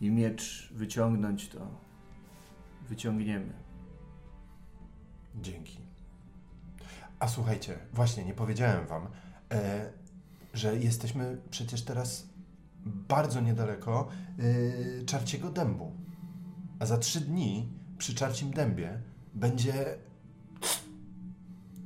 i 0.00 0.10
miecz 0.10 0.72
wyciągnąć, 0.72 1.48
to 1.48 1.66
wyciągniemy. 2.88 3.52
Dzięki. 5.34 5.78
A 7.18 7.28
słuchajcie, 7.28 7.78
właśnie 7.92 8.24
nie 8.24 8.34
powiedziałem 8.34 8.86
wam, 8.86 9.06
e, 9.52 9.92
że 10.54 10.76
jesteśmy 10.76 11.38
przecież 11.50 11.82
teraz 11.82 12.28
bardzo 12.86 13.40
niedaleko 13.40 14.08
e, 14.38 15.04
Czarciego 15.04 15.50
Dębu. 15.50 15.92
A 16.78 16.86
za 16.86 16.98
trzy 16.98 17.20
dni 17.20 17.68
przy 17.98 18.14
Czarcim 18.14 18.50
Dębie 18.50 19.00
będzie... 19.34 19.98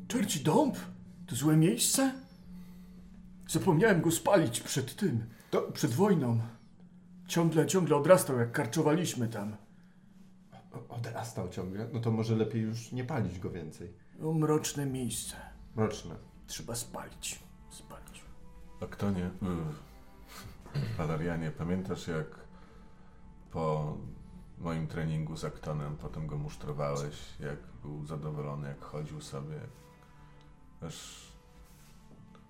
Czerci 0.09 0.41
dąb? 0.41 0.77
To 1.29 1.37
złe 1.37 1.57
miejsce? 1.57 2.13
Zapomniałem 3.49 4.01
go 4.01 4.11
spalić 4.11 4.61
przed 4.61 4.97
tym, 4.97 5.25
To, 5.51 5.61
przed 5.63 5.91
wojną. 5.91 6.41
Ciągle, 7.27 7.67
ciągle 7.67 7.97
odrastał, 7.97 8.39
jak 8.39 8.53
karczowaliśmy 8.53 9.29
tam. 9.29 9.57
o- 10.73 10.95
odrastał 10.95 11.49
ciągle, 11.49 11.89
no 11.93 12.01
to 12.01 12.11
może 12.11 12.37
lepiej 12.37 12.63
już 12.63 12.93
nie 12.93 13.05
palić 13.05 13.39
go 13.39 13.51
więcej. 13.51 13.93
O, 14.23 14.33
mroczne 14.35 14.87
miejsce. 14.87 15.37
Mroczne. 15.77 16.15
Trzeba 16.47 16.75
spalić. 16.75 17.41
Spalić. 17.71 18.23
A 18.83 18.87
kto 18.87 19.11
nie? 19.11 19.31
Walerianie, 20.99 21.51
pamiętasz 21.51 22.09
jak 22.09 22.27
po 23.51 23.97
moim 24.59 24.87
treningu 24.87 25.37
z 25.37 25.45
Aktonem 25.45 25.97
potem 25.97 26.27
go 26.27 26.39
musztrowałeś, 26.39 27.17
jak 27.41 27.59
był 27.83 28.07
zadowolony, 28.07 28.69
jak 28.69 28.85
chodził 28.85 29.21
sobie. 29.21 29.61
Aż 30.87 31.29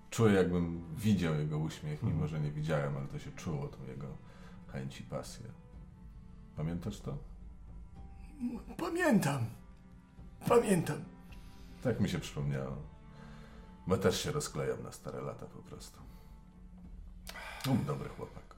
czuję 0.09 0.33
jakbym 0.33 0.95
widział 0.95 1.35
jego 1.35 1.57
uśmiech, 1.57 2.03
mimo 2.03 2.27
że 2.27 2.39
nie 2.39 2.51
widziałem, 2.51 2.97
ale 2.97 3.07
to 3.07 3.19
się 3.19 3.31
czuło, 3.31 3.67
tą 3.67 3.83
jego 3.83 4.07
chęć 4.67 4.99
i 4.99 5.03
pasję. 5.03 5.45
Pamiętasz 6.55 6.99
to? 6.99 7.17
Pamiętam. 8.77 9.45
Pamiętam. 10.47 10.97
Tak 11.83 11.99
mi 11.99 12.09
się 12.09 12.19
przypomniało. 12.19 12.77
Bo 13.87 13.97
też 13.97 14.21
się 14.23 14.31
rozklejam 14.31 14.83
na 14.83 14.91
stare 14.91 15.21
lata 15.21 15.45
po 15.45 15.59
prostu. 15.59 15.99
Był 17.65 17.75
dobry 17.77 18.09
chłopak. 18.09 18.55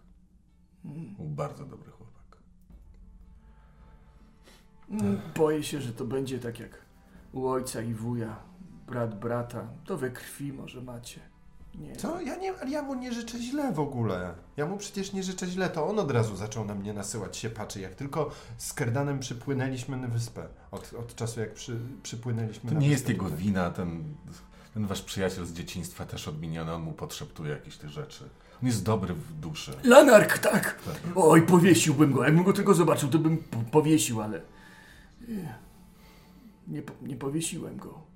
Był 1.18 1.26
bardzo 1.26 1.66
dobry 1.66 1.92
chłopak. 1.92 2.38
Mm, 4.90 5.22
Boję 5.36 5.64
się, 5.64 5.82
że 5.82 5.94
to 5.94 6.06
będzie 6.06 6.40
tak 6.40 6.60
jak 6.60 6.82
u 7.32 7.48
ojca 7.48 7.82
i 7.82 7.94
wuja. 7.94 8.51
Brat 8.92 9.20
brata. 9.20 9.68
To 9.86 9.98
we 9.98 10.12
krwi 10.12 10.54
może 10.54 10.82
macie. 10.82 11.20
Nie. 11.76 11.96
Co? 11.96 12.22
Ja, 12.22 12.36
nie, 12.36 12.54
ale 12.62 12.70
ja 12.70 12.82
mu 12.82 12.96
nie 12.96 13.14
życzę 13.14 13.40
źle 13.40 13.72
w 13.72 13.80
ogóle. 13.80 14.34
Ja 14.58 14.66
mu 14.66 14.78
przecież 14.78 15.14
nie 15.14 15.24
życzę 15.24 15.48
źle. 15.48 15.70
To 15.70 15.88
on 15.88 16.00
od 16.00 16.12
razu 16.12 16.36
zaczął 16.36 16.66
na 16.66 16.76
mnie 16.76 16.94
nasyłać 16.94 17.38
się 17.38 17.50
paczy. 17.50 17.82
Jak 17.82 17.96
tylko 17.96 18.32
z 18.58 18.74
Kerdanem 18.74 19.20
przypłynęliśmy 19.20 19.98
na 19.98 20.08
wyspę. 20.08 20.48
Od, 20.72 20.94
od 20.94 21.16
czasu 21.16 21.40
jak 21.40 21.54
przy, 21.54 21.80
przypłynęliśmy 22.04 22.70
To 22.70 22.74
na 22.76 22.82
nie 22.82 22.90
wyspę 22.90 22.92
jest 22.92 23.10
jego 23.10 23.30
wina, 23.30 23.70
ten, 23.72 24.04
ten 24.74 24.86
wasz 24.88 25.02
przyjaciel 25.02 25.46
z 25.46 25.54
dzieciństwa 25.54 26.06
też 26.06 26.28
odmieniony, 26.28 26.74
on 26.74 26.82
mu 26.82 26.92
podszeptuje 26.94 27.52
jakieś 27.52 27.78
tych 27.78 27.90
rzeczy. 27.90 28.24
On 28.62 28.68
jest 28.68 28.84
dobry 28.84 29.14
w 29.14 29.34
duszy. 29.34 29.72
Lanark, 29.84 30.38
tak! 30.38 30.82
Tak. 30.86 31.00
Oj, 31.16 31.42
powiesiłbym 31.42 32.12
go. 32.12 32.24
Jakbym 32.24 32.44
go 32.44 32.54
tylko 32.54 32.74
zobaczył, 32.74 33.10
to 33.10 33.20
bym 33.20 33.38
po 33.38 33.58
powiesił, 33.58 34.22
ale... 34.22 34.38
eh, 35.22 35.56
Nie, 36.68 36.82
nie 37.02 37.16
powiesiłem 37.16 37.78
go. 37.78 38.11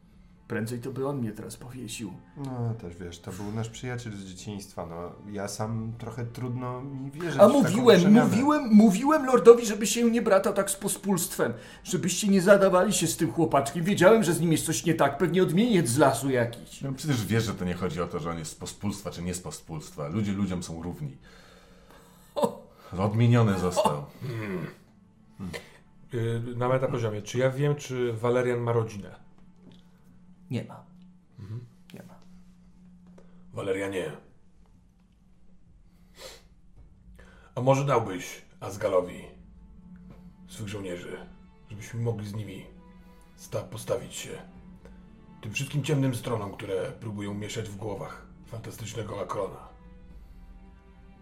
Prędzej 0.47 0.79
to 0.79 0.91
by 0.91 1.07
on 1.07 1.17
mnie 1.17 1.31
teraz 1.31 1.57
powiesił. 1.57 2.13
No 2.37 2.73
też 2.81 2.95
wiesz, 2.95 3.19
to 3.19 3.31
był 3.31 3.51
nasz 3.51 3.69
przyjaciel 3.69 4.13
z 4.13 4.25
dzieciństwa. 4.25 4.85
No, 4.85 5.11
ja 5.31 5.47
sam 5.47 5.93
trochę 5.97 6.25
trudno 6.25 6.81
mi 6.81 7.11
wierzyć 7.11 7.39
A 7.39 7.47
w 7.47 7.53
taką 7.53 7.63
mówiłem, 7.63 8.13
mówiłem, 8.13 8.69
mówiłem 8.71 9.25
lordowi, 9.25 9.65
żeby 9.65 9.87
się 9.87 10.11
nie 10.11 10.21
bratał 10.21 10.53
tak 10.53 10.71
z 10.71 10.75
pospólstwem. 10.75 11.53
Żebyście 11.83 12.27
nie 12.27 12.41
zadawali 12.41 12.93
się 12.93 13.07
z 13.07 13.17
tym 13.17 13.31
chłopaczkiem. 13.31 13.83
Wiedziałem, 13.83 14.23
że 14.23 14.33
z 14.33 14.41
nim 14.41 14.51
jest 14.51 14.65
coś 14.65 14.85
nie 14.85 14.93
tak. 14.93 15.17
Pewnie 15.17 15.43
odmieniec 15.43 15.87
z 15.87 15.97
lasu 15.97 16.29
jakiś. 16.29 16.81
No, 16.81 16.93
przecież 16.93 17.25
wiesz, 17.25 17.43
że 17.43 17.53
to 17.53 17.65
nie 17.65 17.73
chodzi 17.73 18.01
o 18.01 18.07
to, 18.07 18.19
że 18.19 18.29
on 18.29 18.39
jest 18.39 18.51
z 18.51 18.55
pospólstwa 18.55 19.11
czy 19.11 19.23
nie 19.23 19.33
z 19.33 19.41
pospólstwa. 19.41 20.07
Ludzie 20.07 20.31
ludziom 20.31 20.63
są 20.63 20.83
równi. 20.83 21.17
Odmieniony 22.97 23.59
został. 23.59 24.05
Yy, 26.13 26.41
na 26.55 26.67
metapoziomie, 26.67 27.21
czy 27.21 27.37
ja 27.37 27.49
wiem, 27.49 27.75
czy 27.75 28.13
Walerian 28.13 28.59
ma 28.59 28.71
rodzinę? 28.71 29.24
Nie 30.55 30.63
ma. 30.63 30.85
Nie 31.93 32.03
ma. 32.03 32.19
Walerianie. 33.53 34.11
A 37.55 37.61
może 37.61 37.85
dałbyś 37.85 38.41
Asgalowi 38.59 39.23
swych 40.47 40.67
żołnierzy, 40.67 41.17
żebyśmy 41.69 41.99
mogli 42.01 42.27
z 42.27 42.33
nimi 42.33 42.65
sta- 43.35 43.61
postawić 43.63 44.15
się 44.15 44.41
tym 45.41 45.53
wszystkim 45.53 45.83
ciemnym 45.83 46.15
stronom, 46.15 46.53
które 46.53 46.91
próbują 46.91 47.33
mieszać 47.33 47.69
w 47.69 47.75
głowach 47.75 48.25
fantastycznego 48.45 49.21
Akrona. 49.21 49.69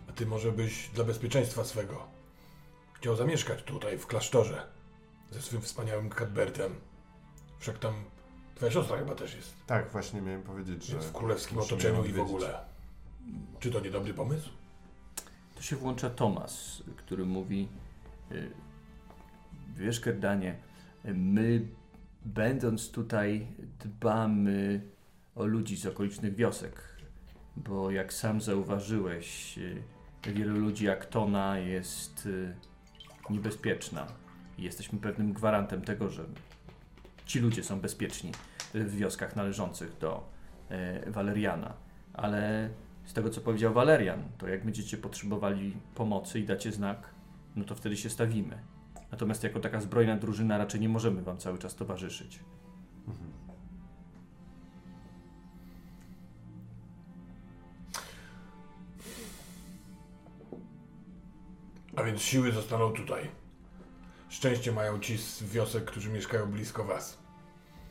A 0.10 0.12
ty 0.12 0.26
może 0.26 0.52
byś 0.52 0.90
dla 0.90 1.04
bezpieczeństwa 1.04 1.64
swego 1.64 2.08
chciał 2.94 3.16
zamieszkać 3.16 3.64
tutaj 3.64 3.98
w 3.98 4.08
klasztorze 4.08 4.68
ze 5.32 5.42
swym 5.42 5.62
wspaniałym 5.62 6.10
Cadbertem. 6.10 6.76
Wszak 7.60 7.78
tam 7.78 7.94
twoja 8.56 8.72
siostra 8.72 8.98
chyba 8.98 9.16
też 9.16 9.36
jest. 9.36 9.54
Tak, 9.68 9.92
właśnie 9.92 10.22
miałem 10.22 10.44
powiedzieć, 10.44 10.86
że... 10.86 10.94
Więc 10.94 11.06
w 11.06 11.12
królewskim 11.12 11.58
musimy 11.58 11.76
otoczeniu 11.76 11.96
ją 11.96 12.04
i 12.04 12.08
w 12.08 12.10
odwiedzić. 12.10 12.30
ogóle. 12.36 12.60
Czy 13.60 13.72
to 13.72 13.80
niedobry 13.80 14.14
pomysł? 14.14 14.50
Tu 15.56 15.64
się 15.64 15.76
włącza 15.76 16.10
Tomas, 16.10 16.84
który 16.98 17.26
mówi: 17.26 17.68
y, 18.32 18.52
Wiesz, 19.76 20.00
Kerdanie, 20.00 20.56
my 21.06 21.68
będąc 22.26 22.92
tutaj 22.92 23.48
dbamy 23.80 24.82
o 25.36 25.46
ludzi 25.46 25.78
z 25.78 25.86
okolicznych 25.86 26.36
wiosek, 26.36 26.82
bo 27.58 27.92
jak 27.92 28.14
sam 28.14 28.42
zauważyłeś, 28.42 29.58
y, 29.58 29.84
wielu 30.34 30.60
ludzi 30.60 30.86
jak 30.86 31.06
Tona 31.06 31.58
jest 31.60 32.26
y, 32.26 32.56
niebezpieczna. 33.30 34.08
I 34.58 34.64
jesteśmy 34.64 35.00
pewnym 35.00 35.34
gwarantem 35.34 35.82
tego, 35.82 36.10
że 36.10 36.26
ci 37.26 37.40
ludzie 37.40 37.64
są 37.64 37.80
bezpieczni 37.80 38.32
w 38.74 38.95
wioskach 38.95 39.36
należących 39.36 39.98
do 39.98 40.30
e, 40.70 41.12
Waleriana. 41.12 41.74
Ale 42.14 42.70
z 43.06 43.14
tego, 43.14 43.30
co 43.30 43.41
powiedział 43.41 43.74
Walerian, 43.74 44.24
to 44.38 44.48
jak 44.48 44.66
będziecie 44.66 44.98
potrzebowali 44.98 45.74
pomocy 45.95 46.40
i 46.40 46.45
dacie 46.45 46.72
znak, 46.72 47.10
no 47.56 47.64
to 47.64 47.76
wtedy 47.76 47.98
się 47.98 48.10
stawimy. 48.10 48.58
Natomiast 49.12 49.44
jako 49.44 49.60
taka 49.60 49.82
zbrojna 49.82 50.16
drużyna 50.16 50.58
raczej 50.58 50.82
nie 50.82 50.90
możemy 50.90 51.22
wam 51.22 51.38
cały 51.38 51.58
czas 51.58 51.76
towarzyszyć. 51.76 52.40
A 61.95 62.04
więc 62.04 62.22
siły 62.22 62.52
zostaną 62.52 62.91
tutaj. 62.91 63.43
Szczęście 64.34 64.72
mają 64.72 65.00
ci 65.00 65.18
z 65.18 65.44
wiosek, 65.44 65.86
którzy 65.86 66.10
mieszkają 66.10 66.52
blisko 66.52 66.84
was. 66.86 67.18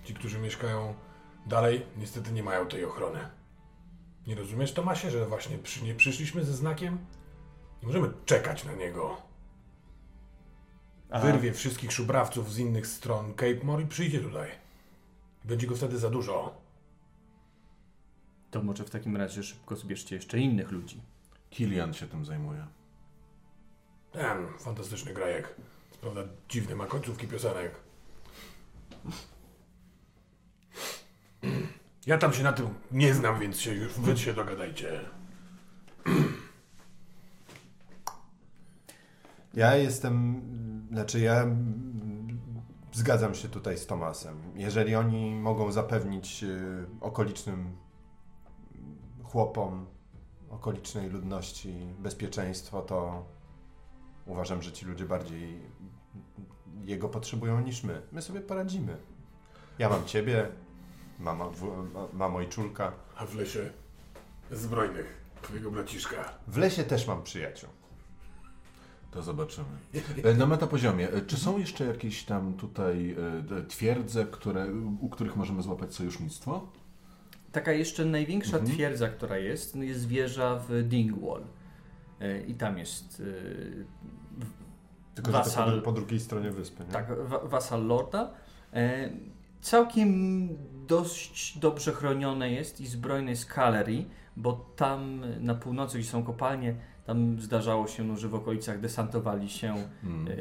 Ci, 0.04 0.14
którzy 0.14 0.38
mieszkają 0.38 0.94
dalej, 1.46 1.86
niestety 1.96 2.32
nie 2.32 2.42
mają 2.42 2.66
tej 2.68 2.84
ochrony. 2.84 3.18
Nie 4.26 4.34
rozumiesz, 4.34 4.72
Tomasie, 4.72 5.10
że 5.10 5.26
właśnie 5.26 5.58
przy, 5.58 5.84
nie 5.84 5.94
przyszliśmy 5.94 6.44
ze 6.44 6.52
znakiem? 6.54 6.98
Nie 7.82 7.86
możemy 7.86 8.12
czekać 8.24 8.64
na 8.64 8.72
niego. 8.72 9.16
A- 11.10 11.20
Wyrwie 11.20 11.52
wszystkich 11.52 11.92
szubrawców 11.92 12.52
z 12.52 12.58
innych 12.58 12.86
stron 12.86 13.34
Cape 13.34 13.64
More 13.64 13.82
i 13.82 13.86
przyjdzie 13.86 14.20
tutaj. 14.20 14.50
Będzie 15.44 15.66
go 15.66 15.76
wtedy 15.76 15.98
za 15.98 16.10
dużo. 16.10 16.54
To 18.50 18.62
może 18.62 18.84
w 18.84 18.90
takim 18.90 19.16
razie 19.16 19.42
szybko 19.42 19.76
zbierzcie 19.76 20.14
jeszcze 20.16 20.38
innych 20.38 20.70
ludzi. 20.70 21.02
Kilian 21.50 21.94
się 21.94 22.06
tym 22.08 22.24
zajmuje. 22.24 22.66
Ten 24.12 24.48
fantastyczny 24.58 25.14
grajek. 25.14 25.54
Prawda, 26.02 26.20
dziwny 26.48 26.76
ma 26.76 26.86
końcówki 26.86 27.28
piosenek. 27.28 27.74
Ja 32.06 32.18
tam 32.18 32.32
się 32.32 32.42
na 32.42 32.52
tym 32.52 32.66
nie 32.92 33.14
znam, 33.14 33.40
więc 33.40 33.60
się 33.60 33.74
już 33.74 33.92
wy 33.92 34.16
się 34.16 34.34
dogadajcie. 34.34 35.00
Ja 39.54 39.76
jestem, 39.76 40.42
znaczy 40.92 41.20
ja 41.20 41.46
zgadzam 42.92 43.34
się 43.34 43.48
tutaj 43.48 43.78
z 43.78 43.86
Tomasem. 43.86 44.42
Jeżeli 44.54 44.94
oni 44.94 45.34
mogą 45.34 45.72
zapewnić 45.72 46.44
y, 46.44 46.86
okolicznym 47.00 47.76
chłopom, 49.22 49.86
okolicznej 50.50 51.10
ludności 51.10 51.74
bezpieczeństwo, 51.98 52.82
to 52.82 53.26
uważam, 54.26 54.62
że 54.62 54.72
ci 54.72 54.86
ludzie 54.86 55.04
bardziej 55.04 55.58
jego 56.84 57.08
potrzebują 57.08 57.60
niż 57.60 57.82
my. 57.84 58.02
My 58.12 58.22
sobie 58.22 58.40
poradzimy. 58.40 58.96
Ja 59.78 59.88
mam 59.88 60.04
ciebie, 60.04 60.48
mama, 61.18 61.48
w, 61.48 61.86
mam 62.12 62.36
ojczulka. 62.36 62.92
A 63.16 63.26
w 63.26 63.34
lesie 63.34 63.70
zbrojnych, 64.50 65.20
twojego 65.42 65.70
braciszka. 65.70 66.34
W 66.48 66.56
lesie 66.56 66.84
też 66.84 67.06
mam 67.06 67.22
przyjaciół. 67.22 67.68
To 69.10 69.22
zobaczymy. 69.22 69.66
E, 70.24 70.34
Na 70.34 70.46
metapoziomie, 70.46 71.10
e, 71.12 71.20
czy 71.20 71.36
są 71.36 71.58
jeszcze 71.58 71.84
jakieś 71.84 72.24
tam 72.24 72.54
tutaj 72.54 73.16
e, 73.58 73.62
twierdze, 73.62 74.26
które, 74.26 74.66
u 75.00 75.08
których 75.08 75.36
możemy 75.36 75.62
złapać 75.62 75.94
sojusznictwo? 75.94 76.68
Taka 77.52 77.72
jeszcze 77.72 78.04
największa 78.04 78.56
Mhm. 78.58 78.74
twierdza, 78.74 79.08
która 79.08 79.38
jest, 79.38 79.76
jest 79.76 80.08
wieża 80.08 80.58
w 80.68 80.82
Dingwall. 80.82 81.42
E, 82.22 82.40
I 82.40 82.54
tam 82.54 82.78
jest 82.78 83.20
e, 83.20 83.24
Tylko, 85.14 85.32
że 85.32 85.38
to 85.38 85.44
Wasal. 85.44 85.76
po, 85.76 85.82
po 85.82 85.92
drugiej 85.92 86.20
stronie 86.20 86.50
wyspy. 86.50 86.84
Nie? 86.84 86.92
tak, 86.92 87.06
wa- 87.28 87.38
wasal 87.44 87.86
lorda. 87.86 88.30
E, 88.74 89.10
Całkiem 89.60 90.48
dość 90.86 91.58
dobrze 91.58 91.92
chronione 91.92 92.50
jest 92.52 92.80
i 92.80 92.86
zbrojne 92.86 93.30
jest 93.30 93.46
Kalerii, 93.46 94.08
bo 94.36 94.52
tam 94.76 95.22
na 95.40 95.54
północy, 95.54 95.98
gdzie 95.98 96.08
są 96.08 96.22
kopalnie, 96.22 96.74
tam 97.04 97.40
zdarzało 97.40 97.86
się, 97.86 98.04
no, 98.04 98.16
że 98.16 98.28
w 98.28 98.34
okolicach 98.34 98.80
desantowali 98.80 99.50
się 99.50 99.74
Hmm. 100.02 100.28
e, 100.28 100.34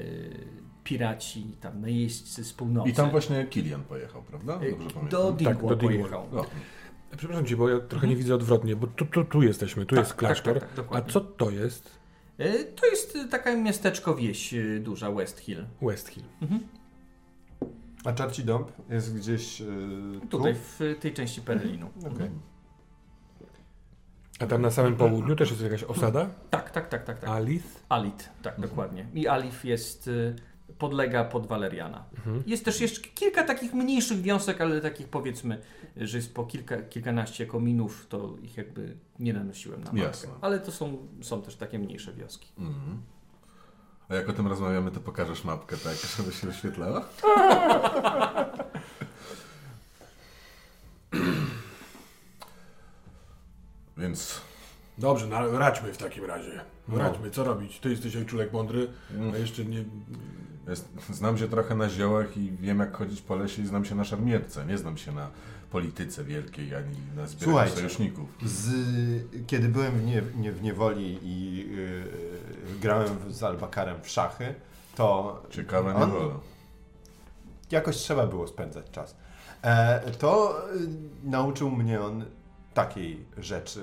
piraci, 0.83 1.43
tam 1.61 1.81
najeźdźcy 1.81 2.43
z 2.43 2.53
północy. 2.53 2.89
I 2.89 2.93
tam 2.93 3.09
właśnie 3.09 3.45
Kilian 3.45 3.83
pojechał, 3.83 4.21
prawda? 4.23 4.53
Dobrze 4.53 4.71
pamiętam. 4.75 5.09
do 5.09 5.31
Dingwall 5.31 5.69
Tak, 5.69 5.79
do 5.79 5.87
Dingwall. 5.87 6.09
pojechał. 6.11 6.21
O, 6.41 6.45
Przepraszam 7.17 7.45
cię, 7.45 7.57
bo 7.57 7.69
ja 7.69 7.79
trochę 7.79 8.07
nie 8.07 8.15
widzę 8.15 8.35
odwrotnie, 8.35 8.75
bo 8.75 8.87
tu, 8.87 9.05
tu, 9.05 9.23
tu 9.25 9.41
jesteśmy, 9.41 9.85
tu 9.85 9.95
Tak, 9.95 10.05
jest 10.05 10.13
klasztor. 10.13 10.59
tak, 10.59 10.73
tak, 10.73 10.87
tak, 10.89 10.95
A 10.95 11.11
co 11.11 11.21
to 11.21 11.49
jest 11.49 12.01
E, 12.37 12.63
To 12.63 12.85
jest 12.85 13.15
e, 13.15 13.27
taka 13.27 13.55
miasteczko 13.55 14.15
wieś 14.15 14.53
e, 14.53 14.79
duża, 14.79 15.11
West 15.11 15.39
Hill. 15.39 15.65
West 15.81 16.07
Hill? 16.07 16.23
A 18.05 18.13
Czarci 18.13 18.43
Dąb 18.43 18.71
jest 18.89 19.17
gdzieś 19.17 19.59
yy, 19.59 19.67
Tutaj, 20.29 20.53
tu? 20.53 20.59
w 20.79 20.95
tej 20.99 21.13
części 21.13 21.41
Perelinu. 21.41 21.89
Okej. 21.99 22.29
A 24.39 24.45
tam 24.45 24.61
na 24.61 24.71
samym 24.71 24.95
południu 24.95 25.35
też 25.35 25.49
jest 25.49 25.61
jakaś 25.63 25.83
osada? 25.83 26.29
Tak, 26.49 26.71
tak, 26.71 26.89
tak, 26.89 27.03
tak. 27.05 27.19
tak. 27.19 27.29
Alith? 27.29 27.83
Alit, 27.89 28.29
tak, 28.41 28.59
dokładnie. 28.59 29.05
I 29.13 29.27
Alif 29.27 29.65
jest, 29.65 30.07
y, 30.07 30.35
podlega 30.81 31.23
pod 31.23 31.47
Waleriana. 31.47 32.03
Mhm. 32.17 32.43
Jest 32.47 32.65
też 32.65 32.81
jeszcze 32.81 33.01
kilka 33.01 33.43
takich 33.43 33.73
mniejszych 33.73 34.21
wiosek, 34.21 34.61
ale 34.61 34.81
takich 34.81 35.07
powiedzmy, 35.07 35.61
że 35.97 36.17
jest 36.17 36.33
po 36.33 36.45
kilka, 36.45 36.81
kilkanaście 36.81 37.45
kominów, 37.45 38.05
to 38.09 38.35
ich 38.41 38.57
jakby 38.57 38.97
nie 39.19 39.33
nanosiłem 39.33 39.79
na 39.79 39.85
mapkę. 39.85 40.07
Jasne. 40.07 40.29
Ale 40.41 40.59
to 40.59 40.71
są, 40.71 41.07
są 41.21 41.41
też 41.41 41.55
takie 41.55 41.79
mniejsze 41.79 42.13
wioski. 42.13 42.51
Mhm. 42.57 43.01
A 44.09 44.15
jak 44.15 44.29
o 44.29 44.33
tym 44.33 44.47
rozmawiamy, 44.47 44.91
to 44.91 44.99
pokażesz 44.99 45.43
mapkę, 45.43 45.77
tak, 45.77 45.95
żeby 46.17 46.31
się 46.31 46.47
wyświetlała? 46.47 47.05
Więc 53.97 54.41
Dobrze, 54.97 55.27
no, 55.27 55.59
radźmy 55.59 55.93
w 55.93 55.97
takim 55.97 56.25
razie. 56.25 56.61
No. 56.87 56.97
Radźmy, 56.97 57.31
co 57.31 57.43
robić? 57.43 57.79
Ty 57.79 57.89
jesteś 57.89 58.15
ojczulek 58.15 58.53
mądry, 58.53 58.87
a 59.33 59.37
jeszcze 59.37 59.65
nie... 59.65 59.83
znam 61.09 61.37
się 61.37 61.47
trochę 61.47 61.75
na 61.75 61.89
ziołach 61.89 62.37
i 62.37 62.51
wiem, 62.51 62.79
jak 62.79 62.97
chodzić 62.97 63.21
po 63.21 63.35
lesie 63.35 63.61
i 63.61 63.65
znam 63.65 63.85
się 63.85 63.95
na 63.95 64.03
szermierce. 64.05 64.65
Nie 64.65 64.77
znam 64.77 64.97
się 64.97 65.11
na 65.11 65.27
polityce 65.71 66.23
wielkiej, 66.23 66.75
ani 66.75 66.95
na 67.15 67.27
zbieraniu 67.27 67.51
Słuchajcie. 67.51 67.75
sojuszników. 67.75 68.29
Z, 68.45 68.69
kiedy 69.47 69.67
byłem 69.69 69.91
w, 69.99 70.05
nie, 70.05 70.21
nie, 70.35 70.51
w 70.51 70.61
niewoli 70.63 71.19
i 71.23 71.57
yy, 71.69 72.79
grałem 72.81 73.09
z 73.33 73.43
Albakarem 73.43 74.01
w 74.01 74.07
szachy, 74.09 74.55
to 74.95 75.43
Ciekawe 75.49 75.95
On- 75.95 76.09
nie 76.09 76.15
wolno. 76.17 76.39
jakoś 77.71 77.95
trzeba 77.97 78.27
było 78.27 78.47
spędzać 78.47 78.89
czas. 78.91 79.15
E, 79.63 80.11
to 80.11 80.61
y, 80.75 80.79
nauczył 81.23 81.71
mnie 81.71 82.01
on 82.01 82.25
takiej 82.73 83.25
rzeczy, 83.37 83.79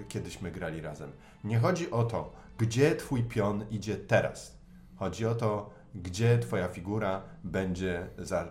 y, 0.00 0.04
kiedyśmy 0.08 0.50
grali 0.50 0.80
razem. 0.80 1.10
Nie 1.44 1.58
chodzi 1.58 1.90
o 1.90 2.04
to, 2.04 2.32
gdzie 2.58 2.96
twój 2.96 3.22
pion 3.22 3.64
idzie 3.70 3.96
teraz. 3.96 4.56
Chodzi 4.96 5.26
o 5.26 5.34
to, 5.34 5.70
gdzie 5.94 6.38
twoja 6.38 6.68
figura 6.68 7.22
będzie 7.44 8.06
za 8.18 8.48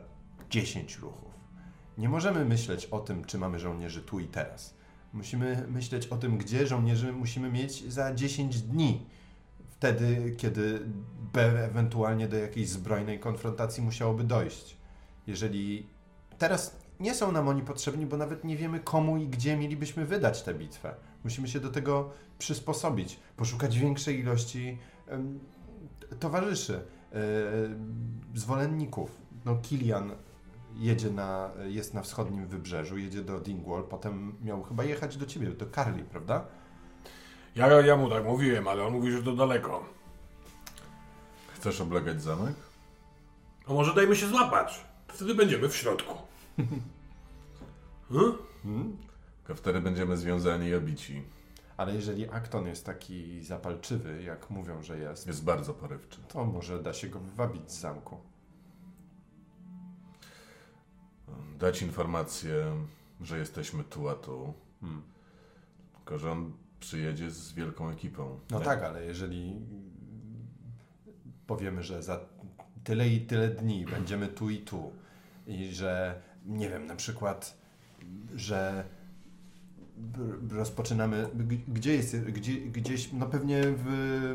10 0.50 0.98
ruchów. 0.98 1.34
Nie 1.98 2.10
możemy 2.10 2.46
myśleć 2.46 2.86
o 2.86 3.00
tym, 3.00 3.26
czy 3.26 3.38
mamy 3.38 3.60
żołnierzy 3.60 4.02
tu 4.02 4.20
i 4.20 4.28
teraz. 4.28 4.74
Musimy 5.14 5.66
myśleć 5.68 6.08
o 6.08 6.18
tym, 6.18 6.38
gdzie 6.38 6.68
żołnierzy 6.68 7.14
musimy 7.14 7.52
mieć 7.52 7.94
za 7.94 8.14
10 8.14 8.62
dni. 8.62 9.06
Wtedy, 9.70 10.36
kiedy 10.38 10.80
ewentualnie 11.64 12.28
do 12.28 12.38
jakiejś 12.38 12.70
zbrojnej 12.70 13.20
konfrontacji 13.20 13.84
musiałoby 13.84 14.24
dojść. 14.24 14.78
Jeżeli 15.28 15.88
teraz 16.38 16.80
nie 17.00 17.14
są 17.14 17.32
nam 17.32 17.48
oni 17.48 17.62
potrzebni, 17.62 18.06
bo 18.06 18.18
nawet 18.18 18.44
nie 18.44 18.58
wiemy 18.58 18.80
komu 18.80 19.18
i 19.18 19.28
gdzie 19.28 19.58
mielibyśmy 19.58 20.06
wydać 20.06 20.44
tę 20.44 20.54
bitwę. 20.54 20.96
Musimy 21.24 21.48
się 21.48 21.60
do 21.60 21.70
tego 21.70 22.10
przysposobić, 22.40 23.20
poszukać 23.38 23.80
większej 23.80 24.20
ilości 24.20 24.78
towarzyszy, 26.20 26.82
zwolenników. 28.36 29.12
No, 29.46 29.56
Kilian 29.56 30.12
jedzie 30.76 31.12
na, 31.12 31.50
jest 31.66 31.94
na 31.94 32.02
wschodnim 32.02 32.48
wybrzeżu, 32.48 32.98
jedzie 32.98 33.22
do 33.22 33.40
Dingwall, 33.40 33.84
potem 33.84 34.36
miał 34.44 34.64
chyba 34.64 34.84
jechać 34.84 35.18
do 35.18 35.26
ciebie, 35.26 35.48
do 35.48 35.66
Carly, 35.70 36.04
prawda? 36.04 36.46
Ja, 37.56 37.82
ja 37.82 37.98
mu 37.98 38.10
tak 38.10 38.26
mówiłem, 38.26 38.68
ale 38.68 38.84
on 38.84 38.94
mówi, 38.94 39.12
że 39.12 39.24
to 39.24 39.36
daleko. 39.36 39.86
Chcesz 41.56 41.82
oblegać 41.82 42.22
zamek? 42.22 42.56
A 43.68 43.74
może 43.74 43.94
dajmy 43.94 44.16
się 44.16 44.28
złapać? 44.28 44.86
Wtedy 45.08 45.36
będziemy 45.36 45.70
w 45.70 45.76
środku. 45.76 46.18
Hmm? 48.10 48.38
Hmm? 48.64 48.98
Wtedy 49.56 49.82
będziemy 49.82 50.18
związani 50.18 50.68
i 50.68 50.76
obici. 50.76 51.24
Ale 51.78 51.96
jeżeli 51.96 52.30
Acton 52.30 52.68
jest 52.68 52.86
taki 52.86 53.44
zapalczywy, 53.44 54.24
jak 54.24 54.50
mówią, 54.50 54.82
że 54.84 54.98
jest, 54.98 55.28
Jest 55.28 55.44
bardzo 55.44 55.74
porywczy. 55.74 56.22
to 56.28 56.46
może 56.46 56.84
da 56.84 56.94
się 56.94 57.08
go 57.10 57.20
wywabić 57.20 57.72
z 57.72 57.80
zamku. 57.80 58.18
Dać 61.60 61.82
informację, 61.82 62.86
że 63.22 63.38
jesteśmy 63.38 63.84
tu, 63.84 64.10
a 64.10 64.16
tu. 64.16 64.54
Hmm. 64.82 65.02
Tylko, 65.96 66.20
że 66.20 66.32
on 66.32 66.54
przyjedzie 66.80 67.32
z 67.32 67.54
wielką 67.54 67.90
ekipą. 67.90 68.40
No 68.52 68.60
Nie? 68.60 68.66
tak, 68.66 68.84
ale 68.84 69.06
jeżeli 69.06 69.62
powiemy, 71.48 71.84
że 71.84 72.04
za 72.04 72.20
tyle 72.84 73.08
i 73.10 73.22
tyle 73.22 73.50
dni 73.50 73.86
będziemy 73.86 74.28
tu 74.28 74.50
i 74.50 74.58
tu 74.58 74.92
i 75.48 75.74
że 75.74 76.22
nie 76.46 76.70
wiem, 76.70 76.86
na 76.86 76.96
przykład, 76.96 77.58
że 78.36 78.86
rozpoczynamy, 80.52 81.30
gdzie 81.68 81.94
jest, 81.96 82.18
gdzie, 82.22 82.54
gdzieś, 82.54 83.14
no 83.14 83.26
pewnie 83.26 83.62
w, 83.66 83.86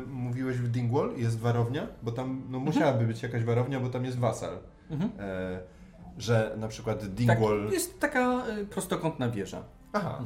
mówiłeś 0.07 0.57
w 0.57 0.67
Dingwall, 0.67 1.13
jest 1.17 1.39
warownia, 1.39 1.87
bo 2.03 2.11
tam 2.11 2.41
no 2.49 2.59
musiałaby 2.59 3.05
być 3.07 3.23
jakaś 3.23 3.43
warownia, 3.43 3.79
bo 3.79 3.89
tam 3.89 4.05
jest 4.05 4.19
wasal. 4.19 4.57
Mhm. 4.89 5.11
E, 5.19 5.59
że 6.17 6.55
na 6.59 6.67
przykład 6.67 6.99
Tak, 6.99 7.09
Dingwall... 7.09 7.69
jest 7.71 7.99
taka 7.99 8.47
y, 8.57 8.65
prostokątna 8.65 9.29
wieża. 9.29 9.63
Aha. 9.93 10.23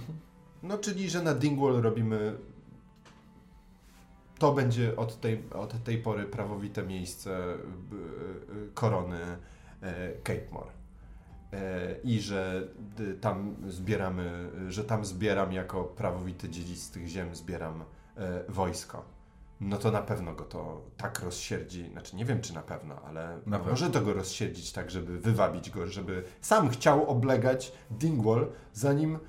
No, 0.64 0.78
czyli, 0.78 1.10
że 1.10 1.24
na 1.24 1.34
Dingwall 1.34 1.82
robimy. 1.82 2.34
To 4.40 4.54
będzie 4.54 4.96
od 4.96 5.20
tej, 5.22 5.44
od 5.54 5.84
tej 5.84 5.98
pory 5.98 6.24
prawowite 6.26 6.84
miejsce 6.84 7.30
b- 7.92 7.96
y, 8.56 8.70
korony 8.74 9.18
e, 9.82 10.12
Cape 10.24 10.52
More. 10.52 10.70
E, 11.54 11.96
i 12.04 12.20
że 12.22 12.68
y, 13.00 13.14
tam 13.14 13.56
zbieramy, 13.68 14.50
że 14.70 14.84
tam 14.84 15.06
zbieram 15.06 15.54
jako 15.54 15.84
prawowity 15.84 16.50
dziedzic 16.50 16.84
z 16.84 16.92
tych 16.92 17.08
ziem, 17.08 17.36
zbieram 17.36 17.84
e, 18.18 18.44
wojsko. 18.50 19.04
No 19.62 19.78
to 19.78 19.92
na 19.92 20.02
pewno 20.02 20.34
go 20.34 20.44
to 20.44 20.82
tak 20.98 21.20
rozsierdzi, 21.20 21.90
znaczy 21.92 22.16
nie 22.16 22.26
wiem 22.26 22.42
czy 22.42 22.54
na 22.54 22.62
pewno, 22.62 22.96
ale 23.06 23.40
Na 23.46 23.58
pewno. 23.58 23.72
może 23.72 23.90
to 23.90 24.02
go 24.02 24.14
rozsierdzić 24.14 24.72
tak, 24.72 24.92
żeby 24.92 25.20
wywabić 25.20 25.70
go, 25.70 25.88
żeby 25.88 26.24
sam 26.42 26.70
chciał 26.70 27.10
oblegać 27.10 27.72
Dingwall, 27.92 28.48
zanim 28.74 29.16
e, 29.16 29.20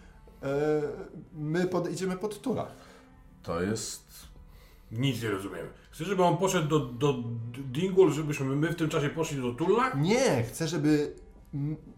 my 1.33 1.67
podejdziemy 1.67 2.17
pod 2.17 2.41
Tula. 2.43 2.67
To 3.43 3.63
jest... 3.63 4.05
Nic 4.93 5.23
nie 5.23 5.31
rozumiem. 5.31 5.67
Chcesz, 5.91 6.07
żeby 6.07 6.25
on 6.25 6.37
poszedł 6.37 6.69
do, 6.69 6.81
do 6.81 7.15
Dingwall, 7.73 8.11
żebyśmy 8.13 8.47
my 8.57 8.69
w 8.69 8.77
tym 8.77 8.89
czasie 8.89 9.09
poszli 9.11 9.43
do 9.43 9.53
Tulla? 9.55 9.91
Nie, 9.95 10.43
chcę, 10.43 10.69
żeby, 10.69 11.13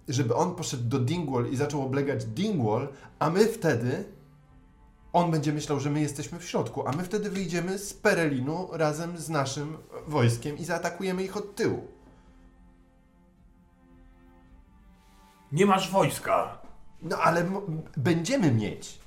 żeby 0.08 0.34
on 0.34 0.54
poszedł 0.54 0.84
do 0.84 0.98
Dingwall 0.98 1.50
i 1.50 1.56
zaczął 1.56 1.82
oblegać 1.82 2.24
Dingwall, 2.24 2.88
a 3.18 3.30
my 3.30 3.46
wtedy, 3.46 4.04
on 5.12 5.30
będzie 5.30 5.52
myślał, 5.52 5.80
że 5.80 5.90
my 5.90 6.00
jesteśmy 6.00 6.38
w 6.38 6.44
środku, 6.44 6.88
a 6.88 6.92
my 6.92 7.04
wtedy 7.04 7.30
wyjdziemy 7.30 7.78
z 7.78 7.94
Perelinu 7.94 8.68
razem 8.72 9.18
z 9.18 9.28
naszym 9.28 9.76
wojskiem 10.06 10.58
i 10.58 10.64
zaatakujemy 10.64 11.24
ich 11.24 11.36
od 11.36 11.54
tyłu. 11.54 11.86
Nie 15.52 15.66
masz 15.66 15.90
wojska. 15.90 16.58
No 17.02 17.18
ale 17.18 17.46
będziemy 17.96 18.52
mieć. 18.52 18.98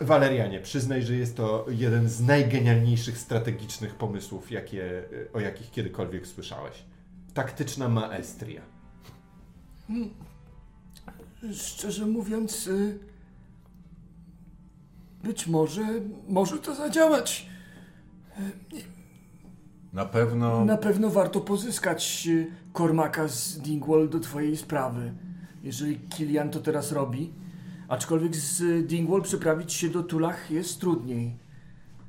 Walerianie, 0.00 0.60
przyznaj, 0.60 1.02
że 1.02 1.16
jest 1.16 1.36
to 1.36 1.66
jeden 1.68 2.08
z 2.08 2.20
najgenialniejszych 2.20 3.18
strategicznych 3.18 3.94
pomysłów, 3.94 4.50
jakie, 4.50 5.02
o 5.32 5.40
jakich 5.40 5.70
kiedykolwiek 5.70 6.26
słyszałeś. 6.26 6.84
Taktyczna 7.34 7.88
maestria. 7.88 8.62
Szczerze 11.52 12.06
mówiąc, 12.06 12.66
y, 12.66 12.98
być 15.24 15.46
może 15.46 15.82
może 16.28 16.58
to 16.58 16.74
zadziałać. 16.74 17.46
Na 19.92 20.04
pewno... 20.06 20.64
Na 20.64 20.76
pewno 20.76 21.10
warto 21.10 21.40
pozyskać 21.40 22.26
y, 22.30 22.46
Kormaka 22.72 23.28
z 23.28 23.58
Dingwall 23.58 24.08
do 24.08 24.20
twojej 24.20 24.56
sprawy. 24.56 25.12
Jeżeli 25.62 25.98
Kilian 25.98 26.50
to 26.50 26.60
teraz 26.60 26.92
robi. 26.92 27.32
Aczkolwiek 27.88 28.36
z 28.36 28.60
y, 28.60 28.82
Dingwall 28.82 29.22
przeprawić 29.22 29.72
się 29.72 29.88
do 29.88 30.02
Tulach 30.02 30.50
jest 30.50 30.80
trudniej. 30.80 31.36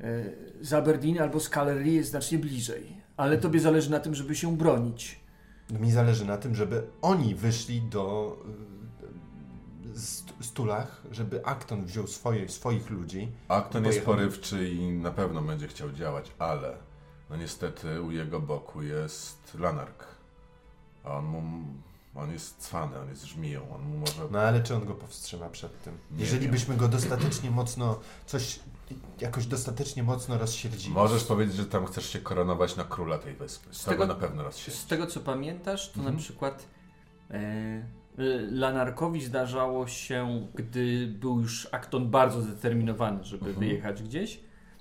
Y, 0.01 0.53
Z 0.61 0.73
Aberdeen 0.73 1.21
albo 1.21 1.39
z 1.39 1.49
Callery 1.49 1.91
jest 1.91 2.09
znacznie 2.09 2.37
bliżej. 2.37 3.02
Ale 3.17 3.37
tobie 3.37 3.59
zależy 3.59 3.91
na 3.91 3.99
tym, 3.99 4.15
żeby 4.15 4.35
się 4.35 4.57
bronić. 4.57 5.19
Mi 5.69 5.91
zależy 5.91 6.25
na 6.25 6.37
tym, 6.37 6.55
żeby 6.55 6.87
oni 7.01 7.35
wyszli 7.35 7.81
do 7.81 8.37
y, 9.95 9.99
st- 9.99 10.33
Stulach, 10.41 11.01
żeby 11.11 11.45
Akton 11.45 11.85
wziął 11.85 12.07
swoje, 12.07 12.49
swoich 12.49 12.89
ludzi. 12.89 13.31
Akton 13.47 13.85
jest 13.85 14.01
porywczy 14.05 14.69
i 14.69 14.87
na 14.91 15.11
pewno 15.11 15.41
będzie 15.41 15.67
chciał 15.67 15.91
działać, 15.91 16.31
ale 16.39 16.77
no 17.29 17.35
niestety 17.35 18.01
u 18.01 18.11
jego 18.11 18.39
boku 18.41 18.81
jest 18.81 19.53
Lanark. 19.59 20.05
A 21.03 21.17
on 21.17 21.25
mu... 21.25 21.41
On 22.15 22.31
jest 22.31 22.57
cwany, 22.57 22.99
on 22.99 23.09
jest 23.09 23.25
żmiją, 23.25 23.75
on 23.75 23.81
mu 23.81 23.97
może... 23.97 24.21
No 24.31 24.39
ale 24.39 24.63
czy 24.63 24.75
on 24.75 24.85
go 24.85 24.93
powstrzyma 24.93 25.49
przed 25.49 25.83
tym? 25.83 25.97
Nie 26.11 26.19
Jeżeli 26.23 26.41
wiem. 26.41 26.51
byśmy 26.51 26.77
go 26.77 26.87
dostatecznie 26.87 27.51
mocno, 27.51 27.99
coś 28.25 28.59
jakoś 29.21 29.45
dostatecznie 29.47 30.03
mocno 30.03 30.37
rozsierdzili. 30.37 30.93
Możesz 30.95 31.23
powiedzieć, 31.23 31.55
że 31.55 31.65
tam 31.65 31.85
chcesz 31.85 32.09
się 32.09 32.19
koronować 32.19 32.75
na 32.75 32.83
króla 32.83 33.17
tej 33.17 33.33
wyspy. 33.35 33.73
Z 33.73 33.83
tego- 33.85 33.91
tego 33.91 34.13
na 34.13 34.19
pewno 34.27 34.43
raz 34.43 34.57
się. 34.57 34.71
Z 34.71 34.85
tego 34.85 35.07
co 35.07 35.19
pamiętasz, 35.19 35.89
to 35.91 35.97
Mhm. 35.97 36.15
na 36.15 36.21
przykład 36.21 36.67
e, 37.31 37.83
Lanarkowi 38.51 39.21
zdarzało 39.21 39.87
się, 39.87 40.47
gdy 40.55 41.07
był 41.07 41.39
już 41.39 41.67
Akton 41.71 42.09
bardzo 42.09 42.41
zdeterminowany, 42.41 43.23
żeby 43.23 43.45
Mhm. 43.49 43.59
wyjechać 43.59 44.03
gdzieś, 44.03 44.39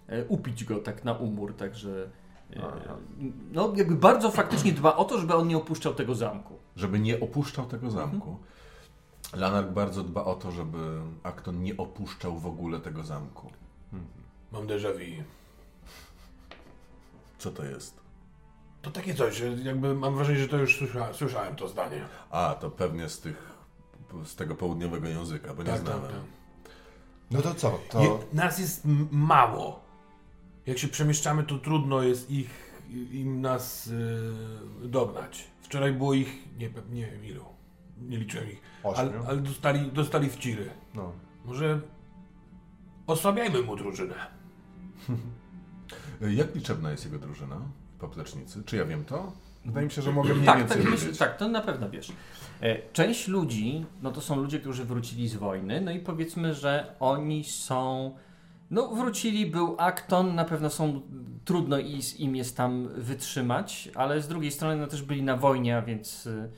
e, 0.08 0.24
upić 0.24 0.64
go 0.64 0.78
tak 0.78 1.04
na 1.04 1.12
umór, 1.12 1.54
także 1.56 2.10
e, 2.56 2.62
no 3.52 3.72
jakby 3.76 3.94
bardzo 3.94 4.30
faktycznie 4.30 4.72
dba 4.72 4.96
o 4.96 5.04
to, 5.04 5.18
żeby 5.18 5.34
on 5.34 5.48
nie 5.48 5.56
opuszczał 5.56 5.94
tego 5.94 6.14
zamku. 6.14 6.54
Żeby 6.76 6.98
nie 7.00 7.20
opuszczał 7.20 7.66
tego 7.66 7.90
zamku. 7.90 8.30
Mhm. 8.30 8.36
Lanark 9.40 9.70
bardzo 9.70 10.02
dba 10.04 10.24
o 10.24 10.34
to, 10.34 10.50
żeby 10.50 10.78
Akton 11.22 11.62
nie 11.62 11.76
opuszczał 11.76 12.38
w 12.38 12.46
ogóle 12.46 12.80
tego 12.80 13.02
zamku. 13.02 13.50
Mam 14.52 14.66
déjà 14.66 14.92
vu. 14.92 15.24
Co 17.38 17.50
to 17.50 17.64
jest? 17.64 18.00
To 18.82 18.90
takie 18.90 19.14
coś, 19.14 19.36
że 19.36 19.46
jakby 19.46 19.94
mam 19.94 20.14
wrażenie, 20.14 20.38
że 20.38 20.48
to 20.48 20.56
już 20.56 20.78
słysza, 20.78 21.12
słyszałem 21.14 21.56
to 21.56 21.68
zdanie. 21.68 22.04
A, 22.30 22.54
to 22.60 22.70
pewnie 22.70 23.08
z 23.08 23.20
tych... 23.20 23.52
z 24.24 24.36
tego 24.36 24.54
południowego 24.54 25.08
języka, 25.08 25.54
bo 25.54 25.62
nie 25.62 25.68
Tak, 25.68 25.76
tak, 25.76 25.84
znałem. 25.86 26.02
tak. 26.12 26.20
No 27.30 27.42
to 27.42 27.54
co? 27.54 27.78
To... 27.90 28.02
Je, 28.02 28.18
nas 28.32 28.58
jest 28.58 28.84
m- 28.84 29.08
mało. 29.12 29.80
Jak 30.66 30.78
się 30.78 30.88
przemieszczamy, 30.88 31.42
to 31.44 31.58
trudno 31.58 32.02
jest 32.02 32.30
ich, 32.30 32.50
im 33.12 33.40
nas 33.40 33.86
y, 33.86 34.88
dognać. 34.88 35.44
Wczoraj 35.62 35.92
było 35.92 36.14
ich, 36.14 36.56
nie, 36.58 36.70
pe- 36.70 36.90
nie 36.90 37.06
wiem 37.06 37.24
ilu, 37.24 37.44
nie 38.00 38.16
liczyłem 38.18 38.50
ich, 38.52 38.60
ale, 38.84 39.08
Ośmiu? 39.10 39.24
ale 39.26 39.36
dostali, 39.38 39.92
dostali 39.92 40.30
w 40.30 40.36
ciry. 40.38 40.70
No. 40.94 41.12
Może 41.44 41.80
osłabiajmy 43.06 43.62
mu 43.62 43.76
drużynę. 43.76 44.14
Jak 46.36 46.54
liczebna 46.54 46.90
jest 46.90 47.04
jego 47.04 47.18
drużyna? 47.18 47.56
Poplecznicy? 47.98 48.62
Czy 48.66 48.76
ja 48.76 48.84
wiem 48.84 49.04
to? 49.04 49.32
Wydaje 49.64 49.86
mi 49.86 49.92
się, 49.92 50.02
że 50.02 50.12
mogę 50.12 50.34
mniej 50.34 50.46
Tak, 50.46 50.58
więcej 50.58 50.82
tak, 50.82 50.90
wiedzieć. 50.90 51.18
tak, 51.18 51.36
to 51.36 51.48
na 51.48 51.60
pewno 51.60 51.90
wiesz. 51.90 52.12
E, 52.60 52.78
Część 52.92 53.28
ludzi, 53.28 53.84
no 54.02 54.10
to 54.12 54.20
są 54.20 54.36
ludzie, 54.36 54.60
którzy 54.60 54.84
wrócili 54.84 55.28
z 55.28 55.34
wojny, 55.36 55.80
no 55.80 55.90
i 55.90 55.98
powiedzmy, 55.98 56.54
że 56.54 56.94
oni 57.00 57.44
są, 57.44 58.14
no 58.70 58.88
wrócili, 58.88 59.46
był 59.46 59.74
Akton, 59.78 60.34
na 60.34 60.44
pewno 60.44 60.70
są, 60.70 61.00
trudno 61.44 61.78
i- 61.78 62.00
im 62.18 62.36
jest 62.36 62.56
tam 62.56 62.88
wytrzymać, 62.88 63.88
ale 63.94 64.22
z 64.22 64.28
drugiej 64.28 64.50
strony 64.50 64.76
no 64.76 64.86
też 64.86 65.02
byli 65.02 65.22
na 65.22 65.36
wojnie, 65.36 65.76
a 65.78 65.82
więc 65.82 66.26
y, 66.26 66.50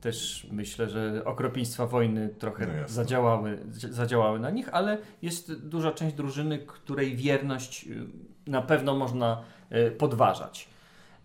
też 0.00 0.46
myślę, 0.52 0.88
że 0.88 1.22
okropieństwa 1.24 1.86
wojny 1.86 2.28
trochę 2.28 2.66
No 2.66 2.88
zadziałały, 2.88 3.58
zadziałały 3.70 4.40
na 4.40 4.50
nich, 4.50 4.68
ale 4.74 4.98
jest 5.22 5.54
duża 5.68 5.92
część 5.92 6.16
drużyny, 6.16 6.58
której 6.58 7.16
wierność 7.16 7.86
y, 7.86 8.06
na 8.46 8.62
pewno 8.62 8.94
można 8.96 9.42
y, 9.72 9.90
podważać. 9.90 10.68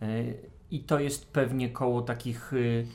Y, 0.02 0.38
I 0.72 0.80
to 0.80 1.00
jest 1.00 1.32
pewnie 1.32 1.70
koło 1.70 2.02
takich 2.02 2.54
y, 2.54 2.88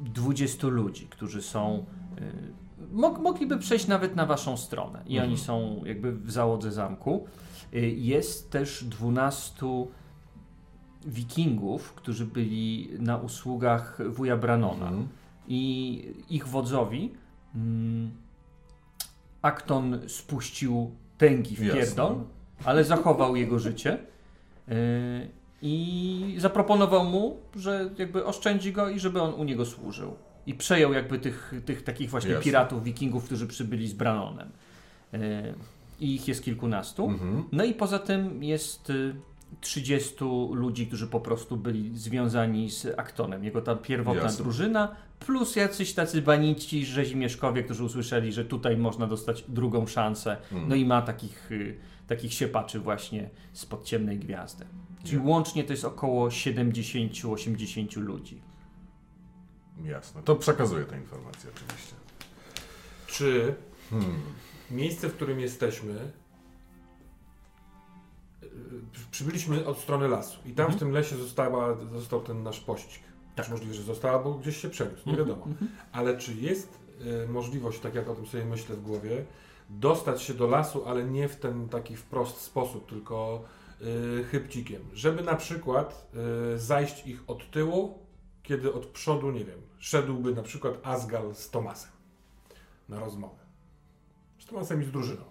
20 0.00 0.66
ludzi, 0.66 1.06
którzy 1.10 1.42
są. 1.42 1.86
y, 2.18 2.60
Mog, 2.92 3.18
mogliby 3.18 3.58
przejść 3.58 3.86
nawet 3.86 4.16
na 4.16 4.26
waszą 4.26 4.56
stronę 4.56 5.02
i 5.06 5.20
oni 5.20 5.38
są 5.38 5.82
jakby 5.84 6.12
w 6.12 6.30
załodze 6.30 6.72
zamku. 6.72 7.26
Y, 7.74 7.80
Jest 7.90 8.50
też 8.50 8.84
12 8.84 9.66
wikingów, 11.06 11.92
którzy 11.92 12.26
byli 12.26 12.88
na 12.98 13.16
usługach 13.16 13.98
wuja 14.08 14.36
Branona 14.36 14.88
Mhm. 14.88 15.08
i 15.48 16.02
ich 16.28 16.48
wodzowi 16.48 17.14
mm, 17.54 18.10
Akton 19.42 20.00
spuścił 20.08 20.90
tęgi 21.18 21.56
w 21.56 21.60
pierdol, 21.60 22.16
ale 22.64 22.84
zachował 22.84 23.36
jego 23.36 23.58
życie 23.58 23.98
yy, 24.68 24.74
i 25.62 26.34
zaproponował 26.38 27.04
mu, 27.04 27.36
że 27.56 27.90
jakby 27.98 28.24
oszczędzi 28.24 28.72
go 28.72 28.88
i 28.88 29.00
żeby 29.00 29.22
on 29.22 29.34
u 29.34 29.44
niego 29.44 29.66
służył. 29.66 30.14
I 30.46 30.54
przejął 30.54 30.92
jakby 30.92 31.18
tych, 31.18 31.54
tych 31.64 31.82
takich 31.82 32.10
właśnie 32.10 32.30
Jasne. 32.30 32.44
piratów, 32.44 32.84
wikingów, 32.84 33.24
którzy 33.24 33.46
przybyli 33.46 33.88
z 33.88 33.92
Branonem. 33.92 34.48
Yy, 35.12 35.18
I 36.00 36.14
ich 36.14 36.28
jest 36.28 36.44
kilkunastu. 36.44 37.08
Mhm. 37.08 37.44
No 37.52 37.64
i 37.64 37.74
poza 37.74 37.98
tym 37.98 38.44
jest 38.44 38.90
y, 38.90 39.14
30 39.60 40.14
ludzi, 40.52 40.86
którzy 40.86 41.06
po 41.06 41.20
prostu 41.20 41.56
byli 41.56 41.98
związani 41.98 42.70
z 42.70 42.86
Aktonem. 42.98 43.44
Jego 43.44 43.62
ta 43.62 43.76
pierwotna 43.76 44.22
Jasne. 44.22 44.44
drużyna, 44.44 44.96
plus 45.20 45.56
jacyś 45.56 45.94
tacy 45.94 46.22
banici 46.22 46.86
rzezimieszkowie, 46.86 47.62
którzy 47.62 47.84
usłyszeli, 47.84 48.32
że 48.32 48.44
tutaj 48.44 48.76
można 48.76 49.06
dostać 49.06 49.44
drugą 49.48 49.86
szansę. 49.86 50.36
Mhm. 50.52 50.68
No 50.68 50.74
i 50.74 50.84
ma 50.84 51.02
takich, 51.02 51.52
y, 51.52 51.78
takich 52.06 52.32
siepaczy 52.34 52.80
właśnie 52.80 53.30
spod 53.52 53.84
ciemnej 53.84 54.18
gwiazdy. 54.18 54.64
Czyli 55.04 55.18
łącznie 55.18 55.64
to 55.64 55.72
jest 55.72 55.84
około 55.84 56.28
70-80 56.30 57.96
ludzi. 57.96 58.42
Jasne. 59.84 60.22
To 60.22 60.36
przekazuję 60.36 60.84
tę 60.84 60.96
informację 60.96 61.50
oczywiście. 61.56 61.94
Czy 63.06 63.54
Hmm. 63.90 64.20
miejsce, 64.70 65.08
w 65.08 65.14
którym 65.14 65.40
jesteśmy, 65.40 65.94
przybyliśmy 69.10 69.66
od 69.66 69.78
strony 69.78 70.08
lasu 70.08 70.38
i 70.46 70.52
tam 70.52 70.64
Mhm. 70.66 70.76
w 70.76 70.78
tym 70.78 70.90
lesie 70.90 71.16
została, 71.16 71.76
został 71.92 72.20
ten 72.20 72.42
nasz 72.42 72.60
pościg. 72.60 73.02
Tak. 73.36 73.44
Czy 73.46 73.52
możliwe, 73.52 73.74
że 73.74 73.82
został, 73.82 74.16
albo 74.16 74.34
gdzieś 74.34 74.56
się 74.56 74.68
przeniósł, 74.70 75.02
nie 75.06 75.12
Mhm, 75.12 75.28
wiadomo. 75.28 75.46
mhm. 75.46 75.70
Ale 75.92 76.18
czy 76.18 76.34
jest 76.34 76.78
y, 77.24 77.28
możliwość, 77.28 77.80
tak 77.80 77.94
jak 77.94 78.08
o 78.08 78.14
tym 78.14 78.26
sobie 78.26 78.44
myślę 78.44 78.76
w 78.76 78.82
głowie, 78.82 79.24
dostać 79.70 80.22
się 80.22 80.34
do 80.34 80.46
lasu, 80.46 80.86
ale 80.86 81.04
nie 81.04 81.28
w 81.28 81.36
ten 81.36 81.68
taki 81.68 81.96
wprost 81.96 82.40
sposób, 82.40 82.88
tylko 82.88 83.44
y, 84.20 84.24
chybcikiem. 84.24 84.82
Żeby 84.94 85.22
na 85.22 85.34
przykład 85.34 86.10
y, 86.54 86.58
zajść 86.58 87.06
ich 87.06 87.22
od 87.26 87.50
tyłu 87.50 87.98
kiedy 88.42 88.72
od 88.72 88.86
przodu, 88.86 89.30
nie 89.30 89.44
wiem, 89.44 89.60
szedłby 89.78 90.34
na 90.34 90.42
przykład 90.42 90.74
Asgal 90.82 91.34
z 91.34 91.50
Tomasem 91.50 91.90
na 92.88 93.00
rozmowę. 93.00 93.38
Z 94.38 94.46
Tomasem 94.46 94.82
i 94.82 94.84
z 94.84 94.90
drużyną. 94.90 95.22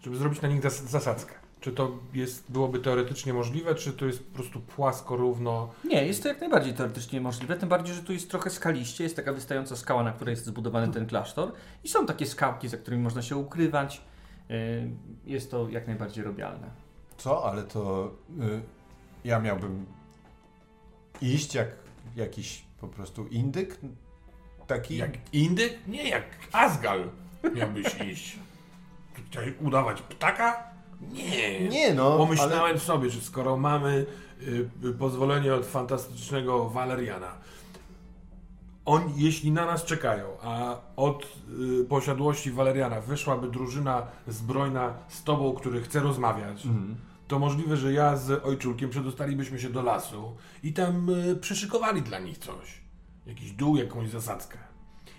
Żeby 0.00 0.16
zrobić 0.16 0.40
na 0.42 0.48
nich 0.48 0.62
zas 0.62 0.84
zasadzkę. 0.84 1.34
Czy 1.66 1.72
to 1.72 1.98
jest, 2.14 2.52
byłoby 2.52 2.78
teoretycznie 2.78 3.32
możliwe, 3.32 3.74
czy 3.74 3.92
to 3.92 4.06
jest 4.06 4.26
po 4.26 4.34
prostu 4.34 4.60
płasko, 4.60 5.16
równo? 5.16 5.70
Nie, 5.84 6.06
jest 6.06 6.22
to 6.22 6.28
jak 6.28 6.40
najbardziej 6.40 6.74
teoretycznie 6.74 7.20
możliwe, 7.20 7.56
tym 7.56 7.68
bardziej, 7.68 7.94
że 7.94 8.02
tu 8.02 8.12
jest 8.12 8.30
trochę 8.30 8.50
skaliście, 8.50 9.04
jest 9.04 9.16
taka 9.16 9.32
wystająca 9.32 9.76
skała, 9.76 10.02
na 10.02 10.12
której 10.12 10.32
jest 10.32 10.44
zbudowany 10.44 10.92
ten 10.92 11.06
klasztor 11.06 11.52
i 11.84 11.88
są 11.88 12.06
takie 12.06 12.26
skałki, 12.26 12.68
za 12.68 12.76
którymi 12.76 13.02
można 13.02 13.22
się 13.22 13.36
ukrywać. 13.36 14.00
Yy, 14.48 14.56
Jest 15.24 15.50
to 15.50 15.68
jak 15.68 15.86
najbardziej 15.86 16.24
robialne. 16.24 16.70
Co? 17.16 17.50
Ale 17.50 17.62
to 17.62 18.10
y, 18.40 18.60
ja 19.24 19.40
miałbym 19.40 19.86
iść 21.20 21.54
jak 21.54 21.68
jakiś 22.16 22.64
po 22.80 22.88
prostu 22.88 23.26
indyk? 23.26 23.78
Taki? 24.66 24.96
Jak 24.96 25.10
indyk? 25.32 25.86
Nie, 25.86 26.08
jak 26.08 26.24
Asgal 26.52 27.10
miałbyś 27.54 28.00
iść. 28.00 28.38
Chciałeś 29.30 29.52
udawać 29.60 30.02
ptaka? 30.02 30.75
Nie. 31.00 31.68
Nie 31.68 31.94
no, 31.94 32.18
Pomyślałem 32.18 32.60
ale... 32.64 32.78
sobie, 32.78 33.10
że 33.10 33.20
skoro 33.20 33.56
mamy 33.56 34.06
y, 34.84 34.92
pozwolenie 34.98 35.54
od 35.54 35.66
fantastycznego 35.66 36.68
Waleriana, 36.70 37.32
on, 38.84 39.12
jeśli 39.16 39.52
na 39.52 39.66
nas 39.66 39.84
czekają, 39.84 40.26
a 40.42 40.76
od 40.96 41.36
y, 41.80 41.84
posiadłości 41.84 42.50
Waleriana 42.50 43.00
wyszłaby 43.00 43.50
drużyna 43.50 44.06
zbrojna 44.28 44.94
z 45.08 45.22
tobą, 45.24 45.52
który 45.54 45.82
chce 45.82 46.00
rozmawiać, 46.00 46.66
Mhm. 46.66 46.96
to 47.28 47.38
możliwe, 47.38 47.76
że 47.76 47.92
ja 47.92 48.16
z 48.16 48.44
ojczulkiem 48.44 48.90
przedostalibyśmy 48.90 49.58
się 49.58 49.70
do 49.70 49.82
lasu 49.82 50.36
i 50.62 50.72
tam 50.72 51.08
y, 51.10 51.36
przyszykowali 51.36 52.02
dla 52.02 52.18
nich 52.18 52.38
coś. 52.38 52.80
Jakiś 53.26 53.52
dół, 53.52 53.76
jakąś 53.76 54.10
zasadzkę. 54.10 54.58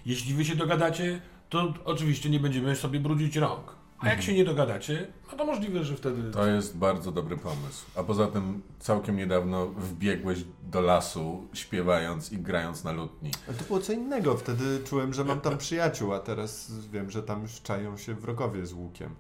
Jeśli 0.06 0.34
wy 0.34 0.46
się 0.46 0.56
dogadacie, 0.56 1.22
to 1.50 1.74
oczywiście 1.86 2.30
nie 2.30 2.40
będziemy 2.40 2.76
sobie 2.76 3.00
brudzić 3.00 3.36
rąk. 3.36 3.76
A 4.00 4.10
jak 4.10 4.22
się 4.22 4.34
nie 4.34 4.46
dogadacie, 4.46 5.08
no 5.32 5.38
to 5.38 5.46
możliwe, 5.46 5.84
że 5.84 5.96
wtedy... 5.96 6.32
To 6.32 6.48
jest 6.48 6.78
bardzo 6.78 7.12
dobry 7.12 7.38
pomysł. 7.38 7.86
A 7.96 8.04
poza 8.04 8.28
tym 8.28 8.62
całkiem 8.80 9.18
niedawno 9.18 9.68
wbiegłeś 9.68 10.44
do 10.64 10.82
lasu, 10.82 11.48
śpiewając 11.54 12.32
i 12.32 12.38
grając 12.38 12.84
na 12.84 12.92
lutni. 12.92 13.32
Ale 13.48 13.58
to 13.58 13.64
było 13.64 13.80
co 13.80 13.94
innego. 13.94 14.38
Wtedy 14.38 14.80
czułem, 14.86 15.14
że 15.14 15.24
mam 15.26 15.42
tam 15.42 15.58
przyjaciół, 15.58 16.14
a 16.14 16.20
teraz 16.20 16.72
wiem, 16.92 17.12
że 17.12 17.24
tam 17.24 17.42
już 17.42 17.62
czają 17.62 17.98
się 17.98 18.14
wrogowie 18.14 18.66
z 18.66 18.74
łukiem. 18.74 19.16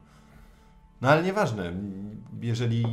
No 1.02 1.10
ale 1.10 1.24
nieważne. 1.24 1.74
Jeżeli 2.42 2.84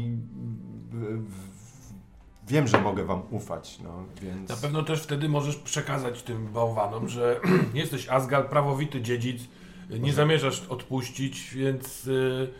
wiem, 2.48 2.68
że 2.68 2.80
mogę 2.80 3.04
wam 3.04 3.22
ufać, 3.30 3.78
no 3.84 4.04
więc... 4.22 4.50
Na 4.50 4.56
pewno 4.56 4.82
też 4.82 5.02
wtedy 5.02 5.28
możesz 5.28 5.56
przekazać 5.56 6.22
tym 6.22 6.52
bałwanom, 6.52 7.08
że 7.08 7.40
jesteś 7.74 8.08
Asgal, 8.08 8.48
prawowity 8.48 9.02
dziedzic, 9.02 9.42
nie 9.90 10.12
zamierzasz 10.12 10.60
odpuścić, 10.68 11.50
więc 11.54 12.06
y, 12.06 12.52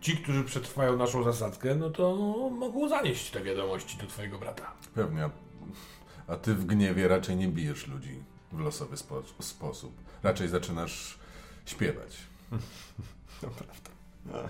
ci, 0.00 0.16
którzy 0.16 0.44
przetrwają 0.44 0.96
naszą 0.96 1.22
zasadzkę, 1.24 1.74
no 1.74 1.90
to 1.90 2.16
mogą 2.50 2.88
zanieść 2.88 3.30
te 3.30 3.42
wiadomości 3.42 3.98
do 3.98 4.06
twojego 4.06 4.38
brata. 4.38 4.72
Pewnie. 4.94 5.30
a- 6.26 6.36
ty 6.36 6.54
w 6.54 6.66
gniewie 6.66 7.08
raczej 7.08 7.36
nie 7.36 7.48
bijesz 7.48 7.86
ludzi 7.86 8.22
w 8.52 8.58
losowy 8.60 8.96
spo 8.96 9.22
sposób. 9.40 9.92
Raczej 10.22 10.48
zaczynasz 10.48 11.18
śpiewać. 11.66 12.16
To 13.40 13.46
prawda. 13.48 14.48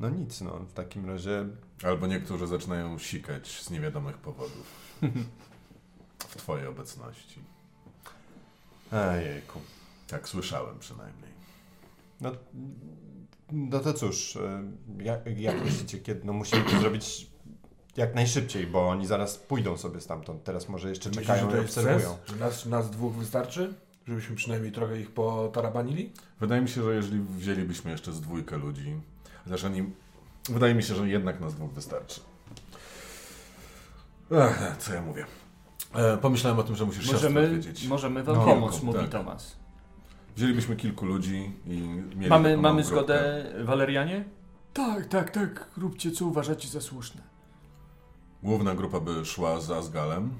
No 0.00 0.08
nic, 0.08 0.40
no 0.40 0.50
w 0.58 0.72
takim 0.72 1.06
razie 1.10 1.46
Albo 1.84 2.06
niektórzy 2.06 2.46
zaczynają 2.46 2.98
sikać 2.98 3.62
z 3.62 3.70
niewiadomych 3.70 4.16
powodów. 4.16 4.66
W 6.28 6.36
twojej 6.36 6.66
obecności. 6.66 7.40
Ejejku. 8.92 9.60
Tak 10.06 10.28
słyszałem 10.28 10.78
przynajmniej. 10.78 11.30
No, 12.20 12.32
no 13.52 13.80
to 13.80 13.94
cóż, 13.94 14.36
e, 14.36 14.62
jak, 15.04 15.38
jak 15.40 15.64
myślicie, 15.64 15.98
kiedy? 15.98 16.20
No 16.24 16.32
musimy 16.32 16.62
to 16.62 16.78
zrobić 16.80 17.26
jak 17.96 18.14
najszybciej, 18.14 18.66
bo 18.66 18.88
oni 18.88 19.06
zaraz 19.06 19.36
pójdą 19.38 19.76
sobie 19.76 20.00
stamtąd. 20.00 20.44
Teraz 20.44 20.68
może 20.68 20.88
jeszcze 20.88 21.08
Myślisz, 21.08 21.26
czekają 21.26 21.50
że 21.50 21.56
i 21.58 21.60
obserwują. 21.60 22.16
nas, 22.40 22.66
nas 22.66 22.90
dwóch 22.90 23.14
wystarczy? 23.14 23.74
Żebyśmy 24.08 24.36
przynajmniej 24.36 24.72
trochę 24.72 25.00
ich 25.00 25.10
potarabanili? 25.10 26.12
Wydaje 26.40 26.62
mi 26.62 26.68
się, 26.68 26.82
że 26.82 26.94
jeżeli 26.94 27.20
wzięlibyśmy 27.20 27.90
jeszcze 27.90 28.12
z 28.12 28.20
dwójkę 28.20 28.56
ludzi, 28.56 29.00
chociaż 29.44 29.64
oni... 29.64 29.92
Wydaje 30.48 30.74
mi 30.74 30.82
się, 30.82 30.94
że 30.94 31.08
jednak 31.08 31.40
nas 31.40 31.54
dwóch 31.54 31.72
wystarczy. 31.72 32.20
Ech, 34.30 34.76
co 34.78 34.94
ja 34.94 35.02
mówię? 35.02 35.26
E, 35.94 36.16
pomyślałem 36.16 36.58
o 36.58 36.62
tym, 36.62 36.76
że 36.76 36.84
musisz 36.84 37.12
Możemy, 37.12 37.40
odwiedzić. 37.44 37.86
możemy 37.86 38.22
wam 38.22 38.36
No, 38.36 38.44
pomóc, 38.44 38.74
tak. 38.74 38.82
mówi 38.82 39.08
Tomas. 39.08 39.56
Wzięlibyśmy 40.36 40.76
kilku 40.76 41.06
ludzi 41.06 41.52
i 41.66 41.70
mieli 42.16 42.28
Mamy, 42.28 42.50
taką 42.50 42.62
mamy 42.62 42.82
małą 42.82 42.82
zgodę, 42.82 43.44
Walerianie? 43.64 44.24
Tak, 44.72 45.06
tak, 45.06 45.30
tak. 45.30 45.70
Róbcie 45.76 46.10
co 46.10 46.26
uważacie 46.26 46.68
za 46.68 46.80
słuszne. 46.80 47.22
Główna 48.42 48.74
grupa 48.74 49.00
by 49.00 49.24
szła 49.24 49.60
z 49.60 49.70
Asgalem, 49.70 50.30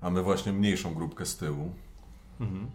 a 0.00 0.10
my 0.10 0.22
właśnie 0.22 0.52
mniejszą 0.52 0.94
grupkę 0.94 1.26
z 1.26 1.36
tyłu. 1.36 1.72
Mhm. 2.40 2.70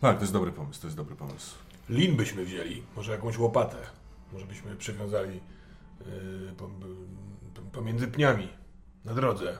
Tak, 0.00 0.16
to 0.16 0.22
jest 0.22 0.32
dobry 0.32 0.52
pomysł, 0.52 0.80
to 0.80 0.86
jest 0.86 0.96
dobry 0.96 1.16
pomysł. 1.16 1.54
Lin 1.88 2.16
byśmy 2.16 2.44
wzięli, 2.44 2.82
może 2.96 3.12
jakąś 3.12 3.38
łopatę. 3.38 3.76
Może 4.32 4.46
byśmy 4.46 4.76
przywiązali 4.76 5.40
yy, 6.00 6.52
po, 6.56 6.70
po, 7.54 7.62
pomiędzy 7.72 8.08
pniami 8.08 8.48
na 9.04 9.14
drodze 9.14 9.58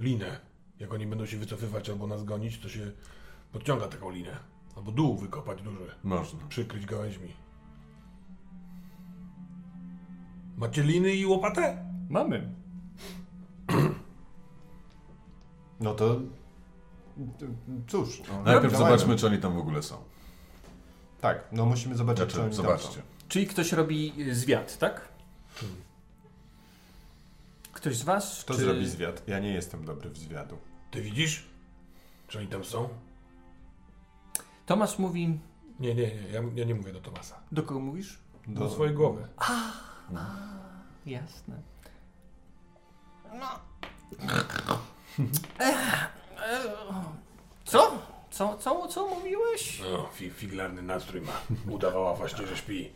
linę. 0.00 0.40
Jak 0.80 0.94
oni 0.94 1.06
będą 1.06 1.26
się 1.26 1.36
wycofywać 1.36 1.90
albo 1.90 2.06
nas 2.06 2.24
gonić, 2.24 2.58
to 2.58 2.68
się 2.68 2.92
podciąga 3.52 3.88
taką 3.88 4.10
linę. 4.10 4.36
Albo 4.76 4.92
dół 4.92 5.16
wykopać 5.16 5.62
duży, 5.62 5.94
Można. 6.04 6.48
przykryć 6.48 6.86
gałęźmi. 6.86 7.32
Macie 10.56 10.82
liny 10.82 11.14
i 11.14 11.26
łopatę? 11.26 11.84
Mamy. 12.08 12.48
No 15.80 15.94
to 15.94 16.20
cóż. 17.88 18.22
No, 18.28 18.42
Najpierw 18.42 18.72
działajmy. 18.72 18.98
zobaczmy, 18.98 19.16
czy 19.16 19.26
oni 19.26 19.38
tam 19.38 19.54
w 19.54 19.58
ogóle 19.58 19.82
są. 19.82 19.96
Tak, 21.20 21.48
no 21.52 21.66
musimy 21.66 21.96
zobaczyć, 21.96 22.26
czy 22.26 22.34
Znaczy, 22.34 22.46
oni 22.46 22.56
tam 22.56 22.64
zobaczcie. 22.64 23.02
Czyli 23.28 23.46
ktoś 23.46 23.72
robi 23.72 24.12
y, 24.18 24.34
zwiat, 24.34 24.78
tak? 24.78 25.08
Ktoś 27.72 27.96
z 27.96 28.02
was? 28.02 28.44
Kto 28.44 28.54
czy... 28.54 28.60
zrobi 28.60 28.86
zwiad? 28.88 29.28
Ja 29.28 29.38
nie 29.38 29.52
jestem 29.54 29.84
dobry 29.84 30.10
w 30.10 30.18
zwiadu. 30.18 30.58
Ty 30.90 31.02
widzisz? 31.02 31.44
Czy 32.28 32.38
oni 32.38 32.48
tam 32.48 32.64
są? 32.64 32.88
Tomasz 34.66 34.98
mówi... 34.98 35.38
Nie, 35.80 35.94
nie, 35.94 36.02
nie, 36.02 36.28
ja, 36.32 36.42
ja 36.54 36.64
nie 36.64 36.74
mówię 36.74 36.92
do 36.92 37.00
Tomasa. 37.00 37.40
Do 37.52 37.62
kogo 37.62 37.80
mówisz? 37.80 38.18
Do 38.46 38.70
swojej 38.70 38.94
głowy. 38.94 39.28
Jasne. 41.06 41.62
Co? 47.64 47.98
Co, 48.30 48.56
co, 48.58 48.88
co 48.88 49.06
mówiłeś? 49.06 49.80
No, 49.92 50.08
fi, 50.14 50.30
figlarny 50.30 50.82
nastrój 50.82 51.20
ma. 51.20 51.32
Udawała 51.72 52.14
właśnie, 52.14 52.46
że 52.46 52.56
śpi. 52.56 52.92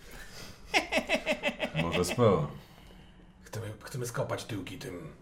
Może 1.83 2.05
spała. 2.05 2.47
Chcemy, 3.43 3.73
chcemy 3.83 4.07
skopać 4.07 4.45
tyłki 4.45 4.79
tym, 4.79 5.13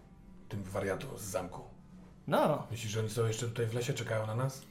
tym 0.49 0.63
wariatom 0.63 1.17
z 1.17 1.21
zamku. 1.21 1.61
No. 2.27 2.67
Myślisz, 2.71 2.91
że 2.91 2.99
oni 2.99 3.09
są 3.09 3.27
jeszcze 3.27 3.47
tutaj 3.47 3.65
w 3.65 3.73
lesie, 3.73 3.93
czekają 3.93 4.27
na 4.27 4.35
nas? 4.35 4.61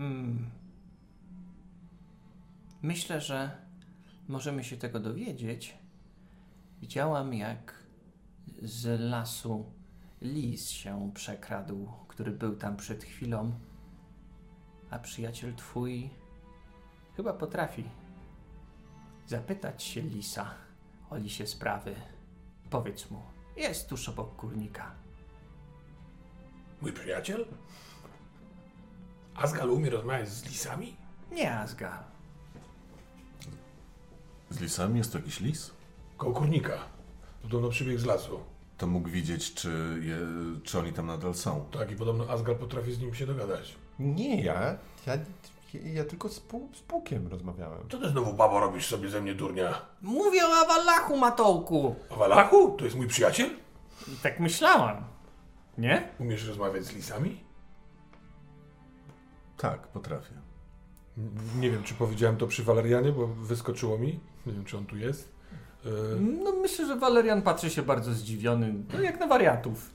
Hmm. 0.00 0.50
Myślę, 2.82 3.20
że 3.20 3.50
możemy 4.28 4.64
się 4.64 4.76
tego 4.76 5.00
dowiedzieć. 5.00 5.78
Widziałam, 6.80 7.34
jak 7.34 7.74
z 8.62 9.00
lasu 9.00 9.72
lis 10.22 10.68
się 10.68 11.10
przekradł, 11.14 11.88
który 12.08 12.30
był 12.30 12.56
tam 12.56 12.76
przed 12.76 13.04
chwilą. 13.04 13.52
A 14.90 14.98
przyjaciel 14.98 15.54
twój 15.54 16.10
chyba 17.16 17.32
potrafi 17.32 17.84
zapytać 19.26 19.82
się 19.82 20.02
lisa 20.02 20.54
o 21.10 21.16
lisie 21.16 21.46
sprawy. 21.46 21.94
Powiedz 22.70 23.10
mu, 23.10 23.22
jest 23.56 23.88
tuż 23.88 24.08
obok 24.08 24.36
kurnika. 24.36 24.94
Mój 26.82 26.92
przyjaciel? 26.92 27.46
Asgal 29.40 29.70
umie 29.70 29.90
rozmawiać 29.90 30.28
z 30.28 30.44
lisami? 30.44 30.96
Nie, 31.32 31.58
Asgal. 31.58 31.98
Z 34.50 34.60
lisami 34.60 34.98
jest 34.98 35.12
to 35.12 35.18
jakiś 35.18 35.40
lis? 35.40 35.70
Koło 36.16 36.32
kurnika. 36.32 36.78
Podobno 37.42 37.68
przybiegł 37.68 37.98
z 38.00 38.04
lasu. 38.04 38.40
To 38.78 38.86
mógł 38.86 39.08
widzieć, 39.08 39.54
czy, 39.54 40.00
je, 40.02 40.16
czy 40.64 40.78
oni 40.78 40.92
tam 40.92 41.06
nadal 41.06 41.34
są. 41.34 41.64
Tak, 41.72 41.90
i 41.90 41.96
podobno 41.96 42.28
Asgal 42.28 42.56
potrafi 42.56 42.92
z 42.92 43.00
nim 43.00 43.14
się 43.14 43.26
dogadać. 43.26 43.76
Nie, 43.98 44.42
ja. 44.42 44.76
Ja, 45.06 45.14
ja 45.84 46.04
tylko 46.04 46.28
z, 46.28 46.40
pół, 46.40 46.68
z 46.74 46.80
Pukiem 46.80 47.28
rozmawiałem. 47.28 47.88
Co 47.90 47.98
ty 47.98 48.08
znowu, 48.10 48.32
babo, 48.32 48.60
robisz 48.60 48.86
sobie 48.86 49.08
ze 49.08 49.20
mnie 49.20 49.34
durnia? 49.34 49.82
Mówię 50.02 50.46
o 50.46 50.52
Awalachu, 50.64 51.16
Matołku. 51.16 51.96
A 52.10 52.14
Walachu? 52.14 52.76
To 52.78 52.84
jest 52.84 52.96
mój 52.96 53.06
przyjaciel? 53.06 53.50
Tak 54.22 54.40
myślałam. 54.40 55.04
Nie? 55.78 56.08
Umiesz 56.18 56.46
rozmawiać 56.48 56.84
z 56.84 56.92
lisami? 56.92 57.49
Tak, 59.60 59.88
potrafię. 59.88 60.34
Nie 61.58 61.70
wiem, 61.70 61.82
czy 61.82 61.94
powiedziałem 61.94 62.36
to 62.36 62.46
przy 62.46 62.62
Walerianie, 62.64 63.12
bo 63.12 63.26
wyskoczyło 63.26 63.98
mi. 63.98 64.20
Nie 64.46 64.52
wiem, 64.52 64.64
czy 64.64 64.76
on 64.78 64.86
tu 64.86 64.96
jest. 64.96 65.32
E, 65.86 65.88
No 66.20 66.52
myślę, 66.52 66.86
że 66.86 66.96
Walerian 66.96 67.42
patrzy 67.42 67.70
się 67.70 67.82
bardzo 67.82 68.14
zdziwiony, 68.14 68.74
no 68.92 69.00
jak 69.00 69.20
na 69.20 69.26
wariatów. 69.26 69.90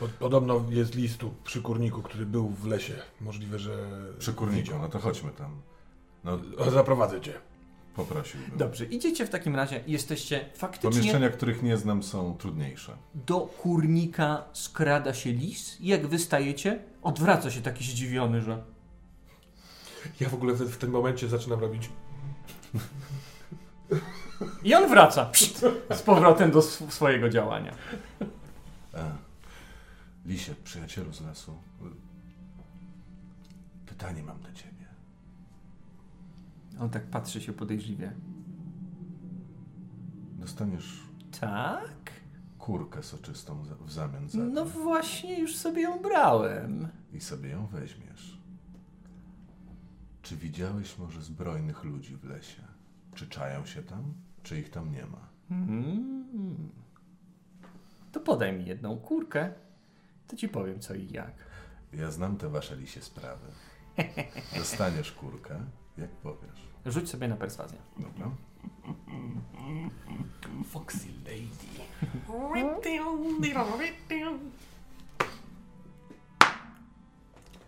Pod, 0.00 0.10
podobno 0.10 0.64
jest 0.70 0.94
list 0.94 1.18
tu 1.18 1.34
przy 1.44 1.62
kurniku, 1.62 2.02
który 2.02 2.26
był 2.26 2.48
w 2.48 2.66
lesie. 2.66 2.94
Możliwe, 3.20 3.58
że... 3.58 3.88
Przy 4.18 4.32
kurniku, 4.32 4.78
no 4.78 4.88
to 4.88 4.98
chodźmy 4.98 5.30
tam. 5.30 5.60
No, 6.24 6.38
Zaprowadzę 6.70 7.20
cię. 7.20 7.34
Poprosiłbym. 7.96 8.58
Dobrze, 8.58 8.84
idziecie 8.84 9.26
w 9.26 9.30
takim 9.30 9.56
razie, 9.56 9.84
jesteście 9.86 10.48
faktycznie... 10.54 10.90
Pomieszczenia, 10.90 11.30
których 11.30 11.62
nie 11.62 11.76
znam, 11.76 12.02
są 12.02 12.36
trudniejsze. 12.36 12.96
Do 13.14 13.40
kurnika 13.40 14.44
skrada 14.52 15.14
się 15.14 15.32
lis 15.32 15.80
i 15.80 15.86
jak 15.86 16.06
wystajecie, 16.06 16.78
odwraca 17.02 17.50
się 17.50 17.62
taki 17.62 17.84
zdziwiony, 17.84 18.42
że... 18.42 18.62
Ja 20.20 20.28
w 20.28 20.34
ogóle 20.34 20.54
w, 20.54 20.60
w 20.60 20.76
tym 20.76 20.90
momencie 20.90 21.28
zaczynam 21.28 21.60
robić... 21.60 21.90
I 24.62 24.74
on 24.74 24.88
wraca 24.88 25.24
pszt, 25.24 25.64
z 25.90 26.02
powrotem 26.02 26.50
do 26.50 26.58
sw- 26.58 26.90
swojego 26.90 27.28
działania. 27.28 27.74
E, 28.94 29.12
Lisie, 30.26 30.54
przyjacielu 30.64 31.12
z 31.12 31.20
lasu. 31.20 31.54
Pytanie 33.86 34.22
mam 34.22 34.40
do 34.40 34.52
ciebie. 34.52 34.75
On 36.80 36.90
tak 36.90 37.06
patrzy 37.06 37.40
się 37.40 37.52
podejrzliwie. 37.52 38.12
Dostaniesz 40.38 41.02
Tak? 41.40 42.10
kurkę 42.58 43.02
soczystą 43.02 43.64
za- 43.64 43.74
w 43.74 43.92
zamian 43.92 44.28
za 44.28 44.38
No 44.38 44.64
właśnie, 44.64 45.40
już 45.40 45.56
sobie 45.56 45.82
ją 45.82 46.02
brałem. 46.02 46.88
i 47.12 47.20
sobie 47.20 47.50
ją 47.50 47.66
weźmiesz. 47.66 48.40
Czy 50.22 50.36
widziałeś 50.36 50.98
może 50.98 51.22
zbrojnych 51.22 51.84
ludzi 51.84 52.16
w 52.16 52.24
lesie? 52.24 52.62
Czy 53.14 53.28
czają 53.28 53.66
się 53.66 53.82
tam, 53.82 54.14
czy 54.42 54.58
ich 54.60 54.70
tam 54.70 54.92
nie 54.92 55.06
ma? 55.06 55.28
Mm. 55.50 56.70
To 58.12 58.20
podaj 58.20 58.52
mi 58.58 58.66
jedną 58.66 58.96
kurkę, 58.96 59.52
to 60.28 60.36
ci 60.36 60.48
powiem 60.48 60.80
co 60.80 60.94
i 60.94 61.08
jak. 61.12 61.32
Ja 61.92 62.10
znam 62.10 62.36
te 62.36 62.48
wasze 62.48 62.76
lisie 62.76 63.02
sprawy. 63.02 63.46
Dostaniesz 64.56 65.12
kurkę, 65.12 65.60
jak 65.98 66.10
powiesz. 66.10 66.65
Rzuć 66.86 67.10
sobie 67.10 67.28
na 67.28 67.36
perswazję. 67.36 67.78
Dobra? 67.98 68.30
Foxy 70.70 71.08
Lady. 71.24 71.66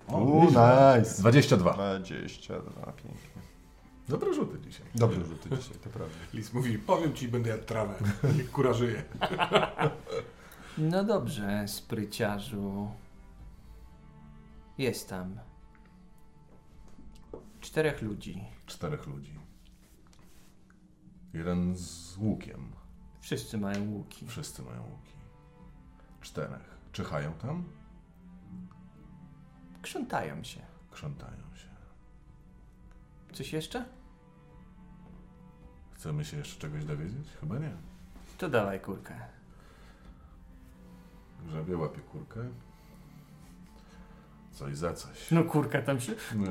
Uuu, 0.09 0.45
nice. 0.45 1.19
22. 1.19 1.73
22, 1.73 2.93
pięknie. 2.93 3.43
Dobre 4.09 4.35
rzuty 4.35 4.59
dzisiaj. 4.61 4.87
Dobrze 4.95 5.25
rzuty 5.25 5.49
dzisiaj, 5.57 5.77
to 5.85 5.91
prawda. 5.91 6.15
Lis 6.35 6.53
mówi, 6.53 6.79
powiem 6.79 7.15
ci, 7.15 7.29
będę 7.29 7.51
jadł 7.51 7.65
trawę. 7.65 7.95
Niech 8.37 8.51
kura 8.51 8.73
żyje. 8.73 9.03
No 10.79 11.05
dobrze, 11.05 11.69
spryciarzu. 11.69 12.91
Jest 14.79 15.09
tam. 15.09 15.39
Czterech 17.69 18.03
ludzi. 18.03 18.45
Czterech 18.67 19.07
ludzi. 19.07 19.39
Jeden 21.35 21.77
z 21.77 22.17
łukiem. 22.17 22.73
Wszyscy 23.21 23.59
mają 23.59 23.91
łuki. 23.91 24.27
Wszyscy 24.27 24.63
mają 24.63 24.83
łuki. 24.83 25.13
Czterech. 26.21 26.79
Czyhają 26.93 27.33
tam? 27.33 27.65
Krzątają 29.83 30.45
się. 30.45 30.61
Krzątają 30.91 31.55
się. 31.55 31.69
Coś 33.33 33.53
jeszcze? 33.53 33.85
Chcemy 35.93 36.25
się 36.25 36.37
jeszcze 36.37 36.61
czegoś 36.61 36.85
dowiedzieć? 36.85 37.29
Chyba 37.41 37.59
nie. 37.59 37.73
To 38.39 38.49
dawaj 38.49 38.81
kurkę. 38.81 39.15
Grzebie 41.47 41.77
łapie 41.77 42.01
kurkę. 42.01 42.49
Coś 44.59 44.77
za 44.77 44.95
coś. 44.95 45.31
No 45.31 45.45
kurka 45.45 45.83
tam 45.83 46.01
się... 46.01 46.13
No, 46.35 46.51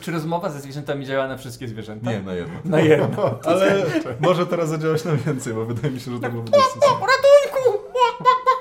czy 0.00 0.12
rozmowa 0.12 0.50
ze 0.50 0.60
zwierzętami 0.60 1.06
działa 1.06 1.28
na 1.28 1.36
wszystkie 1.36 1.68
zwierzęta? 1.68 2.12
nie, 2.12 2.22
na 2.22 2.34
jedno. 2.34 2.54
Na 2.64 2.80
jedno. 2.80 3.38
Ale 3.44 3.84
może 4.20 4.46
teraz 4.46 4.68
zadziałać 4.68 5.04
na 5.04 5.16
więcej, 5.16 5.54
bo 5.54 5.64
wydaje 5.64 5.94
mi 5.94 6.00
się, 6.00 6.10
że 6.14 6.20
to 6.20 6.30
byłoby 6.30 6.50
dosyć... 6.50 6.82
Ratunku! 6.82 7.78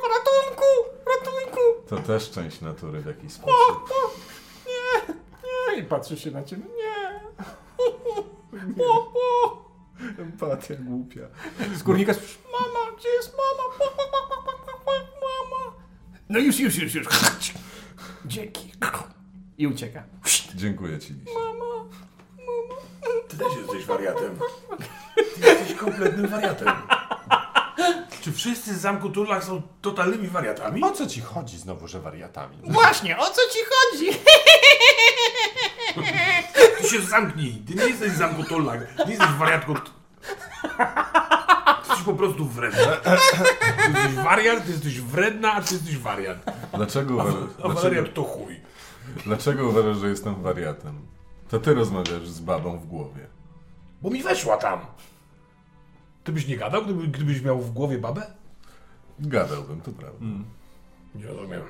Ratunku! 0.10 0.66
Ratunku! 1.06 1.60
To 1.88 1.98
też 1.98 2.32
część 2.32 2.62
natury 2.62 3.02
w 3.02 3.06
jakiś 3.06 3.32
sposób. 3.34 3.90
Nie! 4.68 5.80
I 5.80 5.84
patrzy 5.84 6.18
się 6.18 6.32
na 6.32 6.44
ciebie. 6.44 6.64
Nie! 6.78 7.20
Empatia 10.20 10.76
głupia. 10.80 11.22
Z 11.76 11.84
górnika 11.84 12.14
mama, 12.52 12.98
gdzie 12.98 13.10
jest 13.10 13.38
mama? 13.38 13.92
Mama! 15.22 15.76
No 16.30 16.40
już, 16.40 16.60
już, 16.60 16.76
już, 16.76 16.96
już. 16.96 17.08
Dzięki. 18.32 18.72
I 19.58 19.68
ucieka. 19.68 20.04
Dziękuję 20.56 21.00
ci, 21.00 21.14
Lisie. 21.14 21.32
Ty 23.28 23.38
też 23.38 23.48
jesteś 23.62 23.86
wariatem. 23.86 24.40
Ty 25.36 25.48
jesteś 25.48 25.74
kompletnym 25.78 26.28
wariatem. 26.28 26.68
Czy 28.22 28.32
wszyscy 28.32 28.76
z 28.76 28.82
zamku 28.82 29.10
Turlach 29.10 29.44
są 29.44 29.62
totalnymi 29.82 30.28
wariatami? 30.28 30.84
O 30.84 30.92
co 30.92 31.08
ci 31.08 31.22
chodzi 31.22 31.58
znowu, 31.58 31.88
że 31.88 32.00
wariatami? 32.00 32.58
Właśnie, 32.64 33.18
o 33.18 33.26
co 33.26 33.42
ci 33.54 33.60
chodzi? 33.72 34.20
Ty 36.82 36.88
się 36.88 37.02
zamknij. 37.02 37.64
Ty 37.68 37.76
nie 37.76 37.84
jesteś 37.86 38.12
z 38.12 38.18
zamku 38.18 38.44
Turlach. 38.44 38.98
Nie 39.06 39.12
jesteś 39.12 39.32
wariatką. 39.32 39.74
Jesteś 42.02 42.14
po 42.14 42.20
prostu 42.20 42.46
wredna. 42.46 42.80
Ty 42.98 43.92
jesteś 43.92 44.16
wariat, 44.16 44.66
ty 44.66 44.72
jesteś 44.72 45.02
wredna, 45.02 45.54
a 45.54 45.62
ty 45.62 45.74
jesteś 45.74 45.98
wariat. 45.98 46.38
Dlaczego 46.74 47.22
A, 47.22 47.24
uważasz, 47.24 47.50
a 47.64 47.68
wariat 47.70 48.14
to 48.14 48.24
chuj. 48.24 48.60
dlaczego 49.26 49.68
uważasz, 49.70 49.98
że 49.98 50.10
jestem 50.10 50.42
wariatem? 50.42 51.06
To 51.50 51.60
ty 51.60 51.74
rozmawiasz 51.74 52.28
z 52.28 52.40
babą 52.40 52.80
w 52.80 52.86
głowie. 52.88 53.28
Bo 54.02 54.10
mi 54.10 54.24
weszła 54.24 54.58
tam. 54.58 54.80
Ty 56.24 56.32
byś 56.32 56.48
nie 56.48 56.58
gadał, 56.58 56.84
gdyby, 56.86 57.08
gdybyś 57.08 57.42
miał 57.42 57.60
w 57.62 57.72
głowie 57.74 57.98
babę? 57.98 58.32
Gadałbym, 59.20 59.82
to 59.82 59.92
prawda. 59.92 60.26
Nie 61.16 61.26
rozumiem. 61.28 61.62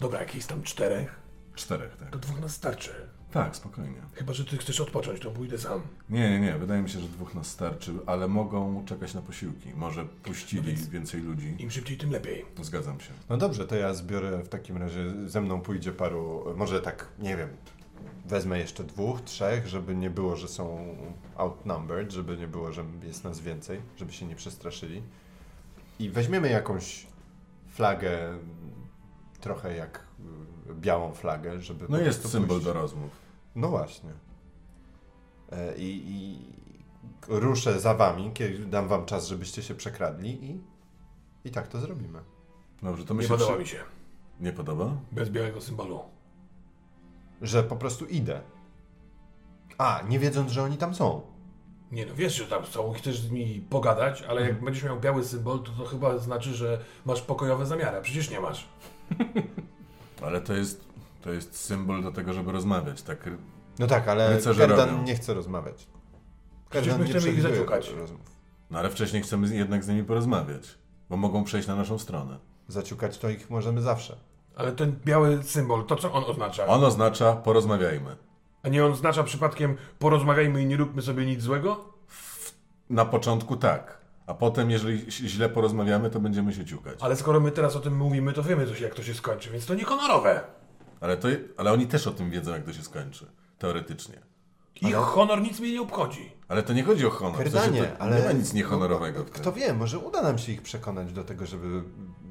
Dobra, 0.00 0.20
jak 0.20 0.34
jest 0.34 0.48
tam 0.48 0.62
czterech, 0.62 1.20
Czterech, 1.54 1.96
tak. 1.96 2.10
to 2.10 2.18
dwóch 2.18 2.40
nas 2.40 2.52
starczy. 2.54 2.90
Tak, 3.32 3.56
spokojnie. 3.56 4.00
Chyba, 4.14 4.32
że 4.32 4.44
ty 4.44 4.56
chcesz 4.56 4.80
odpocząć, 4.80 5.20
to 5.20 5.30
pójdę 5.30 5.58
sam. 5.58 5.80
Nie, 6.10 6.30
nie, 6.30 6.40
nie. 6.40 6.58
Wydaje 6.58 6.82
mi 6.82 6.90
się, 6.90 7.00
że 7.00 7.08
dwóch 7.08 7.34
nas 7.34 7.46
starczy, 7.46 7.92
ale 8.06 8.28
mogą 8.28 8.84
czekać 8.84 9.14
na 9.14 9.22
posiłki. 9.22 9.68
Może 9.76 10.04
puścili 10.04 10.74
więcej 10.76 11.20
ludzi. 11.20 11.54
Im 11.58 11.70
szybciej, 11.70 11.96
tym 11.96 12.10
lepiej. 12.10 12.44
Zgadzam 12.62 13.00
się. 13.00 13.10
No 13.28 13.36
dobrze, 13.36 13.66
to 13.66 13.76
ja 13.76 13.94
zbiorę 13.94 14.42
w 14.42 14.48
takim 14.48 14.76
razie, 14.76 15.04
ze 15.26 15.40
mną 15.40 15.60
pójdzie 15.60 15.92
paru, 15.92 16.44
może 16.56 16.80
tak, 16.80 17.08
nie 17.18 17.36
wiem, 17.36 17.48
wezmę 18.24 18.58
jeszcze 18.58 18.84
dwóch, 18.84 19.20
trzech, 19.20 19.66
żeby 19.66 19.94
nie 19.94 20.10
było, 20.10 20.36
że 20.36 20.48
są 20.48 20.96
outnumbered, 21.36 22.12
żeby 22.12 22.36
nie 22.36 22.48
było, 22.48 22.72
że 22.72 22.84
jest 23.02 23.24
nas 23.24 23.40
więcej, 23.40 23.80
żeby 23.96 24.12
się 24.12 24.26
nie 24.26 24.36
przestraszyli. 24.36 25.02
I 25.98 26.10
weźmiemy 26.10 26.50
jakąś 26.50 27.06
flagę, 27.68 28.18
trochę 29.40 29.76
jak 29.76 30.07
białą 30.74 31.12
flagę, 31.12 31.60
żeby 31.60 31.86
No 31.88 31.98
jest 31.98 32.20
prostu 32.20 32.38
symbol 32.38 32.48
pójść- 32.56 32.64
do 32.64 32.72
rozmów. 32.72 33.10
No 33.56 33.68
właśnie. 33.68 34.10
E, 35.52 35.76
I, 35.76 36.02
I 36.06 36.38
ruszę 37.28 37.80
za 37.80 37.94
wami, 37.94 38.30
kiedy 38.34 38.58
dam 38.58 38.88
wam 38.88 39.04
czas, 39.06 39.26
żebyście 39.26 39.62
się 39.62 39.74
przekradli 39.74 40.44
i, 40.50 40.60
i 41.44 41.50
tak 41.50 41.68
to 41.68 41.80
zrobimy. 41.80 42.18
Dobrze, 42.82 43.04
to 43.04 43.14
my 43.14 43.22
Nie 43.22 43.28
podoba 43.28 43.50
przy- 43.52 43.60
mi 43.60 43.66
się. 43.68 43.78
Nie 44.40 44.52
podoba? 44.52 44.90
Bez 45.12 45.30
białego 45.30 45.60
symbolu. 45.60 46.00
Że 47.42 47.62
po 47.62 47.76
prostu 47.76 48.06
idę. 48.06 48.40
A, 49.78 50.02
nie 50.08 50.18
wiedząc, 50.18 50.50
że 50.50 50.62
oni 50.62 50.76
tam 50.76 50.94
są. 50.94 51.20
Nie 51.92 52.06
no, 52.06 52.14
wiesz, 52.14 52.34
że 52.34 52.46
tam 52.46 52.66
są, 52.66 52.92
chcesz 52.92 53.20
z 53.20 53.30
nimi 53.30 53.60
pogadać, 53.70 54.22
ale 54.22 54.42
jak 54.42 54.64
będziesz 54.64 54.84
miał 54.84 55.00
biały 55.00 55.24
symbol, 55.24 55.62
to 55.62 55.72
to 55.72 55.84
chyba 55.84 56.18
znaczy, 56.18 56.54
że 56.54 56.84
masz 57.06 57.22
pokojowe 57.22 57.66
zamiary. 57.66 57.96
a 57.96 58.00
Przecież 58.00 58.30
nie 58.30 58.40
masz. 58.40 58.68
Ale 60.22 60.40
to 60.40 60.54
jest, 60.54 60.84
to 61.22 61.32
jest 61.32 61.56
symbol 61.56 62.02
do 62.02 62.12
tego, 62.12 62.32
żeby 62.32 62.52
rozmawiać, 62.52 63.02
tak? 63.02 63.30
No 63.78 63.86
tak, 63.86 64.08
ale 64.08 64.38
Kerdan 64.56 64.90
robią. 64.90 65.02
nie 65.02 65.14
chce 65.14 65.34
rozmawiać. 65.34 65.86
Przecież 66.70 66.98
my 66.98 67.04
nie 67.04 67.10
chcemy 67.10 67.32
ich 67.34 67.42
zaciukać. 67.42 67.90
rozmów. 67.90 68.20
No 68.70 68.78
ale 68.78 68.90
wcześniej 68.90 69.22
chcemy 69.22 69.56
jednak 69.56 69.84
z 69.84 69.88
nimi 69.88 70.04
porozmawiać, 70.04 70.78
bo 71.10 71.16
mogą 71.16 71.44
przejść 71.44 71.68
na 71.68 71.76
naszą 71.76 71.98
stronę. 71.98 72.38
Zaciukać 72.68 73.18
to 73.18 73.28
ich 73.28 73.50
możemy 73.50 73.82
zawsze. 73.82 74.16
Ale 74.56 74.72
ten 74.72 74.96
biały 75.04 75.42
symbol, 75.42 75.84
to 75.86 75.96
co 75.96 76.12
on 76.12 76.24
oznacza? 76.24 76.66
On 76.66 76.84
oznacza 76.84 77.32
porozmawiajmy. 77.32 78.16
A 78.62 78.68
nie 78.68 78.84
on 78.84 78.92
oznacza 78.92 79.22
przypadkiem 79.24 79.76
porozmawiajmy 79.98 80.62
i 80.62 80.66
nie 80.66 80.76
róbmy 80.76 81.02
sobie 81.02 81.26
nic 81.26 81.42
złego? 81.42 81.84
Na 82.90 83.04
początku 83.04 83.56
tak, 83.56 83.98
A 84.28 84.34
potem, 84.34 84.70
jeżeli 84.70 85.10
źle 85.10 85.48
porozmawiamy, 85.48 86.10
to 86.10 86.20
będziemy 86.20 86.52
się 86.54 86.64
ciukać. 86.64 86.98
Ale 87.02 87.16
skoro 87.16 87.40
my 87.40 87.50
teraz 87.52 87.76
o 87.76 87.80
tym 87.80 87.96
mówimy, 87.96 88.32
to 88.32 88.42
wiemy, 88.42 88.66
jak 88.80 88.94
to 88.94 89.02
się 89.02 89.14
skończy, 89.14 89.50
więc 89.50 89.66
to 89.66 89.74
niehonorowe. 89.74 90.40
Ale, 91.00 91.16
to, 91.16 91.28
ale 91.56 91.72
oni 91.72 91.86
też 91.86 92.06
o 92.06 92.10
tym 92.10 92.30
wiedzą, 92.30 92.52
jak 92.52 92.64
to 92.64 92.72
się 92.72 92.82
skończy. 92.82 93.26
Teoretycznie. 93.58 94.14
Ich 94.80 94.94
honor 94.96 95.40
nic 95.42 95.60
mnie 95.60 95.72
nie 95.72 95.80
obchodzi. 95.82 96.32
Ale 96.48 96.62
to 96.62 96.72
nie 96.72 96.84
chodzi 96.84 97.06
o 97.06 97.10
honor. 97.10 97.44
W 97.44 97.52
sensie 97.52 97.90
ale... 97.98 98.18
Nie 98.20 98.24
ma 98.26 98.32
nic 98.32 98.52
niehonorowego 98.52 99.24
tym. 99.24 99.32
Kto 99.34 99.52
wie, 99.52 99.74
może 99.74 99.98
uda 99.98 100.22
nam 100.22 100.38
się 100.38 100.52
ich 100.52 100.62
przekonać 100.62 101.12
do 101.12 101.24
tego, 101.24 101.46
żeby 101.46 101.82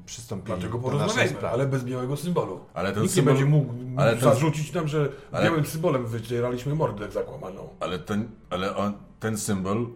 przystąpili 0.06 0.58
Dlatego 0.58 0.78
do 0.78 0.84
naszej 0.84 0.98
porozmawiajmy, 0.98 1.36
sprawy. 1.36 1.54
ale 1.54 1.66
bez 1.66 1.84
białego 1.84 2.16
symbolu. 2.16 2.60
Ale 2.74 2.92
ten 2.92 3.02
Nikt 3.02 3.14
symbol- 3.14 3.18
nie 3.20 3.24
będzie 3.26 3.44
mógł, 3.44 3.72
mógł 3.72 4.00
ale 4.00 4.10
ten- 4.10 4.20
zarzucić 4.20 4.72
nam, 4.72 4.88
że 4.88 5.08
ale- 5.32 5.44
białym 5.44 5.66
symbolem 5.66 6.06
wycieraliśmy 6.06 6.74
mordę 6.74 7.10
zakłamaną. 7.10 7.68
Ale, 7.80 7.98
ten, 7.98 8.28
ale 8.50 8.76
on, 8.76 8.92
ten 9.20 9.38
symbol 9.38 9.86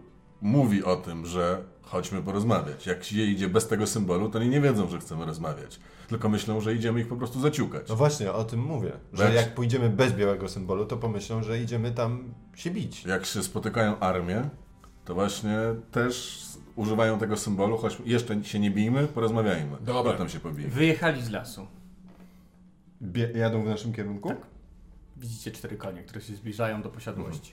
mówi 0.41 0.83
o 0.83 0.95
tym, 0.95 1.25
że 1.25 1.63
chodźmy 1.83 2.21
porozmawiać. 2.23 2.85
Jak 2.87 3.03
się 3.03 3.15
idzie 3.21 3.49
bez 3.49 3.67
tego 3.67 3.87
symbolu, 3.87 4.29
to 4.29 4.39
oni 4.39 4.49
nie 4.49 4.61
wiedzą, 4.61 4.89
że 4.89 4.99
chcemy 4.99 5.25
rozmawiać. 5.25 5.79
Tylko 6.07 6.29
myślą, 6.29 6.61
że 6.61 6.73
idziemy 6.75 6.99
ich 7.01 7.07
po 7.07 7.15
prostu 7.15 7.39
zaciukać. 7.41 7.89
No 7.89 7.95
właśnie, 7.95 8.31
o 8.33 8.43
tym 8.43 8.59
mówię. 8.59 8.91
Że 9.13 9.23
Jak- 9.23 9.33
jak 9.33 9.55
pójdziemy 9.55 9.89
bez 9.89 10.13
białego 10.13 10.49
symbolu, 10.49 10.85
to 10.85 10.97
pomyślą, 10.97 11.43
że 11.43 11.59
idziemy 11.61 11.91
tam 11.91 12.33
się 12.55 12.71
bić. 12.71 13.05
Jak 13.05 13.25
się 13.25 13.43
spotykają 13.43 13.99
armię, 13.99 14.49
to 15.05 15.13
właśnie 15.13 15.57
też 15.91 16.43
używają 16.75 17.19
tego 17.19 17.37
symbolu, 17.37 17.77
choć 17.77 17.97
jeszcze 18.05 18.43
się 18.43 18.59
nie 18.59 18.71
bijmy, 18.71 19.07
porozmawiajmy. 19.07 19.77
Dobra. 19.81 20.11
Potem 20.11 20.29
się 20.29 20.39
pobijmy. 20.39 20.71
Wyjechali 20.71 21.21
z 21.21 21.29
lasu. 21.29 21.67
Bie 23.01 23.31
jadą 23.35 23.63
w 23.63 23.65
naszym 23.65 23.93
kierunku? 23.93 24.29
Tak. 24.29 24.37
Widzicie 25.17 25.51
cztery 25.51 25.77
konie, 25.77 26.03
które 26.03 26.21
się 26.21 26.35
zbliżają 26.35 26.81
do 26.81 26.89
posiadłości. 26.89 27.51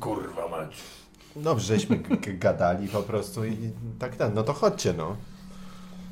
Kurwa 0.00 0.48
mać. 0.48 0.76
Dobrze, 1.42 1.66
żeśmy 1.78 1.96
g- 1.96 2.16
g- 2.16 2.34
gadali 2.34 2.88
po 2.88 3.02
prostu 3.02 3.44
i 3.44 3.56
tak 3.98 4.16
ten. 4.16 4.34
No 4.34 4.42
to 4.42 4.52
chodźcie, 4.52 4.92
no. 4.92 5.16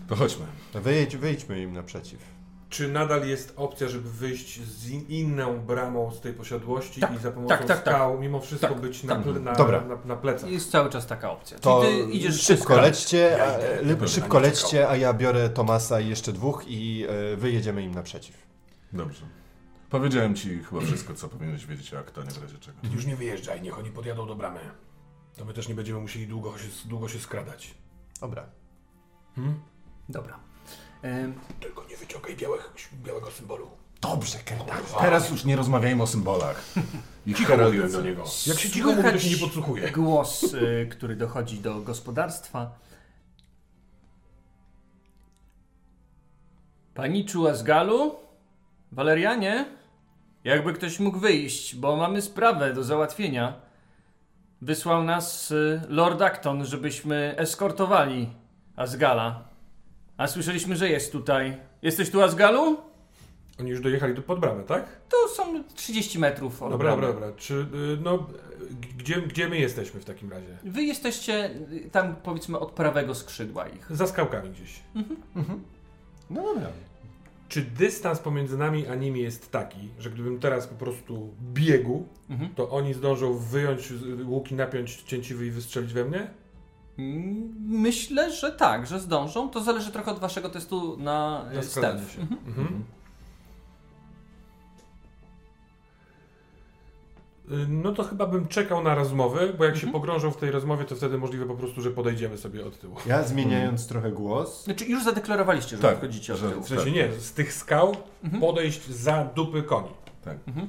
To 0.08 0.16
chodźmy. 0.16 0.44
Wyjedź, 0.74 1.16
wyjdźmy 1.16 1.62
im 1.62 1.72
naprzeciw. 1.72 2.36
Czy 2.68 2.88
nadal 2.88 3.28
jest 3.28 3.52
opcja, 3.56 3.88
żeby 3.88 4.10
wyjść 4.10 4.60
z 4.62 4.90
in- 4.90 5.06
inną 5.08 5.58
bramą 5.60 6.10
z 6.12 6.20
tej 6.20 6.32
posiadłości 6.32 7.00
Tak, 7.00 7.14
i 7.14 7.18
za 7.18 7.30
pomocą 7.30 7.48
tak, 7.48 7.58
tak, 7.66 7.82
tak. 7.82 7.94
skał 7.94 8.18
mimo 8.20 8.40
wszystko 8.40 8.68
Tak, 8.68 8.80
być 8.80 9.04
na, 9.04 9.14
tak. 9.14 9.24
ple, 9.24 9.32
na, 9.40 9.52
Dobra. 9.54 9.80
na, 9.84 9.96
na 10.04 10.16
plecach? 10.16 10.50
Jest 10.50 10.70
cały 10.70 10.90
czas 10.90 11.06
taka 11.06 11.30
opcja. 11.30 11.58
To 11.58 11.82
Czyli 11.84 12.04
ty 12.06 12.10
idziesz 12.12 12.42
szybko 12.42 12.76
lećcie, 12.80 13.42
a, 13.42 13.46
Ja 13.46 13.80
idę. 13.80 13.88
Dobra, 13.94 14.08
szybko 14.08 14.38
lećcie, 14.38 14.88
a 14.88 14.96
ja 14.96 15.12
biorę 15.14 15.48
Tomasa 15.50 16.00
i 16.00 16.08
jeszcze 16.08 16.32
dwóch 16.32 16.64
i 16.68 17.06
e, 17.32 17.36
wyjedziemy 17.36 17.82
im 17.82 17.94
naprzeciw. 17.94 18.36
Dobrze. 18.92 19.22
Powiedziałem 19.90 20.34
ci 20.34 20.58
chyba 20.58 20.80
wszystko, 20.80 21.14
co 21.14 21.28
powinieneś 21.28 21.66
wiedzieć 21.66 21.94
o 21.94 21.98
Aktonie 21.98 22.30
w 22.30 22.42
razie 22.42 22.58
czego. 22.58 22.78
Ty 22.82 22.88
już 22.94 23.06
nie 23.06 23.16
wyjeżdżaj, 23.16 23.62
niech 23.62 23.78
oni 23.78 23.90
podjadą 23.90 24.26
do 24.26 24.34
bramy. 24.34 24.60
To 25.36 25.44
my 25.44 25.52
też 25.54 25.68
nie 25.68 25.74
będziemy 25.74 26.00
musieli 26.00 26.26
długo 26.26 26.58
się, 26.58 26.68
długo 26.84 27.08
się 27.08 27.18
skradać. 27.18 27.74
Dobra. 28.20 28.46
Hmm? 29.34 29.60
Dobra. 30.08 30.38
Em, 31.02 31.34
Tylko 31.60 31.84
nie 31.90 31.96
wyciągaj 31.96 32.36
białych, 32.36 32.72
białego 33.02 33.30
symbolu. 33.30 33.70
Dobrze, 34.00 34.38
Kerdanie. 34.38 34.82
Teraz 35.00 35.30
już 35.30 35.44
nie 35.44 35.56
rozmawiajmy 35.56 36.02
o 36.02 36.06
symbolach. 36.06 36.64
Ich 37.26 37.36
Cicho 37.38 37.56
mówiłem 37.56 37.92
do 37.92 38.02
niego. 38.02 38.24
Jak 38.46 38.58
się 38.58 38.70
cicho 38.70 38.92
mówi, 38.92 39.10
to 39.10 39.18
się 39.18 39.30
nie 39.30 39.36
podsłuchuje. 39.36 39.90
Głos, 39.90 40.42
y, 40.54 40.88
który 40.90 41.16
dochodzi 41.16 41.60
do 41.60 41.80
gospodarstwa. 41.80 42.70
Paniczu 46.94 47.48
Azgalu? 47.48 48.14
Walerianie? 48.92 49.66
Jakby 50.44 50.72
ktoś 50.72 51.00
mógł 51.00 51.18
wyjść, 51.18 51.76
bo 51.76 51.96
mamy 51.96 52.22
sprawę 52.22 52.72
do 52.74 52.84
załatwienia. 52.84 53.65
Wysłał 54.66 55.04
nas 55.04 55.50
y, 55.50 55.80
Lord 55.88 56.22
Acton, 56.22 56.64
żebyśmy 56.64 57.34
eskortowali 57.36 58.28
Azgala. 58.76 59.44
A 60.16 60.26
słyszeliśmy, 60.26 60.76
że 60.76 60.88
jest 60.88 61.12
tutaj. 61.12 61.56
Jesteś 61.82 62.10
tu, 62.10 62.22
Azgalu? 62.22 62.76
Oni 63.60 63.70
już 63.70 63.80
dojechali 63.80 64.14
do 64.14 64.22
pod 64.22 64.40
bramę, 64.40 64.62
tak? 64.64 64.84
To 65.08 65.28
są 65.28 65.64
30 65.74 66.18
metrów 66.18 66.62
od 66.62 66.70
Dobra, 66.70 66.96
bramy. 66.96 67.12
dobra, 67.12 67.26
dobra. 67.26 67.36
Czy, 67.42 67.54
y, 67.54 67.66
no, 68.04 68.26
gdzie, 68.98 69.22
gdzie 69.22 69.48
my 69.48 69.58
jesteśmy 69.58 70.00
w 70.00 70.04
takim 70.04 70.30
razie? 70.30 70.58
Wy 70.64 70.82
jesteście 70.82 71.50
y, 71.72 71.90
tam, 71.92 72.16
powiedzmy, 72.22 72.58
od 72.58 72.72
prawego 72.72 73.14
skrzydła 73.14 73.68
ich. 73.68 73.96
Za 73.96 74.06
skałkami 74.06 74.50
gdzieś. 74.50 74.80
No 76.30 76.42
dobra. 76.42 76.68
Czy 77.48 77.62
dystans 77.62 78.18
pomiędzy 78.18 78.58
nami 78.58 78.86
a 78.86 78.94
nimi 78.94 79.20
jest 79.20 79.50
taki, 79.50 79.88
że 79.98 80.10
gdybym 80.10 80.38
teraz 80.40 80.66
po 80.66 80.74
prostu 80.74 81.30
biegł, 81.52 82.04
Mhm. 82.30 82.54
to 82.54 82.70
oni 82.70 82.94
zdążą 82.94 83.38
wyjąć 83.38 83.86
z- 83.92 84.22
łuki, 84.26 84.54
napiąć 84.54 85.02
cięciwy 85.02 85.46
i 85.46 85.50
wystrzelić 85.50 85.92
we 85.92 86.04
mnie? 86.04 86.30
Mm, 86.98 87.54
Myślę, 87.68 88.32
że 88.32 88.52
tak, 88.52 88.86
że 88.86 89.00
zdążą. 89.00 89.48
To 89.50 89.60
zależy 89.60 89.92
trochę 89.92 90.10
od 90.10 90.18
waszego 90.18 90.48
testu 90.48 90.96
na, 90.96 91.44
Na 91.54 91.62
stealth. 91.62 92.10
się. 92.12 92.20
Mhm. 92.20 92.40
Mhm. 92.46 92.84
No 97.68 97.92
to 97.92 98.04
chyba 98.04 98.26
bym 98.26 98.48
czekał 98.48 98.82
na 98.82 98.94
rozmowę, 98.94 99.40
bo 99.58 99.64
jak 99.64 99.74
się 99.76 99.86
Mhm. 99.86 99.92
pogrążą 99.92 100.30
w 100.30 100.36
tej 100.36 100.50
rozmowie, 100.50 100.84
to 100.84 100.96
wtedy 100.96 101.18
możliwe 101.18 101.46
po 101.46 101.54
prostu, 101.54 101.82
że 101.82 101.90
podejdziemy 101.90 102.38
sobie 102.38 102.66
od 102.66 102.80
tyłu. 102.80 102.96
Ja 103.06 103.22
zmieniając 103.22 103.86
trochę 103.86 104.10
głos. 104.12 104.64
Znaczy 104.64 104.84
już 104.84 105.04
zadeklarowaliście, 105.04 105.76
że 105.76 105.82
Tak, 105.82 105.96
wchodzicie 105.98 106.32
od 106.34 106.38
że- 106.38 106.50
tyłu. 106.50 106.62
W 106.62 106.68
sensie 106.68 106.90
nie, 106.90 107.12
z 107.12 107.32
tych 107.32 107.52
skał 107.52 107.96
Mhm. 108.24 108.40
podejść 108.40 108.86
za 108.90 109.24
dupy 109.34 109.62
koni. 109.62 109.88
Tak. 110.24 110.36
Mhm. 110.48 110.68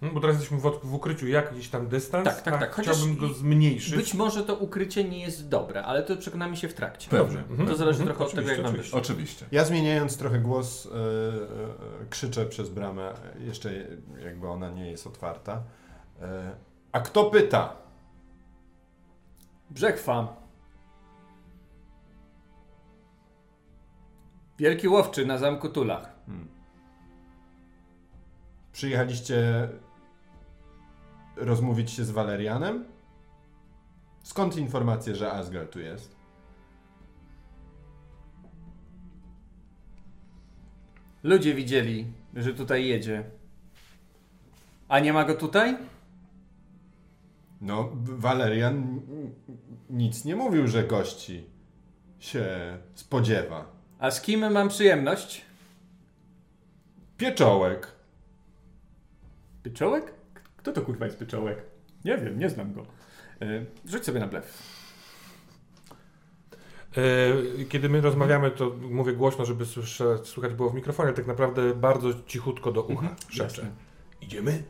Hmm, 0.00 0.14
Bo 0.14 0.20
teraz 0.20 0.36
jesteśmy 0.36 0.58
w, 0.58 0.80
w 0.84 0.94
ukryciu 0.94 1.28
jakiś 1.28 1.68
tam 1.68 1.88
dystans, 1.88 2.24
Tak, 2.24 2.42
tak, 2.42 2.58
tak. 2.60 2.74
Chociaż 2.74 2.96
chciałbym 2.96 3.16
go 3.16 3.28
zmniejszyć. 3.28 3.96
Być 3.96 4.14
może 4.14 4.44
to 4.44 4.54
ukrycie 4.56 5.04
nie 5.04 5.20
jest 5.20 5.48
dobre, 5.48 5.82
ale 5.84 6.02
to 6.02 6.16
przekonamy 6.16 6.56
się 6.56 6.68
w 6.68 6.74
trakcie. 6.74 7.10
Pewnie. 7.10 7.38
Mhm. 7.38 7.68
To 7.68 7.76
zależy 7.76 8.00
Mhm. 8.00 8.16
trochę 8.16 8.30
od 8.30 8.34
tego, 8.36 8.48
jak 8.50 8.58
Oczywiście, 8.58 8.68
oczywiście. 8.70 8.82
wyszło. 8.82 8.98
Oczywiście. 8.98 9.46
Ja 9.52 9.64
zmieniając 9.64 10.16
trochę 10.16 10.38
głos, 10.38 10.86
e, 10.86 10.90
e, 10.90 12.06
krzyczę 12.10 12.46
przez 12.46 12.68
bramę, 12.68 13.14
jeszcze 13.40 13.72
jakby 14.24 14.48
ona 14.48 14.70
nie 14.70 14.90
jest 14.90 15.06
otwarta. 15.06 15.62
E, 16.22 16.50
a 16.92 17.00
kto 17.00 17.24
pyta? 17.24 17.76
Brzechwa. 19.70 20.36
Wielki 24.58 24.88
łowczy 24.88 25.26
na 25.26 25.38
zamku 25.38 25.68
Tulach. 25.68 26.12
Przyjechaliście 28.72 29.68
rozmówić 31.40 31.90
się 31.90 32.04
z 32.04 32.10
Walerianem? 32.10 32.84
Skąd 34.22 34.56
informacje, 34.56 35.14
że 35.16 35.32
Asgard 35.32 35.72
tu 35.72 35.80
jest? 35.80 36.16
Ludzie 41.22 41.54
widzieli, 41.54 42.06
że 42.34 42.54
tutaj 42.54 42.86
jedzie. 42.86 43.24
A 44.88 44.98
nie 45.00 45.12
ma 45.12 45.24
go 45.24 45.34
tutaj? 45.34 45.76
No, 47.60 47.90
Walerian 48.02 49.00
nic 49.90 50.24
nie 50.24 50.36
mówił, 50.36 50.68
że 50.68 50.84
gości 50.84 51.44
się 52.18 52.46
spodziewa. 52.94 53.64
A 53.98 54.10
z 54.10 54.20
kim 54.22 54.52
mam 54.52 54.68
przyjemność? 54.68 55.44
Pieczołek. 57.16 57.92
Pyczołek? 59.62 60.19
Kto 60.60 60.72
to 60.72 60.82
kurwa 60.82 61.06
jest 61.06 61.18
Pyczołek? 61.18 61.62
Nie 62.04 62.18
wiem, 62.18 62.38
nie 62.38 62.50
znam 62.50 62.72
go. 62.72 62.86
E, 63.42 63.46
rzuć 63.86 64.04
sobie 64.04 64.20
na 64.20 64.26
blef. 64.26 64.62
E, 67.60 67.64
Kiedy 67.64 67.88
my 67.88 68.00
rozmawiamy, 68.00 68.50
to 68.50 68.70
mówię 68.90 69.12
głośno, 69.12 69.44
żeby 69.44 69.66
słyszeć, 69.66 70.26
słychać 70.28 70.54
było 70.54 70.70
w 70.70 70.74
mikrofonie, 70.74 71.06
ale 71.06 71.16
tak 71.16 71.26
naprawdę 71.26 71.74
bardzo 71.74 72.08
cichutko 72.26 72.72
do 72.72 72.82
ucha 72.82 73.08
szepczę. 73.28 73.42
jasne. 73.62 73.70
Idziemy? 74.20 74.62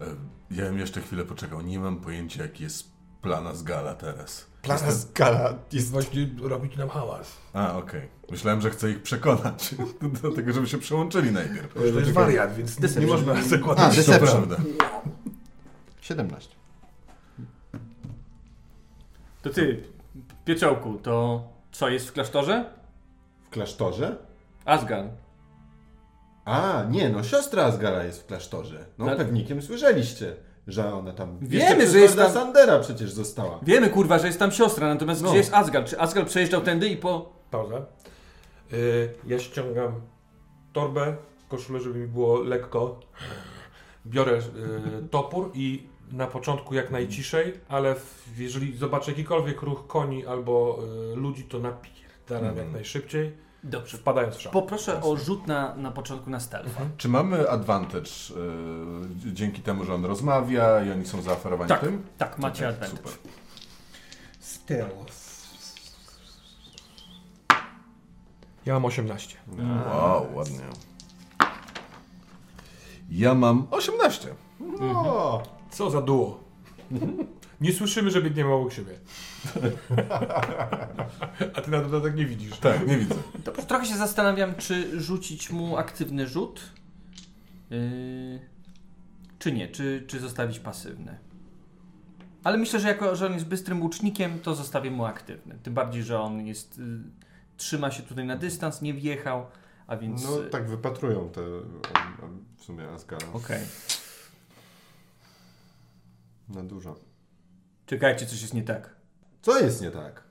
E, 0.00 0.04
Ja 0.50 0.64
bym 0.64 0.78
jeszcze 0.78 1.00
chwilę 1.00 1.24
poczekał. 1.24 1.60
Nie 1.60 1.78
mam 1.78 2.00
pojęcia, 2.00 2.42
jaki 2.42 2.62
jest 2.64 2.92
plana 3.22 3.54
z 3.54 3.62
gala 3.62 3.94
teraz. 3.94 4.50
Plana 4.64 4.90
skala 4.92 5.54
jest... 5.72 5.90
Właśnie 5.90 6.28
robić 6.42 6.76
nam 6.76 6.88
hałas. 6.88 7.36
A, 7.52 7.76
okej. 7.76 8.08
Myślałem, 8.30 8.60
że 8.60 8.70
chcę 8.70 8.90
ich 8.90 9.02
przekonać 9.02 9.74
do 10.22 10.30
tego, 10.32 10.52
żeby 10.52 10.66
się 10.66 10.78
przełączyli 10.78 11.32
najpierw. 11.32 11.74
To 11.74 11.84
jest 11.84 12.10
wariat, 12.12 12.54
więc 12.54 12.96
nie, 12.96 13.00
nie 13.00 13.06
można 13.06 13.32
A, 13.32 13.42
zakładać. 13.42 13.90
To 13.90 13.96
deception. 13.96 14.46
prawda. 14.46 14.56
17. 16.00 16.54
To 19.42 19.50
ty, 19.50 19.82
Pieczołku, 20.44 20.98
to 20.98 21.48
co 21.72 21.88
jest 21.88 22.08
w 22.08 22.12
klasztorze? 22.12 22.64
W 23.42 23.50
klasztorze? 23.50 24.16
Asgan. 24.64 25.10
A, 26.44 26.84
nie, 26.90 27.08
no 27.08 27.22
siostra 27.22 27.64
Asgara 27.64 28.04
jest 28.04 28.22
w 28.22 28.26
klasztorze. 28.26 28.86
No 28.98 29.04
Ale- 29.06 29.16
pewnikiem 29.16 29.62
słyszeliście, 29.62 30.36
że 30.66 30.94
ona 30.94 31.12
tam... 31.12 31.38
Wiemy, 31.42 31.90
że 31.90 31.98
jest 31.98 32.16
tam- 32.16 32.32
Sandera 32.32 32.78
przecież 32.78 33.12
została. 33.12 33.58
Wiemy 33.62 33.90
kurwa, 33.90 34.18
że 34.18 34.26
jest 34.26 34.38
tam 34.38 34.52
siostra, 34.52 34.88
natomiast 34.88 35.22
No. 35.22 35.28
gdzie 35.28 35.38
jest 35.38 35.54
Asgal? 35.54 35.84
Czy 35.84 36.00
Asgal 36.00 36.24
przejeżdżał 36.26 36.60
tędy 36.60 36.88
i 36.88 36.96
po... 36.96 37.32
Pauza. 37.50 37.86
Y, 38.72 39.14
Ja 39.26 39.38
ściągam 39.38 39.92
torbę, 40.72 41.16
koszulę, 41.48 41.80
żeby 41.80 41.98
mi 41.98 42.06
było 42.06 42.40
lekko. 42.42 43.00
Biorę 44.06 44.32
y, 44.38 45.08
topór 45.10 45.50
i 45.54 45.86
na 46.12 46.26
początku 46.26 46.74
jak 46.74 46.90
najciszej, 46.90 47.52
ale 47.68 47.94
w, 47.94 48.24
jeżeli 48.38 48.76
zobaczę 48.76 49.10
jakikolwiek 49.10 49.62
ruch 49.62 49.86
koni 49.86 50.26
albo 50.26 50.78
y, 51.12 51.16
ludzi, 51.16 51.44
to 51.44 51.58
napierdalam 51.58 52.44
Mhm. 52.48 52.56
jak 52.66 52.72
najszybciej, 52.74 53.32
Dobrze. 53.64 53.98
wpadając 53.98 54.36
w 54.36 54.40
szał. 54.42 54.52
Poproszę 54.52 55.02
o 55.02 55.16
rzut 55.16 55.46
na, 55.46 55.74
na 55.74 55.90
początku 55.90 56.30
na 56.30 56.40
stealth. 56.40 56.70
Czy 56.96 57.08
mamy 57.08 57.50
advantage 57.50 58.10
y, 59.26 59.32
dzięki 59.32 59.62
temu, 59.62 59.84
że 59.84 59.94
on 59.94 60.04
rozmawia 60.04 60.84
i 60.84 60.90
oni 60.90 61.06
są 61.06 61.22
zaoferowani 61.22 61.68
Tak, 61.68 61.80
tym? 61.80 62.06
tak, 62.18 62.38
macie 62.38 62.68
Okej, 62.68 62.74
advantage. 62.84 63.12
Super. 63.12 63.30
Stealth. 64.40 65.24
Ja 68.66 68.74
mam 68.74 68.84
18. 68.84 69.36
Wow, 69.88 70.26
ładnie. 70.34 70.60
Ja 73.10 73.34
mam 73.34 73.66
18. 73.70 74.34
O, 74.80 75.42
Co 75.70 75.90
za 75.90 76.00
duo. 76.02 76.40
Nie 77.60 77.72
słyszymy, 77.72 78.10
że 78.10 78.22
biegniemy 78.22 78.52
obok 78.52 78.72
siebie. 78.72 78.92
A 81.54 81.60
ty 81.60 81.70
na 81.70 81.82
dodatek 81.82 82.16
nie 82.16 82.26
widzisz. 82.26 82.58
Tak, 82.58 82.86
nie 82.86 82.98
widzę. 82.98 83.14
Dobrze, 83.44 83.62
trochę 83.62 83.86
się 83.86 83.96
zastanawiam, 83.96 84.54
czy 84.54 85.00
rzucić 85.00 85.50
mu 85.50 85.76
aktywny 85.76 86.28
rzut, 86.28 86.60
yy, 87.70 88.40
czy 89.38 89.52
nie, 89.52 89.68
czy, 89.68 90.04
czy 90.06 90.20
zostawić 90.20 90.58
pasywny. 90.58 91.18
Ale 92.44 92.58
myślę, 92.58 92.80
że 92.80 92.88
jako, 92.88 93.16
że 93.16 93.26
on 93.26 93.32
jest 93.32 93.46
bystrym 93.46 93.82
łucznikiem, 93.82 94.40
to 94.40 94.54
zostawię 94.54 94.90
mu 94.90 95.04
aktywny. 95.04 95.58
Tym 95.62 95.74
bardziej, 95.74 96.02
że 96.02 96.20
on 96.20 96.46
jest, 96.46 96.78
y, 96.78 96.82
trzyma 97.56 97.90
się 97.90 98.02
tutaj 98.02 98.24
na 98.24 98.36
dystans, 98.36 98.82
nie 98.82 98.94
wjechał, 98.94 99.46
a 99.86 99.96
więc... 99.96 100.24
no 100.24 100.44
y, 100.44 100.50
tak 100.50 100.68
wypatrują 100.68 101.28
te 101.28 101.40
w 102.56 102.64
sumie 102.64 102.88
Asgara. 102.88 103.26
Okej. 103.32 103.60
Na 106.48 106.62
dużo. 106.62 107.13
Czekajcie, 107.86 108.26
coś 108.26 108.42
jest 108.42 108.54
nie 108.54 108.62
tak. 108.62 108.90
Co 109.42 109.60
jest 109.60 109.80
nie 109.82 109.90
tak? 109.90 110.22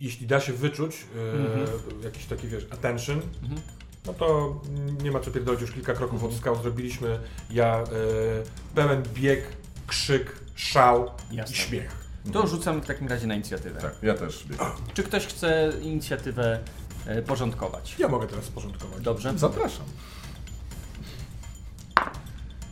Jeśli 0.00 0.26
da 0.26 0.40
się 0.40 0.52
wyczuć 0.52 1.06
e, 2.00 2.04
jakiś 2.04 2.24
taki, 2.26 2.48
wiesz, 2.48 2.66
attention, 2.70 3.20
Mhm. 3.42 3.60
no 4.06 4.14
to 4.14 4.60
nie 5.02 5.10
ma 5.10 5.20
co 5.20 5.30
pierdolić, 5.30 5.60
już 5.60 5.72
kilka 5.72 5.94
kroków 5.94 6.24
od 6.24 6.34
skał 6.34 6.62
zrobiliśmy. 6.62 7.18
Ja 7.50 7.78
e, 7.78 7.84
pełen 8.74 9.02
bieg, 9.14 9.44
krzyk, 9.86 10.40
szał 10.54 11.10
Jasne. 11.32 11.54
i 11.54 11.58
śmiech. 11.58 12.08
To 12.32 12.46
rzucam 12.46 12.80
w 12.82 12.86
takim 12.86 13.08
razie 13.08 13.26
na 13.26 13.34
inicjatywę. 13.34 13.80
Tak, 13.80 13.94
ja 14.02 14.14
też 14.14 14.44
biegam. 14.44 14.72
Czy 14.94 15.02
ktoś 15.02 15.26
chce 15.26 15.72
inicjatywę 15.82 16.60
e, 17.06 17.22
porządkować? 17.22 17.96
Ja 17.98 18.08
mogę 18.08 18.26
teraz 18.26 18.48
porządkować. 18.48 19.02
Dobrze. 19.02 19.32
Zapraszam. 19.36 19.86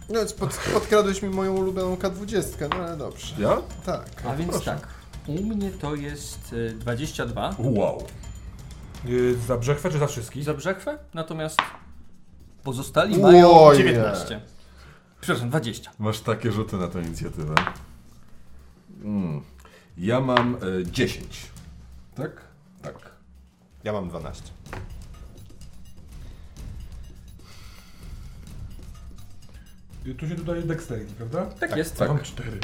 No 0.08 0.14
więc 0.14 0.32
pod, 0.32 0.58
podkradłeś 0.74 1.22
mi 1.22 1.28
moją 1.28 1.54
ulubioną 1.54 1.96
K20, 1.96 2.68
no 2.70 2.76
ale 2.76 2.96
dobrze. 2.96 3.34
Ja? 3.38 3.62
Tak. 3.86 4.06
A 4.28 4.36
więc 4.36 4.50
proszę. 4.50 4.64
tak, 4.64 4.88
u 5.26 5.42
mnie 5.42 5.70
to 5.70 5.94
jest 5.94 6.52
y, 6.52 6.74
22 6.78 7.54
Wow. 7.58 8.06
Y, 9.06 9.36
za 9.46 9.56
brzechwę 9.56 9.90
czy 9.90 9.98
za 9.98 10.06
wszystkich? 10.06 10.44
za 10.44 10.54
brzechwę, 10.54 10.98
natomiast 11.14 11.58
pozostali 12.64 13.18
mają 13.18 13.60
Ojej. 13.60 13.84
19. 13.84 14.40
Przepraszam, 15.20 15.48
20. 15.50 15.90
Masz 15.98 16.20
takie 16.20 16.52
rzuty 16.52 16.76
na 16.76 16.88
tę 16.88 17.02
inicjatywę. 17.02 17.54
Mm. 19.04 19.42
Ja 19.98 20.20
mam 20.20 20.54
e, 20.54 20.90
10. 20.90 21.46
Tak? 22.14 22.30
Tak. 22.82 22.94
Ja 23.84 23.92
mam 23.92 24.08
12. 24.08 24.42
Tu 30.14 30.28
się 30.28 30.34
dodaje 30.34 30.62
dexterity, 30.62 31.14
prawda? 31.14 31.46
Tak, 31.46 31.76
jest. 31.76 32.00
Ja 32.00 32.08
mam 32.08 32.22
4. 32.22 32.58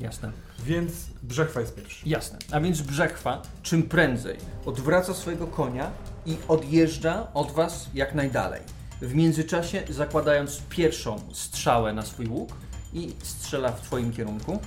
Jasne. 0.00 0.32
Więc 0.64 0.92
brzechwa 1.22 1.60
jest 1.60 1.74
pierwszy. 1.74 2.08
Jasne. 2.08 2.38
A 2.52 2.60
więc 2.60 2.80
brzechwa 2.82 3.42
czym 3.62 3.82
prędzej 3.82 4.36
odwraca 4.66 5.14
swojego 5.14 5.46
konia 5.46 5.90
i 6.26 6.36
odjeżdża 6.48 7.26
od 7.34 7.52
was 7.52 7.86
jak 7.94 8.14
najdalej. 8.14 8.60
W 9.00 9.14
międzyczasie 9.14 9.82
zakładając 9.90 10.62
pierwszą 10.68 11.20
strzałę 11.32 11.92
na 11.92 12.02
swój 12.02 12.26
łuk 12.26 12.50
i 12.92 13.14
strzela 13.22 13.72
w 13.72 13.80
twoim 13.80 14.12
kierunku. 14.12 14.58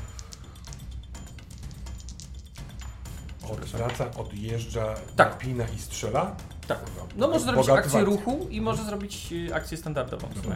Odwraca, 3.51 4.11
odjeżdża, 4.17 4.95
Tak. 5.15 5.29
napina 5.33 5.65
i 5.75 5.79
strzela. 5.79 6.35
Tak. 6.67 6.79
No 7.17 7.27
może 7.27 7.39
zrobić 7.39 7.67
Bogaty 7.67 7.79
akcję 7.79 8.05
walc. 8.05 8.09
ruchu 8.09 8.47
i 8.49 8.61
może 8.61 8.83
zrobić 8.83 9.33
y, 9.33 9.55
akcję 9.55 9.77
standardową. 9.77 10.27
w 10.27 10.43
sumie. 10.43 10.55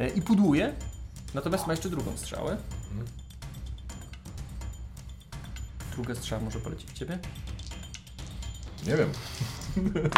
E, 0.00 0.08
I 0.08 0.22
pudłuje. 0.22 0.74
Natomiast 1.34 1.66
ma 1.66 1.72
jeszcze 1.72 1.90
drugą 1.90 2.16
strzałę. 2.16 2.56
Druga 5.92 6.14
strzała 6.14 6.42
może 6.42 6.60
polecieć 6.60 6.90
w 6.90 6.94
ciebie. 6.94 7.18
Nie 8.86 8.96
wiem. 8.96 9.12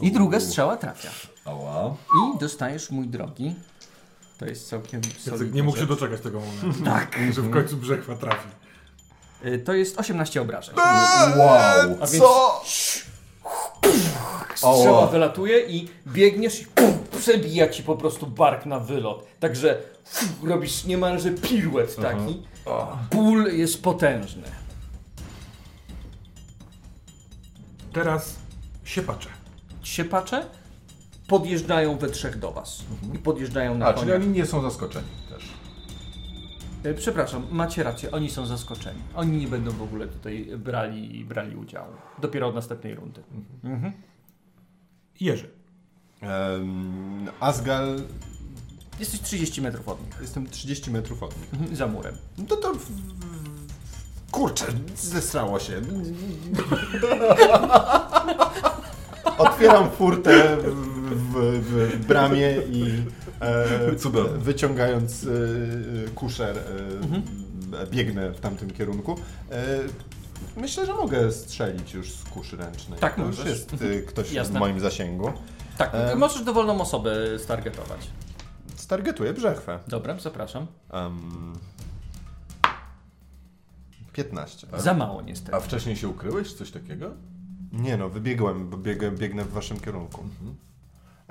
I 0.00 0.12
druga 0.12 0.40
strzała 0.40 0.76
trafia. 0.76 1.10
Ała. 1.44 1.96
I 2.34 2.38
dostajesz, 2.38 2.90
mój 2.90 3.08
drogi. 3.08 3.54
To 4.38 4.46
jest 4.46 4.68
całkiem 4.68 5.00
nie 5.52 5.62
mógł 5.62 5.78
się 5.78 5.86
doczekać 5.86 6.20
tego 6.20 6.40
momentu. 6.40 6.84
Tak. 6.84 7.18
Że 7.34 7.42
w 7.42 7.50
końcu 7.50 7.76
brzechwa 7.76 8.16
trafi. 8.16 8.48
Y, 9.44 9.58
To 9.58 9.74
jest 9.74 9.98
18 9.98 10.40
obrażeń. 10.42 10.74
Wow. 10.76 11.98
A 12.00 12.06
więc 12.06 12.24
strzała 14.54 15.06
wylatuje 15.06 15.66
i 15.66 15.88
biegniesz 16.06 16.62
i 16.62 16.66
przebija 17.18 17.68
ci 17.68 17.82
po 17.82 17.96
prostu 17.96 18.26
bark 18.26 18.66
na 18.66 18.80
wylot. 18.80 19.26
Także 19.40 19.78
robisz 20.44 20.84
niemalże 20.84 21.30
piruet 21.30 21.96
taki. 21.96 22.42
Ból 23.10 23.56
jest 23.56 23.82
potężny. 23.82 24.48
Teraz 27.92 28.34
siepacze. 28.84 29.28
Siepacze 29.82 30.46
podjeżdżają 31.28 31.98
we 31.98 32.08
trzech 32.08 32.38
do 32.38 32.52
was. 32.52 32.82
I 33.14 33.18
podjeżdżają 33.18 33.74
na 33.74 33.86
A, 33.86 33.94
czyli 33.94 34.12
oni 34.12 34.26
nie 34.26 34.46
są 34.46 34.62
zaskoczeni 34.62 35.08
Przepraszam, 36.96 37.46
macie 37.50 37.82
rację, 37.82 38.10
oni 38.10 38.30
są 38.30 38.46
zaskoczeni. 38.46 39.00
Oni 39.14 39.38
nie 39.38 39.48
będą 39.48 39.70
w 39.70 39.82
ogóle 39.82 40.06
tutaj 40.08 40.50
brali, 40.58 41.24
brali 41.24 41.56
udziału. 41.56 41.92
Dopiero 42.22 42.46
od 42.48 42.54
następnej 42.54 42.94
rundy. 42.94 43.22
Mhm. 43.64 43.92
Jerzy. 45.20 45.50
Um, 46.22 47.28
Asgal, 47.40 48.00
Jesteś 49.00 49.20
30 49.20 49.62
metrów 49.62 49.88
od 49.88 50.06
nich. 50.06 50.16
jestem 50.20 50.46
30 50.46 50.90
metrów 50.90 51.22
od 51.22 51.36
nich. 51.40 51.52
Mhm, 51.54 51.76
Za 51.76 51.86
murem. 51.86 52.14
No 52.38 52.56
to... 52.56 52.74
w- 52.74 52.78
w- 52.78 53.58
Kurczę, 54.30 54.64
zesrało 54.96 55.58
się. 55.60 55.80
Otwieram 59.38 59.90
furtę 59.90 60.56
w, 60.56 60.74
w, 61.20 61.72
w 62.02 62.06
bramie 62.06 62.50
i 62.70 62.82
e, 62.82 62.86
Cudownie. 63.98 64.38
wyciągając 64.38 65.24
e, 65.24 66.10
kuszer 66.10 66.58
e, 66.58 67.86
biegnę 67.86 68.30
w 68.30 68.40
tamtym 68.40 68.70
kierunku. 68.70 69.16
E, 69.50 69.78
myślę, 70.56 70.86
że 70.86 70.94
mogę 70.94 71.32
strzelić 71.32 71.94
już 71.94 72.12
z 72.12 72.24
kuszy 72.24 72.56
ręcznej. 72.56 72.98
Tak, 73.00 73.14
To 73.16 73.22
już 73.26 73.38
możesz. 73.38 73.52
jest 73.52 73.72
e, 73.82 74.02
ktoś 74.02 74.32
Jasne. 74.32 74.56
w 74.56 74.60
moim 74.60 74.80
zasięgu. 74.80 75.32
Tak, 75.78 75.90
E, 75.94 76.16
możesz 76.16 76.42
dowolną 76.44 76.80
osobę 76.80 77.38
stargetować. 77.38 78.00
Stargetuję 78.76 79.32
brzechwę. 79.32 79.78
Dobra, 79.88 80.18
zapraszam. 80.20 80.66
Um, 80.92 81.52
15. 84.12 84.66
Za 84.78 84.94
mało 84.94 85.22
niestety. 85.22 85.56
A 85.56 85.60
wcześniej 85.60 85.96
się 85.96 86.08
ukryłeś? 86.08 86.52
Coś 86.52 86.70
takiego? 86.70 87.10
Nie 87.72 87.96
no, 87.96 88.08
wybiegłem, 88.08 88.70
bo 88.70 88.76
biegę, 88.76 89.10
biegnę 89.10 89.44
w 89.44 89.52
waszym 89.52 89.80
kierunku. 89.80 90.24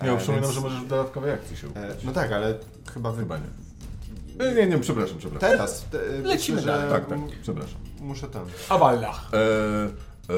Ja 0.02 0.14
E, 0.14 0.18
przypominam, 0.18 0.44
więc- 0.44 0.56
że 0.56 0.62
możesz 0.62 0.82
w 0.82 0.88
dodatkowej 0.88 1.32
akcji 1.32 1.58
się 1.58 1.68
E, 1.68 1.70
ukryć. 1.70 2.04
no 2.04 2.12
tak, 2.12 2.32
ale 2.32 2.58
chyba 2.94 3.12
wy... 3.12 3.20
Chyba 3.22 3.38
nie. 3.38 4.46
E, 4.46 4.54
Nie, 4.56 4.68
nie, 4.68 4.78
przepraszam, 4.80 5.18
przepraszam. 5.18 5.50
Teraz. 5.50 5.86
Te, 5.92 5.98
Lecimy 6.24 6.32
myślę, 6.58 6.62
że 6.62 6.66
dalej. 6.68 6.90
Tak, 6.92 7.10
tak, 7.10 7.20
przepraszam. 7.42 7.80
Muszę 8.00 8.28
tam. 8.28 8.46
Awalla. 8.70 9.22
E, 9.34 9.38
e, 9.38 10.38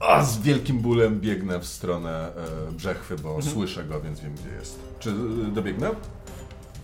a 0.00 0.24
z 0.24 0.38
wielkim 0.38 0.78
bólem 0.80 1.20
biegnę 1.20 1.58
w 1.58 1.66
stronę 1.66 2.32
e, 2.68 2.72
brzechwy, 2.72 3.16
bo 3.16 3.34
Mhm. 3.34 3.54
słyszę 3.54 3.84
go, 3.84 4.00
więc 4.00 4.20
wiem 4.20 4.34
gdzie 4.34 4.48
jest. 4.58 4.78
Czy 4.98 5.10
e, 5.10 5.52
dobiegnę? 5.54 5.90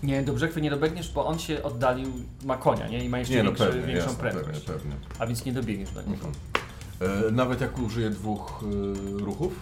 Nie, 0.03 0.23
do 0.23 0.33
brzechwy 0.33 0.61
nie 0.61 0.71
dobiegniesz, 0.71 1.13
bo 1.13 1.27
on 1.27 1.39
się 1.39 1.63
oddalił, 1.63 2.13
ma 2.45 2.57
konia, 2.57 2.89
nie? 2.89 3.05
I 3.05 3.09
ma 3.09 3.19
jeszcze 3.19 3.35
Nie, 3.35 3.43
no 3.43 3.51
większy, 3.51 3.67
pewnie, 3.67 3.87
większą 3.87 4.07
jasne, 4.09 4.23
pewnie, 4.25 4.41
prędkość. 4.41 4.67
pewnie. 4.67 4.93
A 5.19 5.27
więc 5.27 5.45
nie 5.45 5.53
dobiegniesz 5.53 5.91
do 5.91 6.03
niego. 6.03 6.27
E, 7.01 7.31
nawet 7.31 7.61
jak 7.61 7.79
użyję 7.79 8.11
dwóch 8.11 8.65
e, 9.19 9.25
ruchów? 9.25 9.53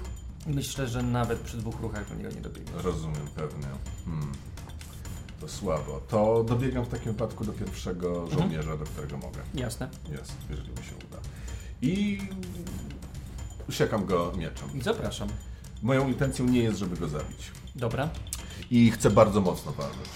Myślę, 0.47 0.89
że 0.89 1.03
nawet 1.03 1.39
przy 1.39 1.57
dwóch 1.57 1.81
ruchach 1.81 2.09
do 2.09 2.15
niego 2.15 2.31
nie 2.31 2.41
dobiegniesz. 2.41 2.85
Rozumiem, 2.85 3.29
pewnie. 3.35 3.67
Hmm. 4.05 4.33
To 5.41 5.49
słabo. 5.49 6.01
To 6.09 6.45
dobiegam 6.45 6.85
w 6.85 6.89
takim 6.89 7.13
wypadku 7.13 7.45
do 7.45 7.53
pierwszego 7.53 8.31
żołnierza, 8.31 8.77
do 8.77 8.85
którego 8.85 9.17
mogę. 9.17 9.41
Jasne. 9.55 9.89
Jest, 10.13 10.33
jeżeli 10.51 10.71
mi 10.71 10.77
się 10.77 10.95
uda. 11.09 11.19
I 11.83 12.19
siekam 13.71 14.07
go 14.07 14.33
mieczem. 14.37 14.69
Zapraszam. 14.83 15.29
Moją 15.83 16.09
intencją 16.09 16.45
nie 16.47 16.63
jest, 16.63 16.79
żeby 16.79 16.97
go 16.97 17.09
zabić. 17.09 17.51
Dobra. 17.75 18.09
I 18.71 18.91
chcę 18.91 19.11
bardzo 19.11 19.41
mocno 19.41 19.73
walnąć. 19.73 20.09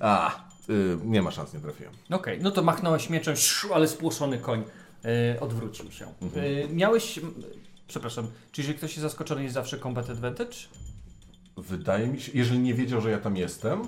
A, 0.00 0.44
y, 0.70 0.98
nie 1.04 1.22
ma 1.22 1.30
szans, 1.30 1.54
nie 1.54 1.60
trafiłem. 1.60 1.92
Okej, 2.10 2.38
no 2.42 2.50
to 2.50 2.62
machnąłeś 2.62 3.10
mieczem, 3.10 3.36
szu, 3.36 3.74
ale 3.74 3.88
spłoszony 3.88 4.38
koń 4.38 4.64
odwrócił 5.40 5.92
się. 5.92 6.06
E, 6.06 6.68
miałeś... 6.68 7.20
Przepraszam, 7.88 8.26
czy 8.52 8.60
jeżeli 8.60 8.78
ktoś 8.78 8.90
jest 8.90 9.02
zaskoczony, 9.02 9.42
jest 9.42 9.54
zawsze 9.54 9.78
combat 9.78 10.10
advantage? 10.10 10.56
Wydaje 11.56 12.06
mi 12.06 12.20
się, 12.20 12.32
jeżeli 12.34 12.60
nie 12.60 12.74
wiedział, 12.74 13.00
że 13.00 13.10
ja 13.10 13.18
tam 13.18 13.36
jestem, 13.36 13.82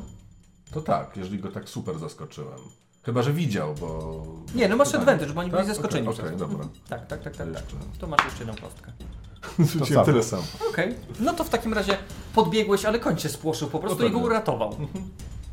to 0.72 0.80
tak, 0.80 1.16
jeżeli 1.16 1.38
go 1.38 1.51
tak 1.51 1.68
super 1.68 1.98
zaskoczyłem. 1.98 2.59
Chyba, 3.02 3.22
że 3.22 3.32
widział, 3.32 3.74
bo... 3.74 4.22
Nie, 4.55 4.68
no 4.68 4.76
masz 4.76 4.94
advantage, 4.94 5.32
bo 5.32 5.40
oni 5.40 5.51
byli 5.51 5.62
Tak? 5.62 5.74
zaskoczeni. 5.74 6.09
Okej, 6.09 6.24
okej, 6.24 6.32
to. 6.32 6.38
dobra. 6.38 6.56
Mhm. 6.64 6.80
Tak, 6.88 7.06
tak, 7.06 7.22
tak, 7.22 7.36
tak, 7.36 7.55
tak. 7.55 7.62
To 7.98 8.06
masz 8.06 8.24
jeszcze 8.24 8.38
jedną 8.44 8.55
kostkę. 8.55 8.93
Samo. 9.94 10.05
tyle 10.05 10.22
samo. 10.22 10.43
Okej, 10.70 10.94
no 11.20 11.32
to 11.32 11.44
w 11.44 11.48
takim 11.48 11.74
razie 11.74 11.98
podbiegłeś, 12.34 12.84
ale 12.84 12.98
koń 12.98 13.16
cię 13.16 13.28
spłoszył 13.28 13.68
po 13.68 13.78
prostu 13.78 14.02
No 14.02 14.09
i 14.09 14.12
go 14.12 14.18
uratował. 14.18 14.76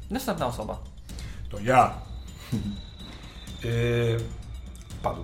Następna 0.10 0.48
osoba. 0.48 0.80
To 1.50 1.60
ja. 1.60 1.94
Yy, 3.64 3.70
Padł 5.04 5.24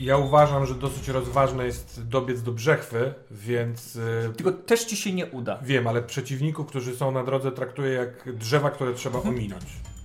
ja 0.00 0.16
uważam, 0.16 0.66
że 0.66 0.74
dosyć 0.74 1.08
rozważne 1.08 1.64
jest 1.66 2.08
dobiec 2.08 2.42
do 2.42 2.52
brzechwy, 2.52 3.14
więc 3.30 3.94
yy, 3.94 4.32
Tylko 4.36 4.52
też 4.52 4.84
ci 4.84 4.96
się 4.96 5.12
nie 5.12 5.26
uda. 5.26 5.58
wiem, 5.62 5.86
ale 5.86 6.02
przeciwników, 6.02 6.66
którzy 6.66 6.96
są 6.96 7.10
na 7.10 7.24
drodze, 7.24 7.52
traktuję 7.52 7.92
jak 7.92 8.36
drzewa, 8.36 8.70
które 8.70 8.94
trzeba 8.94 9.22
ominąć. 9.22 9.64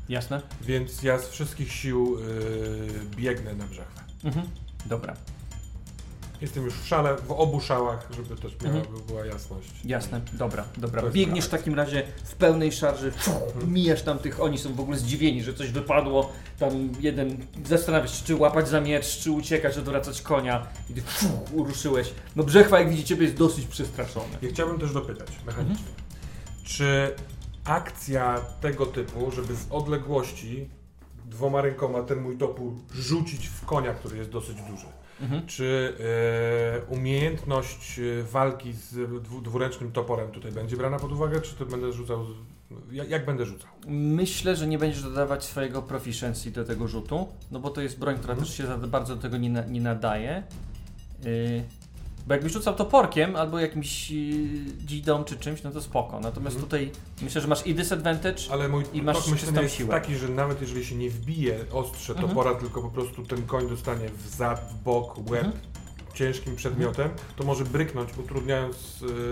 Jasne? 0.09 0.41
Więc 0.61 1.03
ja 1.03 1.19
z 1.19 1.29
wszystkich 1.29 1.71
sił 1.71 2.17
yy, 2.19 2.25
biegnę 3.15 3.53
na 3.53 3.65
brzechwę. 3.65 4.01
Mhm. 4.23 4.47
Dobra, 4.85 5.13
Jestem 6.43 6.65
już 6.65 6.73
w 6.73 6.87
szale, 6.87 7.15
w 7.17 7.31
obu 7.31 7.61
szałach, 7.61 8.07
żeby 8.15 8.35
też 8.41 8.55
miała, 8.61 8.75
Mhm. 8.75 8.95
by 8.95 9.01
była 9.01 9.25
jasność. 9.25 9.69
jasne, 9.85 10.21
dobra, 10.33 10.63
dobra. 10.77 11.01
Biegniesz 11.01 11.45
w 11.45 11.49
prawa. 11.49 11.61
takim 11.61 11.75
razie 11.75 12.03
w 12.23 12.35
pełnej 12.35 12.71
szarży, 12.71 13.11
fuh, 13.11 13.33
mijasz 13.67 14.01
tam 14.01 14.19
tych, 14.19 14.41
oni 14.41 14.57
są 14.57 14.73
w 14.73 14.79
ogóle 14.79 14.97
zdziwieni, 14.97 15.43
że 15.43 15.53
coś 15.53 15.69
wypadło. 15.71 16.31
Tam 16.59 16.89
jeden 16.99 17.37
zastanawia 17.65 18.07
się, 18.07 18.25
czy 18.25 18.35
łapać 18.35 18.67
za 18.69 18.81
miecz, 18.81 19.17
czy 19.19 19.31
uciekać, 19.31 19.77
odwracać 19.77 20.21
konia. 20.21 20.67
I 20.89 20.93
ty 20.93 21.01
fuh, 21.01 21.29
ruszyłeś. 21.67 22.13
No 22.35 22.43
Brzechwa, 22.43 22.79
jak 22.79 22.89
widzicie, 22.89 23.15
jest 23.15 23.35
dosyć 23.35 23.65
przestraszony. 23.65 24.37
Ja 24.41 24.49
chciałbym 24.49 24.79
też 24.79 24.93
dopytać 24.93 25.27
mechanicznie. 25.45 25.85
Czy 26.63 27.15
akcja 27.65 28.41
tego 28.61 28.85
typu, 28.85 29.31
żeby 29.31 29.55
z 29.55 29.67
odległości 29.69 30.69
dwoma 31.25 31.61
rękoma 31.61 32.01
ten 32.03 32.21
mój 32.21 32.37
topór 32.37 32.73
rzucić 32.93 33.47
w 33.47 33.65
konia, 33.65 33.93
który 33.93 34.17
jest 34.17 34.29
dosyć 34.29 34.57
duży, 34.69 34.85
Mhm. 35.21 35.47
czy 35.47 35.93
e, 35.99 36.85
umiejętność 36.85 37.99
e, 37.99 38.23
walki 38.23 38.73
z 38.73 39.23
dwu, 39.23 39.41
dwuręcznym 39.41 39.91
toporem 39.91 40.31
tutaj 40.31 40.51
będzie 40.51 40.77
brana 40.77 40.99
pod 40.99 41.11
uwagę, 41.11 41.41
czy 41.41 41.55
to 41.55 41.65
będę 41.65 41.93
rzucał, 41.93 42.25
jak, 42.91 43.09
jak 43.09 43.25
będę 43.25 43.45
rzucał? 43.45 43.69
Myślę, 43.87 44.55
że 44.55 44.67
nie 44.67 44.77
będziesz 44.77 45.03
dodawać 45.03 45.43
swojego 45.43 45.81
proficiency 45.81 46.51
do 46.51 46.65
tego 46.65 46.87
rzutu, 46.87 47.27
no 47.51 47.59
bo 47.59 47.69
to 47.69 47.81
jest 47.81 47.99
broń, 47.99 48.17
która 48.17 48.35
też 48.35 48.57
się 48.57 48.67
za 48.67 48.77
bardzo 48.77 49.15
do 49.15 49.21
tego 49.21 49.37
nie, 49.37 49.49
na, 49.49 49.65
nie 49.65 49.81
nadaje. 49.81 50.43
Yy, 51.23 51.63
bo 52.27 52.33
jakbyś 52.33 52.53
rzucał 52.53 52.75
toporkiem 52.75 53.35
albo 53.35 53.59
jakimś 53.59 54.11
yy, 54.11 54.37
dzidą 54.85 55.23
czy 55.23 55.37
czymś, 55.37 55.63
no 55.63 55.71
to 55.71 55.81
spoko. 55.81 56.19
Natomiast 56.19 56.55
Mhm. 56.55 56.63
tutaj 56.63 56.91
myślę, 57.21 57.41
że 57.41 57.47
masz 57.47 57.67
i 57.67 57.75
disadvantage. 57.75 58.41
Ale 58.51 58.67
mój 58.69 58.83
I 58.93 59.01
masz 59.01 59.25
czystą 59.25 59.61
jest 59.61 59.75
siłę. 59.75 59.89
taki, 59.89 60.15
że 60.15 60.27
nawet 60.29 60.61
jeżeli 60.61 60.85
się 60.85 60.95
nie 60.95 61.09
wbije 61.09 61.65
ostrze 61.71 62.13
Mhm. 62.13 62.29
topora, 62.29 62.55
tylko 62.55 62.81
po 62.81 62.89
prostu 62.89 63.23
ten 63.23 63.45
koń 63.45 63.69
dostanie 63.69 64.09
w 64.09 64.27
zad, 64.35 64.69
w 64.71 64.83
bok, 64.83 65.17
łeb 65.29 65.45
Mhm. 65.45 65.63
ciężkim 66.13 66.55
przedmiotem, 66.55 67.09
to 67.35 67.43
może 67.43 67.63
bryknąć, 67.65 68.09
utrudniając 68.17 68.75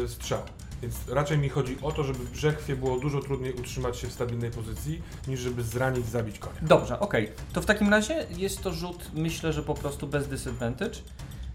y, 0.06 0.08
strzał. 0.10 0.40
Więc 0.82 0.96
raczej 1.10 1.38
mi 1.38 1.50
chodzi 1.50 1.78
o 1.82 1.92
to, 1.92 2.04
żeby 2.04 2.20
w 2.20 2.32
brzechwie 2.32 2.76
było 2.76 3.00
dużo 3.00 3.20
trudniej 3.22 3.54
utrzymać 3.54 3.98
się 3.98 4.08
w 4.08 4.12
stabilnej 4.14 4.52
pozycji, 4.52 5.02
niż 5.28 5.40
żeby 5.40 5.64
zranić, 5.64 6.06
zabić 6.06 6.40
konia. 6.40 6.56
Dobrze, 6.62 7.00
okej. 7.00 7.32
To 7.54 7.62
w 7.62 7.66
takim 7.66 7.90
razie 7.90 8.26
jest 8.38 8.62
to 8.62 8.74
rzut, 8.74 9.08
myślę, 9.14 9.54
że 9.54 9.64
po 9.64 9.74
prostu 9.74 10.08
bez 10.08 10.28
disadvantage. 10.28 10.96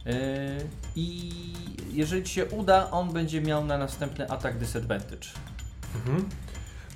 Yy, 0.07 0.12
I 0.97 1.33
jeżeli 1.93 2.23
ci 2.23 2.35
się 2.35 2.47
uda, 2.47 2.91
on 2.91 3.12
będzie 3.12 3.41
miał 3.41 3.65
na 3.65 3.78
następny 3.78 4.31
atak 4.31 4.59
disadvantage. 4.59 5.28
Mhm. 5.95 6.28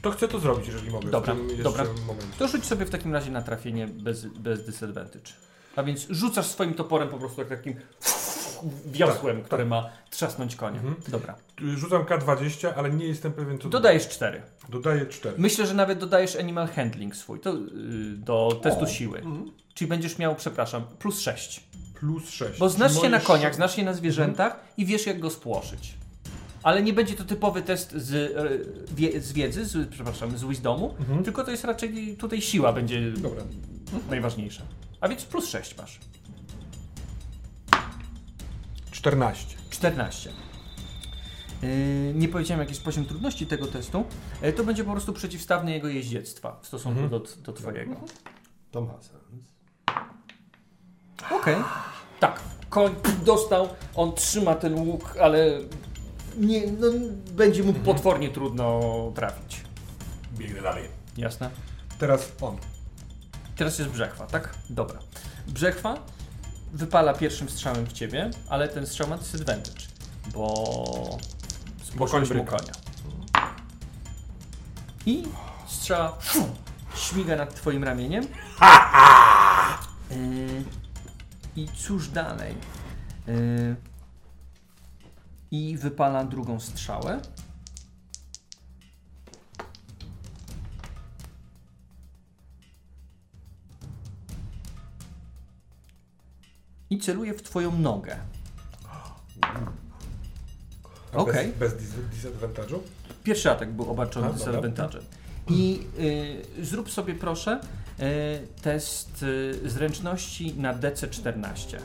To 0.02 0.10
chcę 0.10 0.28
to 0.28 0.38
zrobić, 0.38 0.66
jeżeli 0.66 0.90
mogę. 0.90 1.10
Dobra, 1.10 1.34
w 1.34 1.36
tym 1.36 1.62
dobra. 1.62 1.84
momencie. 1.84 2.38
To 2.38 2.48
rzuć 2.48 2.64
sobie 2.64 2.86
w 2.86 2.90
takim 2.90 3.12
razie 3.12 3.30
na 3.30 3.42
trafienie 3.42 3.86
bez, 3.86 4.26
bez 4.26 4.66
disadvantage. 4.66 5.32
A 5.76 5.82
więc 5.82 6.06
rzucasz 6.10 6.46
swoim 6.46 6.74
toporem 6.74 7.08
po 7.08 7.18
prostu 7.18 7.40
jak 7.40 7.48
takim 7.48 7.74
wiosłem, 8.86 9.42
które 9.42 9.64
ma 9.64 9.90
trzasnąć 10.10 10.56
konia. 10.56 10.80
Mhm. 10.80 10.96
Dobra. 11.08 11.34
Rzucam 11.76 12.04
K20, 12.04 12.72
ale 12.76 12.90
nie 12.90 13.06
jestem 13.06 13.32
pewien, 13.32 13.58
co 13.58 13.68
Dodajesz 13.68 14.08
4. 14.08 14.42
Dodaję 14.68 15.06
4. 15.06 15.34
Myślę, 15.38 15.66
że 15.66 15.74
nawet 15.74 15.98
dodajesz 15.98 16.36
animal 16.36 16.68
handling 16.68 17.16
swój 17.16 17.40
to, 17.40 17.54
yy, 17.54 17.66
do 18.16 18.60
testu 18.62 18.86
siły. 18.86 19.22
Czyli 19.74 19.88
będziesz 19.88 20.18
miał, 20.18 20.36
przepraszam, 20.36 20.84
plus 20.98 21.20
6. 21.20 21.64
Plus 22.00 22.30
6. 22.30 22.58
Bo 22.58 22.68
znasz 22.68 23.00
się 23.00 23.08
na 23.08 23.20
koniach, 23.20 23.42
sz- 23.52 23.56
znasz 23.56 23.76
się 23.76 23.84
na 23.84 23.94
zwierzętach 23.94 24.60
i 24.76 24.86
wiesz 24.86 25.06
jak 25.06 25.20
go 25.20 25.30
spłoszyć. 25.30 25.94
Ale 26.62 26.82
nie 26.82 26.92
będzie 26.92 27.14
to 27.14 27.24
typowy 27.24 27.62
test 27.62 27.92
z, 27.92 28.12
e, 28.14 28.94
wie, 28.94 29.20
z 29.20 29.32
wiedzy, 29.32 29.64
z, 29.66 29.88
przepraszam, 29.90 30.38
z 30.38 30.44
wisdomu, 30.44 30.94
Mhm. 31.00 31.24
tylko 31.24 31.44
to 31.44 31.50
jest 31.50 31.64
raczej 31.64 32.16
tutaj 32.16 32.40
siła 32.42 32.72
będzie 32.72 33.12
Dobra. 33.12 33.42
najważniejsza. 34.10 34.62
A 35.00 35.08
więc 35.08 35.24
plus 35.24 35.48
6 35.48 35.76
masz. 35.78 35.98
14. 38.90 39.56
14. 39.70 40.30
Yy, 41.62 41.68
nie 42.14 42.28
powiedziałem 42.28 42.60
jaki 42.60 42.70
jest 42.72 42.84
poziom 42.84 43.04
trudności 43.04 43.46
tego 43.46 43.66
testu. 43.66 44.04
Yy, 44.42 44.52
to 44.52 44.64
będzie 44.64 44.84
po 44.84 44.92
prostu 44.92 45.12
przeciwstawny 45.12 45.72
jego 45.72 45.88
jeździectwa 45.88 46.58
w 46.62 46.66
stosunku 46.66 47.00
Mhm. 47.00 47.22
do, 47.22 47.28
do 47.42 47.52
twojego. 47.52 47.96
To 48.70 49.00
Okej. 51.30 51.56
Tak. 52.20 52.40
Koń 52.70 52.94
dostał, 53.24 53.68
on 53.94 54.14
trzyma 54.14 54.54
ten 54.54 54.74
łuk, 54.74 55.16
ale 55.20 55.38
nie, 56.36 56.66
no, 56.66 56.86
będzie 57.32 57.62
mu 57.62 57.72
potwornie 57.72 58.28
trudno 58.28 58.80
trafić. 59.14 59.64
Biegnę 60.32 60.62
dalej. 60.62 60.88
Jasne? 61.16 61.50
Teraz 61.98 62.32
on. 62.40 62.56
Teraz 63.56 63.78
jest 63.78 63.90
brzechwa, 63.90 64.26
tak? 64.26 64.54
Dobra. 64.70 64.98
Brzechwa 65.48 65.94
wypala 66.72 67.14
pierwszym 67.14 67.48
strzałem 67.48 67.86
w 67.86 67.92
ciebie, 67.92 68.30
ale 68.48 68.68
ten 68.68 68.86
strzał 68.86 69.08
ma 69.08 69.16
disadvantage, 69.16 69.80
bo 70.34 71.18
spłoszyłeś 71.82 72.30
mu 72.30 72.44
konia. 72.44 72.72
I 75.06 75.22
strzała 75.66 76.18
śmiga 76.96 77.36
nad 77.36 77.54
twoim 77.54 77.84
ramieniem. 77.84 78.24
Yy, 80.10 80.64
I 81.60 81.68
cóż 81.76 82.08
dalej? 82.08 82.54
Yy, 83.26 83.76
I 85.50 85.76
wypala 85.78 86.24
drugą 86.24 86.60
strzałę. 86.60 87.20
I 96.90 96.98
celuje 96.98 97.34
w 97.34 97.42
twoją 97.42 97.78
nogę. 97.78 98.16
Okej. 101.12 101.52
Bez, 101.52 101.72
bez 101.72 101.82
dis- 101.82 102.10
disadvantage'u? 102.14 102.78
Pierwszy 103.24 103.50
atak 103.50 103.72
był 103.72 103.90
obarczony 103.90 104.28
disadvantage'em. 104.32 105.02
I 105.48 105.86
y, 106.60 106.64
zrób 106.64 106.90
sobie 106.90 107.14
proszę 107.14 107.60
test 108.62 109.22
y, 109.22 109.60
zręczności 109.70 110.54
na 110.54 110.74
DC14. 110.74 111.76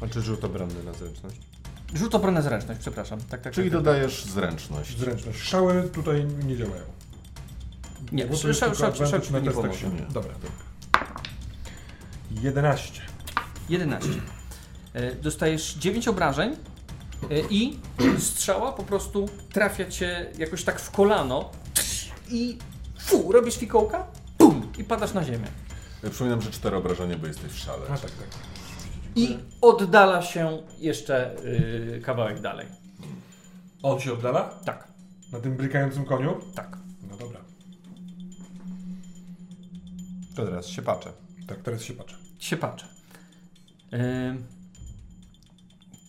A 0.00 0.06
czy 0.08 0.20
rzut 0.22 0.44
obronny 0.44 0.82
na 0.84 0.92
zręczność? 0.92 1.36
Rzut 1.94 2.14
obronę 2.14 2.42
zręczność, 2.42 2.80
przepraszam. 2.80 3.20
Tak, 3.20 3.40
tak, 3.40 3.52
Czyli 3.52 3.70
tak, 3.70 3.78
tak. 3.78 3.84
dodajesz 3.84 4.24
zręczność. 4.24 4.98
Zręczność. 4.98 5.38
Szały 5.38 5.82
tutaj 5.82 6.24
nie 6.24 6.56
działają. 6.56 6.82
Nie, 8.12 8.24
Bo 8.26 8.30
to 8.34 8.38
szał, 8.40 8.48
jest 8.48 8.60
szał, 8.60 8.74
szał, 8.76 8.94
szał 9.22 9.42
nie 9.42 9.50
pomoże. 9.50 9.78
siły. 9.78 9.92
Nie. 9.92 10.00
Dobra. 10.00 10.34
11. 12.30 13.02
11. 13.68 14.08
Y, 14.96 15.16
Dostajesz 15.22 15.74
9 15.74 16.08
obrażeń 16.08 16.56
i 17.50 17.78
strzała 18.18 18.72
po 18.72 18.82
prostu 18.82 19.28
trafia 19.52 19.90
cię 19.90 20.26
jakoś 20.38 20.64
tak 20.64 20.80
w 20.80 20.90
kolano 20.90 21.50
i 22.30 22.58
fu, 22.98 23.32
robisz 23.32 23.56
fikołka, 23.56 24.06
pum, 24.38 24.72
i 24.78 24.84
padasz 24.84 25.14
na 25.14 25.24
ziemię. 25.24 25.46
Ja 26.02 26.10
przypominam, 26.10 26.42
że 26.42 26.50
cztery 26.50 26.76
obrażenia, 26.76 27.18
bo 27.18 27.26
jesteś 27.26 27.52
w 27.52 27.58
szale. 27.58 27.82
A 27.90 27.96
tak, 27.98 28.10
tak. 28.10 28.28
I 29.16 29.38
oddala 29.60 30.22
się 30.22 30.62
jeszcze 30.78 31.36
y, 31.44 32.00
kawałek 32.04 32.40
dalej. 32.40 32.66
On 33.82 34.00
się 34.00 34.12
oddala? 34.12 34.44
Tak, 34.64 34.88
Na 35.32 35.40
tym 35.40 35.56
brykającym 35.56 36.04
koniu? 36.04 36.40
tak. 36.54 36.78
No 37.10 37.16
dobra. 37.16 37.40
To 40.36 40.44
teraz 40.44 40.66
się 40.66 40.82
patrzę. 40.82 41.12
Tak, 41.46 41.62
teraz 41.62 41.82
się 41.82 41.94
patrzę. 41.94 42.16
się 42.38 42.56
patrzę. 42.56 42.86
Yy, 43.92 43.98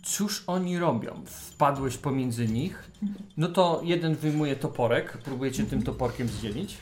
Cóż 0.09 0.43
oni 0.47 0.79
robią? 0.79 1.23
Wpadłeś 1.25 1.97
pomiędzy 1.97 2.47
nich. 2.47 2.91
No 3.37 3.47
to 3.47 3.81
jeden 3.83 4.15
wyjmuje 4.15 4.55
toporek, 4.55 5.17
próbujecie 5.17 5.63
tym 5.63 5.83
toporkiem 5.83 6.27
zdzielić. 6.27 6.77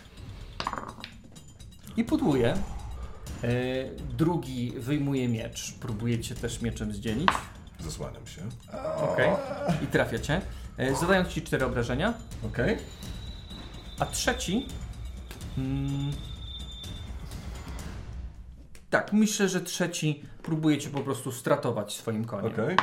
I 1.97 2.03
pudłuje. 2.03 2.53
E, 2.53 2.57
drugi 4.17 4.71
wyjmuje 4.77 5.27
miecz, 5.27 5.73
próbujecie 5.73 6.35
też 6.35 6.61
mieczem 6.61 6.93
zdzielić. 6.93 7.29
Zasłaniam 7.79 8.27
się. 8.27 8.41
Okej. 9.13 9.29
I 9.83 9.87
trafiacie. 9.87 10.41
E, 10.77 10.95
zadając 10.95 11.29
ci 11.29 11.41
cztery 11.41 11.65
obrażenia. 11.65 12.13
Okej. 12.45 12.77
A 13.99 14.05
trzeci. 14.05 14.67
Mm, 15.57 16.11
tak, 18.89 19.13
myślę, 19.13 19.49
że 19.49 19.61
trzeci 19.61 20.23
próbuje 20.47 20.77
cię 20.77 20.89
po 20.89 20.99
prostu 20.99 21.31
stratować 21.31 21.95
swoim 21.97 22.25
koniem. 22.25 22.51
Okej. 22.51 22.75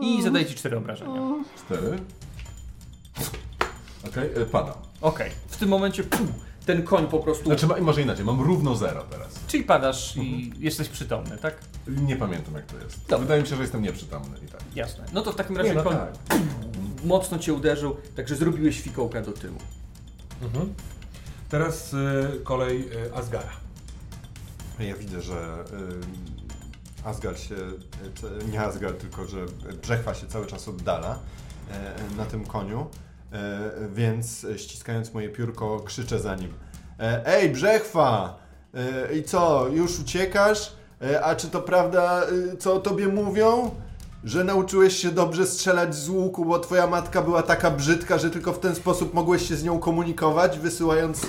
I 0.00 0.22
zadaje 0.22 0.46
ci 0.46 0.54
cztery 0.54 0.76
obrażenia. 0.76 1.20
Cztery. 1.58 1.98
Okej, 4.08 4.42
e, 4.42 4.46
padam. 4.46 4.74
Okej. 5.00 5.30
W 5.48 5.56
tym 5.56 5.68
momencie 5.68 6.04
pum, 6.04 6.32
ten 6.66 6.82
koń 6.82 7.06
po 7.06 7.18
prostu. 7.18 7.44
Znaczy, 7.44 7.66
ma- 7.66 7.80
może 7.80 8.02
inaczej, 8.02 8.24
mam 8.24 8.40
równo 8.40 8.76
zero 8.76 9.02
teraz. 9.10 9.28
Czyli 9.46 9.64
padasz 9.64 10.16
i 10.16 10.52
jesteś 10.58 10.88
przytomny, 10.88 11.38
tak? 11.38 11.58
Nie 11.86 12.16
pamiętam 12.16 12.54
jak 12.54 12.66
to 12.66 12.78
jest. 12.78 13.00
Dobra. 13.02 13.18
Wydaje 13.18 13.42
mi 13.42 13.48
się, 13.48 13.56
że 13.56 13.62
jestem 13.62 13.82
nieprzytomny 13.82 14.36
i 14.44 14.48
tak. 14.48 14.60
Jasne. 14.74 15.04
No 15.12 15.22
to 15.22 15.32
w 15.32 15.36
takim 15.36 15.56
razie 15.56 15.68
Nie, 15.68 15.74
no 15.74 15.82
koń 15.82 15.96
tak. 15.96 16.38
mocno 17.04 17.38
cię 17.38 17.52
uderzył, 17.54 17.96
także 18.16 18.36
zrobiłeś 18.36 18.80
fikołka 18.80 19.22
do 19.22 19.32
tyłu. 19.32 19.58
Mhm. 20.42 20.74
Teraz 21.48 21.94
y, 21.94 22.40
kolej 22.44 22.92
y, 23.06 23.14
Asgara. 23.14 23.50
Ja 24.78 24.96
widzę, 24.96 25.22
że 25.22 25.64
y, 25.72 26.41
Asgard 27.04 27.38
się, 27.40 27.54
nie 28.52 28.60
Asgard, 28.60 29.00
tylko 29.00 29.26
że 29.26 29.46
Brzechwa 29.82 30.14
się 30.14 30.26
cały 30.26 30.46
czas 30.46 30.68
oddala 30.68 31.18
y, 32.14 32.16
na 32.16 32.24
tym 32.24 32.46
koniu, 32.46 32.80
y, 32.80 33.36
więc 33.94 34.46
ściskając 34.56 35.14
moje 35.14 35.28
piórko 35.28 35.80
krzyczę 35.80 36.18
za 36.20 36.34
nim. 36.34 36.52
E, 37.00 37.26
Ej, 37.26 37.50
Brzechwa! 37.50 38.42
I 39.16 39.22
co, 39.22 39.68
już 39.68 39.98
uciekasz? 40.00 40.72
E, 41.02 41.24
A 41.24 41.36
czy 41.36 41.48
to 41.50 41.62
prawda, 41.62 42.22
y, 42.52 42.56
co 42.56 42.74
o 42.74 42.80
tobie 42.80 43.08
mówią? 43.08 43.70
Że 44.24 44.44
nauczyłeś 44.44 44.96
się 44.96 45.10
dobrze 45.10 45.46
strzelać 45.46 45.94
z 45.94 46.08
łuku, 46.08 46.44
bo 46.44 46.58
twoja 46.58 46.86
matka 46.86 47.22
była 47.22 47.42
taka 47.42 47.70
brzydka, 47.70 48.18
że 48.18 48.30
tylko 48.30 48.52
w 48.52 48.58
ten 48.58 48.74
sposób 48.74 49.14
mogłeś 49.14 49.48
się 49.48 49.56
z 49.56 49.64
nią 49.64 49.78
komunikować, 49.78 50.58
wysyłając 50.58 51.26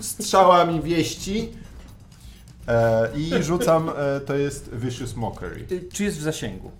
strzałami 0.00 0.82
wieści. 0.82 1.52
E, 2.68 3.08
I 3.16 3.42
rzucam, 3.42 3.88
e, 3.96 4.20
to 4.20 4.34
jest 4.34 4.70
Vicious 4.74 5.16
Mockery. 5.16 5.66
Y, 5.72 5.88
Czy 5.92 6.04
jest 6.04 6.18
w 6.18 6.22
zasięgu? 6.22 6.70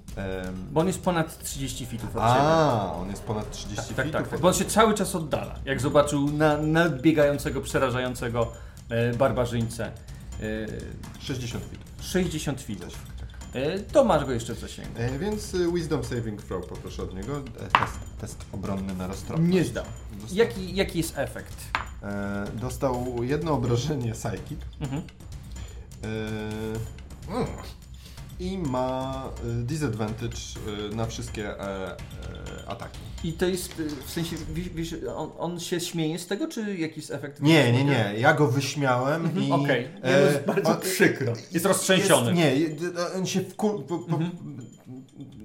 Bo 0.72 0.80
on 0.80 0.86
jest 0.86 1.02
ponad 1.02 1.38
30 1.44 1.86
fitów 1.86 2.16
od 2.16 2.22
a, 2.22 2.92
on 3.00 3.10
jest 3.10 3.22
ponad 3.22 3.50
30 3.50 3.76
Tak, 3.76 3.86
feet. 3.86 3.96
tak, 4.12 4.22
tak, 4.22 4.28
tak. 4.30 4.40
Bo 4.40 4.48
on 4.48 4.54
się 4.54 4.64
cały 4.64 4.94
czas 4.94 5.14
oddala. 5.14 5.54
Jak 5.64 5.80
zobaczył 5.80 6.30
na, 6.32 6.56
nadbiegającego, 6.58 7.60
przerażającego 7.60 8.52
e, 8.88 9.12
barbarzyńcę. 9.14 9.86
E, 9.86 11.20
60 11.20 11.64
feet. 11.64 11.80
60 12.04 12.60
fitów. 12.60 12.88
E, 13.54 13.78
to 13.78 14.04
masz 14.04 14.24
go 14.24 14.32
jeszcze 14.32 14.54
w 14.54 14.58
zasięgu. 14.58 14.90
E, 14.96 15.18
więc 15.18 15.54
y, 15.54 15.72
Wisdom 15.72 16.04
Saving 16.04 16.42
Throw 16.42 16.66
poproszę 16.66 17.02
od 17.02 17.14
niego. 17.14 17.40
Test, 17.58 17.94
test 18.20 18.44
obronny 18.52 18.94
na 18.94 19.06
roztropność. 19.06 19.52
Nie 19.54 19.64
zdał. 19.64 19.84
Dostał, 20.20 20.36
Jaki, 20.38 20.74
jaki 20.76 20.98
jest 20.98 21.18
efekt? 21.18 21.54
e, 22.02 22.44
dostał 22.60 23.16
jedno 23.22 23.52
obrażenie 23.52 24.12
Psychic. 24.12 24.58
Mhm. 24.80 25.02
E, 26.04 26.06
mm, 27.34 27.46
I 28.40 28.58
ma 28.58 29.24
y, 29.60 29.64
disadvantage 29.64 30.36
y, 30.92 30.96
na 30.96 31.06
wszystkie 31.06 31.48
e, 31.60 31.60
e, 31.60 31.96
ataki. 32.66 32.98
I 33.24 33.32
to 33.32 33.46
jest 33.46 33.80
y, 33.80 33.88
w 34.06 34.10
sensie, 34.10 34.36
wiesz, 34.74 34.94
on, 35.16 35.30
on 35.38 35.60
się 35.60 35.80
śmieje 35.80 36.18
z 36.18 36.26
tego, 36.26 36.48
czy 36.48 36.76
jaki 36.78 37.00
jest 37.00 37.10
efekt? 37.10 37.40
Nie, 37.42 37.72
nie, 37.72 37.84
nie. 37.84 38.14
Ja 38.18 38.34
go 38.34 38.46
wyśmiałem 38.48 39.24
Mhm, 39.26 39.44
i... 39.46 39.52
Okej, 39.52 39.84
e, 40.02 40.10
Nie, 40.10 40.16
no 40.16 40.30
jest 40.32 40.44
bardzo 40.46 40.70
on- 40.70 40.80
przykro. 40.80 41.32
Jest 41.52 41.66
roztrzęsiony. 41.66 42.34
Jest, 42.58 42.80
nie, 42.82 42.88
on 43.18 43.26
się 43.26 43.40
wku, 43.40 43.70
po, 43.82 43.98
po, 43.98 44.16
Mhm. 44.16 44.30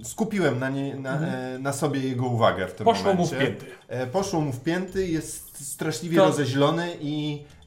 skupiłem 0.04 0.58
na, 0.58 0.70
nie, 0.70 0.96
na, 0.96 1.20
e, 1.20 1.58
na 1.58 1.72
sobie 1.72 2.00
jego 2.00 2.26
uwagę 2.26 2.68
w 2.68 2.74
tym 2.74 2.84
Poszło 2.84 3.14
mu 3.14 3.24
momencie. 3.24 3.36
w 3.36 3.38
pięty. 3.40 3.66
E, 3.88 4.06
poszło 4.06 4.40
mu 4.40 4.52
w 4.52 4.60
pięty, 4.60 5.08
jest 5.08 5.66
straszliwie 5.72 6.16
To- 6.16 6.24
rozeźlony 6.26 6.96
i 7.00 7.42
e, 7.42 7.57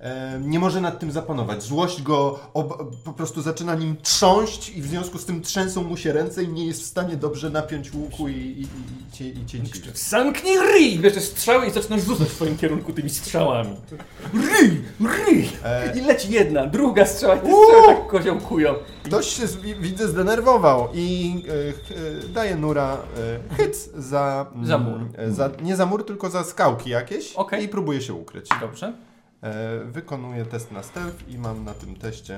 nie 0.42 0.60
może 0.60 0.82
nad 0.82 1.00
tym 1.00 1.12
zapanować. 1.12 1.64
Złość 1.64 2.02
go 2.02 2.40
po 3.04 3.14
prostu 3.14 3.42
zaczyna 3.42 3.76
nim 3.76 3.96
trząść 4.02 4.70
i 4.70 4.82
w 4.82 4.88
związku 4.88 5.18
z 5.18 5.26
tym 5.26 5.42
trzęsą 5.42 5.84
mu 5.84 5.98
się 5.98 6.14
ręce 6.14 6.44
i 6.44 6.48
nie 6.48 6.66
jest 6.66 6.82
w 6.82 6.86
stanie 6.86 7.16
dobrze 7.16 7.50
napiąć 7.50 7.94
łuku 7.94 8.28
i, 8.28 8.34
i, 8.34 8.62
i, 8.62 8.64
i, 8.64 9.12
cię, 9.12 9.30
i 9.30 9.46
cię 9.46 9.60
dziczy. 9.60 9.92
Zamknij 9.96 10.58
ryj! 10.58 11.00
Bierzesz 11.00 11.24
strzały 11.24 11.66
i 11.66 11.72
zaczynasz 11.72 12.02
rzucać 12.02 12.28
w 12.28 12.34
swoim 12.34 12.58
kierunku 12.58 12.94
tymi 12.94 13.10
strzałami. 13.10 13.76
Ryj! 14.34 14.82
Ryj! 15.28 15.50
E, 15.64 15.98
I 15.98 16.02
leci 16.02 16.32
jedna, 16.32 16.68
druga 16.68 17.06
strzała 17.06 17.36
i 17.36 17.40
te 17.40 17.46
Uuu! 17.48 17.64
strzały 17.66 17.88
tak 17.96 18.08
koziołkują. 18.08 18.74
Ktoś 19.04 19.28
się, 19.28 19.44
widzę, 19.80 20.08
zdenerwował 20.08 20.88
i 20.94 21.36
e, 21.50 21.98
e, 22.26 22.28
daje 22.34 22.56
Nura 22.56 22.98
e, 23.52 23.56
hyc 23.56 23.90
za... 23.98 24.46
Za 24.64 24.78
mur. 24.78 25.00
e, 25.18 25.32
Za, 25.32 25.50
nie 25.62 25.76
za 25.76 25.86
mur, 25.86 26.06
tylko 26.06 26.30
za 26.30 26.44
skałki 26.44 26.90
jakieś 26.90 27.34
Okej. 27.34 27.64
i 27.64 27.68
próbuje 27.68 28.02
się 28.02 28.14
ukryć. 28.14 28.50
Dobrze. 28.62 28.94
E, 29.44 29.80
wykonuję 29.86 30.46
test 30.46 30.72
na 30.72 30.84
stealth 30.84 31.30
i 31.30 31.38
mam 31.38 31.64
na 31.64 31.74
tym 31.74 31.96
teście... 31.96 32.38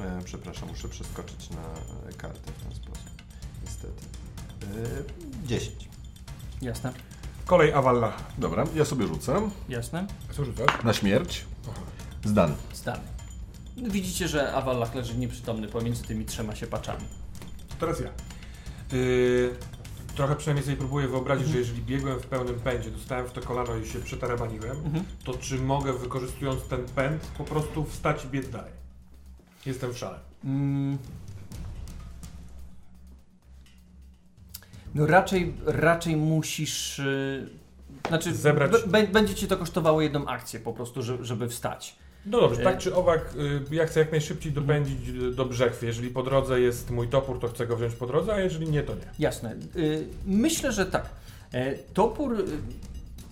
E, 0.00 0.22
przepraszam, 0.24 0.68
muszę 0.68 0.88
przeskoczyć 0.88 1.50
na 1.50 1.62
e, 2.10 2.12
kartę 2.12 2.52
w 2.52 2.62
ten 2.62 2.74
sposób. 2.74 3.10
Niestety. 3.64 4.02
E, 5.44 5.46
10. 5.46 5.88
Jasne, 6.62 6.92
Kolej 7.46 7.72
Avallacha. 7.72 8.24
Dobra, 8.38 8.64
ja 8.74 8.84
sobie 8.84 9.06
rzucę. 9.06 9.50
jasne. 9.68 10.06
Co 10.30 10.44
rzucasz? 10.44 10.84
Na 10.84 10.92
śmierć. 10.92 11.44
Zdany. 12.24 12.54
Zdany. 12.74 13.02
Widzicie, 13.76 14.28
że 14.28 14.52
Awallach 14.52 14.94
leży 14.94 15.18
nieprzytomny 15.18 15.68
pomiędzy 15.68 16.04
tymi 16.04 16.24
trzema 16.24 16.56
siepaczami. 16.56 17.04
Teraz 17.80 18.00
ja. 18.00 18.08
Yy, 18.92 19.56
trochę 20.18 20.36
przynajmniej 20.36 20.64
sobie 20.64 20.76
próbuję 20.76 21.08
wyobrazić, 21.08 21.48
że 21.48 21.58
jeżeli 21.58 21.82
biegłem 21.82 22.20
w 22.20 22.26
pełnym 22.26 22.60
pędzie, 22.60 22.90
dostałem 22.90 23.26
w 23.26 23.32
to 23.32 23.40
kolano 23.40 23.76
i 23.76 23.86
się 23.86 23.98
przetarabaniłem, 23.98 24.76
Mhm. 24.84 25.04
to 25.24 25.34
czy 25.34 25.58
mogę 25.58 25.92
wykorzystując 25.92 26.62
ten 26.68 26.84
pęd 26.84 27.22
po 27.38 27.44
prostu 27.44 27.84
wstać 27.84 28.24
i 28.24 28.28
biec 28.28 28.50
dalej? 28.50 28.72
Jestem 29.66 29.92
w 29.94 29.98
szale. 29.98 30.18
Mm. 30.44 30.98
No 34.94 35.06
raczej, 35.06 35.54
raczej 35.66 36.16
musisz... 36.16 36.98
Yy, 36.98 37.48
znaczy, 38.08 38.34
Zebrać- 38.34 39.08
będzie 39.12 39.34
ci 39.34 39.46
to 39.48 39.56
kosztowało 39.56 40.00
jedną 40.02 40.26
akcję 40.26 40.60
po 40.60 40.72
prostu, 40.72 41.02
żeby 41.20 41.48
wstać. 41.48 41.96
No 42.30 42.40
dobrze, 42.40 42.60
E- 42.60 42.64
tak 42.64 42.78
czy 42.78 42.94
owak, 42.94 43.34
y, 43.70 43.74
ja 43.74 43.86
chcę 43.86 44.00
jak 44.00 44.10
najszybciej 44.10 44.52
dopędzić 44.52 45.12
do 45.34 45.44
brzechwy. 45.44 45.86
Jeżeli 45.86 46.10
po 46.10 46.22
drodze 46.22 46.60
jest 46.60 46.90
mój 46.90 47.08
topór, 47.08 47.40
to 47.40 47.48
chcę 47.48 47.66
go 47.66 47.76
wziąć 47.76 47.94
po 47.94 48.06
drodze, 48.06 48.34
a 48.34 48.40
jeżeli 48.40 48.70
nie, 48.70 48.82
to 48.82 48.94
nie. 48.94 49.00
Jasne. 49.18 49.54
Y, 49.76 50.06
myślę, 50.26 50.72
że 50.72 50.86
tak. 50.86 51.08
E, 51.52 51.74
topór. 51.74 52.40
y, 52.40 52.44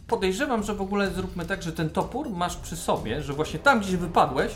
Podejrzewam, 0.06 0.62
że 0.62 0.74
w 0.74 0.80
ogóle 0.80 1.10
zróbmy 1.10 1.46
tak, 1.46 1.62
że 1.62 1.72
ten 1.72 1.90
topór 1.90 2.30
masz 2.30 2.56
przy 2.56 2.76
sobie, 2.76 3.22
że 3.22 3.32
właśnie 3.32 3.58
tam, 3.58 3.80
gdzie 3.80 3.96
wypadłeś, 3.96 4.52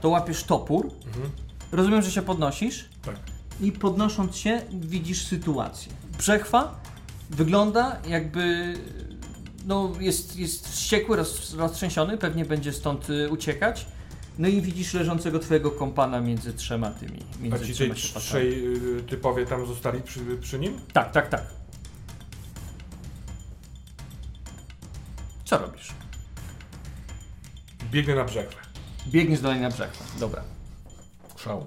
to 0.00 0.08
łapiesz 0.08 0.44
topór. 0.44 0.90
Mhm. 1.06 1.30
Rozumiem, 1.72 2.02
że 2.02 2.10
się 2.10 2.22
podnosisz. 2.22 2.88
Tak. 3.04 3.16
I 3.60 3.72
podnosząc 3.72 4.36
się, 4.36 4.60
widzisz 4.72 5.26
sytuację. 5.26 5.92
Brzechwa 6.18 6.80
wygląda 7.30 7.96
jakby. 8.08 8.74
No, 9.70 9.92
jest, 10.00 10.36
jest 10.36 10.68
wściekły, 10.68 11.16
roz, 11.16 11.54
roztrzęsiony, 11.54 12.18
pewnie 12.18 12.44
będzie 12.44 12.72
stąd 12.72 13.10
y, 13.10 13.30
uciekać. 13.30 13.86
No 14.38 14.48
i 14.48 14.60
widzisz 14.60 14.94
leżącego 14.94 15.38
twojego 15.38 15.70
kompana 15.70 16.20
między 16.20 16.52
trzema 16.54 16.90
tymi. 16.90 17.18
A 17.34 17.42
Między 17.42 17.66
ci 17.66 17.74
trzema 17.74 17.94
tej 17.94 18.02
trzej 18.02 18.76
y, 18.98 19.02
typowie 19.02 19.46
tam 19.46 19.66
zostali 19.66 20.02
przy, 20.02 20.20
przy 20.40 20.58
nim? 20.58 20.80
Tak, 20.92 21.12
tak, 21.12 21.28
tak. 21.28 21.42
Co 25.44 25.58
robisz? 25.58 25.88
Biegnę 27.90 28.14
na 28.14 28.24
brzechwę. 28.24 28.56
Biegniesz 29.06 29.40
dalej 29.40 29.60
na 29.60 29.70
brzeg. 29.70 29.90
Dobra. 30.20 30.42
Szał. 31.36 31.66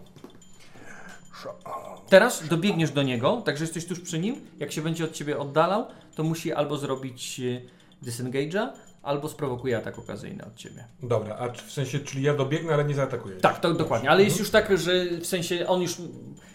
Teraz 2.09 2.47
dobiegniesz 2.47 2.91
do 2.91 3.03
niego, 3.03 3.41
także 3.45 3.63
jesteś 3.63 3.85
tuż 3.85 3.99
przy 3.99 4.19
nim. 4.19 4.35
Jak 4.59 4.71
się 4.71 4.81
będzie 4.81 5.03
od 5.03 5.11
ciebie 5.11 5.39
oddalał, 5.39 5.85
to 6.15 6.23
musi 6.23 6.53
albo 6.53 6.77
zrobić 6.77 7.39
e, 7.39 7.82
disengage'a, 8.03 8.67
albo 9.03 9.29
sprowokuje 9.29 9.77
atak 9.77 9.99
okazyjny 9.99 10.45
od 10.45 10.55
ciebie. 10.55 10.83
Dobra, 11.03 11.35
a 11.35 11.49
w 11.49 11.71
sensie, 11.71 11.99
czyli 11.99 12.23
ja 12.23 12.33
dobiegnę, 12.33 12.73
ale 12.73 12.85
nie 12.85 12.95
zaatakuję. 12.95 13.35
Tak, 13.35 13.59
to 13.59 13.73
dokładnie. 13.73 14.09
Ale 14.09 14.23
jest 14.23 14.39
już 14.39 14.49
tak, 14.49 14.77
że 14.77 15.05
w 15.05 15.25
sensie 15.25 15.67
on 15.67 15.81
już, 15.81 15.97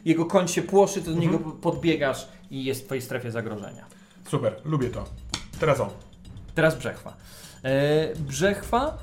jego 0.05 0.27
koń 0.27 0.49
się 0.49 0.63
płoszy, 0.63 1.03
to 1.03 1.11
do 1.11 1.21
niego 1.21 1.39
podbiegasz 1.39 2.29
i 2.51 2.65
jest 2.65 2.83
w 2.83 2.85
twojej 2.85 3.03
strefie 3.03 3.31
zagrożenia. 3.31 3.87
Super, 4.29 4.61
lubię 4.65 4.91
to. 4.91 5.05
Teraz 5.61 5.81
on. 5.81 5.89
Teraz 6.55 6.79
Brzechwa. 6.79 7.17
E, 7.65 8.15
Brzechwa 8.15 8.99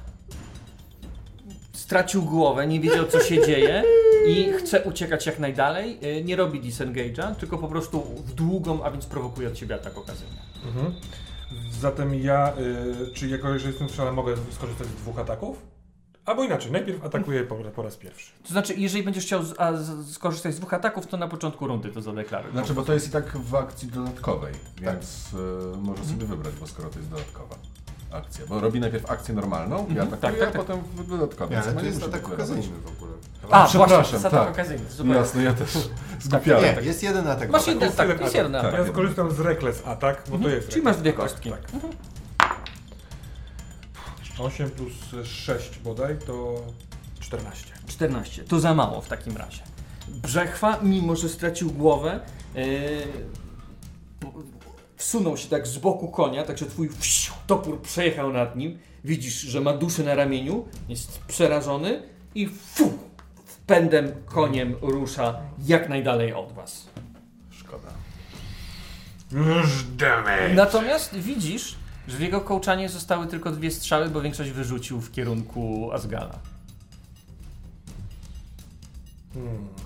stracił 1.73 2.23
głowę, 2.23 2.67
nie 2.67 2.79
wiedział 2.79 3.07
co 3.07 3.19
się 3.19 3.45
dzieje 3.45 3.83
i 4.27 4.53
chce 4.53 4.83
uciekać 4.83 5.25
jak 5.25 5.39
najdalej. 5.39 5.99
Y, 6.19 6.23
Nie 6.23 6.35
robi 6.35 6.61
disengage'a, 6.61 7.35
tylko 7.35 7.57
po 7.57 7.67
prostu 7.67 8.01
w 8.01 8.33
długą, 8.33 8.83
a 8.83 8.91
więc 8.91 9.05
prowokuje 9.05 9.47
od 9.47 9.53
ciebie 9.53 9.75
atak 9.75 9.97
okazyjny. 9.97 10.37
Mhm. 10.65 10.93
Zatem 11.79 12.15
ja, 12.15 12.53
y, 13.09 13.13
czy 13.13 13.27
jako, 13.27 13.53
jeżeli 13.53 13.69
jestem 13.69 13.87
w 13.89 13.95
szale, 13.95 14.11
mogę 14.11 14.35
skorzystać 14.51 14.87
z 14.87 14.95
dwóch 14.95 15.19
ataków? 15.19 15.57
Albo 16.25 16.43
inaczej, 16.43 16.71
najpierw 16.71 17.05
atakuję 17.05 17.43
po, 17.43 17.55
po 17.55 17.83
raz 17.83 17.97
pierwszy. 17.97 18.31
To 18.43 18.49
znaczy, 18.49 18.73
jeżeli 18.77 19.03
będziesz 19.03 19.25
chciał 19.25 19.43
z, 19.43 19.59
a, 19.59 19.77
z, 19.77 20.11
skorzystać 20.11 20.53
z 20.55 20.57
dwóch 20.57 20.73
ataków, 20.73 21.07
to 21.07 21.17
na 21.17 21.27
początku 21.27 21.67
rundy 21.67 21.89
to 21.89 22.01
zadeklaruj. 22.01 22.51
Znaczy, 22.51 22.73
bo 22.73 22.83
to 22.83 22.93
jest 22.93 23.07
i 23.07 23.11
tak 23.11 23.37
w 23.37 23.55
akcji 23.55 23.87
dodatkowej, 23.87 24.53
więc 24.81 25.33
y, 25.73 25.77
może 25.77 26.05
sobie 26.05 26.25
wybrać, 26.25 26.55
bo 26.59 26.67
skoro 26.67 26.89
to 26.89 26.99
jest 26.99 27.09
dodatkowa 27.11 27.55
akcja. 28.15 28.45
Bo 28.45 28.59
robi 28.59 28.79
najpierw 28.79 29.11
akcję 29.11 29.35
normalną 29.35 29.87
i 29.87 29.99
atakuje, 29.99 30.17
tak, 30.17 30.39
tak, 30.39 30.49
a 30.49 30.51
tak. 30.51 30.61
potem 30.61 30.79
w 30.79 31.07
dodatkowej. 31.07 31.57
Nie, 31.57 31.63
ale 31.63 31.73
to 31.73 31.81
nie 31.81 31.87
jest 31.87 32.03
atak 32.03 32.33
okazyjny 32.33 32.77
w 32.85 32.87
ogóle. 32.87 33.11
A, 33.51 33.67
przepraszam, 33.67 33.97
właśnie, 33.97 34.13
jest 34.13 34.25
atak 34.25 34.39
tak. 34.39 34.49
okazyjny. 34.49 34.89
Super. 34.89 35.15
Jasne, 35.15 35.43
ja 35.43 35.53
też 35.53 35.69
zgubiłem. 36.19 36.63
Nie, 36.63 36.73
tak. 36.73 36.85
jest 36.85 37.03
jeden 37.03 37.27
atak. 37.27 37.49
Masz 37.49 37.67
jeden, 37.67 37.91
tak, 37.91 38.09
jest 38.09 38.21
atak, 38.21 38.33
jeden 38.35 38.51
tak. 38.51 38.65
atak. 38.65 38.85
Ja 38.85 38.93
skorzystam 38.93 39.31
z 39.31 39.39
Reckless 39.39 39.87
Attack, 39.87 40.29
bo 40.29 40.37
to 40.37 40.49
jest 40.49 40.69
Czyli 40.69 40.81
masz 40.81 40.97
dwie 40.97 41.13
kostki. 41.13 41.51
Tak. 41.51 41.61
8 44.39 44.69
plus 44.69 44.93
6 45.23 45.79
bodaj 45.79 46.17
to 46.17 46.61
14. 47.19 47.73
14. 47.87 48.43
To 48.43 48.59
za 48.59 48.73
mało 48.73 49.01
w 49.01 49.07
takim 49.07 49.37
razie. 49.37 49.61
Brzechwa, 50.07 50.79
mimo 50.81 51.15
że 51.15 51.29
stracił 51.29 51.71
głowę, 51.71 52.19
yy, 52.55 52.63
wsunął 54.95 55.37
się 55.37 55.49
tak 55.49 55.67
z 55.67 55.77
boku 55.77 56.07
konia, 56.07 56.43
tak 56.43 56.57
że 56.57 56.65
twój 56.65 56.89
wsiu, 56.89 57.33
topór 57.47 57.81
przejechał 57.81 58.33
nad 58.33 58.55
nim. 58.55 58.77
Widzisz, 59.03 59.33
że 59.33 59.61
ma 59.61 59.73
duszę 59.73 60.03
na 60.03 60.15
ramieniu, 60.15 60.65
jest 60.89 61.19
przerażony 61.19 62.03
i 62.35 62.47
fu, 62.47 62.93
pędem 63.67 64.11
koniem 64.25 64.75
rusza 64.81 65.39
jak 65.65 65.89
najdalej 65.89 66.33
od 66.33 66.51
was. 66.51 66.85
Szkoda. 67.51 67.87
Natomiast 70.55 71.15
widzisz, 71.15 71.75
że 72.07 72.17
w 72.17 72.21
jego 72.21 72.41
kołczanie 72.41 72.89
zostały 72.89 73.27
tylko 73.27 73.51
dwie 73.51 73.71
strzały, 73.71 74.09
bo 74.09 74.21
większość 74.21 74.51
wyrzucił 74.51 75.01
w 75.01 75.11
kierunku 75.11 75.91
Asgala. 75.93 76.39
Hmm. 79.33 79.84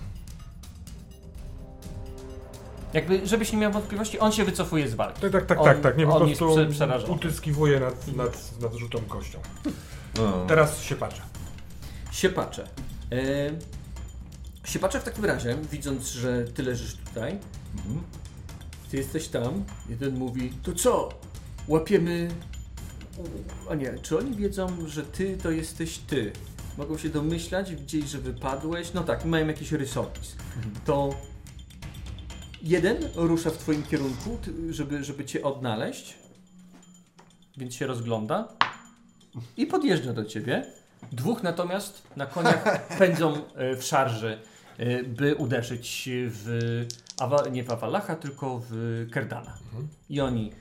Jakby, 2.93 3.27
żebyś 3.27 3.51
nie 3.51 3.57
miał 3.57 3.71
wątpliwości, 3.71 4.19
on 4.19 4.31
się 4.31 4.43
wycofuje 4.43 4.87
z 4.89 4.93
walki. 4.95 5.21
Tak, 5.21 5.31
tak, 5.31 5.45
tak, 5.45 5.59
On- 5.59 5.65
tak, 5.65 5.81
tak. 5.81 5.97
Nie, 5.97 6.05
po 6.05 6.15
on 6.17 6.27
jest 6.27 6.39
prostu 6.39 7.13
utyskiwuje 7.13 7.79
nad, 7.79 8.15
nad, 8.15 8.61
nad 8.61 8.73
rzutą 8.73 8.99
kością. 9.01 9.39
No. 10.17 10.45
Teraz 10.47 10.81
się 10.81 10.95
patrzę. 10.95 11.21
Siepacze. 12.11 12.67
Yy, 13.11 13.17
siepacze 14.63 14.99
w 14.99 15.03
takim 15.03 15.25
razie, 15.25 15.55
widząc, 15.71 16.07
że 16.09 16.43
ty 16.45 16.63
leżysz 16.63 16.95
tutaj, 16.95 17.37
Mhm. 17.77 18.01
ty 18.91 18.97
jesteś 18.97 19.27
tam, 19.27 19.63
jeden 19.89 20.17
mówi, 20.17 20.53
to 20.63 20.73
co, 20.73 21.09
łapiemy... 21.67 22.31
A 23.69 23.75
nie, 23.75 23.93
czy 24.01 24.17
oni 24.17 24.35
wiedzą, 24.35 24.67
że 24.87 25.03
ty 25.03 25.37
to 25.37 25.51
jesteś 25.51 25.97
ty? 25.97 26.31
Mogą 26.77 26.97
się 26.97 27.09
domyślać 27.09 27.75
gdzieś, 27.75 28.05
że 28.05 28.17
wypadłeś? 28.17 28.93
No 28.93 29.03
tak, 29.03 29.25
mają 29.25 29.47
jakiś 29.47 29.71
rysopis. 29.71 30.35
To 30.85 31.09
jeden 32.61 32.98
rusza 33.15 33.49
w 33.49 33.57
twoim 33.57 33.84
kierunku, 33.84 34.38
żeby, 34.69 35.03
żeby 35.03 35.26
cię 35.26 35.44
odnaleźć, 35.44 36.15
więc 37.57 37.76
się 37.76 37.88
rozgląda 37.88 38.48
i 39.57 39.65
podjeżdża 39.65 40.14
do 40.14 40.26
ciebie. 40.26 40.65
Dwóch 41.11 41.44
natomiast 41.44 42.03
na 42.15 42.26
koniach 42.26 42.64
pędzą 42.99 43.34
e, 43.56 43.76
w 43.76 43.84
szarży, 43.84 44.40
e, 44.77 45.03
by 45.03 45.36
uderzyć 45.36 46.10
w, 46.11 46.86
nie 47.52 47.64
w 47.64 47.72
Awalacha, 47.72 48.15
tylko 48.15 48.61
w 48.69 49.06
Kerdana. 49.11 49.57
I 50.10 50.22
oni 50.22 50.52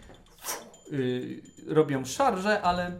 y, 0.92 1.42
robią 1.66 2.04
szarże, 2.04 2.62
ale 2.62 2.92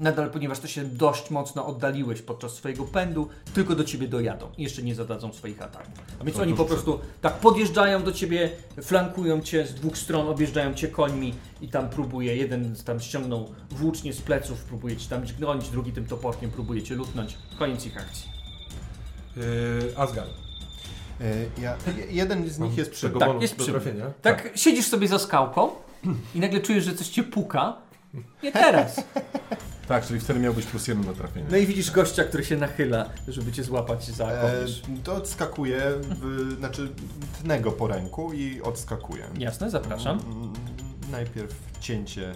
nadal, 0.00 0.30
ponieważ 0.30 0.58
ty 0.58 0.68
się 0.68 0.84
dość 0.84 1.30
mocno 1.30 1.66
oddaliłeś 1.66 2.22
podczas 2.22 2.52
swojego 2.54 2.84
pędu, 2.84 3.28
tylko 3.54 3.74
do 3.74 3.84
ciebie 3.84 4.08
dojadą 4.08 4.46
i 4.58 4.62
jeszcze 4.62 4.82
nie 4.82 4.94
zadadzą 4.94 5.32
swoich 5.32 5.62
ataków. 5.62 5.92
A 6.20 6.24
więc 6.24 6.36
To 6.36 6.42
oni 6.42 6.54
po 6.54 6.64
prostu 6.64 7.00
tak 7.20 7.34
podjeżdżają 7.34 8.02
do 8.02 8.12
ciebie, 8.12 8.50
flankują 8.82 9.40
cię 9.40 9.66
z 9.66 9.74
dwóch 9.74 9.98
stron, 9.98 10.28
objeżdżają 10.28 10.74
cię 10.74 10.88
końmi 10.88 11.34
i 11.60 11.68
tam 11.68 11.88
próbuje, 11.88 12.36
jeden 12.36 12.76
tam 12.84 13.00
ściągnął 13.00 13.48
włócznie 13.70 14.12
z 14.12 14.20
pleców, 14.20 14.64
próbuje 14.64 14.96
cię 14.96 15.08
tam 15.08 15.26
dźgnąć, 15.26 15.68
drugi 15.68 15.92
tym 15.92 16.06
toporkiem 16.06 16.50
próbuje 16.50 16.82
cię 16.82 16.94
lutnąć. 16.94 17.38
Koniec 17.58 17.86
ich 17.86 17.96
akcji. 17.96 18.28
Yy, 19.36 19.42
Asgal. 19.96 20.26
E, 21.20 21.60
Ja, 21.62 21.76
jeden 22.10 22.48
z 22.48 22.58
nich 22.58 22.76
jest 22.78 22.90
przy... 22.90 23.10
Tak, 23.10 23.42
jest 23.42 23.56
przy- 23.56 23.70
trafienia. 23.70 24.04
Tak, 24.22 24.48
siedzisz 24.54 24.86
sobie 24.86 25.08
za 25.08 25.18
skałką 25.18 25.70
i 26.34 26.40
nagle 26.40 26.60
czujesz, 26.60 26.84
że 26.84 26.94
coś 26.94 27.08
cię 27.08 27.22
puka. 27.22 27.87
Nie 28.42 28.52
teraz. 28.52 29.00
Tak, 29.88 30.06
czyli 30.06 30.20
wtedy 30.20 30.40
miałbyś 30.40 30.66
plus 30.66 30.88
jeden 30.88 31.04
do 31.04 31.12
trafienia. 31.12 31.46
No 31.50 31.56
i 31.56 31.66
widzisz 31.66 31.90
gościa, 31.90 32.24
który 32.24 32.44
się 32.44 32.56
nachyla, 32.56 33.10
żeby 33.28 33.52
cię 33.52 33.64
złapać 33.64 34.04
za 34.10 34.26
E, 34.32 34.64
to 35.04 35.14
odskakuje, 35.14 35.80
w, 36.00 36.54
znaczy 36.58 36.88
tnę 37.42 37.60
go 37.60 37.72
po 37.72 37.86
ręku 37.86 38.32
i 38.32 38.62
odskakuje. 38.62 39.24
Jasne, 39.38 39.70
zapraszam. 39.70 40.18
Mm, 40.20 40.52
Najpierw 41.10 41.54
cięcie 41.80 42.34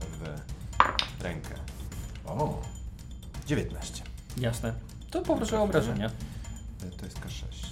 w 0.00 1.22
rękę. 1.22 1.54
O, 2.26 2.62
19. 3.46 4.02
Jasne. 4.38 4.72
To 5.10 5.22
poproszę 5.22 5.60
o 5.60 5.62
obrażenia. 5.62 6.06
E, 6.86 6.90
To 6.98 7.04
jest 7.04 7.20
K6. 7.20 7.66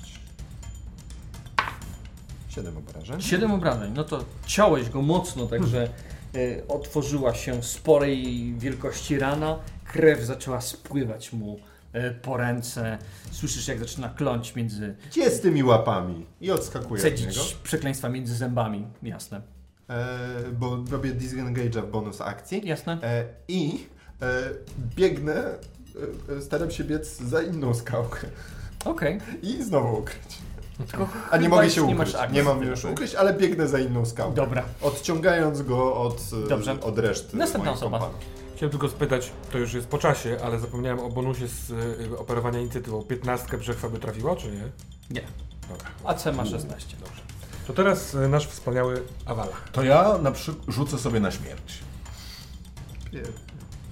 7 2.48 2.76
obrażeń. 2.76 3.20
Siedem 3.22 3.50
obrażeń. 3.52 3.92
No 3.96 4.04
to 4.04 4.24
ciąłeś 4.46 4.88
go 4.90 5.02
mocno, 5.02 5.46
także 5.46 5.88
otworzyła 6.68 7.34
się 7.34 7.62
sporej 7.62 8.54
wielkości 8.58 9.18
rana. 9.18 9.58
Krew 9.84 10.20
zaczęła 10.20 10.60
spływać 10.60 11.32
mu 11.32 11.58
e, 11.92 12.10
po 12.10 12.36
ręce. 12.36 12.98
Słyszysz, 13.30 13.68
jak 13.68 13.78
zaczyna 13.78 14.08
kląć 14.08 14.54
między... 14.54 14.94
Gdzie 15.10 15.30
z 15.30 15.40
tymi 15.40 15.62
łapami? 15.64 16.26
I 16.40 16.50
odskakuję 16.50 17.02
od 17.02 17.20
niego. 17.20 17.32
Cedzić 17.32 17.54
przekleństwa 17.54 18.08
między 18.08 18.36
zębami. 18.36 18.86
Jasne. 19.02 19.40
E, 19.90 20.06
bo 20.52 20.84
robię 20.90 21.10
disengage'a 21.14 21.82
w 21.82 21.90
bonus 21.90 22.20
akcji. 22.20 22.68
Jasne. 22.68 22.98
E, 23.02 23.24
I 23.48 23.86
e, 24.22 24.26
biegnę, 24.96 25.34
e, 25.34 25.56
e, 26.36 26.42
staram 26.42 26.70
się 26.70 26.84
biec 26.84 27.20
za 27.20 27.42
inną 27.42 27.74
skałkę. 27.74 28.26
Okej. 28.84 29.18
I 29.42 29.62
znowu 29.62 29.98
ukryć. 29.98 30.38
Tylko 30.78 31.08
A 31.30 31.36
nie 31.36 31.48
mogę 31.48 31.70
się 31.70 31.86
nie 31.86 31.94
ukryć. 31.94 32.14
Nie 32.32 32.42
mam 32.42 32.62
już 32.62 32.84
ukryć, 32.84 33.14
ale 33.14 33.34
biegnę 33.34 33.68
za 33.68 33.78
inną 33.78 34.06
skałkę. 34.06 34.34
Dobra. 34.34 34.64
Odciągając 34.82 35.62
go 35.62 35.96
od, 35.96 36.20
e, 36.44 36.48
Dobrze. 36.48 36.80
od 36.80 36.98
reszty. 36.98 37.36
Następna 37.36 37.70
moich 37.70 37.82
osoba. 37.82 37.98
kompanów. 37.98 38.24
Chciałem 38.56 38.70
tylko 38.70 38.88
spytać, 38.88 39.32
to 39.52 39.58
już 39.58 39.74
jest 39.74 39.86
po 39.86 39.98
czasie, 39.98 40.38
ale 40.44 40.58
zapomniałem 40.58 41.00
o 41.00 41.08
bonusie 41.08 41.48
z 41.48 41.70
y, 41.70 42.18
operowania 42.18 42.60
inicjatywą. 42.60 43.02
15 43.02 43.58
brzechwa 43.58 43.88
by 43.88 43.98
trafiła, 43.98 44.36
czy 44.36 44.46
nie? 44.46 44.62
Nie. 45.10 45.22
Dobra. 45.68 45.88
AC 46.04 46.26
ma 46.36 46.44
16. 46.46 46.96
Dobrze. 46.96 47.22
To 47.66 47.72
teraz 47.72 48.14
y, 48.14 48.28
nasz 48.28 48.46
wspaniały 48.46 49.02
Awala. 49.26 49.52
to 49.72 49.82
ja 49.82 50.18
na 50.18 50.32
przykład 50.32 50.66
rzucę 50.68 50.98
sobie 50.98 51.20
na 51.20 51.30
śmierć. 51.30 51.78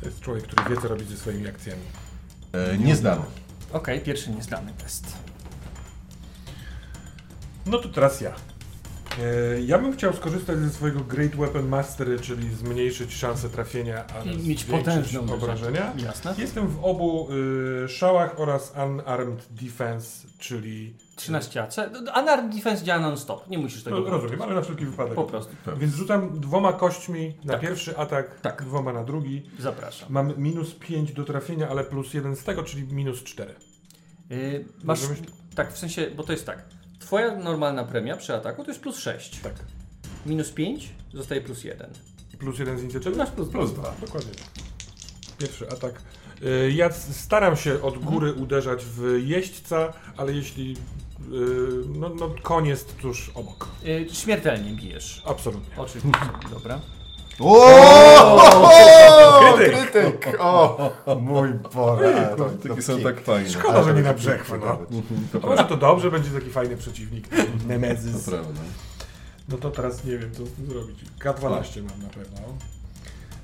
To 0.00 0.06
jest 0.06 0.20
człowiek, 0.20 0.44
który 0.46 0.74
wie, 0.74 0.82
co 0.82 0.88
robić 0.88 1.09
ze 1.09 1.16
swoimi 1.16 1.48
akcjami. 1.48 1.82
E. 2.54 3.16
Okej, 3.72 4.00
pierwszy 4.00 4.30
niezdany 4.30 4.72
test. 4.72 5.06
No 7.66 7.78
to 7.78 7.89
teraz 7.89 8.20
ja. 8.20 8.30
E, 9.18 9.60
Ja 9.60 9.78
bym 9.78 9.93
chciał 9.93 10.12
skorzystać 10.12 10.59
ze 10.59 10.70
swojego 10.70 11.01
Great 11.01 11.36
Weapon 11.36 11.68
Mastery, 11.68 12.20
czyli 12.20 12.55
zmniejszyć 12.55 13.14
szanse 13.14 13.48
trafienia, 13.51 14.05
ale 14.06 14.24
I 14.24 14.28
mieć 14.28 14.60
zwiększyć 14.60 14.66
potężne 14.70 15.20
uderzenie. 15.20 15.43
obrażenia. 15.43 15.93
Jasne. 16.05 16.34
Jestem 16.39 16.66
w 16.68 16.84
obu 16.84 17.28
y, 17.84 17.89
szałach 17.89 18.40
oraz 18.40 18.72
Unarmed 18.86 19.47
Defense, 19.51 20.28
czyli... 20.39 20.94
13 21.16 21.62
AC. 21.62 21.76
Unarmed 22.22 22.55
Defense 22.55 22.84
działa 22.84 23.01
non-stop. 23.01 23.48
Nie 23.48 23.59
musisz 23.59 23.82
tego 23.84 24.01
No, 24.01 24.10
rozumiem, 24.10 24.43
ale 24.43 24.55
na 24.55 24.62
wszelki 24.62 24.86
wypadek. 24.86 25.14
Po 25.14 25.24
prostu. 25.24 25.55
Więc 25.76 25.94
rzucam 25.94 26.40
dwoma 26.40 26.72
kośćmi 26.72 27.34
na 27.44 27.52
Tak. 27.52 27.62
pierwszy 27.62 27.97
atak, 27.98 28.40
Tak. 28.40 28.64
dwoma 28.64 28.93
na 28.93 29.05
drugi. 29.05 29.43
Zapraszam. 29.59 30.09
Mam 30.12 30.32
minus 30.39 30.74
5 30.74 31.12
do 31.12 31.24
trafienia, 31.24 31.68
ale 31.68 31.84
plus 31.84 32.14
1 32.14 32.36
z 32.36 32.44
tego, 32.44 32.62
czyli 32.62 32.82
minus 32.94 33.22
4. 33.22 33.55
Yy, 34.30 34.64
masz, 34.84 35.01
tak, 35.55 35.72
w 35.72 35.78
sensie, 35.78 36.10
bo 36.16 36.22
to 36.22 36.32
jest 36.32 36.47
tak. 36.47 36.64
Twoja 37.02 37.34
normalna 37.36 37.84
premia 37.84 38.16
przy 38.16 38.34
ataku 38.34 38.64
to 38.64 38.70
jest 38.70 38.80
plus 38.82 38.98
6. 38.98 39.40
Tak. 39.40 39.54
Minus 40.26 40.50
5 40.50 40.88
zostaje 41.14 41.40
plus 41.40 41.64
1. 41.64 41.90
Plus 42.38 42.58
1 42.58 42.78
z 42.78 42.82
inicjatywy? 42.82 43.16
Masz 43.16 43.30
plus, 43.30 43.48
Plus 43.48 43.72
dwa. 43.72 43.94
Dokładnie. 44.00 44.32
Pierwszy 45.38 45.68
atak. 45.70 46.02
Y, 46.42 46.72
Ja 46.72 46.92
staram 46.92 47.56
się 47.56 47.82
od 47.82 47.98
góry 47.98 48.32
uderzać 48.32 48.84
w 48.84 49.20
jeźdźca, 49.24 49.92
ale 50.16 50.32
jeśli 50.32 50.72
y, 50.72 50.76
no, 51.98 52.08
no, 52.08 52.34
koń 52.42 52.66
jest 52.66 52.96
tuż 52.96 53.30
obok. 53.34 53.68
Yy, 53.84 54.06
śmiertelnie 54.12 54.70
bijesz. 54.70 55.22
Absolutnie. 55.26 55.76
Oczywiście, 55.76 56.26
dobra. 56.50 56.80
O, 57.40 57.66
krytyk! 59.56 60.36
O, 60.40 60.92
mój 61.20 61.48
Boże. 61.74 62.34
To, 62.38 62.44
to 62.44 62.68
Takie 62.68 62.82
są 62.82 63.00
tak 63.00 63.20
fajne. 63.20 63.50
Szkoda, 63.50 63.82
że 63.82 63.94
nie 63.94 64.02
na 64.02 64.14
brzechwę, 64.14 64.59
no. 64.59 64.78
To 65.40 65.46
Może 65.46 65.64
to 65.64 65.76
dobrze, 65.76 66.10
będzie 66.10 66.30
taki 66.30 66.50
fajny 66.50 66.76
przeciwnik. 66.76 67.28
Nemezis. 67.68 68.24
To 68.24 68.30
prawda. 68.30 68.60
No 69.48 69.56
to 69.59 69.70
teraz 69.70 70.04
nie 70.04 70.18
wiem, 70.18 70.30
co 70.34 70.46
z 70.46 70.52
tym 70.52 70.66
zrobić. 70.66 70.98
K12 71.20 71.82
mam 71.82 72.02
na 72.02 72.09
pewno. 72.09 72.38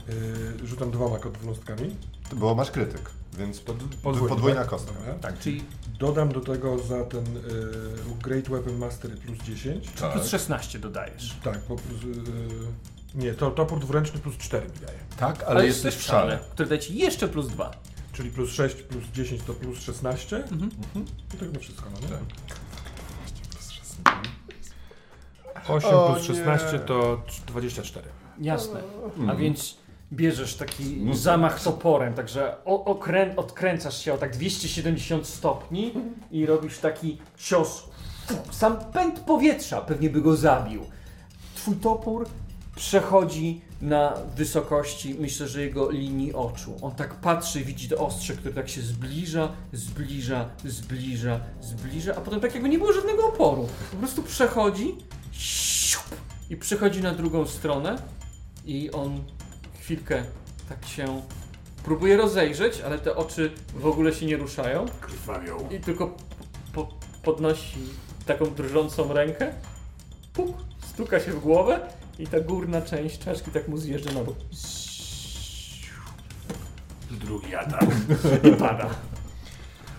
Yy, 0.08 0.66
rzucam 0.66 0.90
dwoma 0.90 1.18
dwunastkami. 1.18 1.96
Bo 2.32 2.54
masz 2.54 2.70
krytyk, 2.70 3.10
więc 3.38 3.64
To 3.64 3.74
d- 3.74 3.84
podwójna 4.02 4.60
tak? 4.60 4.68
kostka. 4.68 4.92
Dobra. 4.98 5.14
Tak, 5.14 5.38
czyli 5.38 5.64
Dodam 5.98 6.32
do 6.32 6.40
tego 6.40 6.78
za 6.78 7.04
ten 7.04 7.24
yy, 7.34 7.40
Great 8.22 8.48
Weapon 8.48 8.78
Mastery 8.78 9.16
plus 9.16 9.38
10. 9.38 9.90
Tak. 10.00 10.12
plus 10.12 10.28
16 10.28 10.78
dodajesz. 10.78 11.36
Tak, 11.44 11.58
bo 11.68 11.76
plus, 11.76 12.02
yy, 12.02 12.18
nie, 13.14 13.34
to 13.34 13.50
topór 13.50 13.80
dwuręczny 13.80 14.20
plus 14.20 14.36
4 14.36 14.66
mi 14.68 14.78
daje. 14.86 14.98
Tak, 15.16 15.42
Ale 15.46 15.66
jest 15.66 15.82
też 15.82 15.96
w 15.96 16.02
szale, 16.02 16.38
który 16.50 16.68
daje 16.68 16.80
ci 16.80 16.98
jeszcze 16.98 17.28
plus 17.28 17.48
2. 17.48 17.70
Czyli 18.12 18.30
plus 18.30 18.50
6 18.50 18.74
plus 18.76 19.04
10 19.14 19.42
to 19.42 19.54
plus 19.54 19.80
16. 19.80 20.36
Mhm. 20.36 20.70
I 21.34 21.36
tak 21.36 21.52
na 21.52 21.58
wszystko, 21.58 21.84
no 21.94 22.00
nie? 22.00 22.08
Tak. 22.14 22.58
8 25.68 25.90
O 25.94 26.12
plus 26.12 26.28
nie. 26.28 26.34
16 26.34 26.78
to 26.78 27.22
24. 27.46 28.08
Jasne. 28.40 28.80
A 29.16 29.20
Mhm. 29.20 29.38
więc 29.38 29.78
bierzesz 30.12 30.54
taki 30.56 30.96
No 30.96 31.14
zamach 31.14 31.60
toporem, 31.62 32.14
także 32.14 32.56
o, 32.64 32.84
okrę, 32.84 33.36
odkręcasz 33.36 33.98
się 34.04 34.14
o 34.14 34.18
tak 34.18 34.32
270 34.36 35.26
stopni 35.26 35.94
i 36.30 36.46
robisz 36.46 36.78
taki 36.78 37.18
cios. 37.36 37.84
Sam 38.50 38.76
pęd 38.92 39.20
powietrza 39.20 39.80
pewnie 39.80 40.10
by 40.10 40.20
go 40.20 40.36
zabił. 40.36 40.84
Twój 41.54 41.76
topór 41.76 42.26
przechodzi 42.78 43.60
na 43.82 44.14
wysokości, 44.36 45.16
myślę, 45.18 45.48
że 45.48 45.62
jego 45.62 45.90
linii 45.90 46.34
oczu. 46.34 46.76
On 46.82 46.94
tak 46.94 47.14
patrzy, 47.14 47.64
widzi 47.64 47.88
to 47.88 48.06
ostrze, 48.06 48.34
które 48.34 48.54
tak 48.54 48.68
się 48.68 48.82
zbliża, 48.82 49.52
zbliża, 49.72 50.48
zbliża, 50.64 51.40
zbliża, 51.60 52.14
a 52.16 52.20
potem 52.20 52.40
tak 52.40 52.54
jakby 52.54 52.68
nie 52.68 52.78
było 52.78 52.92
żadnego 52.92 53.26
oporu. 53.26 53.68
Po 53.90 53.96
prostu 53.96 54.22
przechodzi 54.22 54.94
siup, 55.32 56.04
i 56.50 56.56
przechodzi 56.56 57.02
na 57.02 57.14
drugą 57.14 57.46
stronę 57.46 58.02
i 58.64 58.90
on 58.90 59.24
chwilkę 59.80 60.22
tak 60.68 60.86
się 60.86 61.22
próbuje 61.84 62.16
rozejrzeć, 62.16 62.80
ale 62.80 62.98
te 62.98 63.16
oczy 63.16 63.50
w 63.74 63.86
ogóle 63.86 64.14
się 64.14 64.26
nie 64.26 64.36
ruszają 64.36 64.86
Krwawią. 65.00 65.68
i 65.70 65.80
tylko 65.80 66.16
po, 66.72 66.88
podnosi 67.22 67.78
taką 68.26 68.54
drżącą 68.54 69.12
rękę, 69.12 69.52
puk, 70.32 70.56
stuka 70.86 71.20
się 71.20 71.32
w 71.32 71.40
głowę 71.40 71.97
i 72.18 72.26
ta 72.26 72.40
górna 72.40 72.82
część 72.82 73.18
czaszki 73.18 73.50
tak 73.50 73.68
mu 73.68 73.76
zjeżdża 73.78 74.12
na 74.12 74.24
bok 74.24 74.36
Drugi 77.10 77.54
atak. 77.54 77.84
i 78.44 78.56
pada. 78.56 78.90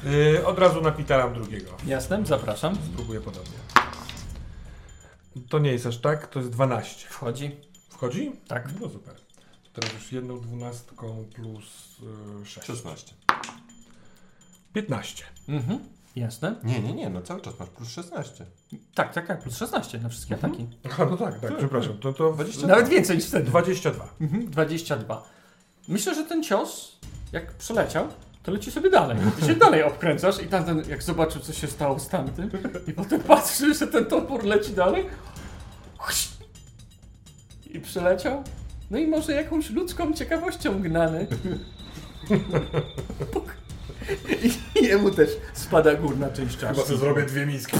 Yy, 0.03 0.45
od 0.45 0.59
razu 0.59 0.81
napitalam 0.81 1.33
drugiego. 1.33 1.71
Jasne? 1.85 2.25
Zapraszam. 2.25 2.77
Spróbuję 2.93 3.21
podobnie. 3.21 3.57
To 5.49 5.59
nie 5.59 5.71
jest 5.71 5.85
aż 5.85 5.97
tak, 5.97 6.27
to 6.27 6.39
jest 6.39 6.51
12. 6.51 7.07
Wchodzi. 7.09 7.55
Wchodzi? 7.89 8.31
Tak. 8.47 8.69
No 8.81 8.89
super. 8.89 9.15
Teraz 9.73 9.93
już 9.93 10.11
jedną 10.11 10.39
dwunastką 10.41 11.25
plus 11.35 11.97
yy, 12.39 12.45
6. 12.45 12.67
16. 12.67 13.13
15. 14.73 15.25
Mhm. 15.47 15.79
Jasne? 16.19 16.55
Nie, 16.63 16.79
nie, 16.79 16.93
nie, 16.93 17.09
no 17.09 17.21
cały 17.21 17.41
czas 17.41 17.59
masz 17.59 17.69
plus 17.69 17.89
16. 17.89 18.45
Tak, 18.95 19.13
tak, 19.13 19.27
tak. 19.27 19.41
Plus 19.41 19.57
16 19.57 19.99
na 19.99 20.09
wszystkie 20.09 20.35
ataki. 20.35 20.67
Aha, 20.85 21.07
no 21.09 21.17
tak, 21.17 21.39
tak, 21.39 21.57
przepraszam. 21.57 21.97
To, 21.97 22.13
to 22.13 22.33
20. 22.33 22.67
Nawet 22.67 22.87
więcej 22.87 23.17
niż 23.17 23.25
wtedy. 23.25 23.45
22. 23.45 24.09
Mhm, 24.21 24.49
22. 24.49 25.23
Myślę, 25.87 26.15
że 26.15 26.23
ten 26.23 26.43
cios, 26.43 26.99
jak 27.31 27.53
przeleciał, 27.53 28.07
to 28.43 28.51
leci 28.51 28.71
sobie 28.71 28.89
dalej. 28.89 29.17
Ty 29.39 29.45
się 29.45 29.55
dalej 29.55 29.83
obkręcasz 29.83 30.41
i 30.41 30.47
tamten, 30.47 30.83
jak 30.89 31.03
zobaczył, 31.03 31.41
co 31.41 31.53
się 31.53 31.67
stało 31.67 31.99
z 31.99 32.07
tamtym, 32.07 32.49
i 32.87 32.93
potem 32.93 33.21
patrzy, 33.21 33.73
że 33.73 33.87
ten 33.87 34.05
topór 34.05 34.43
leci 34.43 34.73
dalej. 34.73 35.05
I 37.67 37.79
przeleciał. 37.79 38.43
No 38.91 38.97
i 38.97 39.07
może 39.07 39.33
jakąś 39.33 39.69
ludzką 39.69 40.13
ciekawością 40.13 40.81
gnany. 40.81 41.27
I 44.81 44.85
jemu 44.85 45.11
też 45.11 45.29
spada 45.53 45.95
górna 45.95 46.29
część 46.29 46.57
Chyba 46.57 46.73
czaszki. 46.73 46.87
sobie 46.87 46.99
zrobię 46.99 47.23
dwie 47.23 47.45
miski. 47.45 47.77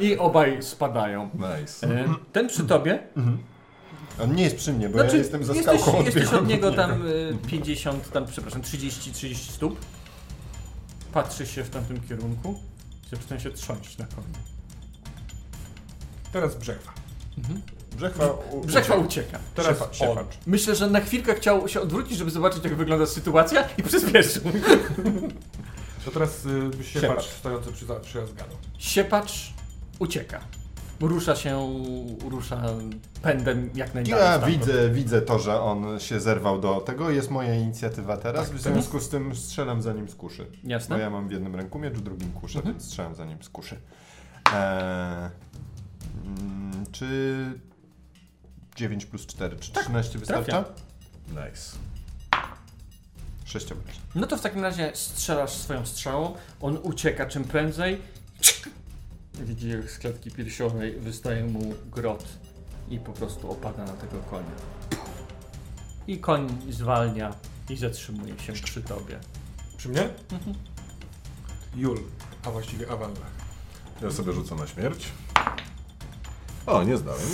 I 0.00 0.18
obaj 0.18 0.62
spadają. 0.62 1.30
Nice. 1.34 1.86
E, 1.86 2.14
Ten 2.32 2.48
przy 2.48 2.64
tobie 2.64 2.98
On 4.22 4.34
nie 4.34 4.44
jest 4.44 4.56
przy 4.56 4.72
mnie, 4.72 4.88
bo 4.88 4.98
Znaczy, 4.98 5.12
ja 5.12 5.18
jestem 5.18 5.44
za 5.44 5.54
jesteś, 5.54 5.80
skałką 5.80 5.98
od 5.98 6.06
jesteś 6.06 6.26
od 6.32 6.46
niego 6.48 6.72
tam 6.72 7.06
y, 7.06 7.36
50, 7.46 8.12
tam 8.12 8.26
przepraszam, 8.26 8.62
30, 8.62 9.12
30 9.12 9.52
stóp. 9.52 9.78
Patrzy 11.12 11.46
się 11.46 11.64
w 11.64 11.70
tamtym 11.70 12.00
kierunku. 12.00 12.58
Zaczyna 13.10 13.40
się 13.40 13.50
trząść 13.50 13.98
na 13.98 14.06
koniu. 14.06 14.26
Teraz 16.32 16.56
brzechwa. 16.56 16.92
Brzechwa, 17.96 18.26
u- 18.52 18.60
Brzechwa 18.66 18.94
ucieka. 18.96 19.38
Teraz 19.54 19.78
Siepa- 19.78 19.84
on. 19.88 19.94
siepacz. 19.94 20.38
Myślę, 20.46 20.74
że 20.74 20.90
na 20.90 21.00
chwilkę 21.00 21.34
chciał 21.34 21.68
się 21.68 21.80
odwrócić, 21.80 22.18
żeby 22.18 22.30
zobaczyć, 22.30 22.64
jak 22.64 22.74
wygląda 22.76 23.06
sytuacja 23.06 23.64
i 23.78 23.82
przyspieszył. 23.82 24.42
To 26.04 26.10
teraz 26.10 26.46
y, 26.46 26.84
siepacz 26.84 27.02
Siepacz. 27.02 27.24
stojący 27.24 27.72
przy, 27.72 27.86
przy 28.02 28.22
Asgardu. 28.22 28.56
Siepacz 28.78 29.52
ucieka. 29.98 30.40
Rusza 31.00 31.36
się, 31.36 31.68
rusza 32.30 32.62
pędem 33.22 33.70
jak 33.74 33.94
najdalej. 33.94 34.24
Ja 34.24 34.32
stamtąd. 34.38 34.58
widzę, 34.66 34.90
widzę 34.90 35.22
to, 35.22 35.38
że 35.38 35.60
on 35.60 36.00
się 36.00 36.20
zerwał 36.20 36.60
do 36.60 36.80
tego. 36.80 37.10
Jest 37.10 37.30
moja 37.30 37.54
inicjatywa 37.54 38.16
teraz. 38.16 38.50
w 38.50 38.60
związku 38.60 39.00
z 39.00 39.08
tym 39.08 39.36
strzelam 39.36 39.82
za 39.82 39.92
nim 39.92 40.08
z 40.08 40.14
kuszy. 40.14 40.46
Jasne. 40.64 40.96
Bo 40.96 41.02
ja 41.02 41.10
mam 41.10 41.28
w 41.28 41.32
jednym 41.32 41.56
ręku 41.56 41.78
miecz, 41.78 41.94
w 41.94 42.00
drugim 42.00 42.32
kuszę, 42.32 42.58
Mhm. 42.58 42.74
więc 42.74 42.86
strzelam 42.86 43.14
za 43.14 43.24
nim 43.24 43.42
z 43.42 43.48
kuszy. 43.48 43.76
Eee, 44.54 45.30
czy 46.92 47.06
9 48.76 49.06
plus 49.06 49.26
4, 49.26 49.56
czy 49.56 49.72
13 49.72 50.18
wystarcza? 50.18 50.44
trafia. 50.44 50.74
Nice. 51.28 51.76
6 53.44 53.72
obrażeń. 53.72 54.00
No 54.14 54.26
to 54.26 54.36
w 54.36 54.40
takim 54.40 54.62
razie 54.62 54.90
strzelasz 54.94 55.52
swoją 55.52 55.86
strzałą, 55.86 56.34
on 56.60 56.78
ucieka 56.82 57.26
czym 57.26 57.44
prędzej. 57.44 58.00
Widzi, 59.34 59.68
jak 59.68 59.90
z 59.90 59.98
klatki 59.98 60.30
piersiowej 60.30 61.00
wystaje 61.00 61.44
mu 61.44 61.74
grot 61.90 62.24
i 62.90 62.98
po 62.98 63.12
prostu 63.12 63.50
opada 63.50 63.84
na 63.84 63.92
tego 63.92 64.18
konia. 64.18 64.50
I 66.06 66.18
koń 66.18 66.58
zwalnia 66.70 67.34
i 67.70 67.76
zatrzymuje 67.76 68.38
się 68.38 68.52
przy 68.52 68.82
tobie. 68.82 69.18
Przy 69.76 69.88
mnie? 69.88 70.08
Jul, 71.76 72.02
a 72.46 72.50
właściwie 72.50 72.90
Awalna. 72.90 73.26
Ja 74.02 74.10
sobie 74.10 74.32
rzucę 74.32 74.54
na 74.54 74.66
śmierć. 74.66 75.08
O, 76.66 76.82
nie 76.82 76.96
zdałem. 76.96 77.28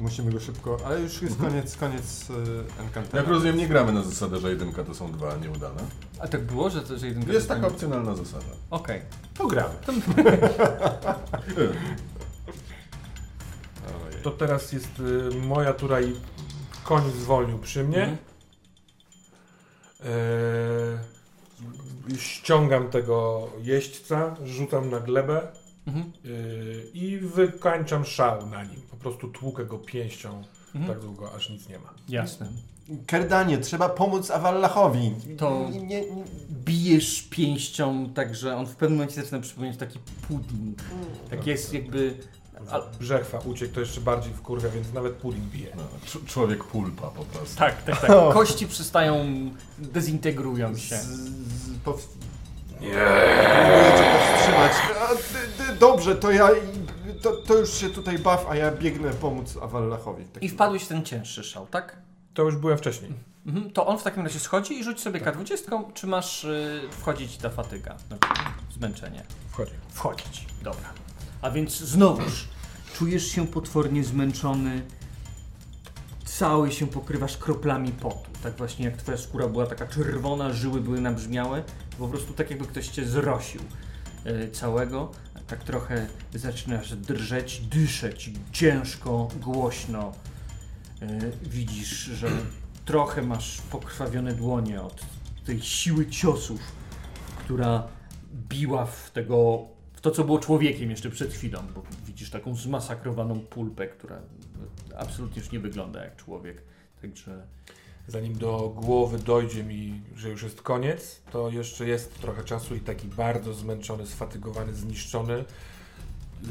Musimy 0.00 0.32
go 0.32 0.40
szybko, 0.40 0.76
ale 0.84 1.00
już 1.00 1.22
jest 1.22 1.38
koniec, 1.38 1.76
koniec 1.76 2.30
y, 2.30 2.82
Encantera. 2.82 3.18
Jak 3.22 3.28
rozumiem, 3.28 3.56
nie 3.56 3.68
gramy 3.68 3.92
na 3.92 4.02
zasadę, 4.02 4.38
że 4.38 4.50
jedynka 4.50 4.84
to 4.84 4.94
są 4.94 5.12
dwa 5.12 5.36
nieudane. 5.36 5.80
A 6.18 6.28
tak 6.28 6.42
było, 6.42 6.70
że, 6.70 6.98
że 6.98 7.06
jeden 7.06 7.32
Jest 7.32 7.48
taka 7.48 7.66
opcjonalna 7.66 8.14
zasada. 8.14 8.44
Okej. 8.70 9.02
Pogramy. 9.38 9.74
To 14.22 14.30
teraz 14.30 14.72
jest 14.72 15.00
y, 15.00 15.30
moja 15.36 15.72
tura 15.72 16.00
i 16.00 16.12
koń 16.84 17.10
zwolnił 17.10 17.58
przy 17.58 17.84
mnie. 17.84 18.02
Mhm. 18.02 18.18
Eee, 20.04 20.98
ściągam 22.18 22.90
tego 22.90 23.48
jeźdźca, 23.62 24.36
rzucam 24.44 24.90
na 24.90 25.00
glebę 25.00 25.48
Mhm. 25.86 26.12
yy, 26.24 26.84
i 26.94 27.18
wykańczam 27.18 28.04
szał 28.04 28.46
na 28.46 28.64
nim. 28.64 28.80
Po 29.02 29.10
prostu 29.10 29.28
tłukę 29.28 29.64
go 29.64 29.78
pięścią 29.78 30.42
Mhm. 30.74 30.94
tak 30.94 31.04
długo, 31.04 31.32
aż 31.34 31.50
nic 31.50 31.68
nie 31.68 31.78
ma. 31.78 31.94
Jasne. 32.08 32.48
Kerdanie, 33.06 33.58
trzeba 33.58 33.88
pomóc 33.88 34.30
Awallachowi. 34.30 35.10
To- 35.38 35.68
Nie, 35.72 35.80
nie, 35.80 36.00
nie. 36.10 36.24
Bijesz 36.50 37.22
pięścią, 37.22 38.10
tak 38.14 38.34
że 38.34 38.56
on 38.56 38.66
w 38.66 38.76
pewnym 38.76 38.98
momencie 38.98 39.22
zaczyna 39.22 39.40
przypominać 39.40 39.76
taki 39.76 39.98
pudding. 40.28 40.78
Tak 41.30 41.46
jest 41.46 41.74
jakby... 41.74 42.14
A, 42.70 42.80
Brzechwa 42.98 43.38
uciekł, 43.38 43.74
to 43.74 43.80
jeszcze 43.80 44.00
bardziej 44.00 44.32
wkurwia, 44.34 44.68
więc 44.68 44.92
nawet 44.92 45.12
pudding 45.14 45.44
bije. 45.44 45.72
No, 45.76 45.82
cz- 46.06 46.24
człowiek 46.26 46.64
pulpa 46.64 47.08
po 47.08 47.24
prostu. 47.24 47.56
tak, 47.58 47.82
tak, 47.82 48.00
tak. 48.00 48.10
Kości 48.32 48.66
przestają, 48.66 49.24
dezintegrują 49.78 50.76
się. 50.76 50.96
Z, 50.96 51.06
z, 51.06 51.78
pow... 51.84 52.08
Próbuję 52.80 53.92
cię 53.98 54.04
powstrzymać. 54.18 54.72
A, 55.00 55.72
dobrze, 55.80 56.16
to 56.16 56.30
ja. 56.30 56.48
To, 57.22 57.32
to 57.32 57.54
już 57.54 57.72
się 57.74 57.90
tutaj 57.90 58.18
baw, 58.18 58.46
a 58.50 58.56
ja 58.56 58.70
biegnę 58.72 59.10
pomóc 59.10 59.56
Awallachowi. 59.62 60.24
Tak- 60.24 60.42
I 60.42 60.48
wpadłeś 60.48 60.82
w 60.84 60.88
ten 60.88 61.04
cięższy 61.04 61.44
szał, 61.44 61.66
tak? 61.66 61.96
To 62.34 62.42
już 62.42 62.56
byłem 62.56 62.78
wcześniej. 62.78 63.12
Mhm. 63.46 63.70
To 63.70 63.86
on 63.86 63.98
w 63.98 64.02
takim 64.02 64.22
razie 64.22 64.38
schodzi 64.40 64.78
i 64.80 64.84
rzuć 64.84 65.00
sobie 65.00 65.20
K20, 65.20 65.92
czy 65.94 66.06
masz 66.06 66.44
y, 66.44 66.80
wchodzić 66.90 67.36
ta 67.36 67.50
fatyga, 67.50 67.96
znaczy 68.08 68.28
zmęczenie? 68.74 69.22
Wchodzi. 69.50 69.72
Wchodzić, 69.88 70.46
dobra. 70.62 70.88
A 71.42 71.50
więc 71.50 71.76
znowuż 71.78 72.48
czujesz 72.94 73.26
się 73.26 73.46
potwornie 73.46 74.04
zmęczony 74.04 74.82
cały 76.40 76.72
się 76.72 76.86
pokrywasz 76.86 77.36
kroplami 77.36 77.92
potu. 77.92 78.30
Tak 78.42 78.56
właśnie 78.56 78.84
jak 78.84 78.96
twoja 78.96 79.18
skóra 79.18 79.48
była 79.48 79.66
taka 79.66 79.86
czerwona, 79.86 80.52
żyły 80.52 80.80
były 80.80 81.00
nabrzmiałe, 81.00 81.64
po 81.98 82.08
prostu 82.08 82.32
tak 82.32 82.50
jakby 82.50 82.66
ktoś 82.66 82.88
cię 82.88 83.04
zrosił 83.04 83.60
e, 84.24 84.50
całego. 84.50 85.12
Tak 85.46 85.64
trochę 85.64 86.06
zaczynasz 86.34 86.96
drżeć, 86.96 87.60
dyszeć 87.60 88.30
ciężko, 88.52 89.28
głośno. 89.40 90.12
E, 91.02 91.18
Widzisz, 91.42 91.90
że 91.90 92.28
trochę 92.84 93.22
masz 93.22 93.60
pokrwawione 93.60 94.32
dłonie 94.32 94.82
od 94.82 95.00
tej 95.44 95.62
siły 95.62 96.06
ciosów, 96.06 96.60
która 97.38 97.88
biła 98.48 98.86
w 98.86 99.10
tego, 99.10 99.68
w 99.92 100.00
to 100.00 100.10
co 100.10 100.24
było 100.24 100.38
człowiekiem 100.38 100.90
jeszcze 100.90 101.10
przed 101.10 101.32
chwilą, 101.32 101.62
bo 101.74 101.82
widzisz 102.06 102.30
taką 102.30 102.54
zmasakrowaną 102.54 103.40
pulpę, 103.40 103.86
która 103.86 104.18
absolutnie 104.98 105.42
już 105.42 105.52
nie 105.52 105.60
wygląda 105.60 106.04
jak 106.04 106.16
człowiek. 106.16 106.62
Także 107.02 107.46
Zanim 108.08 108.38
do 108.38 108.72
głowy 108.76 109.18
dojdzie 109.18 109.64
mi, 109.64 110.00
że 110.16 110.28
już 110.28 110.42
jest 110.42 110.62
koniec, 110.62 111.20
to 111.32 111.50
jeszcze 111.50 111.86
jest 111.88 112.14
trochę 112.20 112.44
czasu 112.44 112.74
i 112.74 112.80
taki 112.80 113.08
bardzo 113.08 113.54
zmęczony, 113.54 114.06
sfatygowany, 114.06 114.74
zniszczony. 114.74 115.44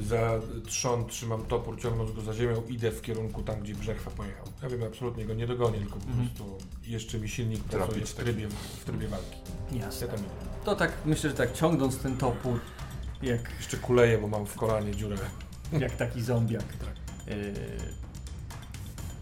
Za 0.07 0.39
trzon 0.65 1.05
trzymam 1.07 1.45
topór, 1.45 1.81
ciągnąc 1.81 2.11
go 2.11 2.21
za 2.21 2.33
ziemią, 2.33 2.63
idę 2.69 2.91
w 2.91 3.01
kierunku 3.01 3.43
tam, 3.43 3.59
gdzie 3.61 3.75
Brzechwa 3.75 4.11
pojechał. 4.11 4.45
Ja 4.63 4.69
wiem, 4.69 4.83
absolutnie 4.83 5.25
go 5.25 5.33
nie 5.33 5.47
dogonię, 5.47 5.79
tylko 5.79 5.99
po 5.99 6.05
Mhm. 6.07 6.27
prostu 6.27 6.57
jeszcze 6.83 7.19
mi 7.19 7.29
silnik 7.29 7.63
pracuje 7.63 8.05
w 8.05 8.13
trybie, 8.15 8.47
w 8.81 8.85
trybie 8.85 9.07
walki. 9.07 9.37
Ja 9.71 9.77
jasne. 9.85 10.07
tam 10.07 10.17
idę. 10.19 10.27
To 10.65 10.75
tak, 10.75 10.91
myślę, 11.05 11.29
że 11.29 11.35
tak 11.35 11.53
ciągnąc 11.53 11.97
ten 11.97 12.17
topór, 12.17 12.59
jak, 13.21 13.51
Jeszcze 13.57 13.77
kuleję, 13.77 14.17
bo 14.17 14.27
mam 14.27 14.45
w 14.45 14.55
kolanie 14.55 14.95
dziurę. 14.95 15.17
jak 15.79 15.95
taki 15.95 16.21
zombiak. 16.21 16.63
Yy, 16.63 17.08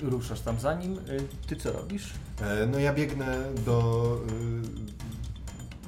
ruszasz 0.02 0.40
tam 0.42 0.60
za 0.60 0.74
nim. 0.74 0.94
Yy, 0.96 1.28
ty 1.48 1.56
co 1.56 1.72
robisz? 1.72 2.14
E, 2.42 2.66
No 2.68 2.80
ja 2.80 2.94
biegnę 2.94 3.38
do, 3.66 4.18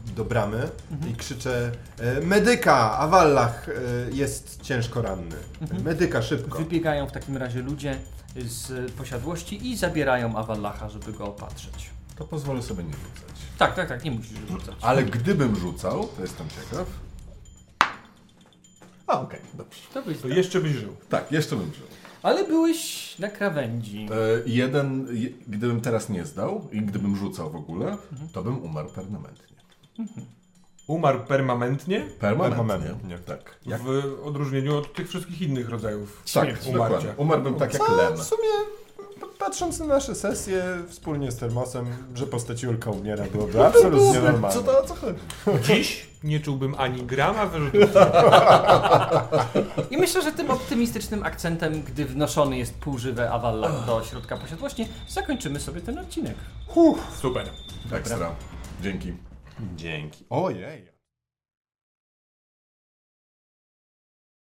y, 0.10 0.14
do 0.16 0.26
bramy 0.26 0.70
Mhm. 0.92 1.12
i 1.12 1.16
krzyczę 1.16 1.72
e, 2.00 2.22
Medyka! 2.22 2.98
Awallach 2.98 3.70
e, 3.70 3.72
jest 4.12 4.62
ciężko 4.62 5.02
ranny. 5.02 5.36
Mhm. 5.62 5.84
Medyka, 5.84 6.22
szybko. 6.22 6.58
Wybiegają 6.60 7.08
w 7.08 7.12
takim 7.12 7.38
razie 7.38 7.62
ludzie 7.62 8.00
z 8.36 8.92
posiadłości 8.92 9.68
i 9.72 9.78
zabierają 9.78 10.36
Awallacha, 10.36 10.90
żeby 10.90 11.14
go 11.14 11.26
opatrzyć. 11.26 11.90
To 12.16 12.26
pozwolę 12.26 12.62
sobie 12.62 12.84
nie 12.84 12.94
rzucać. 12.94 13.36
Tak, 13.58 13.76
tak, 13.76 13.90
tak, 13.90 14.04
nie 14.04 14.12
musisz 14.12 14.38
rzucać. 14.50 14.76
Ale 14.82 15.04
gdybym 15.04 15.56
rzucał, 15.56 16.08
to 16.16 16.22
jestem 16.22 16.48
ciekaw. 16.50 16.88
A, 19.08 19.22
okej, 19.22 19.40
dobrze. 19.54 19.80
To 19.94 20.02
byś 20.02 20.18
To 20.18 20.28
tak. 20.28 20.38
jeszcze 20.38 20.62
byś 20.62 20.72
żył. 20.72 20.96
Tak, 21.10 21.32
jeszcze 21.32 21.56
bym 21.56 21.74
żył. 21.74 21.88
Ale 22.24 22.44
byłeś 22.44 23.16
na 23.20 23.28
krawędzi. 23.28 24.08
E, 24.12 24.16
jeden, 24.46 25.08
je, 25.12 25.30
gdybym 25.48 25.82
teraz 25.82 26.10
nie 26.10 26.26
zdał 26.26 26.68
i 26.72 26.82
gdybym 26.82 27.16
rzucał 27.16 27.50
w 27.50 27.56
ogóle, 27.56 27.98
to 28.34 28.44
bym 28.44 28.64
umarł 28.64 28.90
permanentnie. 28.90 29.58
Umarł 30.88 31.20
permanentnie, 31.20 32.00
Permanentnie. 32.20 32.68
Permanentnie. 32.68 33.18
Tak. 33.18 33.56
Jak, 33.66 33.82
w 33.82 34.18
odróżnieniu 34.24 34.78
od 34.78 34.94
tych 34.94 35.10
wszystkich 35.10 35.42
innych 35.42 35.70
rodzajów 35.70 36.24
tak, 36.34 36.44
umarcia. 36.50 36.72
dokładnie. 36.74 37.14
Umarłbym 37.18 37.56
tak 37.56 37.74
jak 37.74 37.84
Co 37.88 37.96
Len. 37.96 38.18
w 38.18 38.24
sumie, 38.24 38.50
patrząc 39.40 39.80
na 39.80 39.86
nasze 39.86 40.16
sesje 40.16 40.64
wspólnie 40.90 41.32
z 41.32 41.36
Termosem, 41.38 41.86
że 42.16 42.28
postać 42.28 42.64
Julka 42.64 42.92
umiera 42.92 43.26
byłoby 43.26 43.66
absolutnie 43.66 44.20
normalne. 44.20 44.52
Co 44.56 44.64
to 44.64 44.84
o 44.84 44.86
co 44.88 44.96
chodzi? 44.96 45.20
Dziś 45.68 46.09
nie 46.24 46.40
czułbym 46.40 46.76
ani 46.78 47.04
grama 47.04 47.46
wyrzutów. 47.46 47.90
I 49.92 49.98
myślę, 49.98 50.22
że 50.22 50.32
tym 50.32 50.52
optymistycznym 50.52 51.24
akcentem, 51.24 51.84
gdy 51.84 52.06
wnoszony 52.06 52.58
jest 52.58 52.80
półżywy 52.80 53.30
Awallach 53.30 53.86
do 53.86 54.04
środka 54.04 54.38
posiadłości, 54.38 54.88
zakończymy 55.08 55.60
sobie 55.60 55.82
ten 55.82 56.00
odcinek. 56.00 56.36
Super. 57.22 57.50
Ekstra. 57.92 58.32
Dzięki. 58.82 59.14
Dzięki. 59.76 60.26
Ojej. 60.30 60.99